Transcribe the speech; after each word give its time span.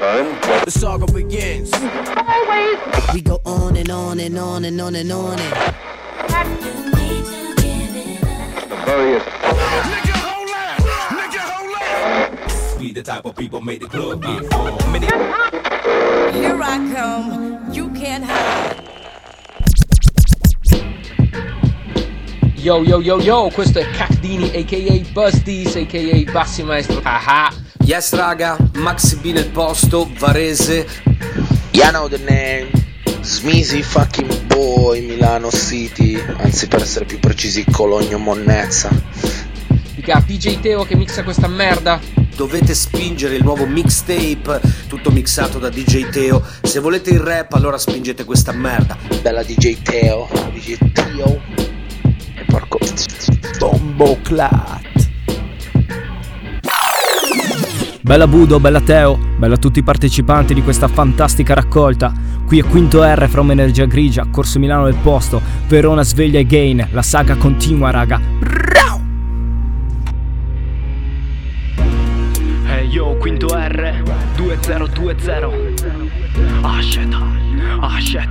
The 0.00 0.70
saga 0.70 1.04
begins. 1.12 1.70
We 3.12 3.20
go 3.20 3.38
on 3.44 3.76
and 3.76 3.90
on 3.90 4.18
and 4.18 4.38
on 4.38 4.64
and 4.64 4.80
on 4.80 4.94
and 4.94 5.12
on 5.12 5.38
and. 5.38 5.52
The 8.66 8.76
various 8.86 9.22
We 12.78 12.92
the 12.92 13.02
type 13.02 13.26
of 13.26 13.36
people 13.36 13.60
make 13.60 13.80
the 13.80 13.88
club 13.88 14.22
get 14.22 14.50
full. 14.50 14.90
Many 14.90 15.04
Here 16.32 16.58
I 16.62 16.78
come. 16.94 17.70
You 17.70 17.90
can't 17.90 18.24
hide. 18.24 18.80
Yo 22.56 22.82
yo 22.82 23.00
yo 23.00 23.20
yo, 23.20 23.50
questo 23.50 23.80
è 23.80 23.90
Cacdini 23.90 24.50
aka 24.56 25.12
Busties 25.12 25.76
aka 25.76 26.32
Bassi 26.32 26.62
Maestro 26.62 27.02
Haha 27.02 27.68
Yes 27.90 28.12
raga, 28.12 28.56
Maxi 28.74 29.16
B 29.16 29.32
nel 29.32 29.50
posto, 29.50 30.08
Varese 30.16 30.86
You 31.72 31.88
know 31.88 32.06
the 32.08 32.18
name. 32.18 32.70
Smisi 33.20 33.82
fucking 33.82 34.46
boy, 34.46 35.04
Milano 35.04 35.50
City. 35.50 36.14
Anzi, 36.36 36.68
per 36.68 36.82
essere 36.82 37.04
più 37.04 37.18
precisi, 37.18 37.64
Cologno 37.68 38.18
Monnezza. 38.18 38.90
Dica 39.96 40.22
DJ 40.24 40.60
Teo 40.60 40.84
che 40.84 40.94
mixa 40.94 41.24
questa 41.24 41.48
merda 41.48 41.98
Dovete 42.36 42.74
spingere 42.74 43.34
il 43.34 43.42
nuovo 43.42 43.66
mixtape, 43.66 44.60
tutto 44.86 45.10
mixato 45.10 45.58
da 45.58 45.68
DJ 45.68 46.10
Teo 46.10 46.42
Se 46.62 46.78
volete 46.78 47.10
il 47.10 47.18
rap 47.18 47.54
allora 47.54 47.76
spingete 47.76 48.24
questa 48.24 48.52
merda 48.52 48.96
Bella 49.20 49.42
DJ 49.42 49.82
Teo. 49.82 50.28
DJ 50.52 50.92
Teo. 50.92 51.40
E 52.36 52.44
porco. 52.46 52.78
Bombo 53.58 54.16
Clat. 54.22 54.89
Bella 58.10 58.26
Budo, 58.26 58.58
bella 58.58 58.80
Teo, 58.80 59.16
bella 59.38 59.54
a 59.54 59.56
tutti 59.56 59.78
i 59.78 59.84
partecipanti 59.84 60.52
di 60.52 60.62
questa 60.64 60.88
fantastica 60.88 61.54
raccolta. 61.54 62.12
Qui 62.44 62.58
è 62.58 62.64
Quinto 62.64 63.04
R 63.04 63.28
from 63.28 63.52
Energia 63.52 63.84
Grigia, 63.84 64.26
Corso 64.28 64.58
Milano 64.58 64.86
del 64.86 64.96
Posto, 65.00 65.40
Verona 65.68 66.02
sveglia 66.02 66.40
again, 66.40 66.88
la 66.90 67.02
saga 67.02 67.36
continua 67.36 67.92
raga. 67.92 68.20
Hey 72.66 72.88
yo, 72.88 73.16
quinto 73.18 73.46
R 73.54 74.02
2020 74.34 75.68
Ah 76.62 76.82
shit, 76.82 77.14
ah 77.80 78.00
shit. 78.00 78.28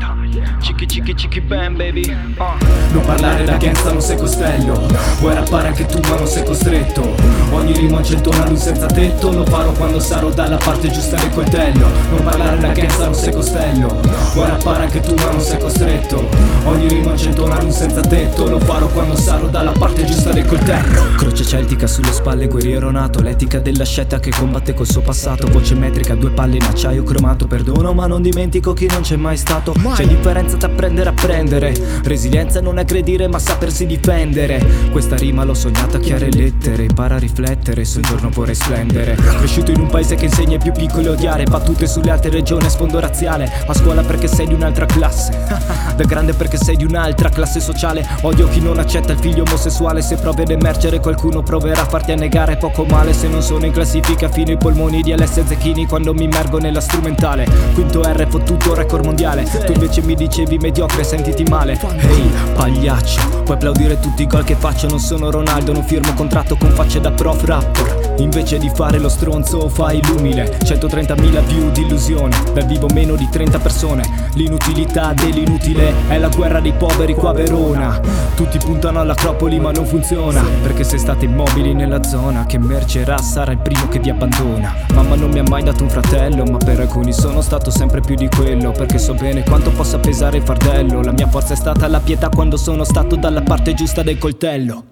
Cicchi 0.61 0.88
cicchi 0.88 1.16
cicchi 1.16 1.41
bam 1.41 1.75
baby. 1.75 2.16
Ah. 2.38 2.58
Non 2.91 3.03
parlare 3.05 3.44
da 3.44 3.58
gangsta 3.58 3.91
non 3.91 4.02
sei 4.02 4.17
costello. 4.17 4.88
Vuoi 5.19 5.33
rappare 5.33 5.67
anche 5.67 5.85
tu 5.85 5.99
ma 6.08 6.17
non 6.17 6.27
sei 6.27 6.44
costretto. 6.44 7.16
Ogni 7.52 7.73
rima 7.73 7.97
un 7.97 8.03
centonario 8.03 8.55
senza 8.55 8.85
tetto. 8.85 9.31
Lo 9.31 9.45
farò 9.45 9.72
quando 9.72 10.00
sarò 10.00 10.30
dalla 10.30 10.57
parte 10.57 10.89
giusta 10.89 11.17
del 11.17 11.30
coltello. 11.31 11.88
Non 12.11 12.23
parlare 12.23 12.57
da 12.57 12.72
gangsta 12.72 13.05
non 13.05 13.13
sei 13.13 13.33
costello. 13.33 14.00
Vuoi 14.33 14.47
rappare 14.47 14.83
anche 14.83 15.00
tu 15.00 15.13
ma 15.16 15.31
non 15.31 15.41
sei 15.41 15.59
costretto. 15.59 16.27
Ogni 16.66 16.88
rima 16.88 17.11
un 17.11 17.17
centonario 17.17 17.72
senza 17.72 18.02
tetto. 18.02 18.47
Lo 18.47 18.59
farò 18.59 18.88
quando 18.88 19.16
sarò 19.16 19.47
dalla 19.47 19.72
parte 19.72 20.05
giusta 20.05 20.31
del 20.31 20.45
coltello. 20.45 21.16
Croce 21.17 21.44
celtica 21.44 21.88
sulle 21.88 22.11
spalle, 22.11 22.47
guerriero 22.47 22.91
nato, 22.91 23.22
l'etica 23.22 23.59
della 23.59 23.85
scelta 23.85 24.19
che 24.19 24.31
combatte 24.31 24.73
col 24.73 24.88
suo 24.88 25.02
passato, 25.02 25.47
voce 25.47 25.75
metrica, 25.75 26.16
due 26.16 26.30
palle 26.31 26.57
in 26.57 26.63
acciaio 26.63 27.03
cromato, 27.03 27.47
perdono 27.47 27.94
ma 27.94 28.07
non 28.07 28.22
dimentico 28.22 28.73
chi 28.73 28.88
non 28.88 29.02
c'è 29.02 29.16
mai 29.20 29.38
stato. 29.38 29.73
C'è 29.94 30.08
differenza 30.08 30.58
tra 30.58 30.70
prendere 30.70 31.09
a 31.09 31.14
prendere, 31.14 31.73
resilienza 32.03 32.62
non 32.62 32.78
è 32.78 32.81
aggredire 32.81 33.28
ma 33.28 33.38
sapersi 33.38 33.86
difendere. 33.86 34.66
Questa 34.92 35.16
rima 35.16 35.44
l'ho 35.44 35.53
sognata 35.53 35.98
a 35.98 36.00
chiare 36.00 36.31
lettere, 36.31 36.84
impara 36.84 37.16
a 37.16 37.20
riflettere, 37.20 37.86
se 37.86 37.97
un 37.97 38.03
giorno 38.03 38.30
vorrei 38.30 38.56
splendere. 38.56 39.16
Cresciuto 39.16 39.72
in 39.72 39.81
un 39.81 39.88
paese 39.88 40.16
che 40.16 40.25
insegna 40.25 40.53
ai 40.53 40.59
più 40.59 40.72
piccoli 40.72 41.08
a 41.08 41.12
odiare, 41.12 41.44
battute 41.44 41.86
sulle 41.86 42.09
altre 42.09 42.31
regioni 42.31 42.66
a 42.66 42.70
sfondo 42.70 43.00
razziale, 43.00 43.52
a 43.67 43.73
scuola 43.73 44.02
perché 44.02 44.28
sei 44.28 44.47
di 44.47 44.53
un'altra 44.53 44.86
classe, 44.86 45.38
da 45.95 46.03
grande 46.06 46.34
perché 46.34 46.58
sei 46.58 46.78
di 46.78 46.86
un'altra 46.86 47.30
classe 47.30 47.59
sociale, 47.59 48.08
odio 48.22 48.47
chi 48.47 48.62
non 48.62 48.80
accetta 48.80 49.12
il 49.14 49.19
figlio 49.19 49.44
omosessuale, 49.46 50.01
se 50.01 50.16
provi 50.16 50.41
ad 50.41 50.50
emergere 50.50 51.00
qualcuno 51.00 51.44
proverà 51.44 51.81
a 51.81 51.86
farti 51.86 52.12
annegare. 52.12 52.57
Poco 52.57 52.86
male 52.86 53.13
se 53.13 53.28
non 53.28 53.41
sono 53.41 53.66
in 53.66 53.72
classifica 53.72 54.30
fino 54.30 54.51
ai 54.51 54.57
polmoni 54.57 55.01
di 55.01 55.13
LS 55.13 55.46
Zecchini 55.46 55.86
quando 55.86 56.13
mi 56.13 56.24
immergo 56.24 56.57
nella 56.57 56.81
strumentale. 56.81 57.47
Quinto 57.74 58.01
R 58.01 58.28
fottuto 58.30 58.74
record 58.74 59.06
mondiale. 59.09 59.44
Tu 59.44 59.72
invece 59.72 60.02
mi 60.03 60.16
dicevi 60.16 60.58
mediocre 60.58 61.03
sentiti 61.03 61.44
male. 61.44 61.80
Ehi 61.97 62.31
pagliaccio 62.53 63.42
puoi 63.44 63.56
applaudire 63.58 64.00
tutti 64.00 64.22
i 64.22 64.28
gol 64.28 64.44
che 64.44 64.56
faccio? 64.56 64.88
Non 64.88 65.00
sono 65.00 65.31
Ronaldo 65.31 65.74
non 65.74 65.84
firmo 65.84 66.14
contratto 66.14 66.56
con 66.56 66.70
facce 66.70 67.00
da 67.00 67.12
prof 67.12 67.44
rapper 67.46 67.99
Invece 68.19 68.57
di 68.57 68.69
fare 68.74 69.00
lo 69.00 69.07
stronzo 69.07 69.69
fai 69.69 70.02
l'umile. 70.06 70.57
130.000 70.59 71.46
view 71.46 71.72
di 71.72 71.81
illusione 71.81 72.35
Dal 72.53 72.66
vivo 72.66 72.88
meno 72.94 73.16
di 73.16 73.28
30 73.30 73.59
persone. 73.59 74.03
L'inutilità 74.34 75.13
dell'inutile 75.13 75.94
È 76.07 76.18
la 76.18 76.28
guerra 76.28 76.59
dei 76.59 76.74
poveri 76.74 77.13
qua 77.13 77.30
a 77.30 77.34
Verona. 77.34 78.00
Tutti 78.35 78.57
puntano 78.57 79.00
all'acropoli 79.00 79.59
ma 79.59 79.72
non 79.72 79.85
funziona 79.85 80.44
Perché 80.62 80.84
se 80.84 80.97
state 80.97 81.25
immobili 81.25 81.74
nella 81.74 82.03
zona 82.03 82.46
Che 82.46 82.57
emergerà 82.57 83.18
sarà 83.18 83.53
il 83.53 83.59
primo 83.59 83.88
che 83.88 84.00
vi 84.00 84.09
abbandona. 84.09 84.75
Mamma 84.94 85.16
non 85.16 85.30
mi 85.30 85.40
ha 85.40 85.44
mai 85.44 85.63
dato 85.63 85.84
un 85.84 85.90
fratello 85.90 86.44
Ma 86.44 86.57
per 86.57 86.81
alcuni 86.81 87.13
sono 87.13 87.40
stato 87.41 87.72
sempre 87.72 88.01
più 88.01 88.16
di 88.16 88.28
quello 88.28 88.72
Perché 88.72 89.00
so 89.00 89.13
bene 89.13 89.44
quanto 89.44 89.72
possa 89.72 89.97
pesare 89.97 90.38
il 90.38 90.44
fardello. 90.44 91.01
La 91.01 91.13
mia 91.13 91.28
forza 91.28 91.53
è 91.53 91.57
stata 91.57 91.88
la 91.88 92.00
pietà 92.00 92.28
quando 92.28 92.57
sono 92.57 92.84
stato 92.84 93.16
dalla 93.16 93.41
parte 93.41 93.74
giusta 93.74 94.03
del 94.03 94.18
coltello 94.18 94.88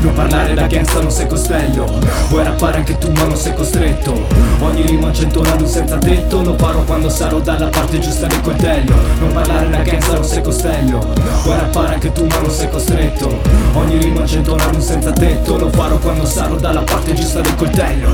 Non 0.00 0.14
parlare 0.14 0.54
da 0.54 0.66
gangsta 0.66 1.00
non 1.00 1.10
sei 1.10 1.26
costello. 1.26 1.84
Vuoi 2.28 2.42
rappare 2.42 2.78
anche 2.78 2.96
tu 2.96 3.10
ma 3.12 3.24
non 3.24 3.36
sei 3.36 3.52
costretto. 3.54 4.26
Ogni 4.60 4.82
rima 4.82 5.08
un 5.08 5.14
centonario 5.14 5.66
senza 5.66 5.98
tetto. 5.98 6.42
Lo 6.42 6.56
farò 6.56 6.82
quando 6.84 7.10
sarò 7.10 7.38
dalla 7.38 7.68
parte 7.68 7.98
giusta 7.98 8.26
del 8.26 8.40
coltello 8.40 8.94
Non 9.18 9.32
parlare 9.32 9.68
da 9.68 9.82
gangsta 9.82 10.14
non 10.14 10.24
sei 10.24 10.42
costello. 10.42 11.06
Vuoi 11.42 11.56
rappare 11.58 11.94
anche 11.94 12.12
tu 12.12 12.24
ma 12.24 12.38
non 12.38 12.50
sei 12.50 12.70
costretto. 12.70 13.40
Ogni 13.74 13.98
rima 13.98 14.20
un 14.20 14.26
centonario 14.26 14.80
senza 14.80 15.12
tetto. 15.12 15.58
Lo 15.58 15.68
farò 15.68 15.98
quando 15.98 16.24
sarò 16.24 16.54
dalla 16.54 16.82
parte 16.82 17.12
giusta 17.12 17.40
del 17.42 17.54
coltello 17.56 18.08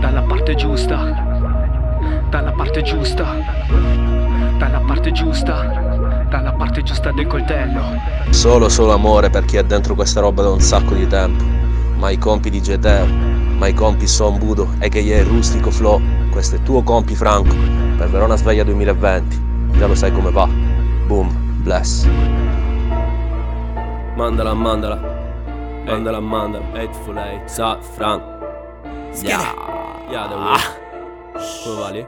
Dalla 0.00 0.22
parte 0.22 0.54
giusta. 0.54 1.28
Dalla 2.30 2.52
parte 2.52 2.82
giusta. 2.82 3.34
Dalla 4.58 4.80
parte 4.86 5.10
giusta 5.10 5.89
Dalla 6.30 6.52
parte 6.52 6.84
giusta 6.84 7.10
del 7.10 7.26
coltello 7.26 7.82
Solo 8.30 8.68
solo 8.68 8.92
amore 8.92 9.30
per 9.30 9.44
chi 9.46 9.56
è 9.56 9.64
dentro 9.64 9.96
questa 9.96 10.20
roba 10.20 10.42
da 10.42 10.50
un 10.50 10.60
sacco 10.60 10.94
di 10.94 11.06
tempo. 11.08 11.42
Ma 11.96 12.10
i 12.10 12.18
compi 12.18 12.50
di 12.50 12.62
Geteo, 12.62 13.04
ma 13.06 13.66
i 13.66 13.74
compi 13.74 14.06
Son 14.06 14.38
Budo, 14.38 14.68
a.k.a. 14.78 15.24
Rustico 15.24 15.72
Flow, 15.72 16.00
questo 16.30 16.54
è 16.54 16.62
tuo 16.62 16.82
compi 16.82 17.16
Franco, 17.16 17.54
per 17.98 18.08
Verona 18.08 18.36
Sveglia 18.36 18.62
2020. 18.62 19.48
Già 19.72 19.86
lo 19.86 19.94
sai 19.96 20.12
come 20.12 20.30
va. 20.30 20.46
Boom, 21.06 21.62
bless. 21.62 22.06
Mandala, 24.14 24.54
mandala. 24.54 25.00
Mandala, 25.84 26.20
mandala. 26.20 26.64
Hateful 26.74 27.16
hate. 27.18 27.42
Sa, 27.46 27.80
Frank. 27.80 28.22
Yeah. 29.20 29.52
Yeah, 30.08 30.28
the 30.28 30.36
way. 30.36 30.60
Come 31.64 31.80
va 31.80 31.90
lì? 31.90 32.06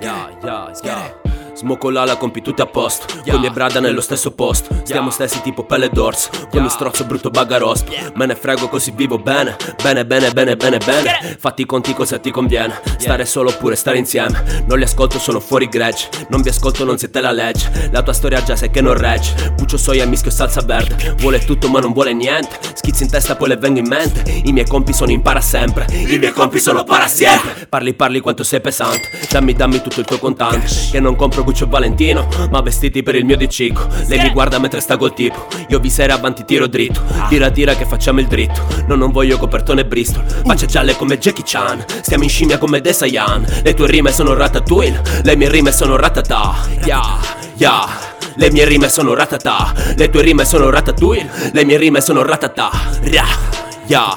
Yeah, 0.00 0.30
yeah, 0.42 0.72
yeah. 0.82 1.27
Smoco 1.58 1.90
l'ala, 1.90 2.16
compi 2.16 2.40
tutti 2.40 2.60
a 2.60 2.66
posto. 2.66 3.20
Con 3.28 3.40
mia 3.40 3.50
brada 3.50 3.80
nello 3.80 4.00
stesso 4.00 4.30
posto. 4.30 4.80
Stiamo 4.84 5.10
stessi 5.10 5.42
tipo 5.42 5.64
pelle 5.64 5.88
d'orso. 5.88 6.30
Poi 6.48 6.60
mi 6.60 6.68
strozzo 6.68 7.04
brutto 7.04 7.30
bagarospo. 7.30 7.92
Me 8.14 8.26
ne 8.26 8.36
frego 8.36 8.68
così 8.68 8.92
vivo 8.92 9.18
bene. 9.18 9.56
Bene, 9.82 10.06
bene, 10.06 10.30
bene, 10.30 10.54
bene, 10.54 10.78
bene. 10.78 11.36
Fatti 11.36 11.62
i 11.62 11.66
conti 11.66 11.94
cosa 11.94 12.20
ti 12.20 12.30
conviene. 12.30 12.80
Stare 12.98 13.24
solo 13.24 13.50
oppure 13.50 13.74
stare 13.74 13.98
insieme. 13.98 14.62
Non 14.68 14.78
li 14.78 14.84
ascolto, 14.84 15.18
sono 15.18 15.40
fuori 15.40 15.68
gregge. 15.68 16.08
Non 16.28 16.42
vi 16.42 16.50
ascolto, 16.50 16.84
non 16.84 16.96
siete 16.96 17.20
la 17.20 17.32
legge. 17.32 17.88
La 17.90 18.02
tua 18.04 18.12
storia 18.12 18.40
già 18.40 18.54
sai 18.54 18.70
che 18.70 18.80
non 18.80 18.96
regge. 18.96 19.52
Puccio 19.56 19.76
soia, 19.76 20.06
mischio 20.06 20.30
salsa 20.30 20.60
verde. 20.60 21.16
Vuole 21.18 21.40
tutto 21.40 21.68
ma 21.68 21.80
non 21.80 21.92
vuole 21.92 22.12
niente. 22.12 22.56
Schizzi 22.74 23.02
in 23.02 23.10
testa 23.10 23.34
poi 23.34 23.48
le 23.48 23.56
vengo 23.56 23.80
in 23.80 23.88
mente. 23.88 24.22
I 24.44 24.52
miei 24.52 24.66
compi 24.66 24.92
sono 24.92 25.10
impara 25.10 25.40
sempre. 25.40 25.86
I 25.90 26.18
miei 26.18 26.32
compi 26.32 26.60
sono 26.60 26.84
para 26.84 27.08
sempre 27.08 27.66
Parli, 27.68 27.94
parli 27.94 28.20
quanto 28.20 28.44
sei 28.44 28.60
pesante. 28.60 29.10
Dammi, 29.28 29.54
dammi 29.54 29.82
tutto 29.82 30.00
il 30.00 30.06
tuo 30.06 30.18
contante. 30.18 30.66
Che 30.90 31.00
non 31.00 31.16
compro 31.16 31.44
Gucci 31.48 31.62
o 31.62 31.66
Valentino 31.66 32.28
Ma 32.50 32.60
vestiti 32.60 33.02
per 33.02 33.14
il 33.14 33.24
mio 33.24 33.36
dicico 33.36 33.86
Lei 34.06 34.20
mi 34.20 34.30
guarda 34.32 34.58
mentre 34.58 34.80
sta 34.80 34.98
col 34.98 35.14
tipo. 35.14 35.46
Io 35.68 35.78
vi 35.78 35.88
sera 35.88 36.14
avanti 36.14 36.44
tiro 36.44 36.66
dritto. 36.66 37.00
Tira 37.28 37.50
tira 37.50 37.74
che 37.74 37.86
facciamo 37.86 38.20
il 38.20 38.26
dritto. 38.26 38.60
No 38.86 38.96
non 38.96 39.10
voglio 39.10 39.38
copertone 39.38 39.86
Bristol. 39.86 40.24
Facce 40.44 40.66
gialle 40.66 40.94
come 40.96 41.18
Jackie 41.18 41.44
Chan. 41.46 41.84
Stiamo 42.02 42.24
in 42.24 42.28
scimmia 42.28 42.58
come 42.58 42.80
De 42.80 42.92
Sayan. 42.92 43.46
Le 43.62 43.74
tue 43.74 43.86
rime 43.86 44.12
sono 44.12 44.34
ratatouille. 44.34 45.00
Le 45.22 45.36
mie 45.36 45.48
rime 45.48 45.72
sono 45.72 45.96
ratata. 45.96 46.54
Yeah, 46.84 47.18
yeah. 47.56 47.88
Le 48.36 48.50
mie 48.50 48.64
rime 48.66 48.88
sono 48.88 49.14
ratata. 49.14 49.72
Le 49.96 50.10
tue 50.10 50.22
rime 50.22 50.44
sono 50.44 50.68
ratatouille. 50.68 51.50
Le 51.52 51.64
mie 51.64 51.78
rime 51.78 52.00
sono 52.00 52.22
ratata. 52.22 52.70
Ria, 53.02 53.24
yeah. 53.86 54.16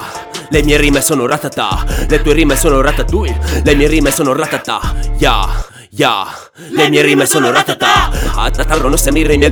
Le 0.50 0.62
mie 0.62 0.76
rime 0.76 1.00
sono 1.00 1.26
ratata. 1.26 1.84
Le 2.08 2.20
tue 2.20 2.34
rime 2.34 2.56
sono 2.56 2.80
ratatouille. 2.80 3.62
Le 3.64 3.74
mie 3.74 3.88
rime 3.88 4.10
sono 4.10 4.32
ratata. 4.34 4.80
Yeah, 5.18 5.48
yeah 5.94 6.26
Le 6.70 6.88
mie 6.88 7.02
rime 7.02 7.26
sono 7.26 7.50
ratata 7.50 8.10
Atatarrono 8.34 8.96
se 8.96 9.12
mi 9.12 9.26
rime 9.26 9.50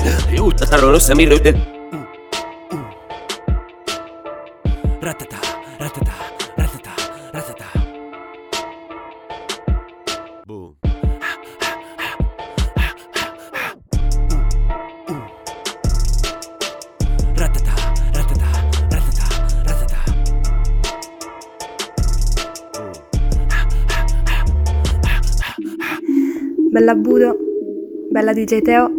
Atatarrono 0.53 0.99
se 0.99 1.15
Bella 26.81 26.94
Budo, 26.94 27.37
bella 28.09 28.32
DJ 28.32 28.62
Teo, 28.62 28.91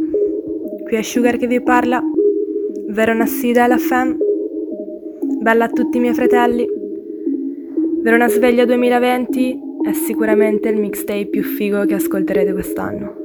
qui 0.83 0.97
è 0.97 1.01
Sugar 1.01 1.37
che 1.37 1.47
vi 1.47 1.63
parla, 1.63 1.99
Verona 2.89 3.25
Sida 3.25 3.65
la 3.65 3.79
Fem, 3.79 4.15
bella 5.39 5.65
a 5.65 5.67
tutti 5.67 5.97
i 5.97 5.99
miei 5.99 6.13
fratelli. 6.13 6.63
Verona 8.03 8.27
Sveglia 8.29 8.65
2020 8.65 9.59
è 9.81 9.93
sicuramente 9.93 10.69
il 10.69 10.79
mixtape 10.79 11.25
più 11.25 11.41
figo 11.41 11.83
che 11.85 11.95
ascolterete 11.95 12.53
quest'anno. 12.53 13.15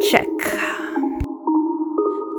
Check. 0.00 0.56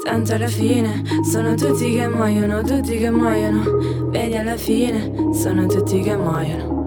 Tanto 0.03 0.33
alla 0.33 0.47
fine 0.47 1.01
sono 1.23 1.55
tutti 1.55 1.93
che 1.93 2.09
muoiono, 2.09 2.61
tutti 2.61 2.97
che 2.97 3.09
muoiono. 3.09 4.09
Vedi 4.09 4.35
alla 4.35 4.57
fine 4.57 5.31
sono 5.31 5.65
tutti 5.65 6.01
che 6.01 6.17
muoiono. 6.17 6.78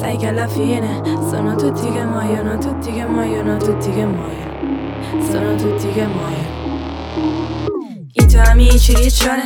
Sai 0.00 0.16
che 0.16 0.28
alla 0.28 0.48
fine 0.48 1.02
sono 1.28 1.54
tutti 1.56 1.92
che 1.92 2.02
muoiono, 2.02 2.56
tutti 2.56 2.90
che 2.90 3.04
muoiono, 3.04 3.58
tutti 3.58 3.92
che 3.92 4.06
muoiono. 4.06 5.22
Sono 5.30 5.54
tutti 5.56 5.92
che 5.92 6.06
muoiono. 6.06 8.08
I 8.12 8.26
tuoi 8.26 8.46
amici 8.46 8.94
riccione, 8.94 9.42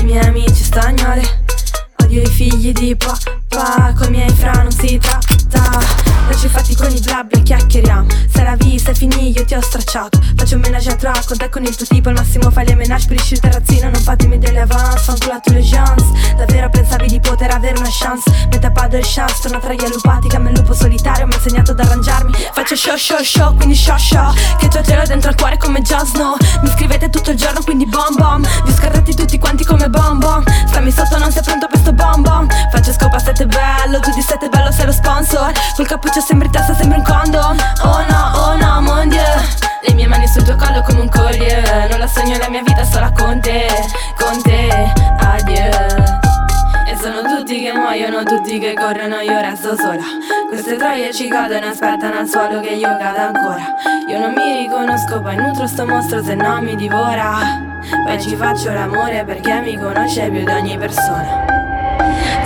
i 0.00 0.04
miei 0.04 0.24
amici 0.24 0.62
stagnole. 0.62 1.22
Odio 2.04 2.22
i 2.22 2.26
figli 2.26 2.70
di 2.70 2.94
papà, 2.94 3.92
con 3.98 4.06
i 4.06 4.10
miei 4.10 4.30
fra 4.30 4.52
non 4.62 4.70
si 4.70 4.96
tratta. 4.96 6.13
Lasci 6.28 6.48
fatti 6.48 6.74
con 6.74 6.90
i 6.90 7.00
blab 7.00 7.32
e 7.32 7.42
chiacchieriamo. 7.42 8.22
La 8.44 8.56
vista 8.56 8.90
è 8.90 8.94
finì 8.94 9.32
io 9.34 9.44
ti 9.46 9.54
ho 9.54 9.60
stracciato. 9.62 10.20
Faccio 10.36 10.56
un 10.56 10.60
menage 10.60 10.90
a 10.90 10.94
trois 10.94 11.24
con 11.24 11.38
te 11.38 11.48
con 11.48 11.64
il 11.64 11.74
tuo 11.74 11.86
tipo 11.86 12.10
Al 12.10 12.14
massimo 12.14 12.50
fai 12.50 12.66
le 12.66 12.74
menage 12.74 13.06
per 13.06 13.16
il 13.16 13.40
terrazzino 13.40 13.88
Non 13.88 14.02
fatemi 14.02 14.38
delle 14.38 14.60
avance, 14.60 14.98
fanculato 14.98 15.50
le 15.50 15.62
chance. 15.62 16.04
Davvero 16.36 16.68
pensavi 16.68 17.06
di 17.08 17.18
poter 17.20 17.50
avere 17.52 17.78
una 17.78 17.88
chance? 17.90 18.30
Mentre 18.50 18.70
padre 18.70 18.98
e 18.98 19.02
chance, 19.02 19.40
torno 19.40 19.58
tra 19.60 19.72
gli 19.72 19.82
allupati 19.82 20.28
Come 20.28 20.50
il 20.50 20.56
lupo 20.58 20.74
solitario 20.74 21.26
mi 21.26 21.32
ha 21.32 21.36
insegnato 21.36 21.70
ad 21.72 21.80
arrangiarmi. 21.80 22.32
Faccio 22.52 22.76
show 22.76 22.96
show 22.96 23.22
show, 23.22 23.56
quindi 23.56 23.74
show 23.74 23.96
show. 23.96 24.32
Che 24.58 24.68
tu 24.68 24.80
gelo 24.82 25.04
dentro 25.06 25.30
al 25.30 25.36
cuore 25.36 25.56
come 25.56 25.80
Jon 25.80 26.06
Snow. 26.06 26.36
Mi 26.62 26.70
scrivete 26.76 27.08
tutto 27.08 27.30
il 27.30 27.36
giorno 27.36 27.60
quindi 27.64 27.86
bom 27.86 28.14
bom. 28.16 28.46
Vi 28.66 28.72
scartati 28.72 29.16
tutti 29.16 29.38
quanti 29.38 29.64
come 29.64 29.88
bom 29.88 30.18
bom. 30.18 30.44
Stammi 30.68 30.92
sotto 30.92 31.18
non 31.18 31.32
sei 31.32 31.42
pronto 31.42 31.66
per 31.66 31.78
sto 31.78 31.92
bom 31.92 32.20
bom. 32.20 32.46
Faccio 32.70 32.92
scopa 32.92 33.18
sette 33.18 33.46
bello, 33.46 33.98
tu 34.00 34.12
di 34.12 34.20
sette 34.20 34.48
bello 34.48 34.53
sei 34.84 34.86
lo 34.86 34.92
sponsor. 34.92 35.52
Col 35.76 35.86
cappuccio 35.86 36.14
faccia 36.14 36.26
sembri 36.26 36.50
testa, 36.50 36.74
sembri 36.74 36.98
un 36.98 37.04
condom. 37.04 37.56
Oh 37.82 38.04
no, 38.08 38.32
oh 38.34 38.56
no, 38.56 38.80
mon 38.80 39.08
dieu. 39.08 39.22
Le 39.86 39.94
mie 39.94 40.06
mani 40.06 40.26
sul 40.28 40.42
tuo 40.42 40.56
collo 40.56 40.82
come 40.82 41.00
un 41.00 41.08
collier. 41.08 41.88
Non 41.88 41.98
la 41.98 42.06
sogno 42.06 42.36
la 42.38 42.48
mia 42.48 42.62
vita 42.62 42.84
sola 42.84 43.10
con 43.12 43.40
te, 43.40 43.66
con 44.18 44.40
te, 44.42 44.92
adieu. 45.18 45.70
E 46.86 46.96
sono 46.96 47.22
tutti 47.22 47.62
che 47.62 47.72
muoiono, 47.72 48.22
tutti 48.22 48.58
che 48.58 48.74
corrono, 48.74 49.20
io 49.20 49.40
resto 49.40 49.74
sola. 49.76 50.04
Queste 50.48 50.76
troie 50.76 51.12
ci 51.12 51.28
cadono, 51.28 51.66
aspettano 51.66 52.18
al 52.18 52.28
suolo 52.28 52.60
che 52.60 52.70
io 52.70 52.96
cada 52.98 53.28
ancora. 53.28 53.64
Io 54.08 54.18
non 54.18 54.32
mi 54.34 54.62
riconosco, 54.62 55.20
poi 55.20 55.36
nutro 55.36 55.66
sto 55.66 55.86
mostro 55.86 56.22
se 56.22 56.34
no 56.34 56.60
mi 56.60 56.76
divora. 56.76 57.38
Poi 58.06 58.20
ci 58.20 58.36
faccio 58.36 58.72
l'amore 58.72 59.24
perché 59.24 59.60
mi 59.60 59.76
conosce 59.78 60.30
più 60.30 60.44
di 60.44 60.50
ogni 60.50 60.78
persona 60.78 61.54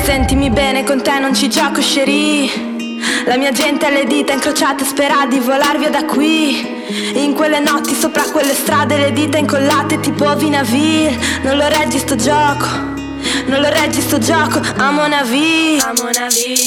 Sentimi 0.02 0.50
bene, 0.50 0.84
con 0.84 1.02
te 1.02 1.18
non 1.18 1.34
ci 1.34 1.48
gioco, 1.48 1.80
scerì 1.80 2.76
la 3.26 3.36
mia 3.36 3.52
gente 3.52 3.84
ha 3.84 3.90
le 3.90 4.04
dita 4.04 4.32
incrociate 4.32 4.84
spera 4.84 5.26
di 5.26 5.38
volar 5.38 5.78
via 5.78 5.90
da 5.90 6.04
qui. 6.04 6.76
In 7.14 7.34
quelle 7.34 7.60
notti 7.60 7.94
sopra 7.94 8.22
quelle 8.22 8.54
strade 8.54 8.96
le 8.96 9.12
dita 9.12 9.36
incollate 9.36 10.00
tipo 10.00 10.34
Vinaville 10.34 11.14
Non 11.42 11.58
lo 11.58 11.68
reggi 11.68 11.98
sto 11.98 12.16
gioco 12.16 12.97
non 13.48 13.60
lo 13.60 13.68
reggi 13.68 14.00
sto 14.00 14.18
gioco, 14.18 14.60
amo 14.76 15.04
una 15.04 15.22
V 15.22 15.78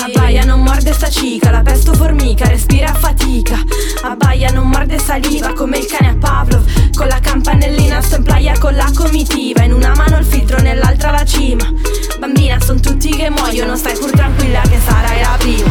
Abbaia 0.04 0.44
non 0.44 0.62
morde 0.62 0.94
sta 0.94 1.10
cica, 1.10 1.52
la 1.52 1.62
pesto 1.62 1.94
formica, 1.94 2.48
respira 2.48 2.90
a 2.90 2.94
fatica. 2.94 3.62
Abbaia 4.02 4.50
non 4.52 4.68
morde 4.68 4.98
saliva 4.98 5.54
come 5.54 5.78
il 5.78 5.86
cane 5.86 6.10
a 6.10 6.16
Pavlov. 6.20 6.64
Con 6.96 7.08
la 7.08 7.20
campanellina 7.20 8.02
sto 8.02 8.16
in 8.16 8.24
playa 8.24 8.58
con 8.58 8.76
la 8.76 8.90
comitiva. 8.96 9.64
In 9.64 9.74
una 9.74 9.94
mano 9.96 10.18
il 10.18 10.26
filtro, 10.26 10.60
nell'altra 10.60 11.12
la 11.12 11.24
cima. 11.24 11.72
Bambina 12.20 12.60
son 12.60 12.82
tutti 12.82 13.10
che 13.10 13.30
muoiono, 13.30 13.76
stai 13.76 13.98
pur 13.98 14.10
tranquilla 14.12 14.62
che 14.62 14.80
sarai 14.84 15.22
la 15.22 15.36
prima. 15.38 15.70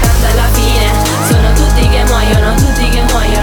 Tanto 0.00 0.26
alla 0.26 0.48
fine 0.52 0.90
Sono 1.28 1.52
tutti 1.54 1.88
che 1.88 2.04
muoiono, 2.04 2.54
tutti 2.56 2.88
che 2.88 3.02
muoiono 3.10 3.41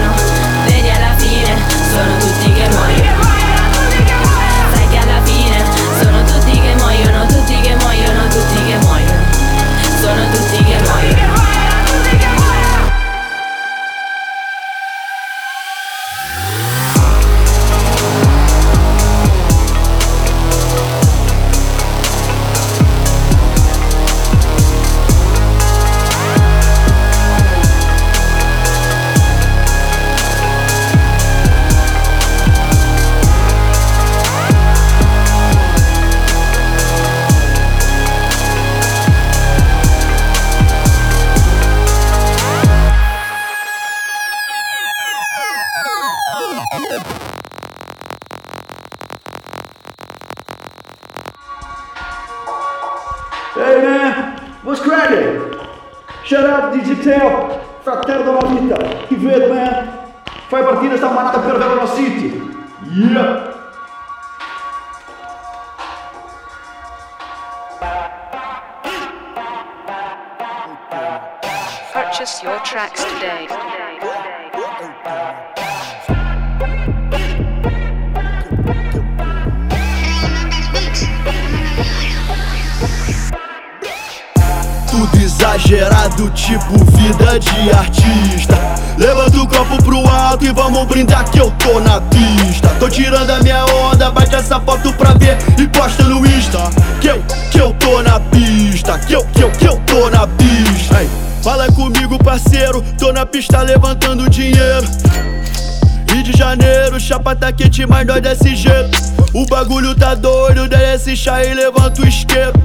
Quente, 107.52 107.86
mas 107.86 108.06
nós 108.06 108.20
desse 108.20 108.54
jeito. 108.54 108.98
O 109.34 109.46
bagulho 109.46 109.94
tá 109.94 110.14
doido, 110.14 110.68
desce 110.68 111.16
chá 111.16 111.44
e 111.44 111.54
levanta 111.54 112.02
o 112.02 112.06
esquerdo. 112.06 112.60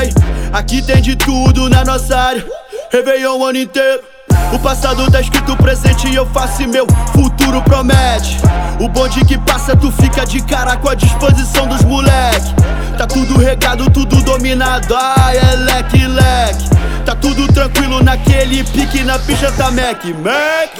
Ei, 0.00 0.12
aqui 0.52 0.82
tem 0.82 1.00
de 1.00 1.16
tudo 1.16 1.68
na 1.68 1.84
nossa 1.84 2.16
área. 2.16 2.44
Réveillon 2.90 3.38
o 3.38 3.44
ano 3.44 3.58
inteiro. 3.58 4.13
O 4.54 4.58
passado 4.60 5.10
tá 5.10 5.20
escrito 5.20 5.56
presente 5.56 6.06
e 6.06 6.14
eu 6.14 6.24
faço 6.26 6.62
e 6.62 6.66
meu 6.68 6.86
futuro 7.12 7.60
promete. 7.62 8.38
O 8.78 8.88
bonde 8.88 9.24
que 9.24 9.36
passa, 9.36 9.74
tu 9.74 9.90
fica 9.90 10.24
de 10.24 10.40
cara 10.42 10.76
com 10.76 10.88
a 10.88 10.94
disposição 10.94 11.66
dos 11.66 11.82
moleque. 11.82 12.54
Tá 12.96 13.04
tudo 13.04 13.36
regado, 13.36 13.90
tudo 13.90 14.22
dominado, 14.22 14.94
ai 14.96 15.38
é 15.38 15.56
leque, 15.56 16.06
leque. 16.06 16.70
Tá 17.04 17.16
tudo 17.16 17.52
tranquilo 17.52 18.00
naquele 18.00 18.62
pique 18.62 19.02
na 19.02 19.18
picha 19.18 19.50
tá 19.50 19.72
Mac, 19.72 20.04
Mac. 20.22 20.70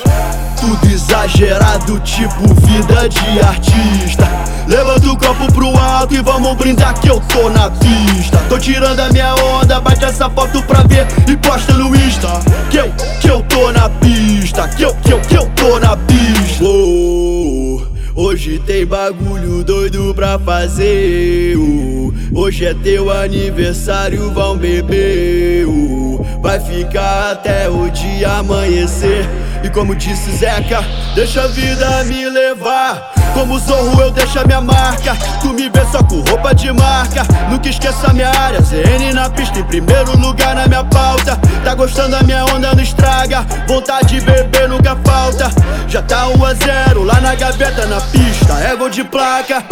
Tudo 0.61 0.93
exagerado, 0.93 1.99
tipo 1.99 2.55
vida 2.55 3.09
de 3.09 3.41
artista. 3.41 4.54
Levanta 4.67 5.07
o 5.09 5.17
copo 5.17 5.53
pro 5.53 5.77
alto 5.77 6.15
e 6.15 6.23
vamos 6.23 6.57
brindar 6.57 6.99
que 6.99 7.09
eu 7.09 7.21
tô 7.21 7.51
na 7.51 7.71
pista. 7.71 8.39
Tô 8.49 8.59
tirando 8.59 8.99
a 8.99 9.11
minha 9.11 9.35
onda, 9.35 9.79
bate 9.79 10.05
essa 10.05 10.31
foto 10.31 10.63
pra 10.63 10.83
ver 10.85 11.07
e 11.29 11.37
posta 11.37 11.75
no 11.75 11.95
Insta. 11.95 12.41
Que 12.71 12.79
eu, 12.79 12.91
que 13.21 13.29
eu 13.29 13.43
tô 13.43 13.71
na 13.73 13.91
pista, 13.91 14.67
que 14.69 14.83
eu, 14.83 14.95
que 14.95 15.13
eu, 15.13 15.21
que 15.21 15.35
eu 15.35 15.47
tô 15.51 15.79
na 15.79 15.97
pista. 15.97 16.65
Oh, 16.65 17.83
hoje 18.15 18.59
tem 18.61 18.87
bagulho 18.87 19.63
doido 19.63 20.15
pra 20.15 20.39
fazer. 20.39 21.57
Oh, 21.59 22.13
hoje 22.35 22.65
é 22.65 22.73
teu 22.73 23.13
aniversário, 23.13 24.31
vão 24.33 24.57
beber. 24.57 25.67
Oh, 25.69 26.25
vai 26.41 26.59
ficar 26.59 27.33
até 27.33 27.69
o 27.69 27.91
dia 27.91 28.39
amanhecer. 28.39 29.29
E 29.65 29.71
como 29.71 29.97
disse 29.97 30.31
Zeca, 30.31 30.85
deixa 31.15 31.43
a 31.43 31.47
vida 31.47 32.05
me 32.05 32.29
levar. 32.29 33.11
Como 33.33 33.59
zorro 33.59 33.99
eu 34.03 34.11
deixo 34.11 34.39
a 34.39 34.45
minha 34.45 34.61
marca. 34.61 35.17
Tu 35.41 35.55
me 35.55 35.71
vê 35.71 35.87
só 35.91 36.03
com 36.03 36.21
roupa 36.21 36.55
de 36.55 36.71
marca. 36.71 37.23
Nunca 37.51 37.71
esqueça 37.71 38.13
minha 38.13 38.29
área 38.29 38.61
ZN 38.61 39.15
na 39.15 39.31
pista 39.31 39.59
em 39.59 39.65
primeiro 39.65 40.19
lugar 40.19 40.55
na 40.55 40.69
minha 40.69 40.85
pauta. 40.85 41.41
Tá 41.65 41.75
gostando 41.75 42.11
da 42.11 42.23
minha 42.23 42.45
onda, 42.45 42.75
não 42.75 42.83
estraga. 42.83 43.41
Vontade 43.67 44.21
de 44.21 44.21
beber 44.21 44.69
nunca 44.69 44.95
falta. 45.03 45.51
Já 45.89 46.03
tá 46.03 46.29
1 46.29 46.45
a 46.45 46.55
0 46.55 47.03
lá 47.03 47.21
na 47.23 47.35
gaveta 47.35 47.87
na 47.87 48.01
pista 48.01 48.55
É 48.61 48.75
gol 48.75 48.91
de 48.91 49.05
placa 49.05 49.65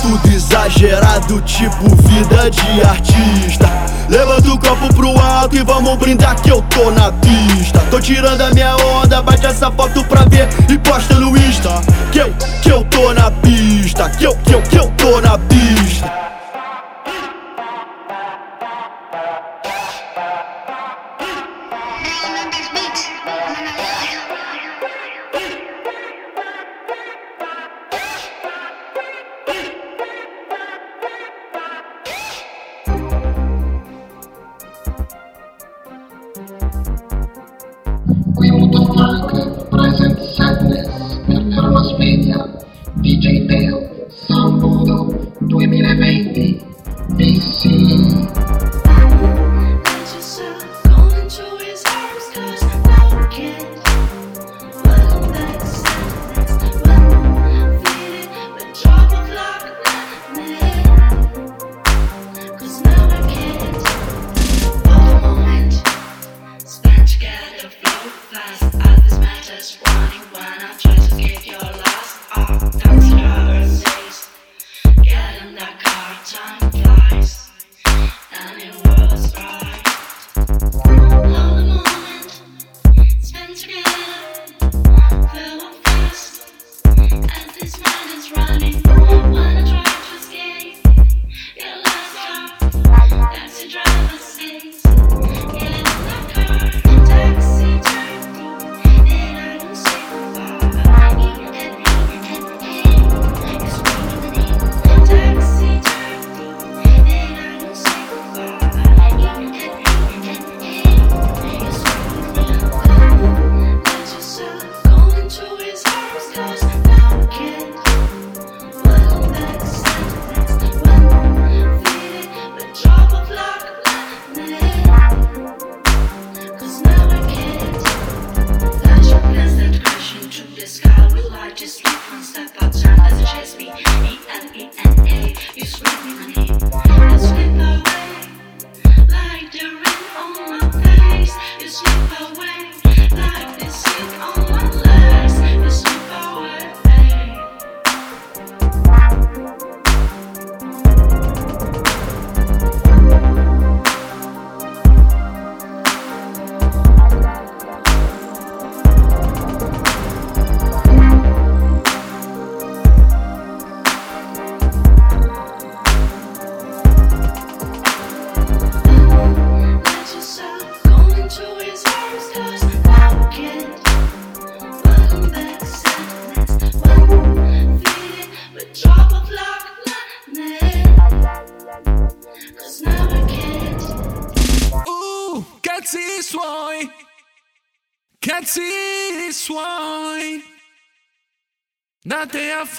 tudo 0.00 0.32
exagerado, 0.32 1.40
tipo 1.42 1.94
vida 2.08 2.50
de 2.50 2.82
artista. 2.82 3.68
Levanta 4.08 4.48
o 4.48 4.58
copo 4.58 4.94
pro 4.94 5.18
alto 5.18 5.56
e 5.56 5.62
vamos 5.62 5.96
brindar 5.98 6.40
que 6.40 6.50
eu 6.50 6.62
tô 6.62 6.90
na 6.90 7.12
pista. 7.12 7.78
Tô 7.90 8.00
tirando 8.00 8.40
a 8.40 8.50
minha 8.50 8.76
onda, 8.76 9.22
bate 9.22 9.46
essa 9.46 9.70
foto 9.70 10.02
pra 10.04 10.24
ver 10.24 10.48
e 10.68 10.78
posta 10.78 11.14
no 11.14 11.36
Insta. 11.36 11.80
Que 12.10 12.20
eu, 12.20 12.34
que 12.62 12.70
eu 12.70 12.84
tô 12.84 13.12
na 13.12 13.30
pista, 13.30 14.08
que 14.10 14.24
eu, 14.24 14.34
que 14.36 14.54
eu, 14.54 14.62
que 14.62 14.76
eu 14.76 14.90
tô 14.96 15.20
na 15.20 15.38
pista. 15.38 16.39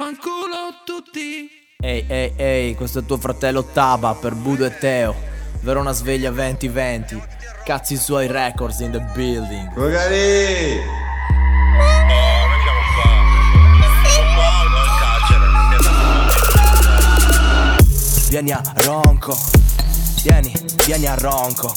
Vaffanculo 0.01 0.81
tutti. 0.83 1.47
Ehi, 1.79 2.05
ehi, 2.07 2.33
ehi, 2.35 2.75
questo 2.75 2.99
è 2.99 3.05
tuo 3.05 3.17
fratello 3.17 3.65
Taba 3.65 4.15
per 4.15 4.33
Budo 4.33 4.65
e 4.65 4.75
Teo. 4.75 5.13
Verona 5.61 5.91
sveglia 5.91 6.31
2020. 6.31 7.21
Cazzi 7.63 7.97
suoi 7.97 8.25
records 8.25 8.79
in 8.79 8.89
the 8.89 8.99
building. 9.13 9.71
Magari! 9.75 10.79
Vieni 18.29 18.51
a 18.51 18.61
Ronco. 18.77 19.37
Vieni, 20.23 20.51
vieni 20.83 21.05
a 21.05 21.13
Ronco. 21.13 21.75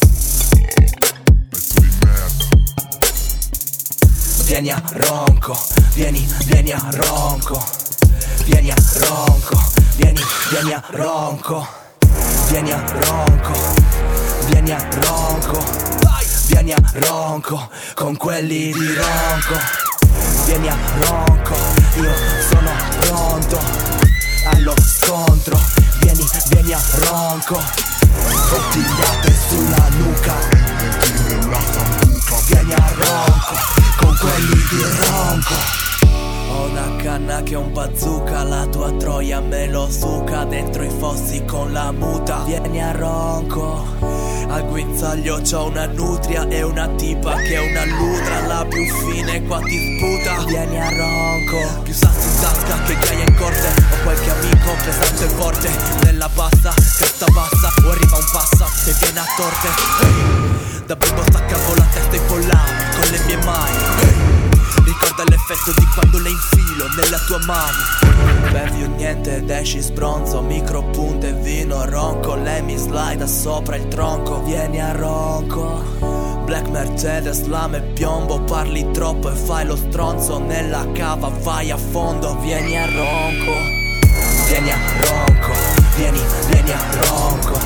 Vieni 4.46 4.70
a 4.70 4.82
Ronco, 4.92 5.58
vieni, 5.92 6.26
vieni 6.46 6.70
a 6.70 6.88
Ronco. 6.90 7.83
Vieni 8.44 8.70
a 8.70 8.76
Ronco, 8.98 9.58
vieni, 9.96 10.20
vieni 10.50 10.72
a 10.72 10.82
Ronco, 10.90 11.66
vieni 12.48 12.72
a 12.72 12.84
Ronco, 12.86 13.52
vieni 14.46 14.70
a 14.70 14.88
Ronco, 15.00 15.64
vieni 16.48 16.72
a 16.72 16.82
Ronco, 16.92 17.70
con 17.94 18.16
quelli 18.16 18.70
di 18.72 18.94
Ronco, 18.94 19.58
vieni 20.44 20.68
a 20.68 20.76
Ronco, 21.00 21.56
io 21.96 22.12
sono 22.50 22.70
pronto 23.00 23.58
allo 24.52 24.74
scontro, 24.78 25.58
vieni, 26.00 26.28
vieni 26.48 26.72
a 26.74 26.80
Ronco, 26.96 27.62
bottigliate 28.50 29.34
sulla 29.48 29.88
nuca, 29.96 30.34
vieni 32.46 32.74
a 32.74 32.92
Ronco, 32.94 33.56
con 33.96 34.16
quelli 34.18 34.62
di 34.68 34.82
Ronco. 35.06 35.83
Ho 36.54 36.68
una 36.68 36.96
canna 37.02 37.42
che 37.42 37.54
è 37.54 37.56
un 37.56 37.72
bazooka 37.72 38.44
La 38.44 38.64
tua 38.66 38.92
troia 38.92 39.40
me 39.40 39.66
lo 39.66 39.90
suca 39.90 40.44
Dentro 40.44 40.84
i 40.84 40.88
fossi 40.88 41.44
con 41.44 41.72
la 41.72 41.90
muta. 41.90 42.44
Vieni 42.44 42.80
a 42.80 42.92
ronco 42.92 43.84
Al 44.48 44.64
guinzaglio 44.66 45.40
c'ho 45.40 45.66
una 45.66 45.86
nutria 45.86 46.46
E 46.48 46.62
una 46.62 46.86
tipa 46.94 47.34
che 47.34 47.54
è 47.54 47.70
una 47.70 47.84
ludra 47.84 48.46
La 48.46 48.64
più 48.66 48.84
fine 48.84 49.42
qua 49.42 49.58
ti 49.58 49.98
sputa. 49.98 50.44
Vieni 50.44 50.80
a 50.80 50.88
ronco 50.90 51.82
Più 51.82 51.92
sassi 51.92 52.28
in 52.28 52.40
tasca 52.40 52.82
che 52.84 52.96
gaia 52.98 53.24
in 53.24 53.34
corte. 53.34 53.66
Ho 53.66 54.02
qualche 54.04 54.30
amico 54.30 54.76
pesante 54.84 55.24
e 55.24 55.28
forte 55.28 55.70
Nella 56.04 56.28
bassa, 56.28 56.72
cresta 56.72 57.26
bassa 57.26 57.72
O 57.84 57.90
arriva 57.90 58.16
un 58.16 58.26
passa 58.32 58.66
se 58.66 58.94
viene 59.00 59.18
a 59.18 59.26
torte. 59.36 59.68
Hey. 60.00 60.84
Da 60.86 60.94
bimbo 60.94 61.22
staccavo 61.22 61.74
la 61.74 61.86
testa 61.92 62.14
ai 62.14 62.20
pollami 62.26 62.82
con 62.94 63.10
le 63.10 63.20
mie 63.24 63.36
mani 63.44 64.13
Ricorda 65.16 65.30
l'effetto 65.30 65.72
di 65.78 65.86
quando 65.94 66.18
le 66.18 66.30
infilo 66.30 66.88
nella 66.96 67.18
tua 67.18 67.38
mano. 67.44 68.50
Bevi 68.50 68.82
un 68.82 68.96
niente 68.96 69.36
ed 69.36 69.48
esci 69.48 69.78
sbronzo 69.80 70.42
Micro 70.42 70.82
punte 70.82 71.32
vino 71.34 71.84
ronco 71.84 72.34
Lei 72.34 72.62
mi 72.62 72.76
slida 72.76 73.24
sopra 73.24 73.76
il 73.76 73.86
tronco 73.86 74.42
Vieni 74.42 74.80
a 74.80 74.90
ronco. 74.90 75.84
Black 76.44 76.68
Mercedes, 76.68 77.46
lame 77.46 77.80
piombo 77.80 78.40
Parli 78.40 78.90
troppo 78.90 79.30
e 79.30 79.36
fai 79.36 79.64
lo 79.66 79.76
stronzo 79.76 80.40
Nella 80.40 80.84
cava 80.92 81.28
vai 81.28 81.70
a 81.70 81.76
fondo 81.76 82.36
Vieni 82.40 82.76
a 82.76 82.86
ronco. 82.86 83.52
Vieni 84.48 84.70
a 84.72 84.78
ronco 84.98 85.52
Vieni, 85.94 86.20
vieni 86.50 86.70
a 86.72 86.80
ronco. 86.90 87.60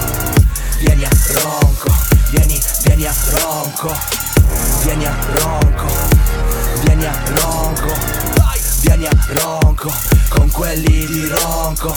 Vieni 0.80 1.04
a 1.04 1.10
ronco 1.32 1.96
Vieni, 2.30 2.60
vieni 2.84 3.06
a 3.06 3.14
ronco. 3.30 3.96
Vieni 4.82 5.06
a 5.06 5.16
ronco 5.32 6.17
Vieni 6.82 7.04
a 7.06 7.12
ronco 7.34 7.92
Vieni 8.80 9.06
a 9.06 9.10
ronco 9.28 9.92
Con 10.28 10.50
quelli 10.50 11.06
di 11.06 11.26
ronco. 11.26 11.94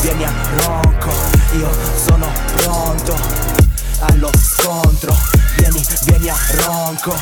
Vieni 0.00 0.24
a 0.24 0.32
ronco 0.56 1.10
Io 1.52 1.70
sono 2.04 2.26
pronto 2.56 3.18
Allo 4.00 4.30
scontro. 4.34 5.14
Vieni, 5.56 5.84
vieni 6.04 6.28
a 6.28 6.36
ronco. 6.64 7.14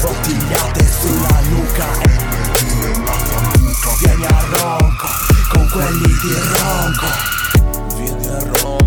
Bottigliate 0.00 0.86
sulla 1.00 1.40
nuca 1.48 1.86
Vieni 3.98 4.26
a 4.26 4.44
ronco 4.50 5.06
Con 5.50 5.68
quelli 5.70 6.18
di 6.20 6.34
ronco. 6.58 7.06
Vieni 7.96 8.26
a 8.28 8.38
ronco 8.60 8.85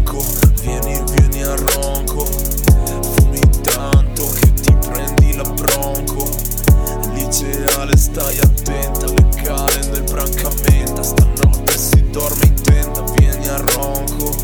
stai 8.11 8.39
attenta 8.39 9.05
Le 9.05 9.29
cale 9.43 9.85
nel 9.91 10.03
brancamento 10.03 11.03
Stanotte 11.03 11.77
si 11.77 12.09
dorme 12.09 12.45
in 12.45 12.61
tenda 12.61 13.03
Vieni 13.15 13.47
a 13.47 13.57
ronco 13.57 14.35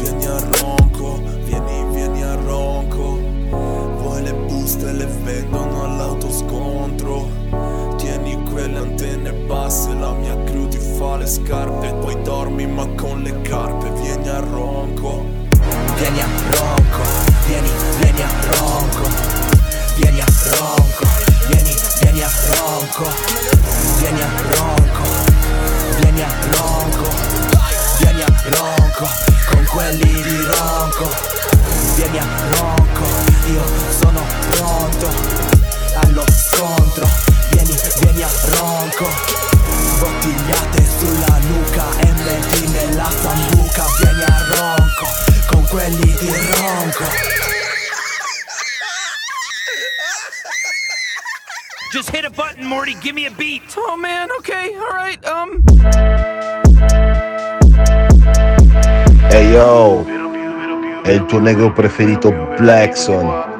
Vieni 0.00 0.26
a 0.26 0.38
ronco 0.60 1.20
Vieni, 1.44 1.84
vieni 1.92 2.22
a 2.22 2.34
ronco. 2.34 3.18
Vuoi 3.98 4.22
le 4.22 4.32
buste 4.32 4.92
le 4.92 5.06
vendono 5.06 5.84
all'autoscontro 5.84 7.28
Tieni 7.96 8.42
quelle 8.50 8.78
antenne 8.78 9.32
basse 9.32 9.92
La 9.94 10.12
mia 10.12 10.36
crew 10.44 10.68
ti 10.68 10.78
fa 10.78 11.16
le 11.16 11.26
scarpe 11.26 11.92
Poi 11.94 12.20
dormi 12.22 12.66
ma 12.66 12.86
con 12.94 13.22
le 13.22 13.40
carpe 13.42 13.90
Vieni 14.00 14.28
a 14.28 14.38
ronco 14.38 15.24
Vieni 15.96 16.20
a 16.20 16.26
ronco 16.50 17.02
Vieni, 17.46 17.70
vieni 18.00 18.22
a 18.22 18.28
ronco 18.50 19.08
Vieni 19.96 20.20
a 20.20 20.26
ronco 20.56 21.13
Vieni, 22.14 22.26
a 22.26 22.30
ronco 22.54 23.12
Vieni 23.98 24.22
a 24.22 24.30
ronco 24.54 25.02
Vieni 25.98 26.22
a 26.22 26.32
ronco 26.52 27.10
Vieni 27.98 28.22
a 28.22 28.32
ronco 28.50 29.08
Con 29.50 29.64
quelli 29.64 30.22
di 30.22 30.36
ronco 30.44 31.10
Vieni 31.96 32.18
a 32.18 32.26
ronco 32.50 33.04
Io 33.46 33.64
sono 33.98 34.24
pronto 34.50 35.10
Allo 36.02 36.24
scontro. 36.28 37.08
Vieni, 37.50 37.76
vieni 38.00 38.22
a 38.22 38.30
ronco 38.58 39.08
Bottigliate 39.98 40.86
sulla 40.96 41.38
nuca 41.48 41.84
E 41.98 42.12
metti 42.12 42.68
nella 42.68 43.10
sambuca. 43.10 43.86
Vieni 43.98 44.22
a 44.22 44.44
ronco 44.50 45.06
Con 45.48 45.66
quelli 45.66 46.14
di 46.20 46.32
ronco 46.60 47.42
Just 51.94 52.10
hit 52.12 52.24
a 52.24 52.30
button, 52.54 52.68
Morty. 52.68 52.94
Give 53.00 53.14
me 53.14 53.26
a 53.26 53.30
beat. 53.30 53.62
Oh 53.76 53.96
man. 53.96 54.28
Okay. 54.38 54.74
All 54.74 54.90
right. 54.90 55.24
Um. 55.26 55.62
Ehi 59.30 59.52
yo, 59.52 60.04
è 61.02 61.10
il 61.10 61.24
tuo 61.26 61.40
negro 61.40 61.72
preferito 61.72 62.32
Blackson. 62.56 63.52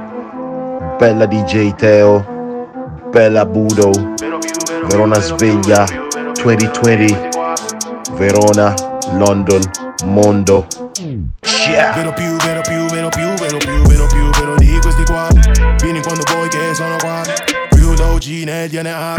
Bella 0.98 1.26
DJ 1.26 1.74
Teo, 1.74 2.24
bella 3.10 3.44
Budo, 3.44 3.90
Verona 4.86 5.20
sveglia 5.20 5.84
2020, 6.40 7.16
Verona, 8.12 8.72
London, 9.16 9.60
mondo. 10.04 10.66
Yeah. 11.66 11.92
Nel 18.64 18.70
DNA 18.70 19.14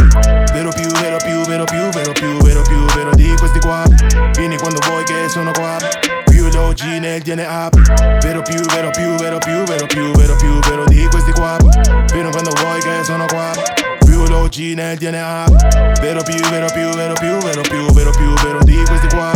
Vero 0.53 0.71
più, 0.71 0.87
vero 0.99 1.17
più, 1.17 1.41
vero 1.45 1.63
più, 1.65 1.89
vero 1.89 2.11
più, 2.13 2.37
vero 2.41 2.61
più, 2.61 2.85
vero 2.95 3.11
di 3.15 3.33
questi 3.37 3.59
qua 3.59 3.83
Vieni 4.33 4.57
quando 4.57 4.79
vuoi 4.87 5.03
che 5.03 5.29
sono 5.29 5.51
qua 5.51 5.77
Più 6.25 6.49
da 6.49 6.61
OG 6.61 6.81
nel 6.99 7.21
DNA 7.21 7.69
Vero 8.21 8.41
più, 8.41 8.59
vero 8.65 8.89
più, 8.89 9.15
vero 9.15 9.37
più, 9.37 9.63
vero 9.63 9.85
più, 9.85 10.11
vero 10.13 10.35
più, 10.35 10.59
vero 10.59 10.83
di 10.85 11.07
questi 11.09 11.31
qua 11.31 11.57
Vieni 12.11 12.31
quando 12.31 12.51
vuoi 12.61 12.79
che 12.81 13.03
sono 13.03 13.25
qua 13.25 13.51
Più 14.05 14.25
da 14.27 14.37
OG 14.37 14.55
nel 14.75 14.97
DNA 14.97 15.45
Vero 16.01 16.23
più, 16.23 16.39
vero 16.49 16.67
più, 16.71 16.89
vero 16.89 17.13
più, 17.13 17.37
vero 17.37 17.61
più, 17.61 17.91
vero 17.93 18.11
più, 18.11 18.33
vero 18.43 18.59
di 18.63 18.83
questi 18.85 19.07
qua 19.15 19.31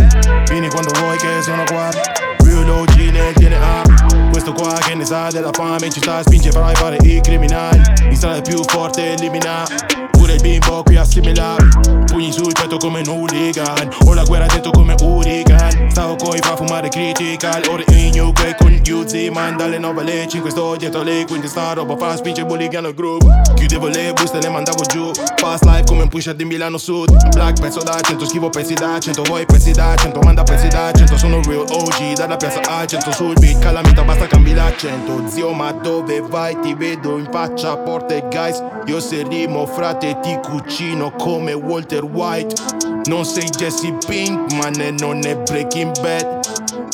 Vieni 0.48 0.70
quando 0.70 0.92
vuoi 1.00 1.18
che 1.18 1.42
sono 1.42 1.64
qua 1.66 1.90
Real 2.70 2.82
OG 2.82 3.12
nel 3.12 3.34
DNA 3.34 4.30
Questo 4.30 4.54
qua 4.54 4.74
che 4.74 4.94
ne 4.94 5.04
sa 5.04 5.30
della 5.32 5.50
fame 5.52 5.88
in 5.88 5.92
città 5.92 6.22
spinge 6.22 6.52
per 6.52 6.78
fare 6.78 6.98
i 7.02 7.20
criminali. 7.20 7.82
In 8.04 8.16
strada 8.16 8.38
è 8.38 8.42
più 8.42 8.62
forte 8.64 9.14
elimina 9.14 9.66
Pure 10.12 10.34
il 10.34 10.42
bimbo 10.42 10.84
qui 10.84 10.96
assimila 10.96 11.56
Pugni 12.06 12.32
sul 12.32 12.52
petto 12.52 12.78
come 12.78 13.00
un 13.00 13.08
hooligan. 13.08 13.90
Ho 14.06 14.14
la 14.14 14.24
guerra 14.24 14.46
dentro 14.46 14.72
come 14.72 14.96
hurricane. 15.02 15.90
Stavo 15.90 16.16
coi 16.16 16.40
fa 16.40 16.56
fumare 16.56 16.90
critical. 16.90 17.62
Ora 17.70 17.84
in 17.88 18.20
UK 18.20 18.56
con 18.58 18.70
Uzi 18.90 19.30
Man 19.30 19.56
dalle 19.56 19.78
9 19.78 20.02
alle 20.02 20.28
5 20.28 20.50
sto 20.50 20.76
dietro 20.76 21.04
lei 21.04 21.26
Quindi 21.26 21.48
sta 21.48 21.74
roba 21.74 21.96
fa 21.96 22.16
spinge 22.18 22.44
bulligano 22.44 22.88
il 22.88 22.96
gruppo 22.96 23.28
Chiudevo 23.54 23.88
le 23.88 24.14
buste 24.14 24.40
le 24.40 24.50
mandavo 24.50 24.84
giù. 24.84 25.12
Fast 25.36 25.64
life 25.66 25.84
come 25.86 26.04
un 26.04 26.10
pusher 26.10 26.36
di 26.36 26.46
Milano 26.46 26.78
Sud. 26.78 27.30
Black 27.30 27.60
pezzo 27.60 27.82
da 27.82 28.00
100 28.00 28.26
scrivo 28.26 28.50
pezzi 28.50 28.74
da 28.74 29.00
100 29.00 29.24
Voi 29.24 29.46
pezzi 29.46 29.72
da 29.72 29.96
100 29.96 30.20
manda 30.22 30.44
pezzi 30.44 30.68
da 30.68 30.92
100 30.92 31.18
Sono 31.18 31.42
real 31.44 31.66
OG 31.70 32.14
dalla 32.16 32.36
piazza 32.36 32.59
al 32.68 32.88
centro 32.88 33.12
Sul 33.12 33.34
beat 33.40 33.60
calamita 33.60 34.04
basta 34.04 34.28
cambi 34.28 34.54
l'accento. 34.54 35.28
Zio 35.28 35.52
ma 35.52 35.72
dove 35.72 36.22
vai? 36.22 36.60
Ti 36.60 36.74
vedo 36.74 37.18
in 37.18 37.28
faccia 37.32 37.78
Porte 37.78 38.26
guys. 38.30 38.62
Io 38.86 39.00
se 39.00 39.24
rimo 39.28 39.66
frate 39.66 40.20
ti 40.22 40.38
cucino 40.42 41.12
come 41.12 41.54
Walter 41.54 42.04
White. 42.04 42.56
Non 43.06 43.26
sei 43.26 43.50
Jesse 43.50 43.96
Pinkman 44.06 44.80
e 44.80 44.92
non 44.92 45.26
è 45.26 45.36
Breaking 45.36 46.00
Bad. 46.02 46.38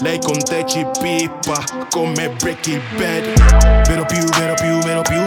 Lei 0.01 0.19
con 0.19 0.37
te 0.37 0.63
ci 0.65 0.85
pippa 0.99 1.63
come 1.89 2.29
Breaking 2.29 2.81
Bad. 2.97 3.87
Vero 3.87 4.05
più, 4.05 4.23
vero 4.37 4.53
più, 4.55 4.77
vero 4.79 5.01
più, 5.01 5.21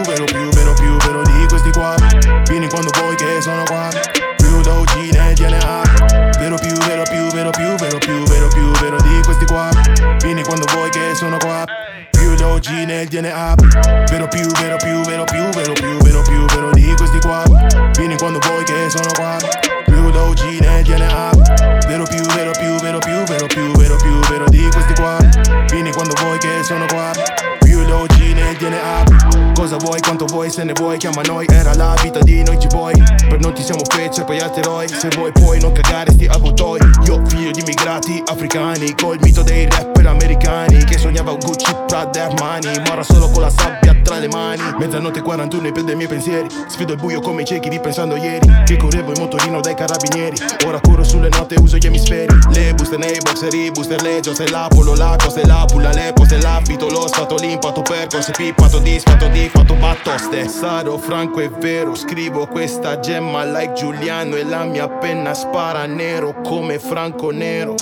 chiama 30.99 31.21
noi 31.23 31.45
Era 31.49 31.73
la 31.73 31.95
vita 32.03 32.19
di 32.19 32.43
noi 32.43 32.57
G-boy. 32.57 32.93
Per 33.29 33.39
noi 33.39 33.53
ti 33.53 33.63
siamo 33.63 33.81
fece, 33.87 34.23
poi 34.23 34.39
altri 34.39 34.61
eroi. 34.61 34.87
Se 34.87 35.07
vuoi 35.15 35.31
puoi 35.31 35.59
non 35.59 35.71
cagare 35.71 36.11
sti 36.11 36.25
avvoltoi 36.25 36.79
Io 37.05 37.25
figlio 37.25 37.51
di 37.51 37.61
immigrati 37.61 38.21
africani 38.27 38.93
Col 38.93 39.17
mito 39.21 39.41
dei 39.41 39.67
rapper 39.67 40.05
americani 40.05 40.83
Che 40.83 40.97
sognava 40.97 41.33
Gucci, 41.33 41.73
Prada 41.87 42.19
e 42.19 42.21
Armani. 42.21 42.81
Ma 42.85 42.91
ora 42.91 43.03
solo 43.03 43.29
con 43.29 43.41
la 43.41 43.49
sabbia 43.49 43.88
le 44.19 44.27
mani. 44.27 44.61
Mezzanotte 44.77 45.21
41 45.21 45.67
e 45.67 45.71
prende 45.71 45.93
i 45.93 45.95
miei 45.95 46.07
pensieri. 46.07 46.47
Sfido 46.67 46.93
il 46.93 46.99
buio 46.99 47.19
come 47.21 47.41
i 47.41 47.45
ciechi 47.45 47.69
ripensando 47.69 48.15
ieri. 48.15 48.47
Che 48.65 48.77
correvo 48.77 49.13
in 49.13 49.19
motorino 49.19 49.59
dai 49.61 49.75
carabinieri. 49.75 50.37
Ora 50.65 50.79
corro 50.79 51.03
sulle 51.03 51.29
note 51.29 51.55
e 51.55 51.59
uso 51.59 51.77
gli 51.77 51.85
emisferi. 51.85 52.37
Le 52.51 52.73
buste 52.73 52.97
nei 52.97 53.17
boxer, 53.21 53.53
i 53.53 53.71
booster 53.71 54.01
legio 54.01 54.33
Se 54.33 54.49
l'apolo, 54.49 54.95
la 54.95 55.15
cosa, 55.17 55.45
la 55.45 55.65
pulla, 55.67 55.91
le 55.91 56.11
pose 56.13 56.39
L'abito, 56.39 56.89
lo 56.89 57.07
sfato, 57.07 57.35
l'impato, 57.35 57.81
percorso 57.81 58.31
Pippato, 58.31 58.79
disfatto, 58.79 59.27
di 59.27 59.49
fatto, 59.49 59.75
battoste 59.75 60.47
Sarò 60.47 60.97
franco 60.97 61.39
e 61.39 61.49
vero 61.49 61.95
Scrivo 61.95 62.47
questa 62.47 62.99
gemma 62.99 63.43
like 63.45 63.73
Giuliano 63.73 64.35
E 64.35 64.43
la 64.43 64.63
mia 64.63 64.87
penna 64.87 65.33
spara 65.33 65.85
nero 65.85 66.41
come 66.41 66.79
Franco 66.79 67.31
Nero. 67.31 67.75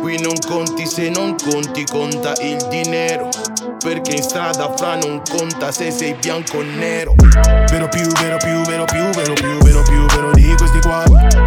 Qui 0.00 0.20
non 0.20 0.36
conti 0.46 0.86
se 0.86 1.08
non 1.08 1.34
conti, 1.42 1.84
conta 1.84 2.34
il 2.40 2.64
dinero 2.68 3.28
perché 3.86 4.16
in 4.16 4.22
strada 4.22 4.74
fra 4.74 4.96
non 4.96 5.22
conta 5.30 5.70
se 5.70 5.92
sei 5.92 6.12
bianco 6.14 6.56
o 6.58 6.62
nero 6.62 7.14
Vero 7.70 7.86
più, 7.86 8.02
vero 8.20 8.36
più, 8.36 8.60
vero 8.62 8.84
più, 8.84 8.98
vero 9.14 9.32
più, 9.34 9.58
vero 9.62 9.82
più, 9.82 10.06
vero 10.06 10.30
di 10.32 10.54
questi 10.58 10.80
qua 10.80 11.04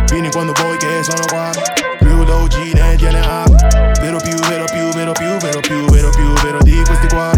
Vieni 0.08 0.32
quando 0.32 0.54
vuoi 0.54 0.78
che 0.78 1.04
sono 1.04 1.26
qua 1.28 1.52
Più 2.00 2.24
l'OG 2.24 2.54
nel 2.76 2.96
DNA 2.96 3.44
Vero 4.00 4.20
più, 4.24 4.36
vero 4.48 4.64
più, 4.72 4.90
vero 4.94 5.12
più, 5.12 5.36
vero 5.38 5.60
più, 5.60 5.86
vero 5.92 6.10
più, 6.12 6.34
vero 6.42 6.58
di 6.62 6.82
questi 6.86 7.08
qua 7.08 7.32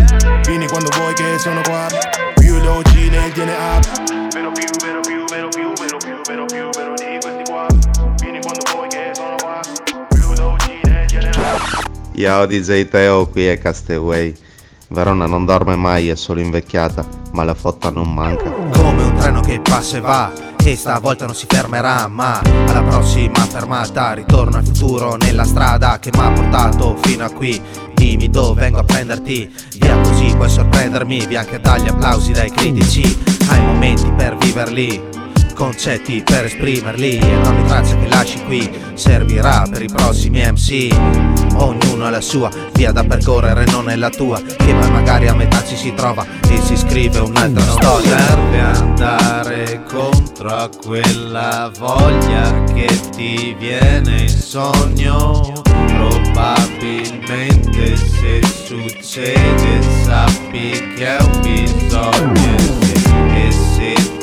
Vieni 0.45 0.67
quando 0.67 0.91
vuoi 0.95 1.13
che 1.15 1.39
sono 1.39 1.61
qua 1.61 1.87
Più 2.35 2.57
l'OG 2.59 2.91
DNA 3.09 3.79
Vero 4.29 4.51
più, 4.51 4.65
vero 4.83 4.99
più, 5.01 5.25
vero 5.25 5.49
più, 5.49 6.21
vero 6.27 6.45
più, 6.45 6.69
vero 6.77 6.93
di 6.93 7.17
questi 7.19 7.51
qua 7.51 7.65
Vieni 8.19 8.39
quando 8.39 8.61
vuoi 8.71 8.87
che 8.87 9.09
sono 9.15 9.35
qua 9.37 9.59
Più 10.09 10.33
l'OG 10.35 11.07
DNA 11.07 11.89
Yo 12.13 12.45
DJ 12.45 12.87
Teo, 12.87 13.25
qui 13.25 13.47
è 13.47 13.57
Castaway. 13.57 14.49
Verona 14.91 15.25
non 15.25 15.45
dorme 15.45 15.77
mai, 15.77 16.09
è 16.09 16.15
solo 16.15 16.41
invecchiata, 16.41 17.05
ma 17.31 17.45
la 17.45 17.53
fotta 17.53 17.89
non 17.89 18.13
manca. 18.13 18.51
Come 18.51 19.03
un 19.03 19.15
treno 19.15 19.39
che 19.39 19.61
passa 19.61 19.97
e 19.97 20.01
va 20.01 20.31
Che 20.57 20.75
stavolta 20.75 21.25
non 21.25 21.33
si 21.33 21.45
fermerà 21.47 22.07
Ma 22.07 22.39
alla 22.39 22.83
prossima 22.83 23.39
fermata 23.45 24.13
Ritorno 24.13 24.57
al 24.57 24.65
futuro 24.65 25.15
nella 25.15 25.43
strada 25.43 25.97
Che 25.99 26.11
mi 26.13 26.19
ha 26.19 26.31
portato 26.31 26.97
fino 27.01 27.23
a 27.23 27.29
qui. 27.29 27.61
Dimmi 27.93 28.29
dove 28.29 28.61
vengo 28.61 28.79
a 28.79 28.83
prenderti 28.83 29.51
Via 29.77 29.97
così 30.01 30.33
puoi 30.35 30.49
sorprendermi 30.49 31.25
Via 31.25 31.39
anche 31.39 31.59
dagli 31.59 31.87
applausi 31.87 32.31
dai 32.31 32.51
critici. 32.51 33.01
Hai 33.49 33.61
momenti 33.61 34.11
per 34.11 34.35
viverli 34.37 35.01
Concetti 35.53 36.23
per 36.23 36.45
esprimerli. 36.45 37.19
E 37.19 37.35
ogni 37.47 37.63
traccia 37.65 37.97
che 37.97 38.07
lasci 38.07 38.41
qui 38.45 38.69
Servirà 38.93 39.65
per 39.69 39.81
i 39.81 39.87
prossimi 39.87 40.41
MC 40.41 40.89
Ognuno 41.55 42.05
ha 42.05 42.09
la 42.09 42.21
sua 42.21 42.49
via 42.73 42.91
da 42.91 43.03
percorrere 43.03 43.65
Non 43.65 43.89
è 43.89 43.95
la 43.95 44.09
tua. 44.09 44.41
Che 44.41 44.73
poi 44.73 44.91
magari 44.91 45.27
a 45.27 45.33
metà 45.33 45.63
ci 45.63 45.75
si 45.75 45.93
trova 45.93 46.25
E 46.49 46.61
si 46.61 46.77
scrive 46.77 47.19
un'altra 47.19 47.63
storia. 47.63 48.17
Serve 48.17 48.59
andare 48.59 49.83
contro 49.87 50.49
a 50.49 50.69
quella 50.69 51.71
voglia 51.77 52.63
Che 52.73 52.99
ti 53.15 53.55
viene 53.57 54.21
in 54.21 54.29
sogno. 54.29 55.53
Probabilmente 55.63 57.95
se 57.95 58.41
succede 58.65 59.81
sappi 60.03 60.93
che 60.95 61.17
è 61.17 61.21
un 61.21 61.39
bisogno 61.41 62.70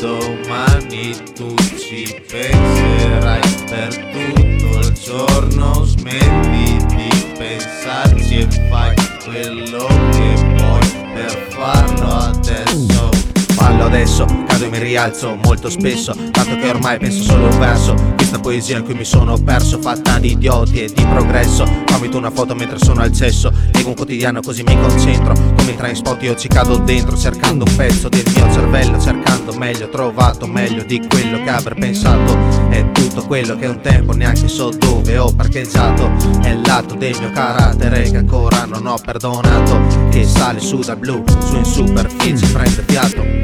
domani 0.01 1.17
tu 1.35 1.55
ci 1.77 2.23
penserai 2.29 3.41
per 3.69 3.97
tutto 3.97 4.79
il 4.79 4.93
giorno? 4.93 5.85
Smetti 5.85 6.77
di 6.87 7.09
pensarci 7.37 8.41
e 8.41 8.49
fai 8.71 8.95
quello 9.25 9.87
che 10.13 10.35
vuoi 10.57 10.89
per 11.15 11.47
farlo 11.51 12.09
adesso. 12.09 13.11
Fallo 13.55 13.85
adesso, 13.87 14.27
cado 14.59 14.65
e 14.65 14.69
mi 14.69 14.79
rialzo 14.79 15.37
molto 15.37 15.71
spesso 15.71 16.13
Tanto 16.31 16.57
che 16.57 16.69
ormai 16.69 16.99
penso 16.99 17.23
solo 17.23 17.49
un 17.49 17.59
verso. 17.59 17.95
Questa 18.17 18.39
poesia 18.39 18.79
in 18.79 18.85
cui 18.85 18.95
mi 18.95 19.05
sono 19.05 19.39
perso 19.39 19.81
Fatta 19.81 20.19
di 20.19 20.33
idioti 20.33 20.83
e 20.83 20.93
di 20.93 21.05
progresso. 21.05 21.65
Fammi 21.87 22.09
tu 22.09 22.17
una 22.17 22.31
foto 22.31 22.55
mentre 22.55 22.79
sono 22.79 23.01
al 23.01 23.13
cesso 23.13 23.53
Leggo 23.73 23.89
un 23.89 23.95
quotidiano 23.95 24.41
così 24.41 24.63
mi 24.65 24.79
concentro. 24.81 25.35
Come 25.35 25.71
in 25.71 25.77
train 25.77 25.95
spot 25.95 26.23
io 26.23 26.35
ci 26.35 26.49
cado 26.49 26.77
dentro 26.79 27.17
Cercando 27.17 27.65
un 27.67 27.77
pezzo 27.77 28.09
del 28.09 28.25
mio 28.35 28.53
cervello 28.53 29.01
Cercando 29.01 29.53
meglio, 29.57 29.89
trovato 29.89 30.47
meglio 30.47 30.83
di 30.83 31.01
quello 31.09 31.43
che 31.43 31.51
avrei 31.51 31.79
pensato. 31.79 32.37
È 32.69 32.91
tutto 32.93 33.25
quello 33.27 33.57
che 33.57 33.67
un 33.67 33.81
tempo 33.81 34.13
neanche 34.13 34.49
so 34.49 34.71
dove 34.71 35.19
ho 35.19 35.33
parcheggiato. 35.33 36.11
È 36.43 36.55
lato 36.65 36.95
del 36.95 37.17
mio 37.19 37.31
carattere 37.31 38.11
che 38.11 38.17
ancora 38.17 38.65
non 38.65 38.87
ho 38.87 38.97
perdonato. 39.03 40.09
Che 40.11 40.25
sale 40.25 40.61
su 40.61 40.79
dal 40.79 40.99
blu, 40.99 41.23
su 41.45 41.57
in 41.57 41.65
superficie 41.65 42.47
prende 42.49 42.85
fiato 42.87 43.38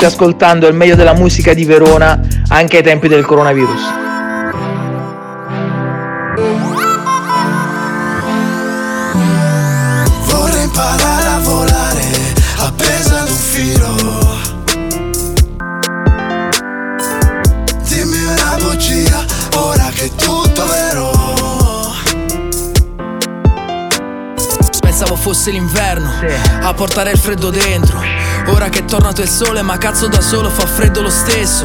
Stai 0.00 0.12
ascoltando 0.12 0.66
il 0.66 0.72
meglio 0.72 0.94
della 0.94 1.12
musica 1.12 1.52
di 1.52 1.66
Verona 1.66 2.18
anche 2.48 2.78
ai 2.78 2.82
tempi 2.82 3.06
del 3.06 3.26
coronavirus. 3.26 3.82
Vorrei 10.24 10.62
imparare 10.62 11.26
a 11.26 11.38
volare 11.40 12.02
appesa 12.56 13.20
ad 13.20 13.28
un 13.28 13.36
filo. 13.36 13.94
Dimmi 17.86 18.24
una 18.24 18.56
bugia, 18.58 19.22
ora 19.56 19.90
che 19.92 20.06
è 20.06 20.10
tutto 20.14 20.66
vero. 20.66 21.10
Pensavo 24.80 25.16
fosse 25.16 25.50
l'inverno 25.50 26.10
a 26.62 26.72
portare 26.72 27.10
il 27.10 27.18
freddo 27.18 27.50
dentro. 27.50 28.19
Ora 28.60 28.68
che 28.68 28.80
è 28.80 28.84
tornato 28.84 29.22
il 29.22 29.28
sole, 29.30 29.62
ma 29.62 29.78
cazzo 29.78 30.06
da 30.06 30.20
solo 30.20 30.50
fa 30.50 30.66
freddo 30.66 31.00
lo 31.00 31.08
stesso. 31.08 31.64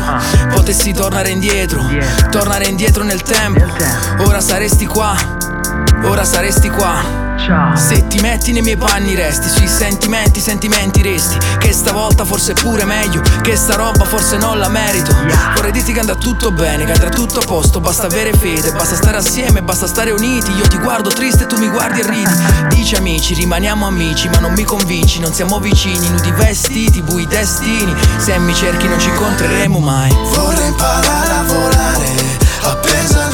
Potessi 0.54 0.94
tornare 0.94 1.28
indietro, 1.28 1.84
tornare 2.32 2.68
indietro 2.68 3.04
nel 3.04 3.22
tempo. 3.22 3.66
Ora 4.20 4.40
saresti 4.40 4.86
qua, 4.86 5.14
ora 6.04 6.24
saresti 6.24 6.70
qua. 6.70 7.25
Se 7.76 8.08
ti 8.08 8.20
metti 8.22 8.52
nei 8.54 8.64
miei 8.64 8.76
panni 8.76 9.14
resti 9.14 9.48
Sui 9.48 9.68
sentimenti, 9.68 10.40
sentimenti 10.40 11.04
resti. 11.04 11.38
Che 11.60 11.72
stavolta 11.74 12.26
forse 12.26 12.54
è 12.54 12.56
pure 12.56 12.86
meglio 12.86 13.22
Che 13.44 13.56
sta 13.56 13.76
roba 13.76 14.04
forse 14.04 14.38
non 14.38 14.58
la 14.58 14.68
merito. 14.68 15.14
Vorrei 15.54 15.72
dirti 15.72 15.94
che 15.94 16.00
andrà 16.00 16.16
tutto 16.16 16.52
bene 16.52 16.86
Che 16.86 16.94
andrà 16.94 17.10
tutto 17.10 17.42
a 17.42 17.46
posto. 17.46 17.80
Basta 17.80 18.08
avere 18.08 18.34
fede 18.34 18.72
Basta 18.72 18.96
stare 18.96 19.18
assieme 19.18 19.62
Basta 19.62 19.86
stare 19.86 20.10
uniti. 20.10 20.54
Io 20.54 20.68
ti 20.68 20.80
guardo 20.80 21.10
triste 21.10 21.44
e 21.44 21.46
tu 21.46 21.60
mi 21.60 21.70
guardi 21.70 22.00
e 22.00 22.10
ridi. 22.10 22.34
Dici 22.70 22.96
amici, 22.96 23.36
rimaniamo 23.36 23.86
amici 23.86 24.28
Ma 24.28 24.40
non 24.40 24.54
mi 24.54 24.64
convinci. 24.64 25.20
Non 25.20 25.32
siamo 25.32 25.60
vicini 25.60 26.10
Nudi 26.10 26.32
vestiti, 26.32 27.04
bui 27.04 27.28
destini. 27.28 27.94
Se 28.18 28.36
mi 28.40 28.56
cerchi 28.56 28.88
non 28.88 29.00
ci 29.00 29.10
incontreremo 29.10 29.78
mai. 29.78 30.12
Vorrei 30.34 30.68
imparare 30.68 31.32
a 31.32 31.44
volare 31.44 32.44
appesa 32.62 33.25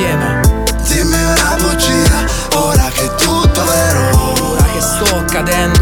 insieme 0.00 0.40
Dimmi 0.88 1.22
una 1.22 1.56
bugia, 1.60 2.24
ora 2.56 2.88
che 2.88 3.04
è 3.04 3.14
tutto 3.16 3.64
vero. 3.64 4.32
Ora 4.50 4.64
che 4.64 4.80
sto 4.80 5.24
cadendo 5.26 5.79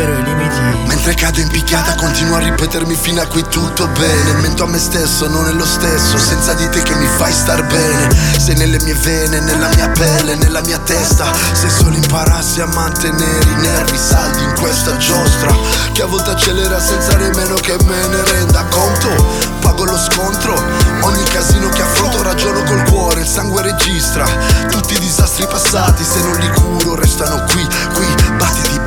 supero 0.00 0.12
i 0.18 0.24
limiti. 0.24 0.58
Mentre 0.86 1.14
cado 1.14 1.40
in 1.40 1.48
picchiata 1.48 1.94
continuo 1.94 2.36
a 2.36 2.40
ripetermi 2.40 2.94
fino 2.94 3.20
a 3.20 3.26
qui 3.26 3.44
tutto 3.48 3.86
bene. 3.88 4.32
Mento 4.40 4.64
a 4.64 4.66
me 4.66 4.78
stesso, 4.78 5.28
non 5.28 5.46
è 5.46 5.52
lo 5.52 5.64
stesso. 5.64 6.18
Senza 6.18 6.54
di 6.54 6.68
te 6.68 6.82
che 6.82 6.94
mi 6.94 7.06
fai 7.16 7.32
star 7.32 7.64
bene. 7.66 8.08
Sei 8.38 8.56
nelle 8.56 8.80
mie 8.82 8.94
vene, 8.94 9.40
nella 9.40 9.68
mia 9.74 9.88
pelle, 9.90 10.34
nella 10.36 10.60
mia 10.62 10.78
testa. 10.78 11.26
Se 11.52 11.68
solo 11.68 11.94
imparassi 11.94 12.60
a 12.60 12.66
mantenere 12.66 13.44
i 13.44 13.60
nervi 13.60 13.96
saldi 13.96 14.42
in 14.42 14.54
questa 14.58 14.96
giostra. 14.96 15.54
Che 15.92 16.02
a 16.02 16.06
volte 16.06 16.30
accelera 16.30 16.80
senza 16.80 17.16
nemmeno 17.16 17.54
che 17.54 17.76
me 17.84 18.06
ne 18.08 18.24
renda 18.24 18.64
conto. 18.64 19.50
Pago 19.60 19.84
lo 19.84 19.98
scontro 19.98 20.54
Ogni 21.02 21.22
casino 21.24 21.68
che 21.68 21.82
affronto 21.82 22.22
ragiono 22.22 22.62
col 22.64 22.82
cuore 22.90 23.20
Il 23.20 23.26
sangue 23.26 23.62
registra. 23.62 24.24
Tutti 24.70 24.94
i 24.94 24.98
disastri 24.98 25.46
passati 25.46 26.02
Se 26.02 26.20
non 26.22 26.36
li 26.38 26.48
curo 26.48 26.94
restano 26.94 27.44
qui, 27.44 27.66
qui 27.92 28.06
Battiti, 28.36 28.80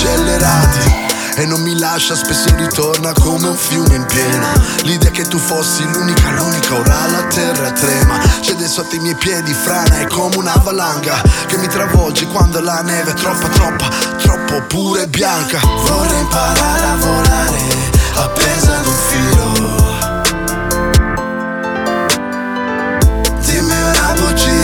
accelerati. 0.00 1.08
E 1.36 1.46
non 1.46 1.60
mi 1.62 1.78
lascia, 1.78 2.14
spesso 2.14 2.54
ritorna 2.56 3.12
come 3.12 3.48
un 3.48 3.56
fiume 3.56 3.94
in 3.94 4.04
piena. 4.06 4.48
L'idea 4.82 5.10
che 5.10 5.22
tu 5.22 5.38
fossi 5.38 5.84
l'unica, 5.84 6.30
l'unica, 6.30 6.74
ora 6.74 7.06
la 7.06 7.22
terra 7.24 7.70
trema. 7.72 8.18
Cede 8.40 8.66
sotto 8.66 8.96
i 8.96 8.98
miei 8.98 9.14
piedi, 9.14 9.52
frana, 9.52 10.00
è 10.00 10.06
come 10.06 10.36
una 10.36 10.54
valanga 10.62 11.22
Che 11.46 11.56
mi 11.56 11.68
travolge 11.68 12.26
quando 12.26 12.60
la 12.60 12.82
neve 12.82 13.12
è 13.12 13.14
troppa, 13.14 13.48
troppa, 13.48 13.88
troppo 14.18 14.62
pure 14.62 15.06
bianca. 15.06 15.60
Vorrei 15.60 16.20
imparare 16.20 16.84
a 16.84 16.96
volare, 16.96 17.58
appesa 18.16 18.76
ad 18.76 18.86
un 18.86 18.94
filo. 19.08 19.78
Dimmi 23.44 23.72
una 23.72 24.12
bugia, 24.14 24.59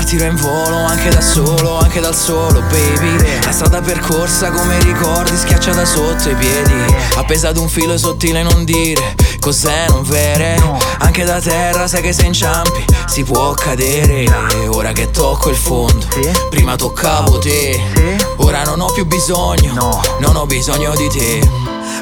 Ripartirò 0.00 0.30
in 0.30 0.36
volo 0.36 0.76
anche 0.86 1.10
da 1.10 1.20
solo, 1.20 1.78
anche 1.78 2.00
dal 2.00 2.14
solo, 2.14 2.62
baby. 2.62 3.44
La 3.44 3.52
strada 3.52 3.82
percorsa 3.82 4.50
come 4.50 4.78
ricordi 4.78 5.36
schiacciata 5.36 5.84
sotto 5.84 6.30
i 6.30 6.34
piedi. 6.36 6.72
Appesa 7.16 7.48
ad 7.48 7.58
un 7.58 7.68
filo 7.68 7.98
sottile 7.98 8.42
non 8.42 8.64
dire 8.64 9.14
cos'è 9.40 9.88
non 9.90 10.02
vere. 10.02 10.58
Anche 11.00 11.24
da 11.24 11.38
terra 11.38 11.86
sai 11.86 12.00
che 12.00 12.14
se 12.14 12.24
inciampi 12.24 12.82
si 13.06 13.24
può 13.24 13.52
cadere. 13.52 14.24
Ora 14.68 14.92
che 14.92 15.10
tocco 15.10 15.50
il 15.50 15.56
fondo, 15.56 16.06
prima 16.48 16.76
toccavo 16.76 17.38
te. 17.38 17.78
Ora 18.36 18.62
non 18.62 18.80
ho 18.80 18.90
più 18.92 19.04
bisogno, 19.04 20.00
non 20.18 20.34
ho 20.34 20.46
bisogno 20.46 20.94
di 20.96 21.10
te. 21.10 21.46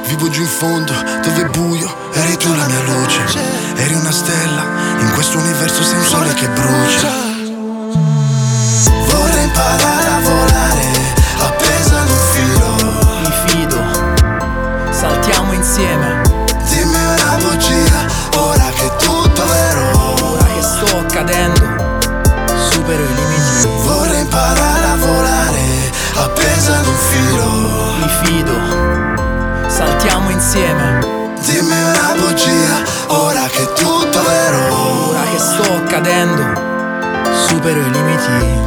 Vivo 0.06 0.30
giù 0.30 0.42
in 0.42 0.46
fondo, 0.46 0.92
dove 1.24 1.42
è 1.42 1.46
buio, 1.46 1.92
eri 2.12 2.36
tu 2.36 2.54
la 2.54 2.64
mia 2.64 2.82
luce. 2.82 3.24
Eri 3.74 3.94
una 3.94 4.12
stella, 4.12 4.62
in 5.00 5.10
questo 5.14 5.38
universo 5.38 5.82
sei 5.82 5.98
un 5.98 6.04
sole 6.04 6.32
che 6.34 6.48
brucia 6.48 7.27
saltiamo 29.78 30.30
insieme. 30.30 30.98
Dimmi 31.46 31.80
una 31.82 32.14
bugia, 32.18 32.82
ora 33.06 33.46
che 33.46 33.62
è 33.62 33.72
tutto 33.74 34.22
vero. 34.22 35.08
Ora 35.08 35.22
che 35.22 35.38
sto 35.38 35.82
cadendo, 35.86 36.42
supero 37.46 37.78
i 37.78 37.90
limiti. 37.90 38.66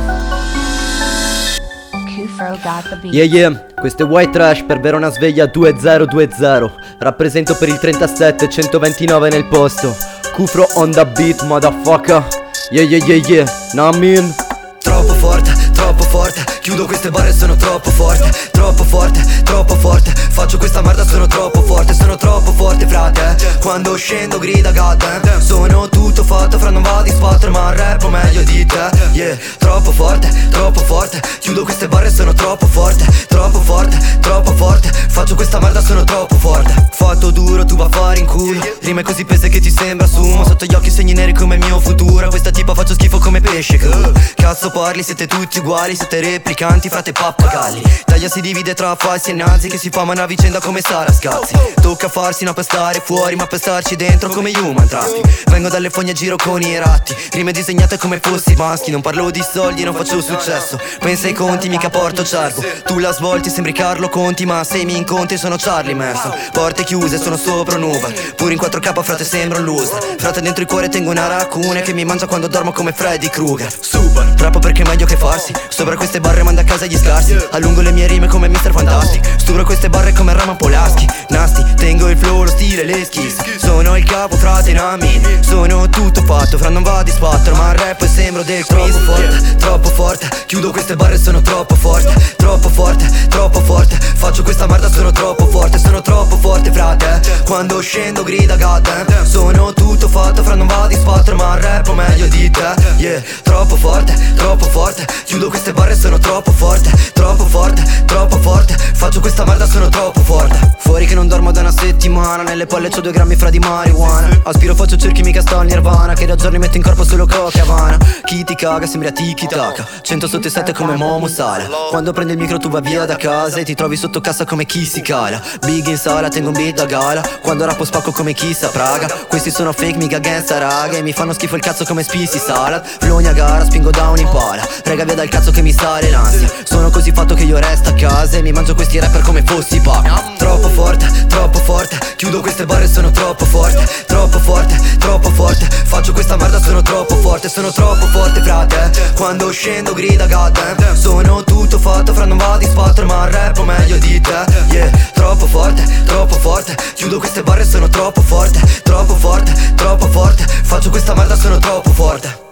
Yeah 3.04 3.26
yeah, 3.26 3.66
questo 3.80 4.04
è 4.04 4.06
White 4.06 4.32
Trash 4.32 4.64
per 4.64 4.80
Verona 4.80 5.12
Sveglia 5.12 5.46
2020 5.46 6.72
Rappresento 6.98 7.56
per 7.56 7.68
il 7.68 7.78
37 7.78 8.50
129 8.50 9.30
nel 9.30 9.46
posto. 9.48 9.96
Cufro 10.34 10.68
on 10.76 10.92
the 10.92 11.06
beat, 11.06 11.44
motherfucker. 11.44 12.26
Yeah 12.72 12.88
yeah 12.88 13.06
yeah 13.06 13.28
yeah, 13.28 13.46
nah 13.74 13.92
mean 13.92 14.34
Troppo 14.80 15.14
forte, 15.14 15.52
troppo 15.74 16.04
forte 16.04 16.44
Chiudo 16.62 16.86
queste 16.86 17.10
barre 17.10 17.34
sono 17.34 17.56
troppo 17.56 17.90
forte 17.90 18.32
Troppo 18.52 18.84
forte, 18.84 19.26
troppo 19.44 19.76
forte. 19.76 20.14
Faccio 20.14 20.58
questa 20.60 20.82
merda 20.82 21.04
sono 21.04 21.26
troppo 21.26 21.64
forte 21.64 21.96
Sono 21.96 22.16
troppo 22.18 22.52
forte 22.54 22.86
frate. 22.86 23.36
Quando 23.60 23.96
scendo 23.96 24.38
grida 24.38 24.72
God 24.72 25.40
Sono 25.40 25.90
tutto 25.90 26.24
fatto 26.24 26.60
fra 26.60 26.70
non 26.70 26.84
vado 26.84 27.10
in 27.10 27.16
spot 27.16 27.48
Ma 27.48 27.74
rappo 27.74 28.10
meglio 28.10 28.44
di 28.44 28.64
te. 28.66 28.90
Yeah, 29.14 29.36
troppo 29.58 29.92
forte, 29.92 30.30
troppo 30.52 30.82
forte. 30.82 31.20
Chiudo 31.40 31.64
queste 31.64 31.88
barre 31.88 32.12
sono 32.12 32.34
troppo 32.34 32.68
forte 32.68 33.06
Troppo 33.28 33.60
forte, 33.60 33.98
troppo 34.20 34.54
forte. 34.54 34.92
Faccio 34.92 35.34
questa 35.34 35.60
merda 35.60 35.82
sono 35.82 36.04
troppo 36.04 36.36
forte. 36.36 36.90
Fatto 36.92 37.32
duro 37.32 37.66
tu 37.66 37.76
va 37.76 37.86
a 37.86 37.90
fare 37.90 38.20
in 38.20 38.26
culo. 38.28 38.60
Rime 38.82 39.02
così 39.02 39.26
pese 39.26 39.50
che 39.50 39.60
ti 39.60 39.72
sembra 39.72 40.06
sumo. 40.06 40.46
Sotto 40.46 40.66
gli 40.66 40.76
occhi 40.76 40.92
segni 40.92 41.14
neri 41.14 41.34
come 41.34 41.56
il 41.56 41.66
mio 41.66 41.80
futuro. 41.80 42.30
Questa 42.30 42.52
tipa 42.52 42.76
faccio 42.76 42.94
schifo 42.94 43.18
come 43.18 43.42
pesce 43.42 43.78
crudo 43.78 44.12
Cazzo 44.36 44.70
parli 44.70 45.04
siete 45.04 45.28
tutti 45.28 45.60
uguali 45.60 45.96
Siete 45.96 46.20
replicanti 46.52 46.90
frate 46.90 47.14
pappagalli. 47.14 47.82
Taglia 48.06 48.28
si 48.28 48.42
divide 48.42 48.74
tra 48.74 48.96
falsi 48.96 49.30
e 49.30 49.34
nazi 49.34 49.70
Che 49.70 49.78
si 49.78 49.90
famano 49.90 50.22
a 50.22 50.26
vicenda 50.26 50.60
come 50.60 50.82
Sara 50.82 51.12
Scazzi. 51.12 51.54
Tocca 51.82 52.10
farsi 52.10 52.44
una 52.44 52.54
per 52.54 52.66
stare 52.66 53.02
fuori 53.04 53.36
Ma 53.36 53.48
per 53.48 53.60
starci 53.60 53.96
dentro 53.96 54.30
come 54.30 54.52
human 54.52 54.88
traffic. 54.88 55.50
Vengo 55.50 55.70
dalle 55.70 55.90
fogne 55.90 56.12
a 56.12 56.14
giro 56.14 56.36
con 56.36 56.62
i 56.62 56.78
ratti. 56.78 57.16
Rime 57.32 57.54
disegnate 57.54 57.98
come 57.98 58.20
fossi 58.22 58.54
maschi. 58.56 58.92
Non 58.92 59.00
parlo 59.02 59.32
di 59.32 59.42
soldi 59.42 59.84
non 59.84 59.96
faccio 59.96 60.22
successo. 60.22 60.78
Pensa 61.00 61.28
ai 61.28 61.34
conti 61.34 61.70
mica 61.70 61.90
porto 61.90 62.26
cervo 62.26 62.62
Tu 62.86 63.00
la 63.00 63.14
svolti 63.14 63.50
sembri 63.50 63.72
Carlo 63.72 64.10
Conti 64.10 64.46
Ma 64.46 64.64
se 64.66 64.84
mi 64.84 64.98
incontri 64.98 65.38
sono 65.38 65.56
Charlie 65.58 65.96
Manson. 65.96 66.34
Porte 66.52 66.84
chiuse 66.84 67.18
sono 67.18 67.38
sopra 67.38 67.78
un'uva. 67.78 68.12
Pure 68.36 68.54
in 68.54 68.60
4K 68.60 69.04
frate 69.04 69.24
sembra 69.24 69.60
un 69.60 69.66
loser. 69.66 70.16
Frate 70.18 70.42
dentro 70.42 70.64
il 70.64 70.68
cuore 70.68 70.90
tengo 70.90 71.12
una 71.12 71.28
raccoon 71.28 71.82
Che 71.82 71.94
mi 71.94 72.04
mangia 72.04 72.28
quando 72.28 72.48
dormo 72.48 72.74
come 72.74 72.92
Freddy 72.92 73.30
Krueger. 73.30 73.74
Super. 73.80 74.34
Rappo 74.38 74.60
perché 74.60 74.82
è 74.84 74.88
meglio 74.88 75.06
che 75.06 75.16
farsi. 75.16 75.54
Sopra 75.70 75.96
queste 75.96 76.20
barre 76.20 76.41
manda 76.44 76.62
a 76.62 76.64
casa 76.64 76.86
gli 76.86 76.98
scarsi. 76.98 77.38
Allungo 77.52 77.82
le 77.82 77.92
mie 77.92 78.08
rime 78.08 78.28
come 78.28 78.48
Mr. 78.48 78.72
Fantastic. 78.72 79.40
Stupro 79.52 79.64
queste 79.64 79.90
barre 79.90 80.14
come 80.14 80.34
Rama 80.34 80.56
Polaschi 80.56 81.06
Nasty 81.30 81.64
Tengo 81.76 82.10
il 82.10 82.18
flow, 82.18 82.44
lo 82.44 82.50
stile, 82.50 82.84
le 82.84 83.04
skills 83.04 83.58
Sono 83.58 83.98
il 83.98 84.04
capo 84.06 84.38
frate 84.38 84.72
Nami. 84.74 85.22
Sono 85.42 85.90
tutto 85.90 86.22
fatto 86.24 86.58
Fra 86.58 86.70
non 86.70 86.84
va 86.84 87.04
di 87.04 87.12
spatto 87.12 87.54
Ma 87.56 87.72
il 87.72 87.78
rap 87.78 88.02
e 88.02 88.08
sembro 88.08 88.44
del 88.44 88.66
quiz 88.66 88.96
Troppo 88.96 89.12
forte, 89.12 89.56
troppo 89.56 89.90
forte. 89.90 90.30
Chiudo 90.46 90.72
queste 90.72 90.96
barre 90.96 91.18
sono 91.18 91.42
troppo 91.42 91.76
forte. 91.76 92.14
Troppo 92.38 92.70
forte, 92.70 93.10
troppo 93.30 93.60
forte. 93.62 93.98
Faccio 94.00 94.44
questa 94.44 94.68
merda 94.68 94.90
sono 94.90 95.12
troppo 95.12 95.48
forte 95.48 95.78
Sono 95.78 96.02
troppo 96.02 96.38
forte 96.38 96.72
frate. 96.72 97.22
Quando 97.46 97.80
scendo 97.82 98.24
grida 98.24 98.56
God 98.56 99.24
Sono 99.24 99.74
tutto 99.74 100.08
fatto 100.08 100.44
Fra 100.44 100.56
non 100.56 100.68
va 100.68 100.88
di 100.88 100.96
spatto 100.96 101.36
Ma 101.36 101.56
il 101.56 101.62
rap 101.62 101.90
meglio 101.94 102.28
di 102.28 102.50
te. 102.50 102.74
Yeah, 102.98 103.22
troppo 103.44 103.76
forte, 103.76 104.16
troppo 104.36 104.66
forte. 104.66 105.06
Chiudo 105.26 105.50
queste 105.50 105.74
barre 105.74 105.96
sono 105.96 106.18
troppo 106.18 106.31
forte 106.40 107.12
Troppo 107.22 107.46
forte, 107.46 107.84
troppo 108.06 108.38
forte. 108.40 108.76
Faccio 108.76 109.20
questa 109.20 109.46
merda 109.46 109.68
sono 109.68 109.90
troppo 109.90 110.22
forte. 110.22 110.76
Fuori 110.80 111.06
che 111.06 111.14
non 111.14 111.28
dormo 111.28 111.52
da 111.52 111.60
una 111.60 111.72
settimana 111.72 112.42
Nelle 112.42 112.66
palle 112.66 112.90
c'ho 112.90 113.00
due 113.00 113.12
grammi 113.12 113.36
fra 113.36 113.52
di 113.52 113.60
marijuana. 113.60 114.42
Aspiro 114.44 114.74
faccio 114.74 114.98
cerchi 114.98 115.22
mica 115.22 115.42
sto 115.42 115.60
al 115.60 115.68
nirvana 115.68 116.14
Che 116.14 116.26
da 116.26 116.36
giorni 116.36 116.58
metto 116.58 116.78
in 116.78 116.84
corpo 116.84 117.04
solo 117.04 117.28
coca 117.28 117.62
havana. 117.62 117.98
Chi 118.26 118.44
ti 118.44 118.56
caga 118.56 118.88
sembri 118.88 119.10
a 119.10 119.12
tiki 119.12 119.46
taka 119.46 119.86
100 120.02 120.28
sotto 120.28 120.48
i 120.48 120.50
7 120.50 120.74
come 120.74 120.96
Momo 120.96 121.28
Sala. 121.28 121.66
Quando 121.90 122.12
prendi 122.12 122.34
il 122.34 122.40
micro 122.40 122.58
tu 122.58 122.70
vai 122.70 122.82
via 122.82 123.06
da 123.06 123.16
casa 123.18 123.60
E 123.60 123.64
ti 123.64 123.76
trovi 123.76 123.96
sotto 123.96 124.20
cassa 124.20 124.44
come 124.44 124.66
chi 124.66 124.84
si 124.84 125.02
cala. 125.02 125.40
Big 125.64 125.86
in 125.88 125.98
sala 125.98 126.30
tengo 126.30 126.48
un 126.48 126.56
beat 126.56 126.76
da 126.76 126.86
gala 126.86 127.22
Quando 127.42 127.66
rappo 127.66 127.86
spacco 127.86 128.12
come 128.12 128.34
chi 128.34 128.54
sa 128.54 128.70
praga. 128.70 129.08
Questi 129.28 129.52
sono 129.52 129.72
fake 129.74 129.98
mica 129.98 130.18
gangsta 130.18 130.58
raga 130.58 130.98
E 130.98 131.04
mi 131.04 131.14
fanno 131.14 131.34
schifo 131.34 131.56
il 131.56 131.62
cazzo 131.62 131.86
come 131.86 132.02
spisi 132.02 132.40
salad. 132.40 132.84
Floni 132.84 133.28
a 133.28 133.34
gara 133.34 133.64
spingo 133.64 133.92
da 133.92 134.10
un'impala 134.10 134.68
Rega 134.84 135.04
via 135.04 135.16
dal 135.16 135.30
cazzo 135.30 135.52
che 135.52 135.62
mi 135.62 135.72
sale 135.72 136.10
l'ansia 136.22 136.50
Sono 136.64 136.90
così 136.90 137.12
fatto 137.12 137.34
che 137.34 137.44
io 137.44 137.58
resto 137.58 137.90
a 137.90 137.94
casa 137.94 138.38
E 138.38 138.42
mi 138.42 138.52
mangio 138.52 138.76
questi 138.76 139.00
rapper 139.00 139.22
come 139.22 139.44
fossi 139.44 139.80
paca 139.82 140.34
Troppo 140.38 140.70
forte, 140.70 141.10
troppo 141.28 141.60
forte 141.60 141.98
Chiudo 142.16 142.42
queste 142.42 142.66
barre 142.66 142.88
sono 142.88 143.12
troppo 143.12 143.46
forte 143.46 143.88
Troppo 144.06 144.40
forte, 144.40 144.80
troppo 145.00 145.30
forte. 145.32 145.68
Faccio 145.86 146.14
questa 146.14 146.36
merda 146.36 146.62
sono 146.62 146.82
troppo 146.82 147.16
forte 147.16 147.50
Sono 147.50 147.72
troppo 147.72 148.06
forte 148.08 148.42
frate. 148.42 148.92
Quando 149.16 149.50
scendo 149.52 149.94
grida 149.94 150.28
God 150.28 150.94
Sono 150.94 151.44
tutto 151.44 151.80
fatto 151.80 152.14
fra 152.14 152.26
non 152.26 152.38
va 152.38 152.58
di 152.58 152.66
spatto 152.66 153.06
Ma 153.06 153.26
il 153.26 153.32
rap 153.32 153.60
è 153.60 153.64
meglio 153.64 153.98
di 153.98 154.20
te. 154.22 154.46
Yeah, 154.70 154.90
troppo 155.14 155.48
forte, 155.48 155.84
troppo 156.06 156.36
forte 156.36 156.76
Chiudo 156.94 157.20
queste 157.20 157.44
barre 157.44 157.66
sono 157.66 157.88
troppo 157.90 158.22
forte 158.22 158.60
Troppo 158.84 159.16
forte, 159.16 159.54
troppo 159.76 160.08
forte. 160.08 160.46
Faccio 160.46 160.90
questa 160.90 161.14
merda 161.16 161.36
sono 161.36 161.58
troppo 161.58 161.92
forte 161.92 162.50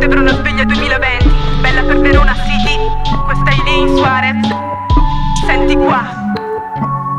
È 0.00 0.08
Verona 0.08 0.32
Sveglia 0.32 0.64
2020 0.64 1.60
Bella 1.60 1.82
per 1.82 2.00
Verona 2.00 2.34
City, 2.34 2.74
questa 3.22 3.50
è 3.50 3.54
Elaine 3.60 3.96
Suarez 3.96 4.48
Senti 5.44 5.74
qua. 5.76 6.02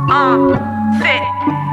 Ah, 0.07 0.35
Leggo 0.99 1.70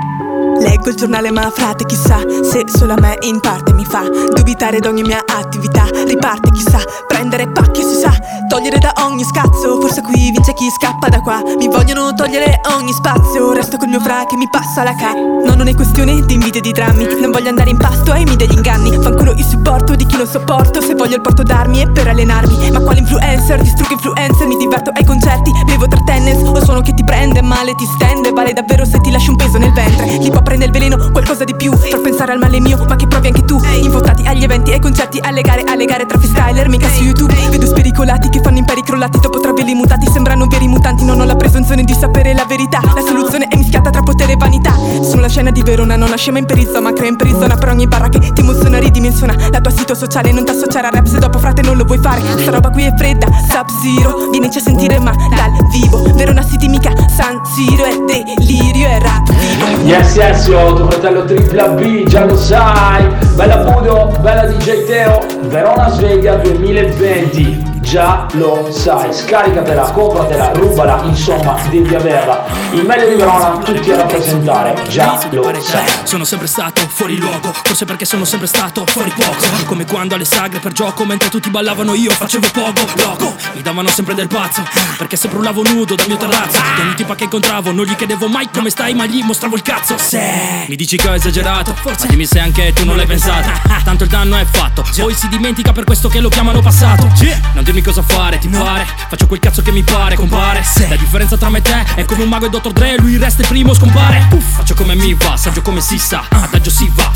quel 0.88 0.96
giornale 0.96 1.30
ma 1.30 1.50
frate 1.50 1.84
chissà 1.84 2.18
Se 2.50 2.64
solo 2.66 2.94
a 2.94 3.00
me 3.00 3.18
in 3.20 3.40
parte 3.40 3.74
mi 3.74 3.84
fa 3.84 4.04
Dubitare 4.34 4.80
d'ogni 4.80 5.02
mia 5.02 5.22
attività. 5.26 5.84
Riparte 6.06 6.50
chissà 6.50 6.78
Prendere 7.06 7.48
pacchi 7.48 7.82
si 7.82 7.94
sa 7.94 8.38
Togliere 8.48 8.78
da 8.78 8.94
ogni 9.04 9.24
scazzo. 9.24 9.78
Forse 9.78 10.00
qui 10.00 10.30
vince 10.30 10.54
chi 10.54 10.70
scappa 10.70 11.08
da 11.08 11.20
qua. 11.20 11.42
Mi 11.58 11.68
vogliono 11.68 12.14
togliere 12.14 12.62
ogni 12.74 12.92
spazio. 12.92 13.52
Resto 13.52 13.76
col 13.76 13.88
mio 13.88 14.00
fra 14.00 14.24
che 14.26 14.36
mi 14.36 14.48
passa 14.48 14.82
la 14.82 14.94
ca. 14.94 15.12
No 15.12 15.54
non 15.54 15.68
è 15.68 15.74
questione 15.74 16.24
di 16.24 16.32
invidia 16.32 16.58
e 16.58 16.62
di 16.62 16.72
drammi. 16.72 17.06
Non 17.20 17.30
voglio 17.30 17.50
andare 17.50 17.68
in 17.68 17.76
pasto 17.76 18.10
ai 18.10 18.24
mi 18.24 18.36
degli 18.36 18.54
inganni. 18.54 18.98
Fanculo 19.02 19.32
il 19.32 19.44
supporto 19.44 19.94
di 19.94 20.06
chi 20.06 20.16
non 20.16 20.26
sopporto. 20.26 20.80
Se 20.80 20.94
voglio 20.94 21.16
il 21.16 21.20
porto 21.20 21.42
d'armi 21.42 21.80
è 21.80 21.90
per 21.90 22.08
allenarmi. 22.08 22.70
Ma 22.70 22.80
quale 22.80 23.00
influencer? 23.00 23.60
Distruggo 23.60 23.92
influencer 23.92 24.46
Mi 24.46 24.56
diverto 24.56 24.92
ai 24.94 25.04
concerti. 25.04 25.52
Bevo 25.66 25.86
tra 25.86 26.00
tennis 26.06 26.38
O 26.48 26.64
sono 26.64 26.80
che 26.80 26.94
ti 26.94 27.04
prende 27.04 27.42
male 27.42 27.74
ti 27.74 27.84
stende. 27.84 28.32
Vale 28.32 28.54
davvero 28.54 28.86
se 28.86 28.98
ti 29.00 29.10
lasci 29.10 29.28
un 29.28 29.36
peso 29.36 29.58
nel 29.58 29.72
ventre. 29.72 30.16
Chi 30.16 30.30
può 30.30 30.40
prendere 30.40 30.70
il 30.70 30.77
veleno 30.78 31.10
qualcosa 31.10 31.42
di 31.44 31.54
più. 31.56 31.72
Far 31.76 32.00
pensare 32.00 32.32
al 32.32 32.38
male 32.38 32.60
mio 32.60 32.84
ma 32.86 32.94
che 32.94 33.06
provi 33.08 33.26
anche 33.26 33.44
tu. 33.44 33.58
Invotati 33.82 34.24
agli 34.26 34.44
eventi 34.44 34.70
ai 34.70 34.80
concerti 34.80 35.18
Alle 35.20 35.42
gare 35.42 35.64
alle 35.66 35.84
gare 35.84 36.06
tra 36.06 36.18
freestyler 36.18 36.68
Mica 36.68 36.88
su 36.88 37.02
YouTube. 37.02 37.34
Vedo 37.50 37.66
spericolati 37.66 38.28
che 38.28 38.40
fanno 38.40 38.58
imperi 38.58 38.82
crollati 38.82 39.18
Dopo 39.18 39.40
travelli 39.40 39.74
mutati. 39.74 40.06
Sembrano 40.10 40.46
veri 40.46 40.68
mutanti 40.68 41.04
Non 41.04 41.20
ho 41.20 41.24
la 41.24 41.34
presunzione 41.34 41.82
di 41.82 41.92
sapere 41.92 42.32
la 42.32 42.44
verità. 42.44 42.80
La 42.94 43.02
soluzione 43.02 43.48
è 43.48 43.56
mischiata 43.56 43.90
tra 43.90 44.02
potere 44.02 44.32
e 44.32 44.36
vanità. 44.36 44.72
Sono 45.02 45.20
la 45.20 45.28
scena 45.28 45.50
di 45.50 45.62
Verona 45.62 45.96
Non 45.96 46.10
nasce 46.10 46.30
mai 46.30 46.40
in 46.40 46.46
perizia 46.46 46.80
ma 46.80 46.92
crea 46.92 47.08
in 47.08 47.16
perizona 47.16 47.56
Per 47.56 47.68
ogni 47.68 47.86
barra 47.86 48.08
che 48.08 48.20
ti 48.20 48.40
emoziona 48.40 48.78
ridimensiona. 48.78 49.34
La 49.50 49.60
tua 49.60 49.72
sito 49.72 49.94
sociale 49.94 50.32
non 50.32 50.44
ti 50.44 50.52
associare 50.52 50.86
a 50.86 50.90
rap 50.90 51.06
Se 51.06 51.18
dopo 51.18 51.38
frate 51.38 51.62
non 51.62 51.76
lo 51.76 51.84
vuoi 51.84 51.98
fare. 51.98 52.20
Sta 52.38 52.50
roba 52.52 52.70
qui 52.70 52.84
è 52.84 52.94
fredda 52.96 53.26
Sub-Zero. 53.26 54.30
Vienici 54.30 54.58
a 54.58 54.62
sentire 54.62 55.00
ma 55.00 55.10
dal 55.10 55.66
vivo. 55.70 56.02
Verona 56.14 56.46
City 56.46 56.68
mica 56.68 56.92
San 57.08 57.40
Siro 57.44 57.84
È 57.84 57.96
delirio 58.06 58.86
è 58.86 59.00
rap. 59.00 59.32
Vivo 59.32 59.86
Yes, 59.88 60.14
yes, 60.14 60.46
io, 60.58 60.74
tuo 60.74 60.90
fratello 60.90 61.24
tripla 61.24 61.68
B, 61.68 62.04
già 62.04 62.24
lo 62.24 62.36
sai. 62.36 63.06
Bella 63.34 63.56
Budo, 63.58 64.12
bella 64.20 64.46
DJ 64.46 64.84
Teo, 64.86 65.24
Verona 65.42 65.88
Sveglia 65.90 66.34
2020, 66.36 67.77
già 67.88 68.26
lo 68.32 68.68
sai. 68.70 69.12
Scaricatela, 69.12 69.90
compratela, 69.90 70.52
rubala, 70.52 71.00
insomma, 71.04 71.56
devi 71.70 71.94
averla. 71.94 72.46
Il 72.72 72.84
meglio 72.84 73.08
di 73.08 73.14
Verona, 73.14 73.58
tutti 73.58 73.90
a 73.90 73.96
rappresentare, 73.96 74.76
già 74.88 75.18
lo 75.30 75.60
sai. 75.62 75.84
Sono 76.04 76.24
sempre 76.24 76.46
stato 76.46 76.82
fuori 76.86 77.16
luogo, 77.16 77.52
forse 77.64 77.86
perché 77.86 78.04
sono 78.04 78.24
sempre 78.24 78.46
stato 78.46 78.84
fuori 78.86 79.10
poco. 79.10 79.46
Come 79.64 79.86
quando 79.86 80.14
alle 80.14 80.26
sagre 80.26 80.58
per 80.58 80.72
gioco, 80.72 81.04
mentre 81.04 81.30
tutti 81.30 81.48
ballavano 81.48 81.94
io 81.94 82.10
facevo 82.10 82.48
poco. 82.52 82.86
Loco, 82.96 83.34
mi 83.54 83.62
davano 83.62 83.88
sempre 83.88 84.14
del 84.14 84.28
pazzo, 84.28 84.62
perché 84.98 85.16
sempre 85.16 85.38
urlavo 85.38 85.62
nudo 85.62 85.94
dal 85.94 86.06
mio 86.06 86.18
terrazzo. 86.18 86.58
E 86.78 86.82
ogni 86.82 86.94
tipa 86.94 87.14
che 87.14 87.24
incontravo 87.24 87.72
non 87.72 87.86
gli 87.86 87.96
chiedevo 87.96 88.28
mai 88.28 88.50
come 88.52 88.68
stai, 88.68 88.92
ma 88.94 89.06
gli 89.06 89.22
mostravo 89.22 89.56
il 89.56 89.62
cazzo. 89.62 89.96
Se 89.96 90.66
mi 90.68 90.76
dici 90.76 90.96
che 90.98 91.08
ho 91.08 91.14
esagerato, 91.14 91.74
forse 91.74 92.06
dimmi 92.06 92.26
se 92.26 92.38
anche 92.38 92.72
tu 92.74 92.84
non 92.84 92.96
l'hai 92.96 93.06
pensato. 93.06 93.48
Tanto 93.82 94.04
il 94.04 94.10
danno 94.10 94.36
è 94.36 94.44
fatto, 94.44 94.84
poi 95.00 95.14
si 95.14 95.28
dimentica 95.28 95.72
per 95.72 95.84
questo 95.84 96.10
che 96.10 96.20
lo 96.20 96.28
chiamano 96.28 96.60
passato. 96.60 97.10
Non 97.54 97.64
dirmi 97.64 97.77
cosa 97.82 98.02
fare, 98.02 98.38
ti 98.38 98.48
pare, 98.48 98.86
faccio 99.08 99.26
quel 99.26 99.40
cazzo 99.40 99.62
che 99.62 99.70
mi 99.72 99.82
pare, 99.82 100.14
compare. 100.14 100.64
La 100.88 100.96
differenza 100.96 101.36
tra 101.36 101.48
me 101.48 101.58
e 101.58 101.62
te 101.62 101.84
è 101.94 102.04
come 102.04 102.22
un 102.22 102.28
mago 102.28 102.46
e 102.46 102.50
Dr. 102.50 102.72
Dre, 102.72 102.96
lui 102.98 103.16
resta 103.16 103.42
il 103.42 103.48
primo, 103.48 103.74
scompare. 103.74 104.26
Puff, 104.28 104.56
faccio 104.56 104.74
come 104.74 104.94
mi 104.94 105.14
va, 105.14 105.36
saggio 105.36 105.62
come 105.62 105.80
si 105.80 105.98
sa, 105.98 106.24
adagio 106.28 106.70
si 106.70 106.90
va. 106.94 107.10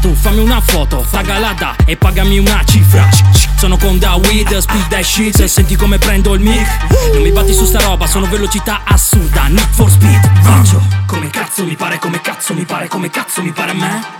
Tu 0.00 0.14
fammi 0.14 0.40
una 0.40 0.60
foto, 0.60 1.06
tagala 1.10 1.52
da 1.52 1.74
e 1.84 1.96
pagami 1.96 2.38
una 2.38 2.62
cifra. 2.64 3.08
Sono 3.56 3.76
con 3.76 3.98
da 3.98 4.14
weed, 4.14 4.56
speed 4.56 4.88
that 4.88 5.02
shit, 5.02 5.44
senti 5.44 5.76
come 5.76 5.98
prendo 5.98 6.34
il 6.34 6.40
mic. 6.40 6.66
Non 7.12 7.22
mi 7.22 7.30
batti 7.30 7.52
su 7.52 7.64
sta 7.64 7.80
roba, 7.80 8.06
sono 8.06 8.26
velocità 8.26 8.80
assurda, 8.84 9.48
need 9.48 9.68
for 9.70 9.90
speed. 9.90 10.42
Faccio 10.42 10.82
come 11.06 11.28
cazzo 11.28 11.64
mi 11.64 11.76
pare, 11.76 11.98
come 11.98 12.20
cazzo 12.20 12.54
mi 12.54 12.64
pare, 12.64 12.88
come 12.88 13.10
cazzo 13.10 13.42
mi 13.42 13.52
pare 13.52 13.70
a 13.72 13.74
me. 13.74 14.19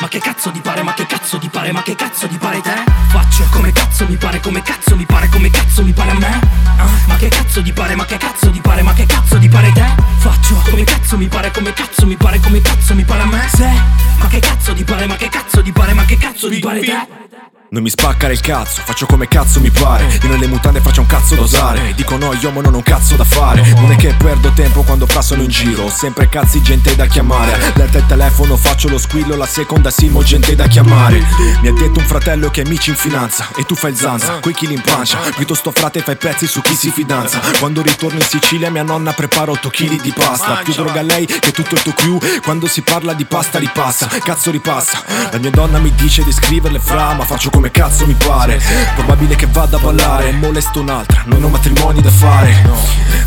Ma 0.00 0.08
che 0.08 0.18
cazzo 0.18 0.50
di 0.50 0.60
pare, 0.60 0.82
ma 0.82 0.94
che 0.94 1.04
cazzo 1.04 1.36
di 1.36 1.48
pare, 1.50 1.72
ma 1.72 1.82
che 1.82 1.94
cazzo 1.94 2.26
di 2.26 2.38
pare 2.38 2.62
te? 2.62 2.72
Faccio 3.08 3.44
come 3.50 3.70
cazzo 3.70 4.06
mi 4.06 4.16
pare, 4.16 4.40
come 4.40 4.62
cazzo 4.62 4.96
mi 4.96 5.04
pare, 5.04 5.28
come 5.28 5.50
cazzo 5.50 5.84
mi 5.84 5.92
pare 5.92 6.10
a 6.10 6.14
me? 6.14 6.40
Ah, 6.78 6.88
ma 7.06 7.16
che 7.16 7.28
cazzo 7.28 7.60
di 7.60 7.70
pare, 7.70 7.94
ma 7.94 8.06
che 8.06 8.16
cazzo 8.16 8.48
di 8.48 8.60
pare, 8.62 8.80
ma 8.80 8.94
che 8.94 9.04
cazzo 9.04 9.36
di 9.36 9.48
pare 9.50 9.70
te? 9.72 9.84
Faccio 10.16 10.54
come 10.70 10.84
cazzo 10.84 11.18
mi 11.18 11.28
pare, 11.28 11.50
come 11.50 11.74
cazzo 11.74 12.06
mi 12.06 12.16
pare, 12.16 12.40
come 12.40 12.62
cazzo 12.62 12.94
mi 12.94 13.04
pare 13.04 13.22
a 13.22 13.26
me? 13.26 13.48
Se, 13.52 13.70
ma 14.18 14.26
che 14.26 14.38
cazzo 14.40 14.72
di 14.72 14.84
pare, 14.84 15.06
ma 15.06 15.16
che 15.16 15.28
cazzo 15.28 15.60
di 15.60 15.70
pare, 15.72 15.92
ma 15.92 16.04
che 16.06 16.16
cazzo 16.16 16.48
di 16.48 16.58
pare 16.60 16.80
te? 16.80 17.59
Non 17.72 17.84
mi 17.84 17.90
spaccare 17.90 18.32
il 18.32 18.40
cazzo, 18.40 18.80
faccio 18.84 19.06
come 19.06 19.28
cazzo 19.28 19.60
mi 19.60 19.70
pare. 19.70 20.04
Io 20.22 20.28
nelle 20.28 20.48
mutande 20.48 20.80
faccio 20.80 21.02
un 21.02 21.06
cazzo 21.06 21.36
da 21.36 21.42
usare. 21.42 21.94
Dico 21.94 22.16
no, 22.16 22.32
io 22.32 22.50
ma 22.50 22.62
non 22.62 22.74
ho 22.74 22.78
un 22.78 22.82
cazzo 22.82 23.14
da 23.14 23.22
fare. 23.22 23.62
Non 23.74 23.92
è 23.92 23.96
che 23.96 24.12
perdo 24.12 24.50
tempo 24.50 24.82
quando 24.82 25.06
passano 25.06 25.42
in 25.42 25.50
giro. 25.50 25.84
Ho 25.84 25.88
sempre 25.88 26.28
cazzi, 26.28 26.60
gente 26.62 26.96
da 26.96 27.06
chiamare. 27.06 27.54
Allerta 27.72 27.98
il 27.98 28.06
telefono, 28.06 28.56
faccio 28.56 28.88
lo 28.88 28.98
squillo 28.98 29.36
La 29.36 29.46
seconda 29.46 29.92
simo, 29.92 30.20
gente 30.24 30.56
da 30.56 30.66
chiamare. 30.66 31.24
Mi 31.62 31.68
ha 31.68 31.72
detto 31.72 32.00
un 32.00 32.06
fratello 32.06 32.50
che 32.50 32.62
amici 32.62 32.90
in 32.90 32.96
finanza. 32.96 33.46
E 33.56 33.62
tu 33.62 33.76
fai 33.76 33.92
il 33.92 33.96
zanza, 33.96 34.40
coi 34.40 34.52
chili 34.52 34.74
in 34.74 34.82
pancia. 34.82 35.18
Piuttosto 35.36 35.70
frate 35.70 36.00
fai 36.00 36.16
pezzi 36.16 36.48
su 36.48 36.60
chi 36.62 36.74
si 36.74 36.90
fidanza. 36.90 37.38
Quando 37.60 37.82
ritorno 37.82 38.18
in 38.18 38.26
Sicilia 38.26 38.68
mia 38.68 38.82
nonna 38.82 39.12
prepara 39.12 39.52
8 39.52 39.70
kg 39.70 40.00
di 40.00 40.10
pasta. 40.10 40.60
Più 40.64 40.72
droga 40.72 41.02
lei 41.02 41.24
che 41.24 41.52
tutto 41.52 41.76
il 41.76 41.82
tuo 41.82 41.92
crew. 41.92 42.18
Quando 42.42 42.66
si 42.66 42.80
parla 42.82 43.12
di 43.12 43.26
pasta 43.26 43.60
ripassa, 43.60 44.08
cazzo 44.24 44.50
ripassa. 44.50 45.04
La 45.30 45.38
mia 45.38 45.50
donna 45.50 45.78
mi 45.78 45.94
dice 45.94 46.24
di 46.24 46.32
scriverle 46.32 46.80
fra 46.80 47.14
Ma 47.14 47.24
faccio 47.24 47.48
come 47.48 47.58
cazzo 47.68 48.06
mi 48.06 48.14
pare. 48.14 48.60
Probabile 48.94 49.36
che 49.36 49.46
vada 49.46 49.76
a 49.76 49.80
ballare. 49.80 50.32
Molesto 50.32 50.80
un'altra, 50.80 51.22
non 51.26 51.42
ho 51.42 51.48
matrimoni 51.48 52.00
da 52.00 52.10
fare. 52.10 52.54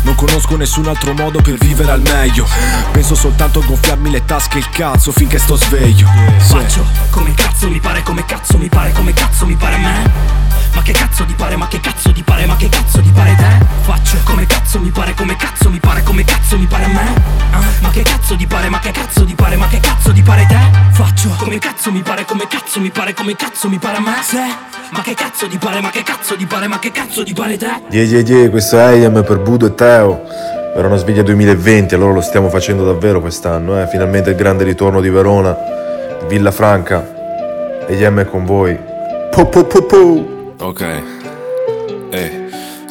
Non 0.02 0.14
conosco 0.14 0.56
nessun 0.56 0.88
altro 0.88 1.12
modo 1.12 1.40
per 1.40 1.54
vivere 1.54 1.92
al 1.92 2.00
meglio. 2.00 2.46
Penso 2.90 3.14
soltanto 3.14 3.60
a 3.60 3.64
gonfiarmi 3.64 4.10
le 4.10 4.24
tasche 4.24 4.56
e 4.56 4.60
il 4.60 4.68
cazzo 4.70 5.12
finché 5.12 5.38
sto 5.38 5.56
sveglio. 5.56 6.08
Faccio 6.38 6.84
come 7.10 7.32
cazzo 7.34 7.68
mi 7.68 7.78
pare, 7.78 8.02
come 8.02 8.24
cazzo 8.24 8.58
mi 8.58 8.68
pare, 8.68 8.92
come 8.92 9.12
cazzo 9.12 9.46
mi 9.46 9.54
pare 9.54 9.74
a 9.74 9.78
me 9.78 10.43
Ma 10.72 10.82
che 10.82 10.92
cazzo 10.92 11.24
di 11.24 11.34
pare, 11.34 11.56
ma 11.56 11.68
che 11.68 11.80
cazzo 11.80 12.10
di 12.10 12.22
pare, 12.22 12.46
ma 12.46 12.56
che 12.56 12.68
cazzo 12.68 13.00
di 13.00 13.10
pare 13.10 13.34
te? 13.36 13.64
Faccio 13.82 14.16
come 14.24 14.46
cazzo 14.46 14.80
mi 14.80 14.90
pare, 14.90 15.14
come 15.14 15.36
cazzo 15.36 15.70
mi 15.70 15.78
pare, 15.78 16.02
come 16.02 16.24
cazzo 16.24 16.58
mi 16.58 16.66
pare 16.66 16.84
a 16.84 16.88
me 16.88 17.22
Ah, 17.50 17.60
Ma 17.80 17.90
che 17.90 18.02
cazzo 18.02 18.34
di 18.34 18.46
pare, 18.46 18.68
ma 18.68 18.78
che 18.78 18.90
cazzo 18.90 19.24
di 19.24 19.34
pare, 19.34 19.56
ma 19.56 19.66
che 19.68 19.78
cazzo 19.80 20.10
di 20.10 20.22
pare 20.22 20.46
te? 20.46 20.56
Faccio 20.92 21.28
come 21.38 21.58
cazzo 21.58 21.92
mi 21.92 22.02
pare, 22.02 22.24
come 22.24 22.46
cazzo 22.48 22.80
mi 22.80 22.90
pare, 22.90 23.14
come 23.14 23.36
cazzo 23.36 23.68
mi 23.68 23.78
pare 23.78 23.96
a 23.96 24.00
me 24.00 24.14
Se, 24.22 24.38
ma 24.90 25.02
che 25.02 25.14
cazzo 25.14 25.46
di 25.46 25.58
pare, 25.58 25.80
ma 25.80 25.90
che 25.90 26.02
cazzo 26.02 26.34
di 26.34 26.46
pare, 26.46 26.66
ma 26.66 26.78
che 26.78 26.90
cazzo 26.90 27.22
di 27.22 27.32
pare 27.32 27.56
te? 27.56 27.82
Yeah, 27.90 28.20
yeah, 28.20 28.50
questo 28.50 28.78
è 28.78 29.04
AM 29.04 29.22
per 29.24 29.38
Budo 29.38 29.66
e 29.66 29.74
Teo. 29.74 30.22
Verona 30.74 30.96
Sveglia 30.96 31.22
2020, 31.22 31.94
allora 31.94 32.14
lo 32.14 32.20
stiamo 32.20 32.48
facendo 32.48 32.84
davvero 32.84 33.20
quest'anno, 33.20 33.80
eh? 33.80 33.86
Finalmente 33.86 34.30
il 34.30 34.36
grande 34.36 34.64
ritorno 34.64 35.00
di 35.00 35.08
Verona, 35.08 35.56
Villa 36.26 36.50
Franca. 36.50 37.86
E 37.86 37.94
IM 37.94 38.20
è 38.20 38.24
con 38.24 38.44
voi. 38.44 38.76
Po 39.30 39.46
po 39.46 39.64
po 39.64 39.82
po. 39.82 40.33
Ok. 40.60 40.82
Eh. 42.12 42.43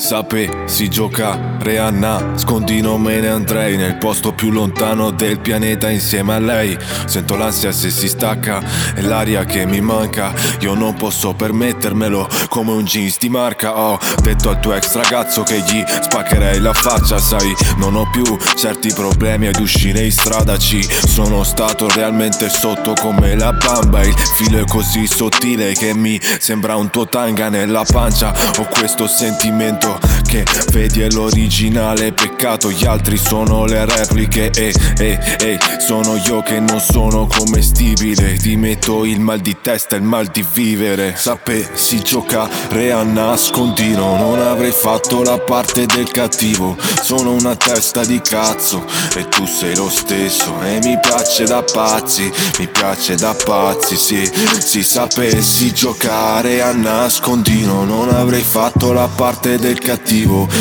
Sape, 0.04 0.66
si 0.66 0.90
gioca 0.90 1.56
Rihanna 1.60 2.34
Scondino 2.36 2.98
me 2.98 3.22
ne 3.22 3.30
andrei. 3.30 3.78
Nel 3.78 3.96
posto 3.96 4.34
più 4.34 4.52
lontano 4.52 5.12
del 5.12 5.40
pianeta 5.40 5.90
insieme 5.90 6.34
a 6.34 6.40
lei. 6.40 6.78
Sento 7.06 7.38
l'ansia 7.38 7.72
se 7.72 7.90
si 7.90 8.10
stacca 8.10 8.62
E 8.96 9.02
l'aria 9.02 9.46
che 9.46 9.66
mi 9.66 9.80
manca. 9.80 10.34
Io 10.60 10.74
non 10.74 10.96
posso 10.96 11.34
permettermelo 11.34 12.28
Come 12.50 12.72
un 12.72 12.84
jeans 12.84 13.18
di 13.18 13.30
marca. 13.30 13.80
Ho 13.80 13.98
detto 14.22 14.50
al 14.50 14.60
tuo 14.60 14.74
ex 14.74 14.94
ragazzo 14.96 15.44
che 15.44 15.60
gli 15.60 15.82
spaccherei 15.88 16.60
la 16.60 16.74
faccia 16.74 17.18
Sai, 17.18 17.56
non 17.78 17.96
ho 17.96 18.10
più 18.12 18.26
certi 18.58 18.92
problemi 18.94 19.48
ad 19.48 19.60
uscire 19.62 20.04
in 20.04 20.12
strada. 20.12 20.58
Ci 20.58 20.86
sono 21.08 21.46
stato 21.46 21.88
realmente 21.88 22.50
sotto 22.50 22.92
come 23.00 23.38
la 23.38 23.54
bamba. 23.54 24.04
Il 24.04 24.14
filo 24.36 24.60
è 24.60 24.66
così 24.66 25.08
sottile 25.08 25.72
che 25.72 25.94
mi 25.94 26.20
sembra 26.40 26.76
un 26.76 26.90
tuo 26.90 27.08
tanga 27.08 27.48
nella 27.48 27.86
pancia. 27.90 28.34
Ho 28.58 28.68
questo 28.70 29.08
sentimento 29.08 29.92
che 30.26 30.44
vedi 30.72 31.02
è 31.02 31.10
l'originale 31.12 32.12
Peccato 32.12 32.72
gli 32.72 32.86
altri 32.86 33.18
sono 33.18 33.66
le 33.66 33.86
repliche 33.86 34.50
E, 34.52 34.74
e, 34.98 35.20
e, 35.40 35.60
sono 35.80 36.16
io 36.16 36.42
che 36.42 36.60
non 36.60 36.80
sono 36.80 37.28
commestibile 37.28 38.36
Ti 38.38 38.56
metto 38.56 39.06
il 39.06 39.20
mal 39.20 39.40
di 39.40 39.56
testa 39.62 39.96
e 39.96 40.00
il 40.00 40.04
mal 40.04 40.28
di 40.28 40.46
vivere 40.54 41.16
Sapessi 41.16 42.02
giocare 42.02 42.92
a 42.92 43.04
nascondino 43.04 44.18
Non 44.18 44.40
avrei 44.42 44.72
fatto 44.72 45.22
la 45.22 45.38
parte 45.38 45.86
del 45.86 46.10
cattivo 46.10 46.76
Sono 47.02 47.32
una 47.32 47.56
testa 47.56 48.04
di 48.04 48.20
cazzo 48.22 48.86
E 49.16 49.28
tu 49.28 49.46
sei 49.46 49.76
lo 49.76 49.90
stesso 49.90 50.62
E 50.64 50.80
mi 50.84 50.98
piace 51.00 51.46
da 51.46 51.62
pazzi 51.64 52.32
Mi 52.58 52.68
piace 52.68 53.16
da 53.16 53.36
pazzi, 53.36 53.96
sì 53.96 54.30
Si 54.60 54.84
sapessi 54.84 55.74
giocare 55.74 56.62
a 56.62 56.72
nascondino 56.72 57.84
Non 57.84 58.10
avrei 58.10 58.42
fatto 58.42 58.92
la 58.92 59.08
parte 59.08 59.58
del 59.58 59.76
cattivo 59.76 59.83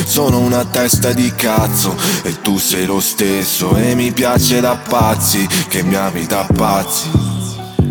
Sono 0.05 0.39
una 0.39 0.65
testa 0.65 1.13
di 1.13 1.33
cazzo 1.37 1.95
E 2.25 2.41
tu 2.41 2.59
sei 2.59 2.87
lo 2.87 3.01
stesso 3.01 3.77
E 3.77 3.95
mi 3.95 4.11
piace 4.11 4.61
da 4.61 4.77
pazzi 4.77 5.47
Che 5.69 5.83
mi 5.85 5.95
ami 5.95 6.27
da 6.27 6.45
pazzi. 6.53 7.09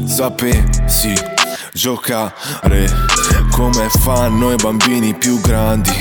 Sapessi 0.05 1.13
giocare 1.73 2.89
come 3.51 3.89
fanno 3.89 4.51
i 4.51 4.55
bambini 4.55 5.13
più 5.13 5.39
grandi. 5.39 5.91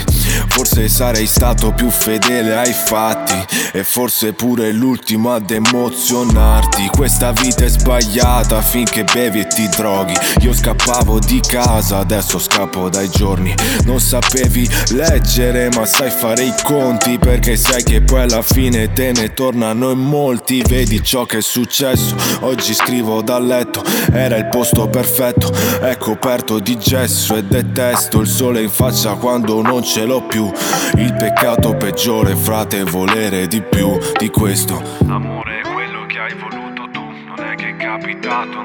Forse 0.49 0.89
sarei 0.89 1.27
stato 1.27 1.73
più 1.73 1.91
fedele 1.91 2.57
ai 2.57 2.73
fatti 2.73 3.35
E 3.73 3.85
forse 3.85 4.33
pure 4.33 4.73
l'ultimo 4.73 5.33
ad 5.33 5.51
emozionarti. 5.51 6.89
Questa 6.89 7.33
vita 7.33 7.65
è 7.65 7.69
sbagliata 7.69 8.61
finché 8.63 9.05
bevi 9.05 9.41
e 9.41 9.47
ti 9.47 9.69
droghi. 9.69 10.15
Io 10.41 10.53
scappavo 10.53 11.19
di 11.19 11.41
casa, 11.41 11.99
adesso 11.99 12.39
scappo 12.39 12.50
dai 12.89 13.09
giorni. 13.09 13.55
Non 13.85 14.01
sapevi 14.01 14.69
leggere 14.91 15.69
ma 15.75 15.87
sai 15.87 16.11
fare 16.11 16.45
i 16.45 16.55
conti 16.63 17.19
Perché 17.19 17.57
sai 17.57 17.83
che 17.83 18.03
poi 18.03 18.23
alla 18.23 18.43
fine 18.43 18.93
te 18.93 19.13
ne 19.13 19.33
tornano 19.33 19.91
in 19.91 19.99
molti. 19.99 20.63
Vedi 20.67 21.03
ciò 21.03 21.25
che 21.25 21.39
è 21.39 21.43
successo, 21.43 22.15
oggi 22.41 22.75
scrivo 22.75 23.23
dal 23.23 23.47
letto 23.47 23.83
Era 24.13 24.37
il 24.37 24.47
posto 24.47 24.89
perfetto, 24.89 25.51
è 25.81 25.97
coperto 25.97 26.59
di 26.59 26.79
gesso 26.79 27.37
E 27.37 27.45
detesto 27.45 28.21
il 28.21 28.27
sole 28.27 28.63
in 28.63 28.71
faccia 28.71 29.15
quando 29.15 29.63
non 29.63 29.83
ce 29.83 30.05
l'ho 30.05 30.23
più. 30.23 30.51
Il 30.97 31.15
peccato 31.15 31.75
peggiore 31.77 32.37
frate 32.37 32.83
volere 32.85 33.47
di 33.47 33.63
più 33.63 33.99
di 34.19 34.29
questo. 34.29 34.83
Amore 35.09 35.61
è 35.61 35.69
quello 35.69 36.07
che 36.07 36.19
hai 36.19 36.35
voluto 36.35 36.89
tu, 36.93 37.01
non 37.01 37.45
è 37.45 37.55
che 37.55 37.71
è 37.71 37.77
capitato, 37.77 38.63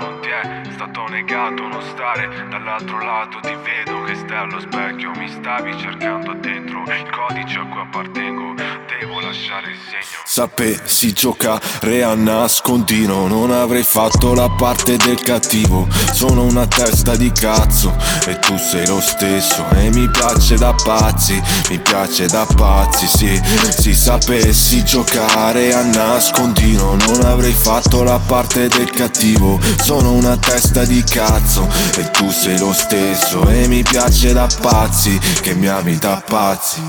stato 0.85 1.07
negato 1.07 1.67
non 1.67 1.81
stare 1.93 2.27
dall'altro 2.49 2.99
lato, 3.03 3.39
ti 3.39 3.55
vedo 3.63 4.03
che 4.03 4.13
stai 4.15 4.37
allo 4.37 4.59
specchio, 4.59 5.11
mi 5.15 5.27
stavi 5.27 5.77
cercando 5.79 6.33
dentro. 6.33 6.83
Il 6.83 7.09
codice 7.09 7.57
a 7.57 7.65
cui 7.65 7.81
appartengo, 7.81 8.53
devo 8.53 9.19
lasciare 9.19 9.71
il 9.71 9.77
segno. 9.89 10.21
Sapessi 10.25 11.13
giocare 11.13 12.03
a 12.03 12.13
nascondino. 12.13 13.27
Non 13.27 13.51
avrei 13.51 13.83
fatto 13.83 14.33
la 14.33 14.49
parte 14.49 14.97
del 14.97 15.19
cattivo. 15.21 15.87
Sono 16.11 16.43
una 16.43 16.67
testa 16.67 17.15
di 17.15 17.31
cazzo 17.31 17.95
E 18.27 18.39
tu 18.39 18.57
sei 18.57 18.85
lo 18.87 18.99
stesso. 18.99 19.65
E 19.69 19.89
mi 19.91 20.09
piace 20.09 20.55
da 20.55 20.73
pazzi 20.73 21.41
Mi 21.69 21.79
piace 21.79 22.27
da 22.27 22.45
pazzi, 22.55 23.07
sì. 23.07 23.41
Se 23.69 23.93
sapessi 23.93 24.83
giocare 24.83 25.73
a 25.73 25.83
nascondino. 25.83 26.95
Non 26.95 27.23
avrei 27.23 27.53
fatto 27.53 28.03
la 28.03 28.19
parte 28.19 28.67
del 28.67 28.89
cattivo. 28.89 29.59
Sono 29.81 30.11
una 30.11 30.37
testa 30.37 30.74
di 30.83 31.03
cazzo 31.03 31.67
E 31.95 32.11
tu 32.11 32.29
sei 32.29 32.57
lo 32.59 32.73
stesso 32.73 33.47
E 33.47 33.67
mi 33.67 33.83
piace 33.83 34.33
da 34.33 34.49
pazzi 34.59 35.17
Che 35.41 35.53
mi 35.53 35.67
ami 35.67 35.97
da 35.97 36.21
pazzi 36.25 36.81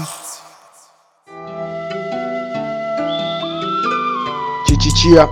GGCA, 4.66 5.28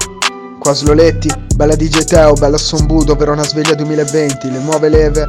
qua 0.59 0.73
Sloletti, 0.73 1.29
bella 1.57 1.75
DJ 1.75 2.05
Teo, 2.05 2.35
bella 2.35 2.57
Sombudo, 2.57 3.15
Verona 3.15 3.43
Sveglia 3.43 3.75
2020, 3.75 4.51
le 4.51 4.59
nuove 4.61 4.89
leve 4.89 5.27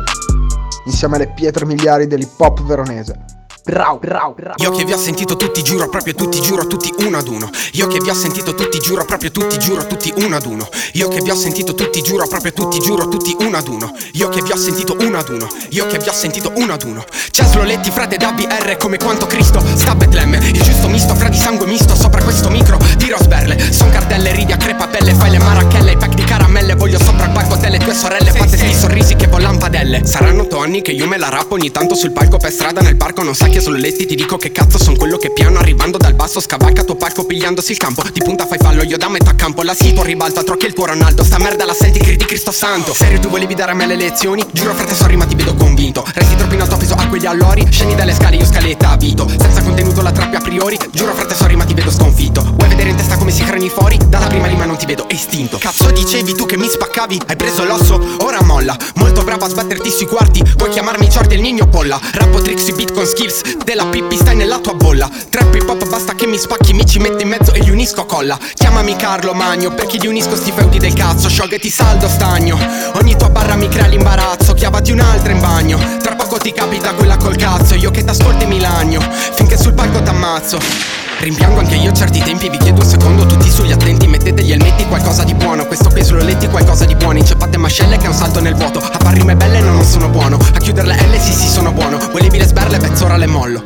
insieme 0.86 1.16
alle 1.16 1.34
pietre 1.34 1.66
miliari 1.66 2.08
dell'hip 2.08 2.40
hop 2.40 2.64
veronese. 2.64 3.35
Brau, 3.66 3.98
brau, 3.98 4.36
brau. 4.36 4.54
Io 4.58 4.70
che 4.70 4.86
vi 4.86 4.94
ho 4.94 4.98
sentito 4.98 5.36
tutti, 5.36 5.64
giuro 5.64 5.90
proprio 5.90 6.14
tutti, 6.14 6.40
giuro 6.40 6.68
tutti 6.68 6.94
uno 7.00 7.18
ad 7.18 7.28
uno. 7.28 7.50
Io 7.72 7.88
che 7.88 7.98
vi 7.98 8.12
ho 8.12 8.14
sentito 8.14 8.54
tutti, 8.54 8.78
giuro 8.78 9.06
proprio 9.06 9.32
tutti, 9.32 9.58
giuro 9.58 9.88
tutti 9.88 10.14
uno 10.18 10.36
ad 10.36 10.46
uno. 10.46 10.70
Io 10.94 11.08
che 11.08 11.20
vi 11.20 11.32
ho 11.32 11.36
sentito 11.36 11.74
tutti, 11.74 12.04
giuro 12.04 12.28
proprio 12.28 12.54
tutti, 12.54 12.80
giuro 12.80 13.08
tutti 13.08 13.36
uno 13.40 13.58
ad 13.58 13.68
uno. 13.68 13.92
Io 14.14 14.30
che 14.30 14.44
vi 14.44 14.52
ho 14.52 14.56
sentito 14.56 14.96
uno 15.00 15.18
ad 15.18 15.30
uno. 15.30 15.48
Io 15.70 15.88
che 15.88 15.98
vi 15.98 16.08
ho 16.08 16.14
sentito 16.14 16.52
uno 16.58 16.74
ad 16.74 16.84
uno. 16.84 17.04
C'è 17.32 17.44
Sloletti, 17.44 17.90
frate 17.90 18.18
da 18.18 18.34
BR 18.34 18.78
come 18.78 18.98
quanto 18.98 19.26
Cristo 19.26 19.60
sta 19.74 19.94
a 19.94 19.96
Betlemme. 19.96 20.38
Il 20.38 20.62
giusto 20.62 20.88
misto 20.88 21.16
fra 21.16 21.30
di 21.30 21.38
sangue 21.38 21.66
misto 21.66 21.96
sopra 21.96 22.22
questo 22.22 22.52
micro 22.52 22.78
di 22.98 23.10
rosberle. 23.10 23.74
Son 23.74 23.90
cardelle, 23.90 24.32
ridi 24.32 24.52
a 24.52 24.58
crepapelle, 24.58 25.16
fai 25.16 25.32
le 25.32 25.40
marachelle, 25.40 25.94
i 25.94 25.98
pack 25.98 26.14
di 26.14 26.24
caramelle. 26.24 26.76
Voglio 26.76 27.00
sopra 27.00 27.26
il 27.26 27.32
palco 27.32 27.56
delle 27.56 27.80
tue 27.80 27.96
sorelle, 27.96 28.30
fate 28.30 28.58
sti 28.58 28.76
sorrisi 28.76 29.16
che 29.16 29.26
volan 29.26 29.58
padelle. 29.58 30.06
Saranno 30.06 30.44
otto 30.44 30.60
anni 30.60 30.84
che 30.84 30.92
io 30.92 31.08
me 31.08 31.18
la 31.18 31.30
rappo 31.30 31.56
ogni 31.56 31.72
tanto 31.72 31.96
sul 31.96 32.12
palco 32.12 32.38
per 32.38 32.52
strada 32.52 32.82
nel 32.82 32.96
parco. 32.96 33.24
Non 33.24 33.34
sai 33.34 33.54
che 33.55 33.55
Sloletti 33.60 34.06
ti 34.06 34.16
dico 34.16 34.38
che 34.38 34.52
cazzo 34.52 34.78
son 34.78 34.96
quello 34.96 35.18
che 35.18 35.32
piano 35.32 35.60
arrivando 35.60 35.98
dal 35.98 36.14
basso 36.14 36.40
scavalca 36.40 36.84
tuo 36.84 36.96
palco 36.96 37.26
pigliandosi 37.26 37.72
il 37.72 37.78
campo. 37.78 38.04
Di 38.12 38.22
punta 38.22 38.46
fai 38.46 38.58
fallo, 38.60 38.84
io 38.84 38.98
da 38.98 39.10
metà 39.10 39.34
campo. 39.36 39.64
La 39.64 39.74
sito 39.74 40.04
ribalta, 40.04 40.44
trocchi 40.44 40.66
il 40.66 40.74
tuo 40.74 40.86
Ronaldo. 40.86 41.24
Sta 41.24 41.40
merda 41.40 41.66
la 41.66 41.74
senti, 41.74 42.00
credi 42.00 42.26
Cristo 42.26 42.52
Santo. 42.52 42.94
Serio, 42.94 43.20
tu 43.20 43.30
volevi 43.30 43.56
dare 43.56 43.72
a 43.72 43.74
me 43.74 43.86
le 43.86 43.96
lezioni? 43.96 44.46
Giuro, 44.52 44.74
frate, 44.74 44.94
sorry, 44.94 45.16
ma 45.16 45.26
ti 45.26 45.36
vedo 45.36 45.54
convinto. 45.56 46.06
Resti 46.14 46.36
troppo 46.36 46.54
in 46.54 46.62
alto 46.62 46.78
peso 46.78 46.94
a 46.96 47.08
quegli 47.08 47.26
allori. 47.26 47.66
Scendi 47.70 47.96
dalle 47.96 48.14
scale, 48.14 48.36
io 48.36 48.46
scaletta 48.46 48.90
a 48.90 48.98
vito. 48.98 49.28
Senza 49.28 49.62
contenuto 49.62 50.02
la 50.02 50.12
trappi 50.12 50.36
a 50.36 50.42
priori. 50.42 50.78
Giuro, 50.92 51.14
frate, 51.14 51.36
sorry, 51.36 51.56
ma 51.56 51.66
ti 51.66 51.74
vedo 51.74 51.92
sconfitto. 51.92 52.42
Vuoi 52.42 52.70
vedere 52.70 52.90
in 52.90 52.96
testa 52.96 53.18
come 53.18 53.32
si 53.32 53.44
crani 53.44 53.70
fuori? 53.70 53.98
Dalla 54.08 54.28
prima 54.28 54.48
rima 54.48 54.66
non 54.66 54.78
ti 54.78 54.86
vedo 54.86 55.08
estinto. 55.10 55.58
Cazzo 55.58 55.90
dicevi 55.92 56.36
tu 56.36 56.46
che 56.46 56.58
mi 56.58 56.68
spaccavi? 56.68 57.22
Hai 57.28 57.36
preso 57.36 57.64
l'osso? 57.64 58.00
Ora 58.20 58.42
molla. 58.44 58.78
Molto 58.96 59.24
bravo 59.24 59.46
a 59.46 59.50
sbatterti 59.50 59.90
sui 59.90 60.06
quarti. 60.06 60.44
Puoi 60.56 60.70
chiamarmi 60.70 61.10
Ciordi 61.10 61.36
il 61.36 61.42
nino 61.42 61.68
polla. 61.68 62.00
Rappo 62.14 62.42
tricks 62.42 62.72
beat 62.76 62.92
con 62.94 63.06
skills. 63.06 63.45
Della 63.64 63.86
pippi 63.86 64.18
stai 64.18 64.36
nella 64.36 64.60
tua 64.60 64.74
bolla. 64.74 65.10
Trap 65.30 65.56
hip 65.56 65.70
hop 65.70 65.88
basta 65.88 66.14
che 66.16 66.26
mi 66.28 66.38
spacchi, 66.38 66.74
mi 66.74 66.86
ci 66.86 67.00
metti 67.00 67.24
in 67.24 67.30
mezzo 67.30 67.54
e 67.54 67.60
gli 67.60 67.70
unisco 67.70 68.02
a 68.02 68.06
colla. 68.06 68.38
Chiamami 68.54 68.96
Carlo 68.96 69.34
Magno, 69.34 69.74
perché 69.74 69.98
gli 69.98 70.08
unisco 70.08 70.36
sti 70.36 70.52
feudi 70.52 70.78
del 70.80 70.94
cazzo. 70.94 71.30
Sciolgati 71.30 71.70
saldo 71.70 72.08
stagno. 72.08 72.58
Ogni 72.96 73.16
tua 73.16 73.30
barra 73.30 73.56
mi 73.56 73.68
crea 73.68 73.88
l'imbarazzo. 73.88 74.54
Chiavati 74.54 74.92
un'altra 74.92 75.32
in 75.32 75.40
bagno. 75.40 75.80
Tra 76.02 76.16
poco 76.16 76.38
ti 76.38 76.52
capita 76.52 76.94
quella 76.94 77.18
col 77.18 77.36
cazzo. 77.36 77.76
Io 77.76 77.92
che 77.92 78.04
t'ascolti 78.04 78.46
mi 78.46 78.60
lagno. 78.60 79.02
Finché 79.34 79.58
sul 79.58 79.74
palco 79.74 80.02
t'ammazzo. 80.02 81.05
Rimpiango 81.26 81.60
anche 81.60 81.74
io 81.74 81.92
certi 81.92 82.20
tempi, 82.20 82.50
vi 82.50 82.58
chiedo 82.60 82.82
un 82.82 82.88
secondo 82.88 83.26
tutti 83.26 83.50
sugli 83.50 83.72
attenti 83.72 84.06
Mettete 84.06 84.44
gli 84.44 84.52
elmetti 84.52 84.86
qualcosa 84.86 85.24
di 85.24 85.34
buono. 85.34 85.66
Questo 85.66 85.90
qui 85.90 86.08
lo 86.08 86.20
letti 86.20 86.48
qualcosa 86.48 86.86
di 86.86 86.94
buono 86.94 87.18
Inceppate 87.18 87.58
mascelle 87.58 87.98
che 87.98 88.06
è 88.06 88.10
un 88.10 88.14
salto 88.14 88.40
nel 88.42 88.54
vuoto. 88.54 88.78
A 88.78 88.98
parrime 89.00 89.36
belle 89.36 89.60
no, 89.60 89.72
non 89.72 89.84
sono 89.84 90.08
buono 90.08 90.38
A 90.38 90.60
chiudere 90.60 90.86
le 90.86 90.94
L 90.94 91.20
sì 91.20 91.34
sì 91.34 91.48
sono 91.48 91.72
buono. 91.72 91.98
Volevi 92.12 92.38
le 92.38 92.46
sberle, 92.46 92.78
pezzo 92.78 93.06
ora 93.06 93.18
le 93.18 93.26
mollo. 93.26 93.64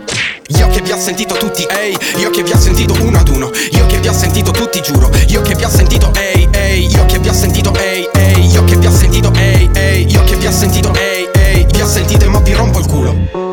Io 0.55 0.69
che 0.69 0.79
vi 0.79 0.93
ho 0.93 0.97
sentito 0.97 1.35
tutti, 1.35 1.67
ehi, 1.69 1.97
io 2.21 2.29
che 2.29 2.43
vi 2.43 2.51
ho 2.53 2.57
sentito 2.57 2.95
uno 3.03 3.17
ad 3.17 3.27
uno. 3.27 3.51
Io 3.73 3.85
che 3.87 3.97
vi 3.97 4.07
ho 4.07 4.13
sentito 4.13 4.51
tutti, 4.51 4.81
giuro. 4.81 5.09
Io 5.27 5.41
che 5.41 5.53
vi 5.55 5.65
ho 5.65 5.69
sentito, 5.69 6.13
ehi, 6.13 6.47
ehi 6.53 6.85
Io 6.85 7.05
che 7.07 7.19
vi 7.19 7.27
ho 7.27 7.33
sentito, 7.33 7.75
ehi, 7.75 8.07
ehi 8.13 8.45
Io 8.53 8.63
che 8.63 8.77
vi 8.77 8.85
ho 8.87 8.91
sentito, 8.91 9.33
ehi, 9.33 9.69
ehi 9.73 10.05
Io 10.09 10.23
che 10.23 10.37
vi 10.37 10.47
ho 10.47 10.51
sentito, 10.51 10.93
ehi, 10.93 11.27
ehi. 11.33 11.65
Vi 11.69 11.81
ho 11.81 11.87
sentito 11.87 12.23
e 12.23 12.29
mo 12.29 12.39
vi 12.39 12.53
rompo 12.53 12.79
il 12.79 12.85
culo 12.87 13.48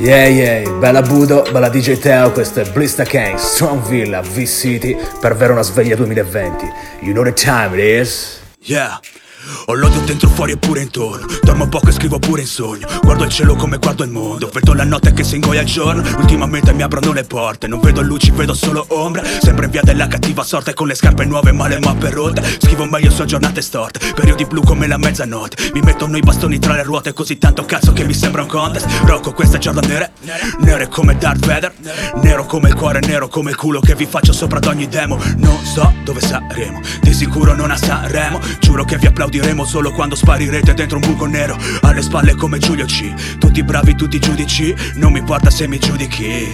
Yeah 0.00 0.28
yeah, 0.28 0.78
bella 0.78 1.02
Budo, 1.02 1.42
bella 1.52 1.68
DJ 1.68 1.98
Teo, 1.98 2.32
questo 2.32 2.60
è 2.60 2.70
Blista 2.70 3.04
Kane, 3.04 3.36
Strong 3.36 3.86
Villa, 3.86 4.22
V-City 4.22 4.96
per 5.20 5.36
Verona 5.36 5.60
Sveglia 5.60 5.94
2020. 5.94 6.64
You 7.00 7.12
know 7.12 7.22
the 7.22 7.34
time 7.34 7.74
it 7.74 7.84
is? 7.84 8.40
Yeah 8.60 8.98
ho 9.66 9.74
l'odio 9.74 10.00
dentro, 10.00 10.28
fuori 10.28 10.52
e 10.52 10.56
pure 10.56 10.82
intorno. 10.82 11.26
Dormo 11.42 11.68
poco 11.68 11.88
e 11.88 11.92
scrivo 11.92 12.18
pure 12.18 12.40
in 12.40 12.46
sogno. 12.46 12.88
Guardo 13.02 13.24
il 13.24 13.30
cielo 13.30 13.54
come 13.54 13.78
guardo 13.78 14.04
il 14.04 14.10
mondo. 14.10 14.50
Vedo 14.52 14.74
la 14.74 14.84
notte 14.84 15.12
che 15.12 15.24
si 15.24 15.36
ingoia 15.36 15.60
il 15.60 15.66
giorno. 15.66 16.02
Ultimamente 16.18 16.72
mi 16.72 16.82
aprono 16.82 17.12
le 17.12 17.24
porte. 17.24 17.66
Non 17.66 17.80
vedo 17.80 18.00
luci, 18.02 18.30
vedo 18.30 18.54
solo 18.54 18.84
ombre. 18.88 19.24
Sempre 19.40 19.66
in 19.66 19.70
via 19.70 19.82
della 19.82 20.06
cattiva 20.08 20.42
sorte 20.42 20.74
Con 20.74 20.86
le 20.86 20.94
scarpe 20.94 21.24
nuove 21.24 21.52
ma 21.52 21.68
le 21.68 21.78
mappe 21.78 22.10
rotte. 22.10 22.42
Scrivo 22.58 22.84
meglio 22.86 23.10
su 23.10 23.24
giornate 23.24 23.60
storte. 23.62 24.12
Periodi 24.14 24.44
blu 24.44 24.62
come 24.62 24.86
la 24.86 24.96
mezzanotte. 24.96 25.70
Mi 25.74 25.80
mettono 25.80 26.16
i 26.16 26.20
bastoni 26.20 26.58
tra 26.58 26.74
le 26.74 26.82
ruote 26.82 27.12
Così 27.12 27.38
tanto 27.38 27.64
cazzo 27.64 27.92
che 27.92 28.04
mi 28.04 28.14
sembra 28.14 28.42
un 28.42 28.48
contest. 28.48 28.86
Rocco 29.04 29.32
queste 29.32 29.58
giornate 29.58 29.88
nere 29.88 30.12
Nere 30.58 30.88
come 30.88 31.16
Darth 31.16 31.44
Vader. 31.44 31.72
Nero 32.22 32.44
come 32.46 32.68
il 32.68 32.74
cuore, 32.74 33.00
nero 33.00 33.28
come 33.28 33.50
il 33.50 33.56
culo 33.56 33.80
Che 33.80 33.94
vi 33.94 34.06
faccio 34.06 34.32
sopra 34.32 34.58
ad 34.58 34.66
ogni 34.66 34.88
demo. 34.88 35.18
Non 35.36 35.64
so 35.64 35.92
dove 36.04 36.20
saremo. 36.20 36.80
Di 37.00 37.12
sicuro 37.12 37.54
non 37.54 37.70
a 37.70 37.76
Sanremo. 37.76 38.40
Giuro 38.60 38.84
che 38.84 38.96
vi 38.96 39.06
applaudiremo 39.30 39.64
solo 39.64 39.92
quando 39.92 40.16
sparirete 40.16 40.74
dentro 40.74 40.98
un 40.98 41.06
buco 41.06 41.26
nero. 41.26 41.56
Alle 41.82 42.02
spalle 42.02 42.34
come 42.34 42.58
Giulio 42.58 42.84
C. 42.84 43.38
Tutti 43.38 43.62
bravi, 43.62 43.94
tutti 43.94 44.18
giudici. 44.18 44.74
Non 44.94 45.12
mi 45.12 45.20
importa 45.20 45.50
se 45.50 45.68
mi 45.68 45.78
giudichi. 45.78 46.48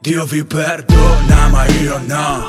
Dio 0.00 0.24
vi 0.26 0.44
perdona 0.44 1.48
ma 1.48 1.66
io 1.66 2.00
no. 2.06 2.46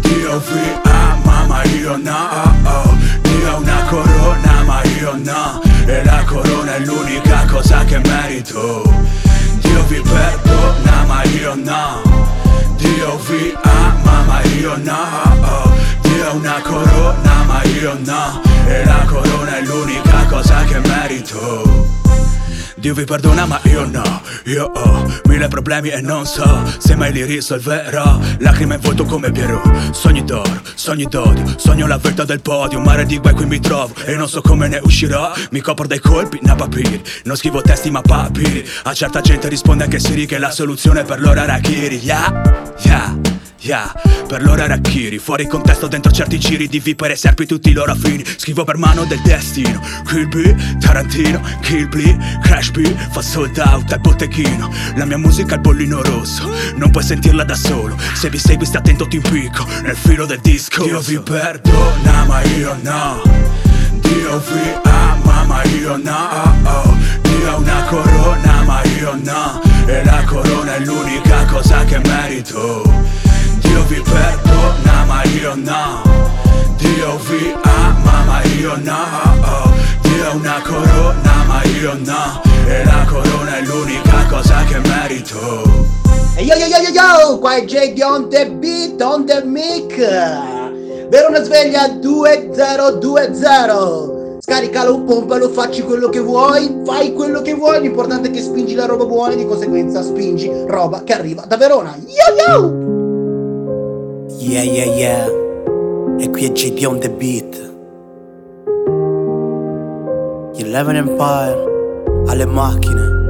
Dio 0.00 0.38
vi 0.38 0.88
ama 0.88 1.44
ma 1.46 1.62
io 1.64 1.96
no. 1.96 2.54
Oh. 2.64 2.96
Dio 3.20 3.50
ha 3.50 3.56
una 3.56 3.84
corona 3.84 4.62
ma 4.64 4.82
io 4.98 5.18
no. 5.22 5.60
E 5.84 6.04
la 6.04 6.24
corona 6.24 6.76
è 6.76 6.80
l'unica 6.80 7.44
cosa 7.44 7.84
che 7.84 7.98
merito. 7.98 8.82
Dio 9.60 9.84
vi 9.84 10.00
perdona 10.00 11.04
ma 11.06 11.22
io 11.24 11.54
no 11.56 12.31
Dio 12.82 13.16
vi 13.28 13.54
ama 13.62 14.24
ma 14.26 14.42
io 14.58 14.76
no 14.76 15.02
oh. 15.40 15.70
Dio 16.02 16.34
una 16.34 16.60
corona 16.62 17.44
ma 17.46 17.62
io 17.62 17.96
no 18.04 18.42
E 18.66 18.84
la 18.84 19.04
corona 19.06 19.58
è 19.58 19.62
l'unica 19.62 20.26
cosa 20.28 20.64
che 20.64 20.80
merito 20.80 22.01
Dio 22.82 22.94
vi 22.94 23.04
perdona 23.04 23.46
ma 23.46 23.60
io 23.66 23.86
no. 23.86 24.22
Io 24.46 24.64
ho 24.64 25.06
mille 25.26 25.46
problemi 25.46 25.90
e 25.90 26.00
non 26.00 26.26
so 26.26 26.64
Se 26.78 26.96
mai 26.96 27.12
li 27.12 27.24
risolverò. 27.24 28.18
Lacrime 28.38 28.74
in 28.74 28.80
volto 28.80 29.04
come 29.04 29.30
Piero 29.30 29.62
Sogni 29.92 30.24
d'oro, 30.24 30.60
sogni 30.74 31.04
d'odio 31.04 31.44
Sogno 31.58 31.86
la 31.86 31.98
verità 31.98 32.24
del 32.24 32.40
podio. 32.40 32.80
Mare 32.80 33.06
di 33.06 33.18
guai 33.18 33.34
qui 33.34 33.46
mi 33.46 33.60
trovo 33.60 33.94
E 34.04 34.16
non 34.16 34.28
so 34.28 34.40
come 34.40 34.66
ne 34.66 34.80
uscirò. 34.82 35.32
Mi 35.52 35.60
copro 35.60 35.86
dai 35.86 36.00
colpi, 36.00 36.40
na 36.42 36.56
papiri. 36.56 37.00
Non 37.22 37.36
scrivo 37.36 37.62
testi 37.62 37.88
ma 37.88 38.00
papiri. 38.00 38.68
A 38.82 38.92
certa 38.94 39.20
gente 39.20 39.48
risponde 39.48 39.84
anche 39.84 40.00
Siri 40.00 40.26
Che 40.26 40.38
la 40.38 40.50
soluzione 40.50 41.04
per 41.04 41.20
loro 41.20 41.40
era 41.40 41.58
Kiri 41.60 42.00
Yeah, 42.02 42.42
yeah 42.78 43.32
Yeah, 43.64 43.92
per 44.26 44.42
loro 44.42 44.60
era 44.60 44.76
Kiri 44.78 45.18
Fuori 45.18 45.46
contesto 45.46 45.86
dentro 45.86 46.10
certi 46.10 46.36
giri 46.36 46.66
di 46.66 46.80
vipere 46.80 47.14
serpi 47.14 47.46
tutti 47.46 47.70
i 47.70 47.72
loro 47.72 47.94
fini 47.94 48.24
Scrivo 48.24 48.64
per 48.64 48.76
mano 48.76 49.04
del 49.04 49.20
destino. 49.22 49.80
Kill 50.04 50.26
B, 50.26 50.78
Tarantino, 50.80 51.40
Kill 51.60 51.88
B, 51.88 52.40
Crash 52.42 52.71
B 52.72 52.82
Fa 53.10 53.20
sold 53.20 53.58
out 53.58 53.92
al 53.92 54.00
botteghino. 54.00 54.70
La 54.96 55.04
mia 55.04 55.18
musica 55.18 55.52
è 55.52 55.54
il 55.56 55.60
bollino 55.60 56.02
rosso. 56.02 56.50
Non 56.76 56.90
puoi 56.90 57.04
sentirla 57.04 57.44
da 57.44 57.54
solo. 57.54 57.96
Se 58.14 58.30
vi 58.30 58.38
segui 58.38 58.64
stai 58.64 58.80
attento 58.80 59.06
ti 59.06 59.16
impicco 59.16 59.66
Nel 59.82 59.96
filo 59.96 60.26
del 60.26 60.40
disco. 60.40 60.82
Dio 60.82 61.00
vi 61.00 61.20
perdona 61.20 62.24
ma 62.24 62.42
io 62.42 62.76
no. 62.82 63.22
Dio 64.00 64.38
vi 64.38 64.88
ama 64.88 65.44
ma 65.44 65.62
io 65.64 65.96
no. 65.96 66.28
Oh, 66.64 66.88
oh. 66.88 66.96
Dio 67.20 67.50
ha 67.50 67.56
una 67.56 67.84
corona 67.84 68.62
ma 68.62 68.82
io 68.84 69.18
no. 69.22 69.60
E 69.86 70.04
la 70.04 70.24
corona 70.24 70.76
è 70.76 70.80
l'unica 70.80 71.44
cosa 71.44 71.84
che 71.84 71.98
merito. 71.98 72.82
Dio 73.60 73.84
vi 73.84 74.00
perdona 74.00 75.04
ma 75.04 75.22
io 75.24 75.54
no. 75.56 76.02
Dio 76.78 77.18
vi 77.28 77.54
ama 77.62 78.24
ma 78.24 78.42
io 78.44 78.76
no. 78.82 78.96
oh, 79.42 79.71
Ha 80.22 80.34
una 80.34 80.60
corona 80.62 81.44
ma 81.46 81.62
io 81.64 81.94
no 81.94 82.40
E 82.68 82.84
la 82.84 83.04
corona 83.08 83.56
è 83.58 83.62
l'unica 83.62 84.26
cosa 84.30 84.62
che 84.64 84.78
merito 84.78 85.38
E 86.36 86.44
yo 86.44 86.54
yo 86.54 86.66
yo 86.66 86.76
yo 86.78 86.90
yo, 86.90 87.38
qua 87.38 87.56
è 87.56 87.64
JD 87.64 88.00
on 88.02 88.28
the 88.28 88.48
beat, 88.50 89.00
on 89.02 89.26
the 89.26 89.42
mic 89.44 89.96
Verona 91.08 91.42
sveglia 91.42 91.88
2020 91.88 94.20
Scaricalo, 94.38 95.02
pompalo, 95.02 95.48
facci 95.50 95.82
quello 95.82 96.08
che 96.08 96.20
vuoi, 96.20 96.82
fai 96.84 97.12
quello 97.12 97.42
che 97.42 97.54
vuoi 97.54 97.80
L'importante 97.80 98.28
è 98.28 98.30
che 98.30 98.42
spingi 98.42 98.74
la 98.74 98.86
roba 98.86 99.04
buona 99.04 99.32
e 99.32 99.36
di 99.36 99.44
conseguenza 99.44 100.02
spingi 100.02 100.48
roba 100.66 101.02
che 101.02 101.14
arriva 101.14 101.44
da 101.46 101.56
Verona 101.56 101.96
Yo 101.98 102.36
yo! 102.46 102.70
Yeah, 104.38 104.62
yeah, 104.62 104.94
yeah. 104.94 105.26
E 106.18 106.30
qui 106.30 106.44
è 106.46 106.52
JD 106.52 106.84
on 106.84 106.98
the 106.98 107.10
beat. 107.10 107.71
Eleven 110.54 110.96
Empire 110.96 111.56
alle 112.26 112.44
macchine. 112.44 113.20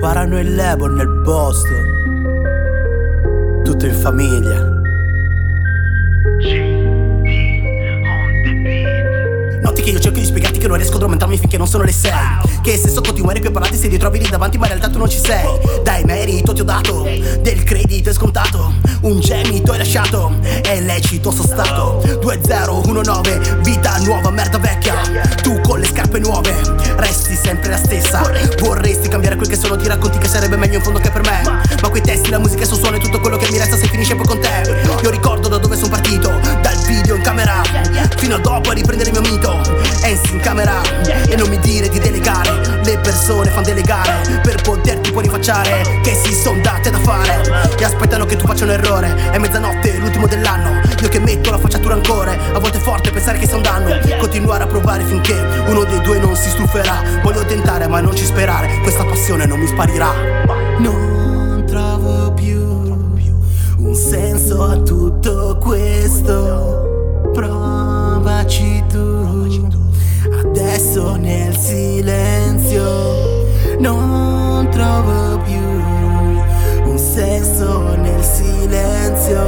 Parano 0.00 0.40
il 0.40 0.54
label 0.54 0.90
nel 0.92 1.20
posto. 1.24 1.74
Tutto 3.62 3.86
in 3.86 3.94
famiglia. 3.94 4.78
Noti 6.38 6.79
non 10.70 10.78
riesco 10.78 10.94
a 10.94 10.96
addormentarmi 10.98 11.36
finché 11.36 11.58
non 11.58 11.66
sono 11.66 11.82
le 11.82 11.92
6 11.92 12.12
Che 12.62 12.76
se 12.76 12.88
so 12.88 13.00
continuare 13.00 13.40
più 13.40 13.50
parlati 13.50 13.76
se 13.76 13.88
ti 13.88 13.98
trovi 13.98 14.20
lì 14.20 14.28
davanti 14.28 14.56
ma 14.56 14.66
in 14.66 14.72
realtà 14.72 14.88
tu 14.88 14.98
non 14.98 15.08
ci 15.08 15.18
sei. 15.18 15.44
Dai 15.82 16.04
merito 16.04 16.52
ti 16.52 16.60
ho 16.60 16.64
dato, 16.64 17.02
del 17.40 17.64
credito 17.64 18.10
è 18.10 18.12
scontato. 18.12 18.72
Un 19.02 19.20
gemito 19.20 19.72
hai 19.72 19.78
lasciato, 19.78 20.36
è 20.62 20.80
lecito 20.80 21.30
sono 21.32 21.46
stato. 21.46 22.02
2019, 22.20 23.58
vita 23.62 23.96
nuova, 23.98 24.30
merda 24.30 24.58
vecchia. 24.58 24.94
Tu 25.42 25.60
con 25.60 25.80
le 25.80 25.86
scarpe 25.86 26.18
nuove, 26.18 26.54
resti 26.96 27.34
sempre 27.34 27.70
la 27.70 27.78
stessa. 27.78 28.22
Vorresti 28.60 29.08
cambiare 29.08 29.36
quel 29.36 29.48
che 29.48 29.56
sono, 29.56 29.76
ti 29.76 29.88
racconti 29.88 30.18
che 30.18 30.28
sarebbe 30.28 30.56
meglio 30.56 30.69
rifacciare 45.50 46.00
Che 46.02 46.14
si 46.14 46.32
son 46.32 46.62
date 46.62 46.90
da 46.90 46.98
fare. 46.98 47.68
E 47.76 47.84
aspettano 47.84 48.24
che 48.24 48.36
tu 48.36 48.46
faccia 48.46 48.64
un 48.64 48.70
errore 48.70 49.30
È 49.30 49.38
mezzanotte, 49.38 49.98
l'ultimo 49.98 50.26
dell'anno. 50.26 50.80
Io 51.00 51.08
che 51.08 51.18
metto 51.18 51.50
la 51.50 51.58
facciatura 51.58 51.94
ancora 51.94 52.32
A 52.32 52.58
volte 52.58 52.78
è 52.78 52.80
forte 52.80 53.10
pensare 53.10 53.38
che 53.38 53.46
sia 53.46 53.56
un 53.56 53.62
danno. 53.62 53.98
Continuare 54.18 54.64
a 54.64 54.66
provare 54.66 55.04
finché 55.04 55.34
Uno 55.66 55.84
dei 55.84 56.00
due 56.00 56.18
non 56.18 56.36
si 56.36 56.48
stuferà. 56.50 57.02
Voglio 57.22 57.44
tentare 57.44 57.88
ma 57.88 58.00
non 58.00 58.14
ci 58.14 58.24
sperare 58.24 58.78
Questa 58.82 59.04
passione 59.04 59.46
non 59.46 59.58
mi 59.58 59.66
sparirà. 59.66 60.12
Non 60.78 61.64
trovo 61.66 62.32
più 62.32 62.58
un 63.78 63.94
senso 63.94 64.62
a 64.64 64.76
tutto 64.76 65.58
questo. 65.60 67.30
Provaci 67.32 68.84
tu, 68.88 69.66
adesso 70.44 71.16
nel 71.16 71.56
silenzio. 71.56 73.46
Non 73.78 74.29
trovo 74.70 75.38
più 75.42 75.58
un 76.90 76.98
senso 76.98 77.96
nel 77.96 78.22
silenzio. 78.22 79.44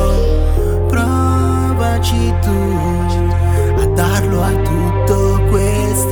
Provaci 0.89 2.35
tu 2.41 3.81
a 3.81 3.87
darlo 3.87 4.43
a 4.43 4.53
questo. 4.53 4.92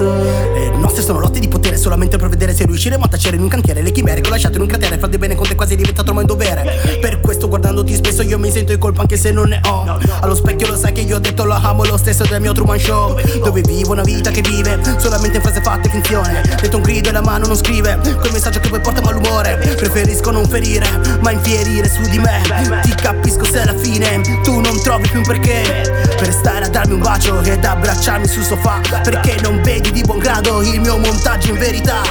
Le 0.00 0.70
nostre 0.76 1.02
sono 1.02 1.18
lotte 1.18 1.40
di 1.40 1.48
potere 1.48 1.76
solamente 1.76 2.16
per 2.16 2.30
vedere 2.30 2.54
se 2.54 2.64
riusciremo 2.64 3.04
a 3.04 3.08
tacere 3.08 3.36
in 3.36 3.42
un 3.42 3.48
cantiere 3.48 3.82
le 3.82 3.92
chimere 3.92 4.22
che 4.22 4.28
ho 4.28 4.30
lasciato 4.30 4.56
in 4.56 4.62
un 4.62 4.66
cratere. 4.66 4.96
Fate 4.96 5.18
bene 5.18 5.34
con 5.34 5.46
te 5.46 5.54
quasi 5.54 5.74
è 5.74 5.76
diventato 5.76 6.08
ormai 6.08 6.24
un 6.24 6.30
dovere. 6.30 6.98
Per 7.00 7.20
questo 7.20 7.48
guardandoti 7.48 7.94
spesso 7.94 8.22
io 8.22 8.38
mi 8.38 8.50
sento 8.50 8.72
in 8.72 8.78
colpa 8.78 9.02
anche 9.02 9.18
se 9.18 9.30
non 9.30 9.48
ne 9.48 9.60
ho. 9.66 9.98
Allo 10.20 10.34
specchio 10.34 10.68
lo 10.68 10.76
sai 10.76 10.92
che 10.92 11.02
io 11.02 11.16
ho 11.16 11.18
detto 11.18 11.44
lo 11.44 11.52
amo 11.52 11.84
lo 11.84 11.98
stesso 11.98 12.24
del 12.24 12.40
mio 12.40 12.52
Truman 12.52 12.78
Show. 12.78 13.20
Dove 13.42 13.60
vivo 13.60 13.92
una 13.92 14.02
vita 14.02 14.30
che 14.30 14.40
vive 14.40 14.80
solamente 14.96 15.36
in 15.36 15.42
frasi 15.42 15.60
fatte 15.60 15.90
finzione. 15.90 16.42
Detto 16.60 16.76
un 16.76 16.82
grido 16.82 17.10
e 17.10 17.12
la 17.12 17.20
mano 17.20 17.46
non 17.46 17.56
scrive. 17.56 17.98
Quel 18.18 18.32
messaggio 18.32 18.60
che 18.60 18.70
poi 18.70 18.80
porta 18.80 19.02
malumore. 19.02 19.56
Preferisco 19.76 20.30
non 20.30 20.46
ferire, 20.46 20.86
ma 21.20 21.30
infierire 21.30 21.90
su 21.90 22.00
di 22.08 22.18
me. 22.18 22.40
Ti 22.82 22.94
capisco 22.94 23.44
se 23.44 23.60
alla 23.60 23.76
fine 23.76 24.20
tu 24.42 24.60
non 24.60 24.80
trovi 24.82 25.06
più 25.08 25.18
un 25.18 25.26
perché. 25.26 26.09
Per 26.20 26.32
stare 26.34 26.66
a 26.66 26.68
darmi 26.68 26.92
un 26.92 27.00
bacio 27.00 27.40
ed 27.40 27.64
abbracciarmi 27.64 28.28
sul 28.28 28.44
sofà. 28.44 28.78
Perché 29.02 29.38
non 29.40 29.62
vedi 29.62 29.90
di 29.90 30.02
buon 30.02 30.18
grado 30.18 30.60
il 30.60 30.78
mio 30.78 30.98
montaggio 30.98 31.48
in 31.48 31.58
verità. 31.58 32.02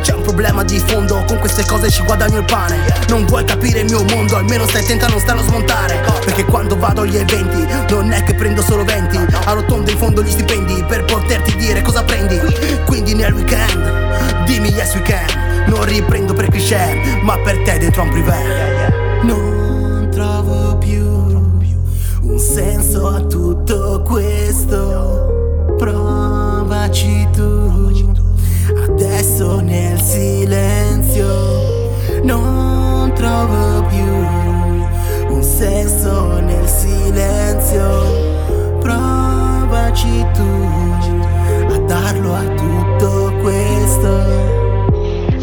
C'è 0.00 0.14
un 0.14 0.22
problema 0.22 0.64
di 0.64 0.78
fondo, 0.78 1.22
con 1.26 1.38
queste 1.38 1.62
cose 1.66 1.90
ci 1.90 2.02
guadagno 2.04 2.38
il 2.38 2.44
pane. 2.46 2.78
Non 3.08 3.26
vuoi 3.26 3.44
capire 3.44 3.80
il 3.80 3.84
mio 3.84 4.02
mondo, 4.04 4.36
almeno 4.36 4.66
stai 4.66 4.82
attenta 4.82 5.04
a 5.04 5.08
non 5.10 5.38
a 5.38 5.42
smontare. 5.42 6.00
Perché 6.24 6.46
quando 6.46 6.78
vado 6.78 7.02
agli 7.02 7.18
eventi, 7.18 7.66
non 7.90 8.12
è 8.12 8.24
che 8.24 8.34
prendo 8.34 8.62
solo 8.62 8.82
20. 8.82 9.18
Arrotondo 9.44 9.90
in 9.90 9.98
fondo 9.98 10.22
gli 10.22 10.30
stipendi 10.30 10.82
per 10.88 11.04
poterti 11.04 11.54
dire 11.58 11.82
cosa 11.82 12.02
prendi. 12.02 12.40
Quindi 12.86 13.12
nel 13.12 13.34
weekend, 13.34 14.44
dimmi 14.46 14.70
yes 14.70 14.94
we 14.94 15.02
can. 15.02 15.66
Non 15.66 15.84
riprendo 15.84 16.32
per 16.32 16.48
cliché, 16.48 17.20
ma 17.20 17.36
per 17.36 17.58
te 17.58 17.76
dentro 17.76 18.04
un 18.04 18.08
privé. 18.08 19.20
Non 19.22 20.08
trovo 20.10 20.78
più 20.78 21.04
un 22.26 22.38
senso 22.38 23.08
a 23.08 23.20
tutto 23.20 23.33
questo. 24.04 25.74
Provaci 25.78 27.26
tu, 27.32 27.90
adesso 28.88 29.60
nel 29.60 29.98
silenzio. 30.00 31.26
Non 32.22 33.12
trovo 33.14 33.84
più 33.88 34.04
un 35.34 35.42
senso 35.42 36.40
nel 36.40 36.68
silenzio. 36.68 37.88
Provaci 38.80 40.26
tu 40.34 41.72
a 41.72 41.78
darlo 41.78 42.34
a 42.34 42.44
tutto 42.54 43.32
questo. 43.42 44.52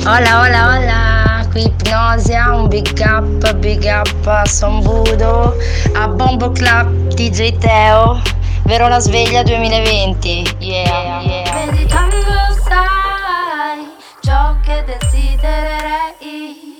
Hola, 0.05 0.41
hola, 0.41 0.77
hola, 0.77 1.45
qui 1.51 1.65
Ipnosia, 1.65 2.55
un 2.55 2.67
big 2.67 2.87
up, 3.05 3.53
big 3.57 3.83
up 3.83 4.25
a 4.25 4.45
Sombudo, 4.45 5.55
a 5.93 6.07
Bombo 6.07 6.51
Club, 6.51 7.00
DJ 7.13 7.57
Teo, 7.57 8.21
Verona 8.65 8.99
Sveglia 8.99 9.43
2020, 9.43 10.57
yeah, 10.59 11.21
yeah. 11.21 11.65
Meditando 11.65 12.15
sai 12.63 13.87
ciò 14.21 14.55
che 14.63 14.83
desidererei. 14.85 16.71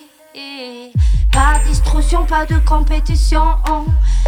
Pas 1.32 1.60
d'instruction, 1.64 2.26
pas 2.26 2.46
de 2.46 2.60
compétition. 2.66 3.58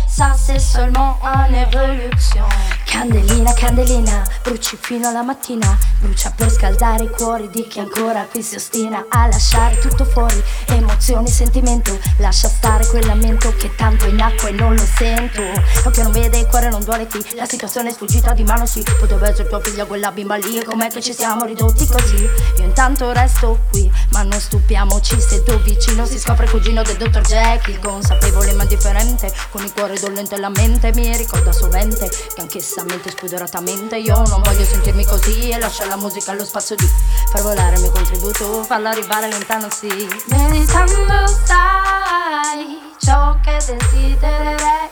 Ça 0.08 0.34
c'est 0.36 0.60
seulement 0.60 1.18
une 1.24 1.56
évolution. 1.56 2.46
Candelina, 2.94 3.52
candelina, 3.54 4.24
bruci 4.44 4.78
fino 4.80 5.10
alla 5.10 5.24
mattina, 5.24 5.76
brucia 6.00 6.32
per 6.34 6.52
scaldare 6.52 7.06
i 7.06 7.10
cuori 7.10 7.50
di 7.50 7.68
chi 7.68 7.80
ancora 7.80 8.28
qui 8.30 8.44
si 8.44 8.56
ostina 8.56 9.04
a 9.10 9.26
lasciare 9.26 9.80
tutto 9.80 10.06
fuori, 10.06 10.42
emozioni, 10.68 11.28
sentimento, 11.28 11.98
lascia 12.18 12.48
stare 12.48 12.86
quel 12.86 13.08
lamento 13.08 13.52
che 13.58 13.74
tanto 13.76 14.06
è 14.06 14.10
in 14.10 14.22
acqua 14.22 14.50
e 14.50 14.52
non 14.52 14.76
lo 14.76 14.86
sento. 14.86 15.42
Occhio 15.84 16.04
non 16.04 16.12
vede, 16.12 16.38
il 16.38 16.46
cuore 16.46 16.70
non 16.70 16.84
duole 16.84 17.08
qui, 17.08 17.26
la 17.34 17.48
situazione 17.48 17.90
è 17.90 17.94
sfuggita 17.94 18.32
di 18.34 18.44
mano, 18.44 18.68
sì, 18.68 18.86
poteva 19.00 19.28
essere 19.28 19.50
tua 19.50 19.60
figlia 19.60 19.86
quella 19.86 20.12
bimba 20.12 20.36
lì, 20.36 20.64
com'è 20.64 20.88
che 20.88 21.02
ci 21.02 21.16
siamo 21.16 21.46
ridotti 21.46 21.88
così? 21.88 22.22
Io 22.58 22.64
intanto 22.64 23.12
resto 23.12 23.64
qui, 23.72 23.92
ma 24.12 24.22
non 24.22 24.40
stupiamoci 24.40 25.20
se 25.20 25.42
tu 25.42 25.60
vicino 25.64 26.06
si 26.06 26.20
scopre 26.20 26.46
il 26.46 26.52
cugino 26.52 26.84
del 26.84 26.98
dottor 26.98 27.24
Jekyll, 27.24 27.80
consapevole 27.80 28.54
ma 28.54 28.62
indifferente, 28.62 29.34
con 29.50 29.64
il 29.64 29.74
cuore 29.74 30.00
dolente 30.00 30.36
e 30.36 30.40
la 30.40 30.50
mente 30.50 30.94
mi 30.94 31.18
ricorda 31.18 31.52
sovente 31.52 32.08
che 32.08 32.42
anch'essa 32.42 32.76
mente 32.78 32.83
spudoratamente 33.10 33.98
io 33.98 34.16
non 34.28 34.42
voglio 34.42 34.64
sentirmi 34.64 35.06
così 35.06 35.50
e 35.50 35.60
lascio 35.60 35.84
alla 35.84 35.96
musica 35.96 36.34
lo 36.34 36.44
spazio 36.44 36.76
di 36.76 36.90
far 37.32 37.42
volare 37.42 37.76
il 37.76 37.82
mio 37.82 37.92
contributo, 37.92 38.64
farla 38.64 38.90
arrivare 38.90 39.30
lontano 39.30 39.70
sì. 39.70 39.88
Meditando 40.28 41.28
sai 41.46 42.92
ciò 43.00 43.38
che 43.42 43.58
déciderai. 43.66 44.84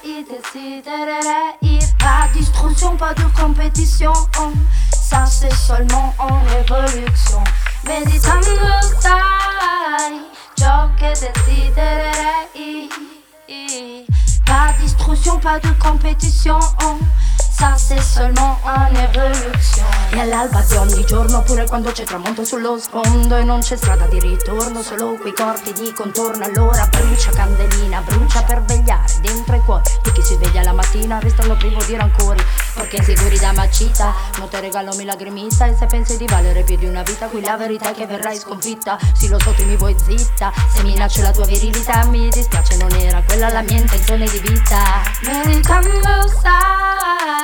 Pas 2.00 2.30
d'instruction, 2.34 2.98
pas 2.98 3.14
de 3.14 3.24
compétition. 3.40 4.14
Ça 4.92 5.26
c'est 5.26 5.54
seulement 5.54 6.14
en 6.18 6.40
évolution. 6.60 7.44
Meditando 7.86 8.50
stai, 8.82 10.26
ciò 10.58 10.90
che 10.98 11.12
desidererei. 11.12 12.90
Pas 14.46 14.74
d'instruction, 14.80 15.40
pas 15.40 15.60
de 15.60 15.72
compétition. 15.80 16.60
C'est 17.76 18.02
seulement 18.02 18.58
en 18.64 18.88
évolution. 18.96 19.86
Nell'alba 20.14 20.62
di 20.62 20.76
ogni 20.78 21.06
giorno, 21.06 21.44
pure 21.44 21.68
quando 21.68 21.92
c'è 21.92 22.04
tramonto 22.04 22.44
sullo 22.44 22.80
sfondo 22.80 23.36
e 23.36 23.44
non 23.44 23.60
c'è 23.60 23.76
strada 23.76 24.08
di 24.08 24.20
ritorno, 24.20 24.82
solo 24.82 25.16
quei 25.22 25.34
corpi 25.34 25.72
di 25.74 25.94
contorno. 25.94 26.44
Allora 26.44 26.88
brucia 26.88 27.30
candelina, 27.32 28.02
brucia 28.02 28.42
per 28.44 28.64
vegliare 28.64 29.14
dentro 29.22 29.56
i 29.56 29.60
cuori 29.60 29.84
di 30.02 30.12
chi 30.12 30.24
si 30.24 30.34
sveglia 30.34 30.64
la 30.64 30.74
mattina 30.74 31.20
restando 31.20 31.56
privo 31.56 31.84
di 31.84 31.96
rancori. 31.96 32.44
Perché 32.74 32.98
insicuri 32.98 33.38
da 33.38 33.52
macita, 33.54 34.14
non 34.38 34.50
te 34.50 34.60
regalo 34.60 34.96
mi 34.96 35.06
lagrimita. 35.06 35.66
E 35.66 35.76
se 35.76 35.86
pensi 35.86 36.18
di 36.18 36.26
valere 36.26 36.64
più 36.64 36.78
di 36.78 36.86
una 36.86 37.04
vita, 37.04 37.28
qui 37.28 37.42
la 37.42 37.58
verità 37.58 37.92
è 37.92 37.94
che 37.94 38.08
verrai 38.08 38.38
sconfitta. 38.38 38.98
Sì, 39.14 39.28
lo 39.28 39.40
so, 39.40 39.52
tu 39.52 39.66
mi 39.66 39.76
vuoi 39.76 39.96
zitta. 40.04 40.52
Se 40.74 40.82
minaccio 40.82 41.22
la 41.22 41.32
tua 41.32 41.46
virilità, 41.46 42.06
mi 42.06 42.28
dispiace, 42.30 42.78
non 42.78 42.92
era 42.94 43.22
quella 43.24 43.50
la 43.50 43.62
mia 43.62 43.78
intenzione 43.78 44.26
di 44.26 44.40
vita. 44.40 45.02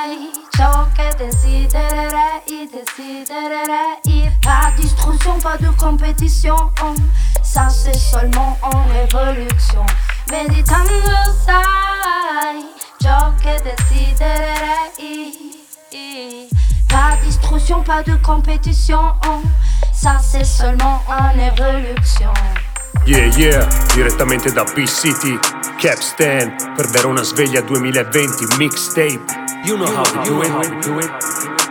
Meritando 0.07 0.15
sai 0.15 0.31
ciò 0.55 0.87
che 0.93 1.09
desidererei, 1.17 2.69
desidererei. 2.71 4.31
Pas 4.41 4.71
d'instruction, 4.77 5.37
pas 5.41 5.57
de 5.57 5.69
compétition. 5.75 6.55
Ça 7.43 7.67
c'est 7.67 7.93
seulement 7.93 8.57
en 8.61 8.85
évolution. 9.03 9.85
Meditando 10.31 10.93
sai 11.45 12.63
ciò 13.01 13.33
che 13.41 13.61
desidererei. 13.63 15.59
Pas 16.87 17.17
d'instruction, 17.21 17.83
pas 17.83 18.01
de 18.03 18.15
compétition. 18.23 19.13
Ça 19.91 20.19
c'est 20.21 20.45
seulement 20.45 21.01
en 21.09 21.37
évolution. 21.37 22.31
Yeah, 23.05 23.33
yeah, 23.37 23.67
direttamente 23.93 24.51
da 24.51 24.63
B-City, 24.63 25.39
Capstan, 25.77 26.55
per 26.75 26.87
Verona 26.89 27.23
Sveglia 27.23 27.61
2020, 27.61 28.57
mixtape. 28.57 29.23
You 29.63 29.77
know 29.77 29.87
how 29.87 30.03
to 30.03 30.23
do 30.23 30.99
it. 30.99 31.66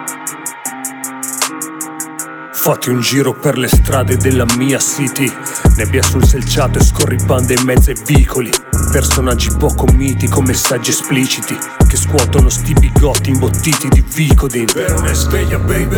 Fatti 2.67 2.91
un 2.91 2.99
giro 3.01 3.33
per 3.33 3.59
le 3.59 3.69
strade 3.69 4.17
della 4.17 4.45
mia 4.57 4.81
city. 4.81 5.33
Nebbia 5.77 6.03
sul 6.03 6.27
selciato 6.27 6.81
e 6.81 6.83
scorribande 6.83 7.55
in 7.55 7.63
mezzo 7.63 7.91
ai 7.91 7.97
vicoli. 8.05 8.51
Personaggi 8.91 9.55
poco 9.57 9.87
miti 9.93 10.27
con 10.27 10.45
messaggi 10.45 10.91
espliciti 10.91 11.57
Che 11.87 11.97
scuotono 11.97 12.49
sti 12.49 12.73
bigotti 12.73 13.31
imbottiti 13.31 13.89
di 13.89 14.03
Vicodin 14.03 14.67
Verona 14.75 15.11
è 15.11 15.15
sveglia 15.15 15.59
baby. 15.59 15.97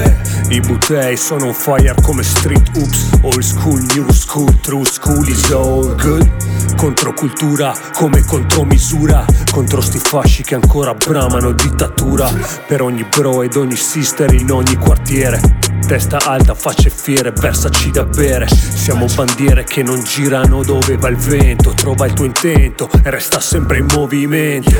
I 0.51 0.61
butei 0.61 1.17
sono 1.17 1.47
on 1.47 1.55
fire 1.55 1.95
come 2.03 2.23
street 2.23 2.71
oops 2.77 3.09
Old 3.23 3.41
school, 3.41 3.81
new 3.95 4.11
school, 4.11 4.61
true 4.61 4.85
school 4.85 5.27
is 5.27 5.51
all 5.51 5.95
good. 5.97 6.77
Controcultura 6.77 7.75
come 7.95 8.23
contromisura. 8.27 9.25
Contro 9.51 9.81
sti 9.81 9.99
fasci 9.99 10.43
che 10.43 10.55
ancora 10.55 10.93
bramano 10.93 11.53
dittatura. 11.53 12.31
Per 12.67 12.83
ogni 12.83 13.05
bro 13.05 13.43
ed 13.43 13.57
ogni 13.57 13.77
sister 13.77 14.35
in 14.35 14.51
ogni 14.51 14.77
quartiere. 14.77 15.67
Testa 15.89 16.19
alta, 16.19 16.55
facce 16.59 16.91
fiere, 16.91 17.31
versaci 17.31 17.91
da 17.91 18.05
bere. 18.05 18.49
Siamo 18.49 19.07
bandiere 19.15 19.65
che 19.65 19.83
non 19.83 20.03
girano 20.03 20.63
dove 20.63 20.97
va 20.97 21.09
il 21.09 21.17
vento. 21.17 21.71
Trova 21.71 22.07
il 22.07 22.13
tuo 22.13 22.25
intento 22.25 22.89
e 23.05 23.11
resta 23.11 23.41
sempre 23.41 23.79
in 23.79 23.87
movimento. 23.95 24.71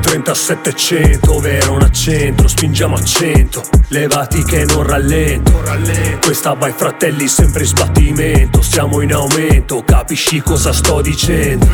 3700, 0.00 1.38
vero 1.38 1.72
un 1.72 1.82
accento 1.82 2.48
Spingiamo 2.48 2.96
a 2.96 3.02
100, 3.02 3.62
levati 3.88 4.42
che 4.42 4.64
non 4.64 4.82
rallento. 4.82 5.62
Questa 6.22 6.54
vai 6.54 6.72
fratelli 6.72 7.28
sempre 7.28 7.62
in 7.62 7.68
sbattimento. 7.68 8.60
Siamo 8.62 9.00
in 9.00 9.12
aumento, 9.12 9.82
capisci 9.84 10.40
cosa 10.40 10.72
sto 10.72 11.00
dicendo? 11.00 11.66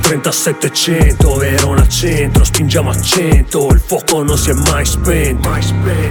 3700, 0.00 1.34
vero 1.34 1.68
un 1.68 1.78
accento 1.78 2.44
Spingiamo 2.44 2.90
a 2.90 3.00
100, 3.00 3.68
il 3.72 3.82
fuoco 3.84 4.22
non 4.22 4.38
si 4.38 4.50
è 4.50 4.54
mai 4.54 4.84
spento. 4.84 5.50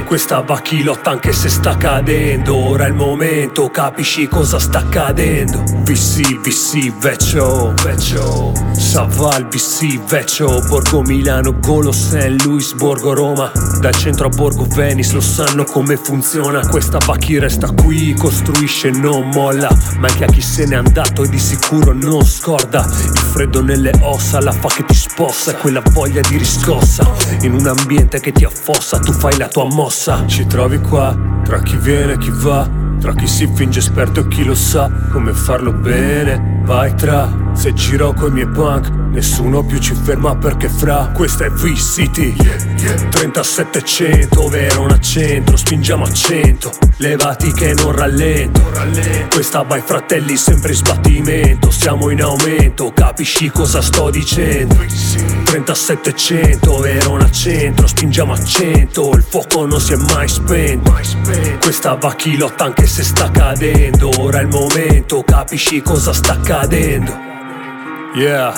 Questa 0.05 0.41
va 0.41 0.61
chi 0.61 0.83
lotta 0.83 1.09
anche 1.09 1.33
se 1.33 1.49
sta 1.49 1.75
cadendo 1.77 2.66
Ora 2.69 2.83
è 2.83 2.89
il 2.89 2.95
momento, 2.95 3.69
capisci 3.69 4.27
cosa 4.27 4.59
sta 4.59 4.79
accadendo. 4.79 5.63
VC, 5.85 6.41
VC, 6.41 6.93
vecchio, 6.97 7.73
vecchio. 7.81 8.51
Saval, 8.73 9.47
VC, 9.47 10.03
vecchio. 10.03 10.59
Borgo 10.67 11.01
Milano, 11.01 11.57
Golo, 11.61 11.93
St. 11.93 12.43
Louis, 12.43 12.73
Borgo 12.73 13.13
Roma. 13.13 13.49
Dal 13.79 13.95
centro 13.95 14.27
a 14.27 14.29
Borgo 14.29 14.65
Venice 14.65 15.13
lo 15.13 15.21
sanno 15.21 15.63
come 15.63 15.95
funziona. 15.95 16.59
Questa 16.67 16.97
va 17.05 17.15
chi 17.15 17.39
resta 17.39 17.71
qui, 17.71 18.13
costruisce 18.13 18.89
non 18.89 19.29
molla. 19.29 19.69
Ma 19.99 20.09
anche 20.09 20.25
a 20.25 20.27
chi 20.27 20.41
se 20.41 20.65
n'è 20.65 20.75
andato 20.75 21.23
e 21.23 21.29
di 21.29 21.39
sicuro 21.39 21.93
non 21.93 22.25
scorda. 22.25 22.81
Il 22.81 23.17
freddo 23.17 23.61
nelle 23.61 23.93
ossa, 24.01 24.41
la 24.41 24.51
fa 24.51 24.67
che 24.67 24.83
ti 24.83 24.93
spossa 24.93 25.51
E 25.51 25.57
quella 25.57 25.81
voglia 25.91 26.19
di 26.19 26.35
riscossa. 26.35 27.09
In 27.43 27.53
un 27.53 27.65
ambiente 27.65 28.19
che 28.19 28.33
ti 28.33 28.43
affossa, 28.43 28.99
tu 28.99 29.13
fai 29.13 29.37
la 29.37 29.47
tua 29.47 29.63
mossa. 29.63 30.25
Ci 30.27 30.45
trovi 30.47 30.79
qua, 30.81 31.17
tra 31.45 31.61
chi 31.61 31.77
viene 31.77 32.13
e 32.13 32.17
chi 32.17 32.31
va 32.33 32.56
uh, 32.57 32.86
Tra 32.99 33.13
chi 33.13 33.27
si 33.27 33.47
finge 33.53 33.79
esperto 33.79 34.21
e 34.21 34.27
chi 34.27 34.43
lo 34.43 34.55
sa 34.55 34.89
come 35.11 35.33
farlo 35.33 35.71
bene. 35.71 36.61
Vai 36.63 36.93
tra, 36.95 37.51
se 37.53 37.73
giro 37.73 38.13
coi 38.13 38.31
miei 38.31 38.47
punk 38.47 39.07
Nessuno 39.17 39.63
più 39.63 39.79
ci 39.79 39.95
ferma 39.95 40.35
perché 40.35 40.69
fra. 40.69 41.11
Questa 41.13 41.45
è 41.45 41.49
V-City. 41.49 42.35
3700, 43.09 44.47
vero 44.47 44.81
un 44.81 44.91
accento 44.91 45.57
Spingiamo 45.57 46.03
a 46.03 46.11
100 46.11 46.71
Levati 46.97 47.51
che 47.51 47.73
non 47.73 47.93
rallento. 47.93 48.61
Questa 49.29 49.63
vai 49.63 49.81
fratelli 49.81 50.37
sempre 50.37 50.69
in 50.69 50.75
sbattimento. 50.75 51.71
Siamo 51.71 52.09
in 52.09 52.21
aumento, 52.21 52.91
capisci 52.93 53.49
cosa 53.49 53.81
sto 53.81 54.09
dicendo? 54.09 54.75
3700, 54.75 56.77
vero 56.77 57.11
un 57.11 57.21
accento 57.21 57.87
Spingiamo 57.87 58.33
a 58.33 58.43
100 58.43 59.11
Il 59.15 59.23
fuoco 59.23 59.65
non 59.65 59.79
si 59.79 59.93
è 59.93 59.95
mai 59.95 60.27
spento. 60.27 60.95
Questa 61.59 61.95
va 61.95 62.13
chi 62.13 62.37
lotta 62.37 62.65
anche 62.65 62.85
se 62.87 63.03
sta 63.03 63.29
cadendo. 63.31 64.09
Ora 64.19 64.39
è 64.39 64.41
il 64.41 64.47
momento, 64.47 65.23
capisci 65.23 65.81
cosa 65.81 66.13
sta 66.13 66.33
accadendo. 66.33 67.15
Yeah. 68.15 68.53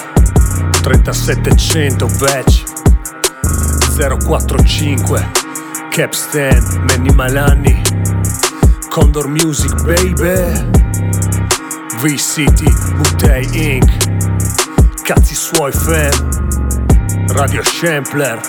3700 0.81 2.07
batch 2.19 2.63
045 3.95 5.31
Capstan 5.89 6.85
Manny 6.87 7.13
Malani. 7.13 7.81
Condor 8.89 9.27
Music 9.27 9.73
baby. 9.83 10.67
V-City 12.01 12.71
Butei 12.95 13.47
Inc. 13.51 13.91
Cazzi 15.03 15.35
suoi 15.35 15.71
fam. 15.71 16.29
Radio 17.29 17.61
Shampler 17.63 18.39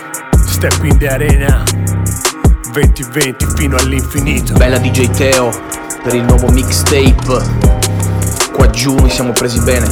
Step 0.47 0.85
in 0.85 0.99
the 0.99 1.09
arena 1.09 1.65
2020 2.71 3.47
fino 3.57 3.77
all'infinito 3.77 4.53
Bella 4.55 4.79
DJ 4.79 5.11
Teo 5.11 5.51
per 6.03 6.15
il 6.15 6.25
nuovo 6.25 6.49
mixtape. 6.49 7.43
Qua 8.53 8.71
giù 8.71 8.95
noi 8.95 9.11
siamo 9.11 9.33
presi 9.33 9.61
bene. 9.61 9.89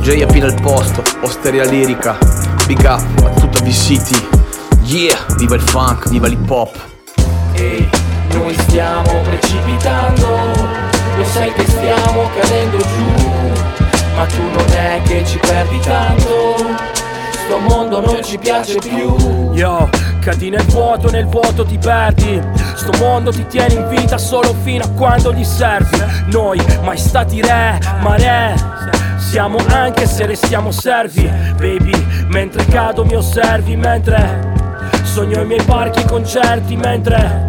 Jay 0.00 0.22
appena 0.22 0.46
al 0.46 0.60
posto, 0.60 1.02
osteria 1.22 1.64
lirica. 1.64 2.16
Big 2.66 2.80
up 2.80 3.24
a 3.24 3.30
tutta 3.30 3.60
V-City. 3.60 4.26
Yeah, 4.82 5.18
viva 5.36 5.54
il 5.54 5.60
funk, 5.60 6.08
viva 6.08 6.28
l'hip 6.28 6.48
hop. 6.48 6.76
Ehi, 7.54 7.88
noi 8.32 8.54
stiamo 8.54 9.20
precipitando, 9.22 10.26
lo 11.16 11.24
sai 11.24 11.52
che 11.52 11.66
stiamo 11.66 12.30
cadendo 12.38 12.76
giù, 12.78 13.52
ma 14.14 14.24
tu 14.26 14.42
non 14.42 14.64
è 14.70 15.00
che 15.04 15.24
ci 15.26 15.38
perdi 15.38 15.80
tanto, 15.80 16.56
sto 17.48 17.58
mondo 17.60 18.00
non 18.00 18.22
ci 18.22 18.36
piace 18.36 18.78
più. 18.78 19.16
Yo, 19.54 19.88
cadi 20.20 20.50
nel 20.50 20.64
vuoto, 20.66 21.10
nel 21.10 21.24
vuoto 21.24 21.64
ti 21.64 21.78
perdi. 21.78 22.40
Sto 22.74 22.92
mondo 22.98 23.30
ti 23.30 23.46
tiene 23.46 23.72
in 23.72 23.88
vita 23.88 24.18
solo 24.18 24.54
fino 24.62 24.84
a 24.84 24.90
quando 24.90 25.32
gli 25.32 25.44
servi. 25.44 25.98
Noi, 26.26 26.62
mai 26.82 26.98
stati 26.98 27.40
re, 27.40 27.78
ma 28.02 28.16
re. 28.16 28.54
Siamo 29.16 29.58
anche 29.68 30.06
se 30.06 30.26
restiamo 30.26 30.70
servi, 30.70 31.26
baby. 31.56 32.26
Mentre 32.28 32.66
cado 32.66 33.06
mi 33.06 33.14
osservi, 33.14 33.76
mentre 33.76 34.52
sogno 35.04 35.40
i 35.40 35.46
miei 35.46 35.62
parchi 35.62 36.00
e 36.00 36.04
concerti, 36.04 36.76
mentre 36.76 37.46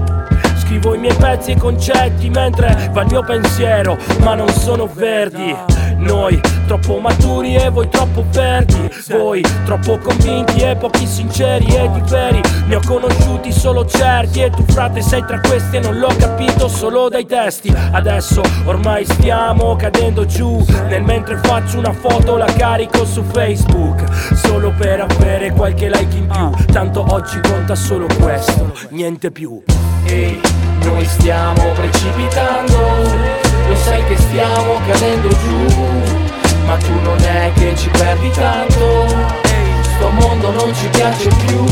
Scrivo 0.69 0.93
i 0.93 0.99
miei 0.99 1.15
pezzi 1.15 1.49
e 1.49 1.57
concetti 1.57 2.29
mentre 2.29 2.91
va 2.91 3.01
il 3.01 3.07
mio 3.09 3.23
pensiero, 3.23 3.97
ma 4.19 4.35
non 4.35 4.49
sono 4.49 4.85
verdi. 4.85 5.55
Noi 5.99 6.39
troppo 6.65 6.99
maturi 6.99 7.55
e 7.55 7.69
voi 7.69 7.89
troppo 7.89 8.25
verdi 8.31 8.89
Voi 9.09 9.43
troppo 9.65 9.97
convinti 9.97 10.59
e 10.59 10.75
pochi 10.75 11.05
sinceri 11.05 11.65
e 11.75 11.89
di 11.91 12.01
veri 12.09 12.41
Ne 12.67 12.75
ho 12.75 12.81
conosciuti 12.85 13.51
solo 13.51 13.85
certi 13.85 14.41
E 14.41 14.49
tu 14.49 14.63
frate 14.67 15.01
sei 15.01 15.23
tra 15.25 15.39
questi 15.39 15.77
e 15.77 15.79
non 15.79 15.97
l'ho 15.97 16.13
capito 16.17 16.67
solo 16.67 17.09
dai 17.09 17.25
testi. 17.25 17.73
Adesso 17.91 18.41
ormai 18.65 19.03
stiamo 19.05 19.75
cadendo 19.75 20.25
giù. 20.25 20.63
Nel 20.87 21.03
mentre 21.03 21.37
faccio 21.37 21.77
una 21.77 21.93
foto 21.93 22.37
la 22.37 22.45
carico 22.45 23.05
su 23.05 23.23
Facebook. 23.23 24.03
Solo 24.35 24.73
per 24.77 25.01
avere 25.01 25.51
qualche 25.51 25.89
like 25.89 26.15
in 26.15 26.27
più. 26.27 26.65
Tanto 26.71 27.05
oggi 27.09 27.39
conta 27.41 27.75
solo 27.75 28.07
questo, 28.19 28.73
niente 28.89 29.31
più. 29.31 29.61
Ehi, 30.05 30.39
noi 30.83 31.05
stiamo 31.05 31.61
precipitando 31.73 33.48
Lo 33.69 33.75
sai 33.75 34.03
che 34.05 34.17
stiamo 34.17 34.79
cadendo 34.87 35.27
giù 35.27 35.83
Ma 36.65 36.75
tu 36.77 36.91
non 37.03 37.19
è 37.19 37.51
che 37.53 37.75
ci 37.75 37.87
perdi 37.89 38.31
tanto. 38.31 39.05
Sto 39.95 40.09
mondo 40.09 40.51
non 40.51 40.73
ci 40.73 40.87
piace 40.87 41.29
più 41.45 41.63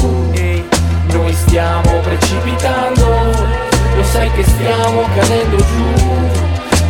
Noi 1.11 1.33
stiamo 1.33 1.99
precipitando. 2.01 3.05
Lo 3.95 4.03
sai 4.03 4.31
che 4.31 4.43
stiamo 4.43 5.05
cadendo 5.15 5.55
giù 5.57 6.05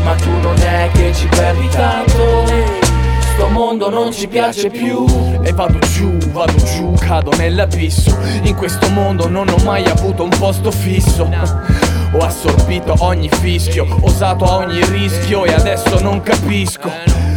Ma 0.03 0.14
tu 0.16 0.30
non 0.41 0.58
è 0.58 0.89
che 0.91 1.14
ci 1.14 1.28
perdi 1.28 1.70
tanto. 1.70 2.86
Sto 3.34 3.47
mondo 3.47 3.89
non 3.89 4.12
ci 4.12 4.28
piace 4.28 4.70
più. 4.70 5.05
E 5.41 5.53
vado 5.53 5.80
giù, 5.93 6.18
vado 6.32 6.55
giù, 6.55 6.93
cado 6.99 7.32
nell'abisso. 7.38 8.18
In 8.41 8.55
questo 8.55 8.89
mondo 8.89 9.30
non 9.30 9.47
ho 9.47 9.64
mai 9.64 9.86
avuto 9.86 10.24
un 10.24 10.30
posto 10.38 10.70
fisso 10.70 11.30
Ho 12.14 12.20
assorbito 12.20 12.95
ogni 12.99 13.30
fischio, 13.30 13.86
osato 14.01 14.45
a 14.45 14.55
ogni 14.58 14.84
rischio 14.86 15.45
e 15.45 15.53
adesso 15.53 15.99
non 15.99 16.22
capisco 16.22 17.36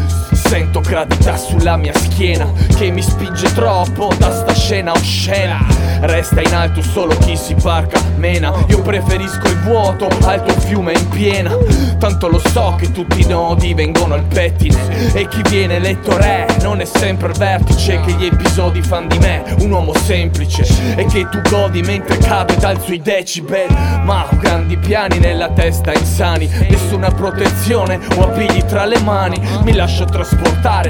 Sento 0.51 0.81
gravità 0.81 1.37
sulla 1.37 1.77
mia 1.77 1.95
schiena 1.95 2.51
Che 2.77 2.91
mi 2.91 3.03
spinge 3.03 3.53
troppo 3.53 4.13
da 4.19 4.35
sta 4.35 4.53
scena 4.53 4.91
oscena. 4.91 5.65
Resta 6.01 6.41
in 6.41 6.53
alto 6.55 6.83
solo 6.83 7.17
chi 7.19 7.37
si 7.37 7.55
parca 7.55 8.01
mena. 8.17 8.53
Io 8.69 8.81
preferisco 8.83 9.47
il 9.47 9.61
vuoto 9.61 10.09
al 10.25 10.43
tuo 10.43 10.59
fiume 10.59 10.93
in 10.93 11.09
piena. 11.09 11.57
Tanto 11.99 12.29
lo 12.29 12.41
so 12.53 12.75
che 12.77 12.91
tutti 12.91 13.21
i 13.21 13.27
nodi 13.27 13.75
vengono 13.75 14.15
al 14.15 14.25
pettine. 14.25 15.13
E 15.13 15.29
chi 15.29 15.41
viene 15.49 15.77
eletto 15.77 16.17
re 16.17 16.47
non 16.63 16.81
è 16.81 16.85
sempre 16.85 17.29
il 17.29 17.37
vertice 17.37 18.01
Che 18.01 18.13
gli 18.13 18.25
episodi 18.25 18.83
fan 18.83 19.07
di 19.07 19.19
me 19.19 19.45
un 19.61 19.71
uomo 19.71 19.95
semplice. 19.95 20.65
E 20.97 21.05
che 21.05 21.29
tu 21.29 21.41
godi 21.49 21.83
mentre 21.83 22.17
cade 22.19 22.57
dal 22.57 22.81
sui 22.81 23.01
decibel. 23.01 23.71
Ma 24.05 24.27
ho 24.29 24.37
grandi 24.37 24.77
piani 24.79 25.19
nella 25.19 25.51
testa 25.51 25.93
insani. 25.93 26.49
Nessuna 26.69 27.11
protezione 27.11 28.01
o 28.17 28.23
appigli 28.23 28.65
tra 28.65 28.85
le 28.85 28.99
mani. 29.01 29.39
Mi 29.63 29.75
lascio 29.75 30.07
trasportare 30.07 30.40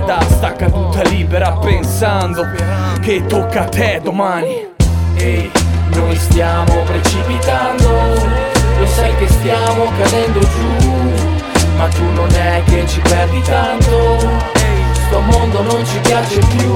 da 0.04 0.20
sta 0.28 0.52
caduta 0.52 1.02
libera 1.02 1.52
Pensando 1.52 2.44
che 3.00 3.24
tocca 3.26 3.62
a 3.62 3.68
te 3.68 4.00
domani. 4.02 4.68
Ehi, 5.16 5.50
noi 5.94 6.16
stiamo 6.16 6.82
precipitando 6.84 7.88
Lo 8.78 8.86
sai 8.86 9.14
che 9.16 9.28
stiamo 9.28 9.90
cadendo 9.98 10.40
giù 10.40 10.90
Ma 11.76 11.88
tu 11.88 12.04
non 12.12 12.28
è 12.30 12.62
che 12.64 12.86
ci 12.86 13.00
perdi 13.00 13.40
tanto. 13.42 14.18
Sto 15.06 15.20
mondo 15.20 15.62
non 15.62 15.84
ci 15.84 15.98
piace 15.98 16.40
più. 16.56 16.74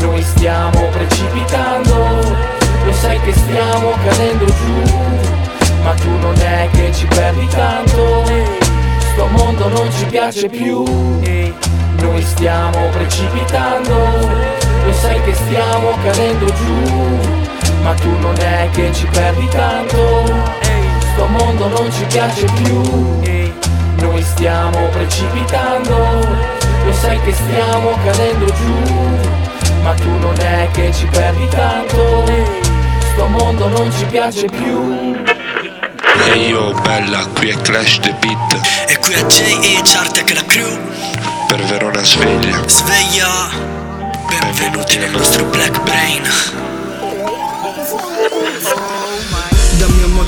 Noi 0.00 0.22
stiamo 0.22 0.86
precipitando 0.92 1.94
Lo 2.84 2.92
sai 2.92 3.18
che 3.20 3.32
stiamo 3.32 3.92
cadendo 4.04 4.44
giù 4.44 5.34
Ma 5.82 5.92
tu 5.94 6.10
non 6.20 6.34
è 6.38 6.68
che 6.72 6.92
ci 6.92 7.06
perdi 7.06 7.46
tanto 7.48 8.65
Mondo 9.30 9.68
non 9.68 9.90
ci 9.92 10.04
piace 10.06 10.48
più. 10.48 10.82
Noi 10.82 12.22
stiamo 12.22 12.88
precipitando. 12.90 13.94
Lo 14.84 14.92
sai 14.92 15.20
che 15.22 15.34
stiamo 15.34 15.90
cadendo 16.04 16.46
giù 16.46 17.18
Ma 17.82 17.92
tu 17.94 18.08
non 18.20 18.36
è 18.38 18.68
che 18.72 18.92
ci 18.92 19.06
perdi 19.06 19.48
tanto. 19.48 20.24
Sto 21.12 21.26
mondo 21.26 21.68
non 21.68 21.90
ci 21.90 22.04
piace 22.04 22.46
più. 22.62 22.82
Noi 24.00 24.22
stiamo 24.22 24.86
precipitando. 24.88 25.96
Lo 26.84 26.92
sai 26.92 27.20
che 27.20 27.32
stiamo 27.32 27.90
cadendo 28.04 28.44
giù 28.44 28.74
Ma 29.82 29.92
tu 29.94 30.10
non 30.20 30.34
è 30.38 30.68
che 30.72 30.92
ci 30.92 31.06
perdi 31.06 31.48
tanto. 31.48 32.24
Sto 33.12 33.26
mondo 33.26 33.68
non 33.68 33.90
ci 33.92 34.04
piace 34.04 34.46
più 34.46 35.15
Ehi 36.26 36.48
yo 36.48 36.72
bella, 36.82 37.24
qui 37.34 37.50
è 37.50 37.56
Clash 37.60 38.00
the 38.00 38.12
Beat. 38.18 38.88
E 38.88 38.98
qui 38.98 39.14
è 39.14 39.24
J.E. 39.26 39.80
Chartek 39.84 40.34
la 40.34 40.44
crew. 40.44 40.78
Per 41.46 41.62
Verona 41.64 42.02
sveglia. 42.02 42.62
Sveglia. 42.66 43.48
Benvenuti 44.28 44.98
nel 44.98 45.10
nostro 45.10 45.44
Black 45.44 45.80
Brain 45.82 46.76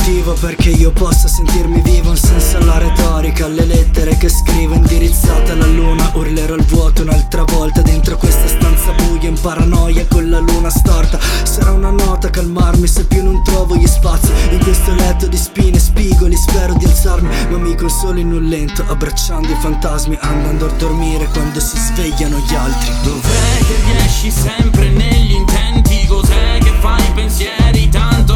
motivo 0.08 0.32
perché 0.32 0.70
io 0.70 0.90
possa 0.90 1.28
sentirmi 1.28 1.82
vivo 1.82 2.10
Un 2.10 2.16
senso 2.16 2.56
alla 2.56 2.78
retorica, 2.78 3.44
alle 3.44 3.66
lettere 3.66 4.16
che 4.16 4.28
scrivo 4.28 4.74
Indirizzate 4.74 5.52
alla 5.52 5.66
luna, 5.66 6.10
urlerò 6.14 6.54
al 6.54 6.64
vuoto 6.64 7.02
un'altra 7.02 7.44
volta 7.44 7.82
Dentro 7.82 8.16
questa 8.16 8.46
stanza 8.46 8.92
buia 8.92 9.28
in 9.28 9.38
paranoia 9.40 10.06
con 10.06 10.30
la 10.30 10.38
luna 10.38 10.70
storta. 10.70 11.18
Sarà 11.42 11.72
una 11.72 11.90
nota 11.90 12.30
calmarmi 12.30 12.86
se 12.86 13.04
più 13.06 13.22
non 13.22 13.42
trovo 13.44 13.76
gli 13.76 13.86
spazi. 13.86 14.30
In 14.50 14.60
questo 14.60 14.94
letto 14.94 15.26
di 15.26 15.36
spine 15.36 15.76
e 15.76 15.80
spigoli 15.80 16.36
spero 16.36 16.74
di 16.74 16.84
alzarmi. 16.84 17.28
Ma 17.50 17.58
mi 17.58 17.74
consolo 17.74 18.18
in 18.18 18.32
un 18.32 18.44
lento, 18.44 18.84
abbracciando 18.88 19.48
i 19.48 19.56
fantasmi 19.60 20.16
Andando 20.20 20.66
a 20.66 20.72
dormire 20.78 21.26
quando 21.32 21.60
si 21.60 21.76
svegliano 21.76 22.38
gli 22.38 22.54
altri. 22.54 22.90
Dov'è 23.02 23.58
che 23.66 23.92
riesci 23.92 24.30
sempre 24.30 24.88
negli 24.88 25.32
intenti? 25.32 26.06
Cos'è 26.06 26.58
che 26.62 26.72
fai 26.80 27.12
pensieri? 27.14 27.88
Tanto 27.88 28.27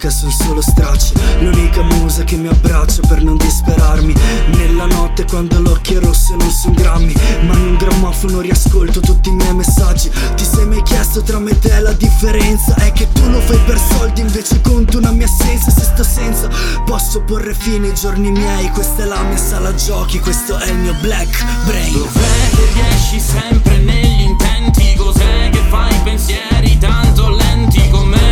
musica, 0.00 0.10
sono 0.10 0.32
solo 0.32 0.60
stracci 0.62 1.12
L'unica 1.40 1.82
musa 1.82 2.24
che 2.24 2.36
mi 2.36 2.48
abbraccia 2.48 3.02
per 3.06 3.22
non 3.22 3.36
disperarmi. 3.36 4.14
Nella 4.56 4.86
notte 4.86 5.24
quando 5.24 5.60
l'occhio 5.60 5.98
è 5.98 6.02
rosso 6.02 6.34
non 6.36 6.50
son 6.50 6.72
grammi. 6.72 7.14
Ma 7.46 7.54
in 7.54 7.68
un 7.68 7.76
grammofono 7.76 8.40
riascolto 8.40 9.00
tutti 9.00 9.28
i 9.28 9.32
miei 9.32 9.54
messaggi. 9.54 10.10
Ti 10.10 10.44
sei 10.44 10.66
mai 10.66 10.82
chiesto 10.82 11.22
tra 11.22 11.38
me 11.38 11.50
e 11.50 11.58
te 11.58 11.80
la 11.80 11.92
differenza? 11.92 12.74
È 12.74 12.92
che 12.92 13.08
tu 13.12 13.28
lo 13.30 13.40
fai 13.40 13.58
per 13.66 13.78
soldi 13.78 14.20
invece 14.20 14.60
conto 14.60 14.98
una 14.98 15.10
mia 15.10 15.26
assenza. 15.26 15.70
Se 15.70 15.82
sto 15.82 16.02
senza 16.02 16.48
posso 16.84 17.22
porre 17.22 17.54
fine 17.54 17.88
ai 17.88 17.94
giorni 17.94 18.30
miei. 18.30 18.70
Questa 18.70 19.02
è 19.02 19.06
la 19.06 19.22
mia 19.22 19.38
sala 19.38 19.74
giochi, 19.74 20.18
questo 20.18 20.56
è 20.58 20.70
il 20.70 20.76
mio 20.76 20.94
black 21.00 21.44
brain. 21.64 21.92
Dov'è 21.92 22.50
che 22.50 22.68
riesci 22.74 23.20
sempre 23.20 23.78
negli 23.78 24.22
intenti? 24.22 24.94
Cos'è 24.94 25.50
che 25.50 25.62
fai? 25.68 25.94
Pensieri 26.04 26.78
tanto 26.78 27.30
lenti? 27.30 27.88
Com'è 27.90 28.18
che 28.18 28.29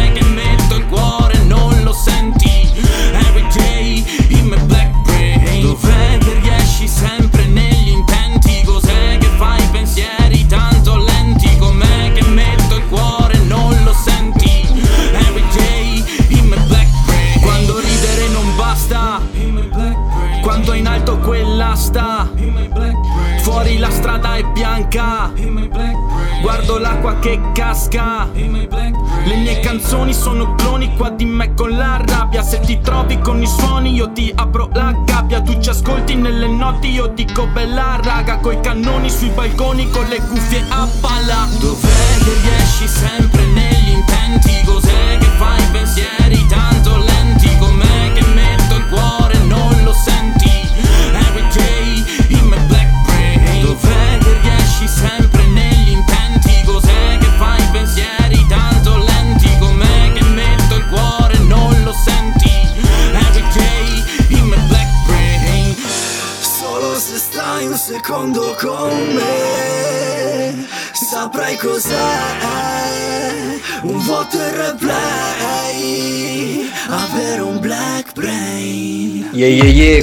l'acqua 26.99 27.19
che 27.19 27.41
casca. 27.53 28.29
Le 28.33 29.37
mie 29.37 29.61
canzoni 29.61 30.13
sono 30.13 30.55
cloni 30.55 30.95
qua 30.97 31.11
di 31.11 31.25
me 31.25 31.55
con 31.55 31.71
la 31.71 32.03
rabbia. 32.05 32.43
Se 32.43 32.61
ti 32.61 32.81
trovi 32.81 33.19
con 33.19 33.41
i 33.41 33.47
suoni 33.47 33.95
io 33.95 34.13
ti 34.13 34.33
apro 34.35 34.69
la 34.73 34.93
gabbia. 35.05 35.41
Tu 35.41 35.59
ci 35.61 35.71
ascolti 35.71 36.15
nelle 36.15 36.49
notti 36.49 36.91
io 36.91 37.07
dico 37.09 37.47
bella 37.47 38.01
raga. 38.03 38.39
Coi 38.39 38.61
cannoni 38.61 39.09
sui 39.11 39.29
balconi 39.29 39.89
con 39.91 40.07
le 40.07 40.19
cuffie 40.19 40.65
a 40.69 40.89
palla. 41.01 41.47
Dov'è 41.59 42.19
che 42.25 42.33
riesci 42.43 42.89
sempre 42.89 43.45
negli 43.47 44.05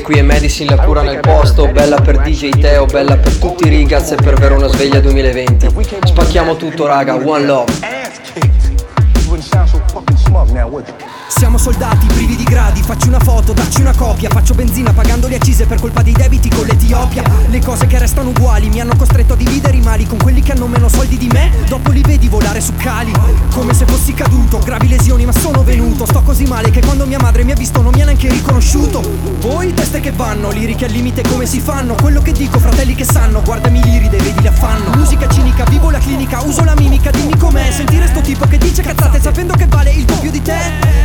qui 0.06 0.20
è 0.20 0.22
Medicine 0.22 0.76
la 0.76 0.84
cura 0.84 1.02
nel 1.02 1.20
posto 1.20 1.68
Bella 1.68 2.00
per 2.00 2.20
DJ 2.20 2.60
Teo, 2.60 2.86
bella 2.86 3.18
per 3.18 3.38
tutti 3.38 3.66
i 3.66 3.70
rigaz 3.70 4.12
e 4.12 4.16
per 4.16 4.36
Verona 4.36 4.68
Sveglia 4.68 5.00
2020 5.00 5.68
Spacchiamo 6.04 6.56
tutto 6.58 6.86
raga, 6.86 7.16
one 7.16 7.44
love 7.44 7.95
soldati, 11.66 12.06
privi 12.06 12.36
di 12.36 12.44
gradi, 12.44 12.84
facci 12.84 13.08
una 13.08 13.18
foto, 13.20 13.52
dacci 13.52 13.82
una 13.82 13.96
copia 13.96 14.30
Faccio 14.30 14.54
benzina 14.54 14.94
pagando 14.94 15.28
le 15.28 15.38
accise 15.38 15.66
per 15.66 15.80
colpa 15.80 16.04
dei 16.04 16.14
debiti 16.14 16.48
con 16.48 16.64
l'Etiopia. 16.64 17.24
Le 17.48 17.60
cose 17.60 17.88
che 17.88 17.98
restano 17.98 18.30
uguali 18.30 18.70
mi 18.70 18.82
hanno 18.82 18.96
costretto 18.96 19.34
a 19.34 19.36
dividere 19.36 19.76
i 19.76 19.82
mali 19.82 20.06
Con 20.06 20.20
quelli 20.20 20.44
che 20.44 20.52
hanno 20.52 20.68
meno 20.68 20.88
soldi 20.90 21.18
di 21.18 21.28
me, 21.28 21.52
dopo 21.68 21.90
li 21.90 22.02
vedi 22.02 22.28
volare 22.28 22.62
su 22.62 22.74
cali 22.76 23.12
Come 23.50 23.74
se 23.74 23.86
fossi 23.88 24.14
caduto, 24.14 24.60
gravi 24.60 24.88
lesioni 24.88 25.26
ma 25.26 25.32
sono 25.32 25.64
venuto. 25.64 26.06
Sto 26.06 26.22
così 26.22 26.44
male 26.44 26.70
che 26.70 26.82
quando 26.82 27.08
mia 27.08 27.20
madre 27.20 27.44
mi 27.44 27.52
ha 27.52 27.56
visto 27.56 27.82
non 27.82 27.94
mi 27.96 28.02
ha 28.02 28.06
neanche 28.06 28.30
riconosciuto. 28.30 29.02
Voi 29.40 29.74
teste 29.74 30.00
che 30.00 30.12
vanno, 30.12 30.52
liriche 30.52 30.86
al 30.86 30.92
limite 30.92 31.24
come 31.24 31.48
si 31.48 31.60
fanno? 31.60 31.96
Quello 31.96 32.22
che 32.22 32.32
dico, 32.32 32.60
fratelli 32.60 32.94
che 32.94 33.06
sanno, 33.06 33.42
guardami 33.42 33.82
l'iride, 33.82 34.18
vedi 34.18 34.44
l'affanno 34.44 34.96
Musica 34.96 35.28
cinica, 35.30 35.64
vivo 35.66 35.90
la 35.90 36.00
clinica, 36.00 36.44
uso 36.44 36.64
la 36.64 36.76
mimica, 36.76 37.10
dimmi 37.10 37.36
com'è. 37.38 37.72
Sentire 37.72 38.08
sto 38.08 38.22
tipo 38.22 38.46
che 38.46 38.60
dice 38.60 38.84
cazzate 38.84 39.20
sapendo 39.20 39.56
che 39.56 39.66
vale 39.66 39.92
il 39.92 40.06
doppio 40.06 40.30
di 40.30 40.42
te. 40.44 40.58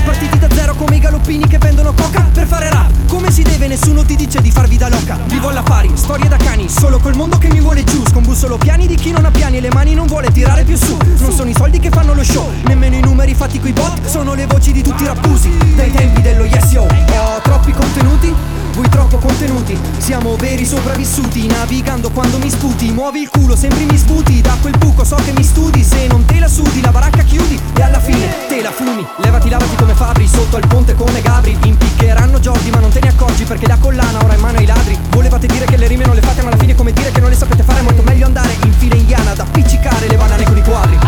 Partiti 0.04 0.38
da 0.38 0.48
zero 0.54 0.74
come 0.74 0.96
i 0.96 1.00
galoppini 1.00 1.46
che 1.46 1.58
vendono 1.58 1.92
coca 1.92 2.28
Per 2.32 2.46
fare 2.46 2.70
rap, 2.70 2.90
come 3.06 3.30
si 3.30 3.42
deve, 3.42 3.66
nessuno 3.66 4.04
ti 4.04 4.16
dice 4.16 4.40
di 4.40 4.50
farvi 4.50 4.76
da 4.76 4.88
loca. 4.88 5.18
Vivo 5.26 5.48
all'affari, 5.48 5.90
storie 5.94 6.28
da 6.28 6.36
cani, 6.36 6.68
solo 6.68 6.98
col 6.98 7.14
mondo 7.14 7.38
che 7.38 7.48
mi 7.48 7.60
vuole 7.60 7.84
giù. 7.84 8.02
Scombussolo 8.06 8.56
piani 8.56 8.86
di 8.86 8.94
chi 8.94 9.10
non 9.10 9.24
ha 9.24 9.30
piani 9.30 9.58
e 9.58 9.60
le 9.60 9.70
mani 9.72 9.94
non 9.94 10.06
vuole 10.06 10.30
tirare 10.30 10.64
più 10.64 10.76
su. 10.76 10.96
Non 11.18 11.32
sono 11.32 11.50
i 11.50 11.54
soldi 11.54 11.78
che 11.78 11.90
fanno 11.90 12.14
lo 12.14 12.24
show, 12.24 12.50
nemmeno 12.64 12.96
i 12.96 13.00
numeri 13.00 13.34
fatti 13.34 13.60
coi 13.60 13.72
bot. 13.72 14.06
Sono 14.06 14.34
le 14.34 14.46
voci 14.46 14.72
di 14.72 14.82
tutti 14.82 15.02
i 15.02 15.06
rappusi, 15.06 15.50
dai 15.74 15.90
tempi 15.92 16.22
dello 16.22 16.44
yes 16.44 16.72
yo. 16.72 16.82
Ho 16.82 17.40
troppi 17.42 17.72
contenuti? 17.72 18.59
Voi 18.72 18.88
troppo 18.88 19.18
contenuti, 19.18 19.78
siamo 19.98 20.36
veri 20.36 20.64
sopravvissuti 20.64 21.46
Navigando 21.46 22.10
quando 22.10 22.38
mi 22.38 22.48
sputi, 22.48 22.90
muovi 22.92 23.22
il 23.22 23.28
culo, 23.28 23.56
sembri 23.56 23.84
mi 23.84 23.98
sputi. 23.98 24.40
Da 24.40 24.56
quel 24.60 24.76
buco 24.78 25.04
so 25.04 25.16
che 25.16 25.32
mi 25.32 25.42
studi, 25.42 25.82
se 25.82 26.06
non 26.06 26.24
te 26.24 26.38
la 26.38 26.48
sudi 26.48 26.80
La 26.80 26.90
baracca 26.90 27.22
chiudi 27.22 27.60
e 27.74 27.82
alla 27.82 28.00
fine 28.00 28.46
te 28.48 28.62
la 28.62 28.70
fumi. 28.70 29.06
Levati, 29.16 29.48
lavati 29.48 29.74
come 29.76 29.94
Fabri, 29.94 30.26
sotto 30.26 30.56
al 30.56 30.66
ponte 30.66 30.94
come 30.94 31.20
Gabri. 31.20 31.56
Impiccheranno 31.62 32.38
Jordi 32.38 32.70
ma 32.70 32.78
non 32.78 32.90
te 32.90 33.00
ne 33.00 33.08
accorgi 33.08 33.44
perché 33.44 33.66
la 33.66 33.76
collana 33.78 34.18
ora 34.22 34.32
è 34.32 34.36
in 34.36 34.40
mano 34.40 34.58
ai 34.58 34.66
ladri. 34.66 34.98
Volevate 35.10 35.46
dire 35.46 35.66
che 35.66 35.76
le 35.76 35.86
rime 35.86 36.04
non 36.04 36.14
le 36.14 36.22
fate 36.22 36.42
ma 36.42 36.48
alla 36.48 36.58
fine 36.58 36.74
come 36.74 36.92
dire 36.92 37.10
che 37.10 37.20
non 37.20 37.30
le 37.30 37.36
sapete 37.36 37.62
fare. 37.62 37.80
È 37.80 37.82
molto 37.82 38.02
meglio 38.02 38.26
andare 38.26 38.56
in 38.62 38.72
fila 38.72 38.94
indiana 38.94 39.32
ad 39.32 39.38
appiccicare 39.40 40.06
le 40.06 40.16
banane 40.16 40.44
con 40.44 40.56
i 40.56 40.62
quadri. 40.62 40.98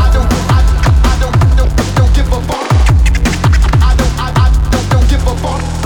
My 5.42 5.81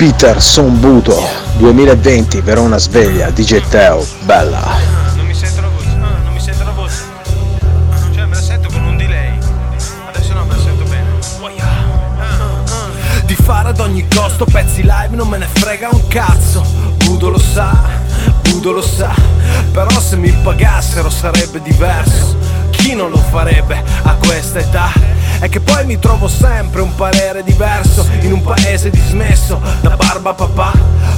Peter, 0.00 0.40
son 0.40 0.80
Budo 0.80 1.28
2020, 1.58 2.40
Verona 2.40 2.78
sveglia, 2.78 3.28
DJ 3.28 3.68
Teo, 3.68 4.02
bella 4.22 4.78
Non 5.14 5.26
mi 5.26 5.34
sento 5.34 5.60
la 5.60 5.68
voce, 5.68 5.88
ah, 5.88 6.22
non 6.24 6.32
mi 6.32 6.40
sento 6.40 6.64
la 6.64 6.70
voce. 6.70 7.02
Cioè 8.14 8.24
me 8.24 8.34
la 8.34 8.40
sento 8.40 8.70
con 8.72 8.82
un 8.82 8.96
delay. 8.96 9.38
Adesso 10.08 10.32
no, 10.32 10.46
me 10.46 10.56
la 10.56 10.62
sento 10.62 10.84
bene. 10.84 11.06
Di 13.26 13.34
fare 13.34 13.68
ad 13.68 13.80
ogni 13.80 14.08
costo 14.08 14.46
pezzi 14.46 14.80
live 14.80 15.10
non 15.10 15.28
me 15.28 15.36
ne 15.36 15.48
frega 15.52 15.90
un 15.92 16.08
cazzo 16.08 16.64
Budo 17.04 17.28
lo 17.28 17.38
sa, 17.38 17.78
Budo 18.40 18.72
lo 18.72 18.82
sa 18.82 19.14
Però 19.70 19.90
se 20.00 20.16
mi 20.16 20.32
pagassero 20.42 21.10
sarebbe 21.10 21.60
diverso 21.60 22.38
Chi 22.70 22.94
non 22.94 23.10
lo 23.10 23.18
farebbe 23.18 23.84
a 24.04 24.14
questa 24.14 24.60
età? 24.60 25.19
È 25.40 25.48
che 25.48 25.60
poi 25.60 25.86
mi 25.86 25.98
trovo 25.98 26.28
sempre 26.28 26.82
un 26.82 26.94
parere 26.94 27.42
diverso 27.42 28.06
In 28.20 28.32
un 28.32 28.42
paese 28.42 28.90
dismesso 28.90 29.58
da 29.80 29.96
barba 29.96 30.34
papà. 30.34 30.72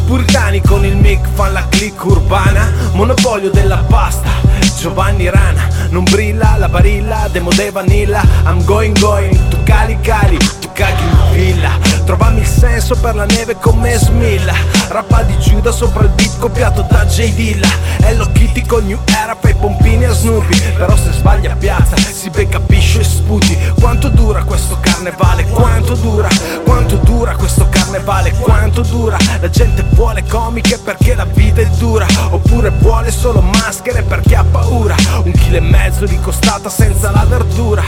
Puritani 0.06 0.60
con 0.60 0.84
il 0.84 0.94
mic 0.94 1.26
fan 1.34 1.52
la 1.52 1.66
click 1.68 2.04
urbana 2.04 2.70
Monopolio 2.92 3.50
della 3.50 3.84
pasta 3.88 4.30
Giovanni 4.78 5.28
Rana. 5.28 5.68
Non 5.90 6.04
brilla 6.04 6.54
la 6.56 6.68
barilla 6.68 7.28
Demo 7.32 7.50
de 7.50 7.70
vanilla 7.72 8.22
I'm 8.44 8.64
going 8.64 8.96
going 9.00 9.36
Tu 9.48 9.56
cali 9.64 9.98
cali 10.00 10.61
caghi 10.72 11.02
in 11.02 11.32
villa 11.32 11.78
Trovami 12.04 12.40
il 12.40 12.46
senso 12.46 12.96
per 12.96 13.14
la 13.14 13.24
neve 13.26 13.56
come 13.58 13.96
Smilla 13.96 14.54
Rappa 14.88 15.22
di 15.22 15.38
Giuda 15.38 15.70
sopra 15.70 16.02
il 16.02 16.10
beat 16.10 16.38
copiato 16.38 16.84
da 16.88 17.04
J 17.06 17.32
Dilla 17.34 17.68
Hello 18.00 18.30
Kitty 18.32 18.66
con 18.66 18.84
New 18.86 18.98
Era 19.04 19.36
fai 19.38 19.54
pompini 19.54 20.04
a 20.04 20.12
Snoopy 20.12 20.72
Però 20.74 20.96
se 20.96 21.12
sbaglia 21.12 21.54
piazza 21.54 21.96
si 21.96 22.28
becca 22.30 22.58
piscio 22.58 23.00
e 23.00 23.04
sputi 23.04 23.56
Quanto 23.78 24.08
dura 24.08 24.42
questo 24.42 24.78
carnevale? 24.80 25.44
Quanto 25.44 25.94
dura? 25.94 26.28
Quanto 26.64 26.96
dura 26.96 27.36
questo 27.36 27.68
carnevale? 27.68 28.32
Quanto 28.32 28.82
dura? 28.82 29.16
La 29.40 29.50
gente 29.50 29.84
vuole 29.90 30.24
comiche 30.24 30.78
perché 30.78 31.14
la 31.14 31.24
vita 31.24 31.60
è 31.60 31.66
dura 31.78 32.06
Oppure 32.30 32.70
vuole 32.70 33.10
solo 33.10 33.40
maschere 33.40 34.02
perché 34.02 34.34
ha 34.34 34.44
paura 34.44 34.96
Un 35.22 35.32
chilo 35.32 35.58
e 35.58 35.60
mezzo 35.60 36.04
di 36.04 36.18
costata 36.20 36.68
senza 36.68 37.10
la 37.10 37.24
verdura 37.24 37.82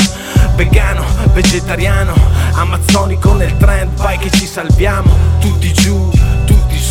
Vegano, 0.54 1.04
vegetariano, 1.32 2.14
amazzonico 2.74 3.32
nel 3.34 3.56
trend 3.56 3.94
Vai 3.94 4.18
che 4.18 4.30
ci 4.30 4.46
salviamo, 4.46 5.16
tutti 5.38 5.72
giù, 5.72 6.10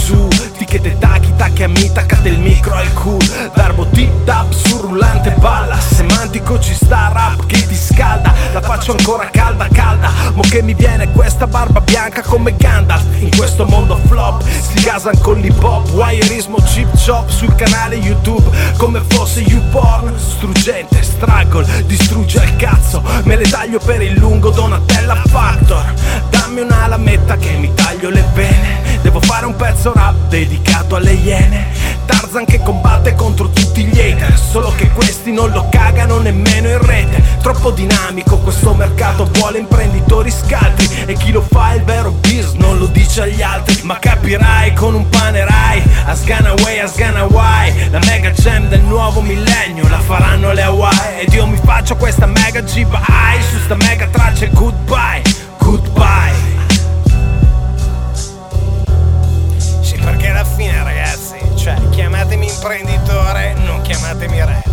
su 0.03 0.27
Tichete 0.57 0.97
tacchi, 0.97 1.33
tacchi 1.37 1.63
a 1.63 1.67
mi, 1.69 1.89
taccate 1.91 2.27
il 2.27 2.39
micro 2.39 2.75
al 2.75 2.91
cool 2.93 3.23
Verbo 3.55 3.87
tip 3.87 4.25
tap 4.25 4.51
sul 4.51 4.81
rullante 4.81 5.31
balla 5.39 5.79
Semantico 5.79 6.59
ci 6.59 6.73
sta 6.73 7.09
rap 7.13 7.45
che 7.45 7.65
ti 7.65 7.75
scalda. 7.75 8.33
La 8.51 8.61
faccio 8.61 8.91
ancora 8.91 9.29
calda 9.29 9.67
calda 9.71 10.09
Mo 10.33 10.41
che 10.41 10.61
mi 10.61 10.73
viene 10.73 11.11
questa 11.11 11.47
barba 11.47 11.79
bianca 11.79 12.21
come 12.21 12.55
Gandalf. 12.57 13.05
In 13.19 13.29
questo 13.35 13.65
mondo 13.65 13.97
flop 14.07 14.43
si 14.43 14.83
gasan 14.83 15.19
con 15.21 15.39
l'hip 15.39 15.63
hop 15.63 15.89
Wireismo 15.91 16.57
chip 16.65 16.89
chop 17.05 17.29
sul 17.29 17.55
canale 17.55 17.95
YouTube. 17.95 18.49
Come 18.77 19.01
fosse 19.07 19.41
YouPorn 19.41 20.17
Struggente, 20.17 21.01
struggle, 21.01 21.65
distrugge 21.85 22.43
il 22.43 22.55
cazzo. 22.57 23.01
Me 23.23 23.35
le 23.37 23.47
taglio 23.49 23.79
per 23.79 24.01
il 24.01 24.17
lungo 24.17 24.49
Donatella 24.49 25.21
Factor. 25.27 25.93
Dammi 26.29 26.61
una 26.61 26.87
lametta 26.87 27.37
che 27.37 27.51
mi 27.51 27.73
taglio 27.73 28.09
le 28.09 28.25
vene 28.33 28.92
Devo 29.03 29.19
fare 29.19 29.45
un 29.45 29.55
pezzo 29.57 29.91
rap 29.93 30.15
dedicato 30.29 30.95
alle 30.95 31.11
iene. 31.11 31.67
Tarzan 32.05 32.45
che 32.45 32.61
combatte 32.61 33.13
contro 33.15 33.49
tutti 33.49 33.83
gli 33.83 33.99
hater. 33.99 34.39
Solo 34.39 34.73
che 34.75 34.89
questi 34.91 35.33
non 35.33 35.51
lo 35.51 35.67
cagano 35.69 36.19
nemmeno 36.19 36.69
in 36.69 36.79
rete. 36.79 37.21
Troppo 37.41 37.71
dinamico 37.71 38.37
questo 38.37 38.73
mercato 38.73 39.29
vuole 39.33 39.59
imprenditori 39.59 40.31
scaltri. 40.31 40.89
E 41.05 41.13
chi 41.15 41.33
lo 41.33 41.41
fa 41.41 41.73
è 41.73 41.75
il 41.75 41.83
vero 41.83 42.11
biz 42.11 42.53
non 42.53 42.77
lo 42.77 42.85
dice 42.85 43.23
agli 43.23 43.41
altri. 43.41 43.81
Ma 43.83 43.99
capirai 43.99 44.73
con 44.73 44.95
un 44.95 45.07
panerai 45.09 45.83
Asgana 46.05 46.51
away, 46.51 46.79
Asgana 46.79 47.25
why. 47.25 47.89
La 47.89 47.99
mega 48.05 48.31
jam 48.31 48.69
del 48.69 48.81
nuovo 48.81 49.19
millennio 49.19 49.85
La 49.89 49.99
faranno 49.99 50.53
le 50.53 50.61
Hawaii. 50.61 51.19
Ed 51.25 51.33
io 51.33 51.45
mi 51.45 51.59
faccio 51.61 51.97
questa 51.97 52.25
mega 52.25 52.61
G-Bye 52.61 53.41
Su 53.51 53.59
sta 53.65 53.75
mega 53.75 54.07
traccia 54.07 54.47
goodbye 54.47 55.21
Goodbye 55.57 56.42
alla 60.33 60.43
fine 60.43 60.83
ragazzi, 60.83 61.35
cioè 61.55 61.75
chiamatemi 61.91 62.47
imprenditore, 62.47 63.53
non 63.53 63.81
chiamatemi 63.81 64.39
rap. 64.39 64.65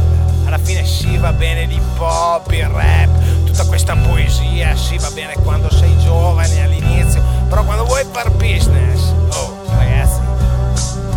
Alla 0.47 0.59
fine 0.59 0.87
sì 0.87 1.19
va 1.19 1.33
bene 1.33 1.67
di 1.67 1.79
pop, 1.97 2.51
il 2.51 2.65
rap, 2.65 3.45
tutta 3.45 3.65
questa 3.67 3.95
poesia, 3.95 4.75
sì 4.75 4.97
va 4.97 5.11
bene 5.11 5.35
quando 5.35 5.71
sei 5.71 5.97
giovane 5.99 6.63
all'inizio, 6.63 7.23
però 7.49 7.63
quando 7.65 7.85
vuoi 7.85 8.05
far 8.11 8.31
business, 8.31 9.13
oh 9.35 9.55
ragazzi, 9.77 10.21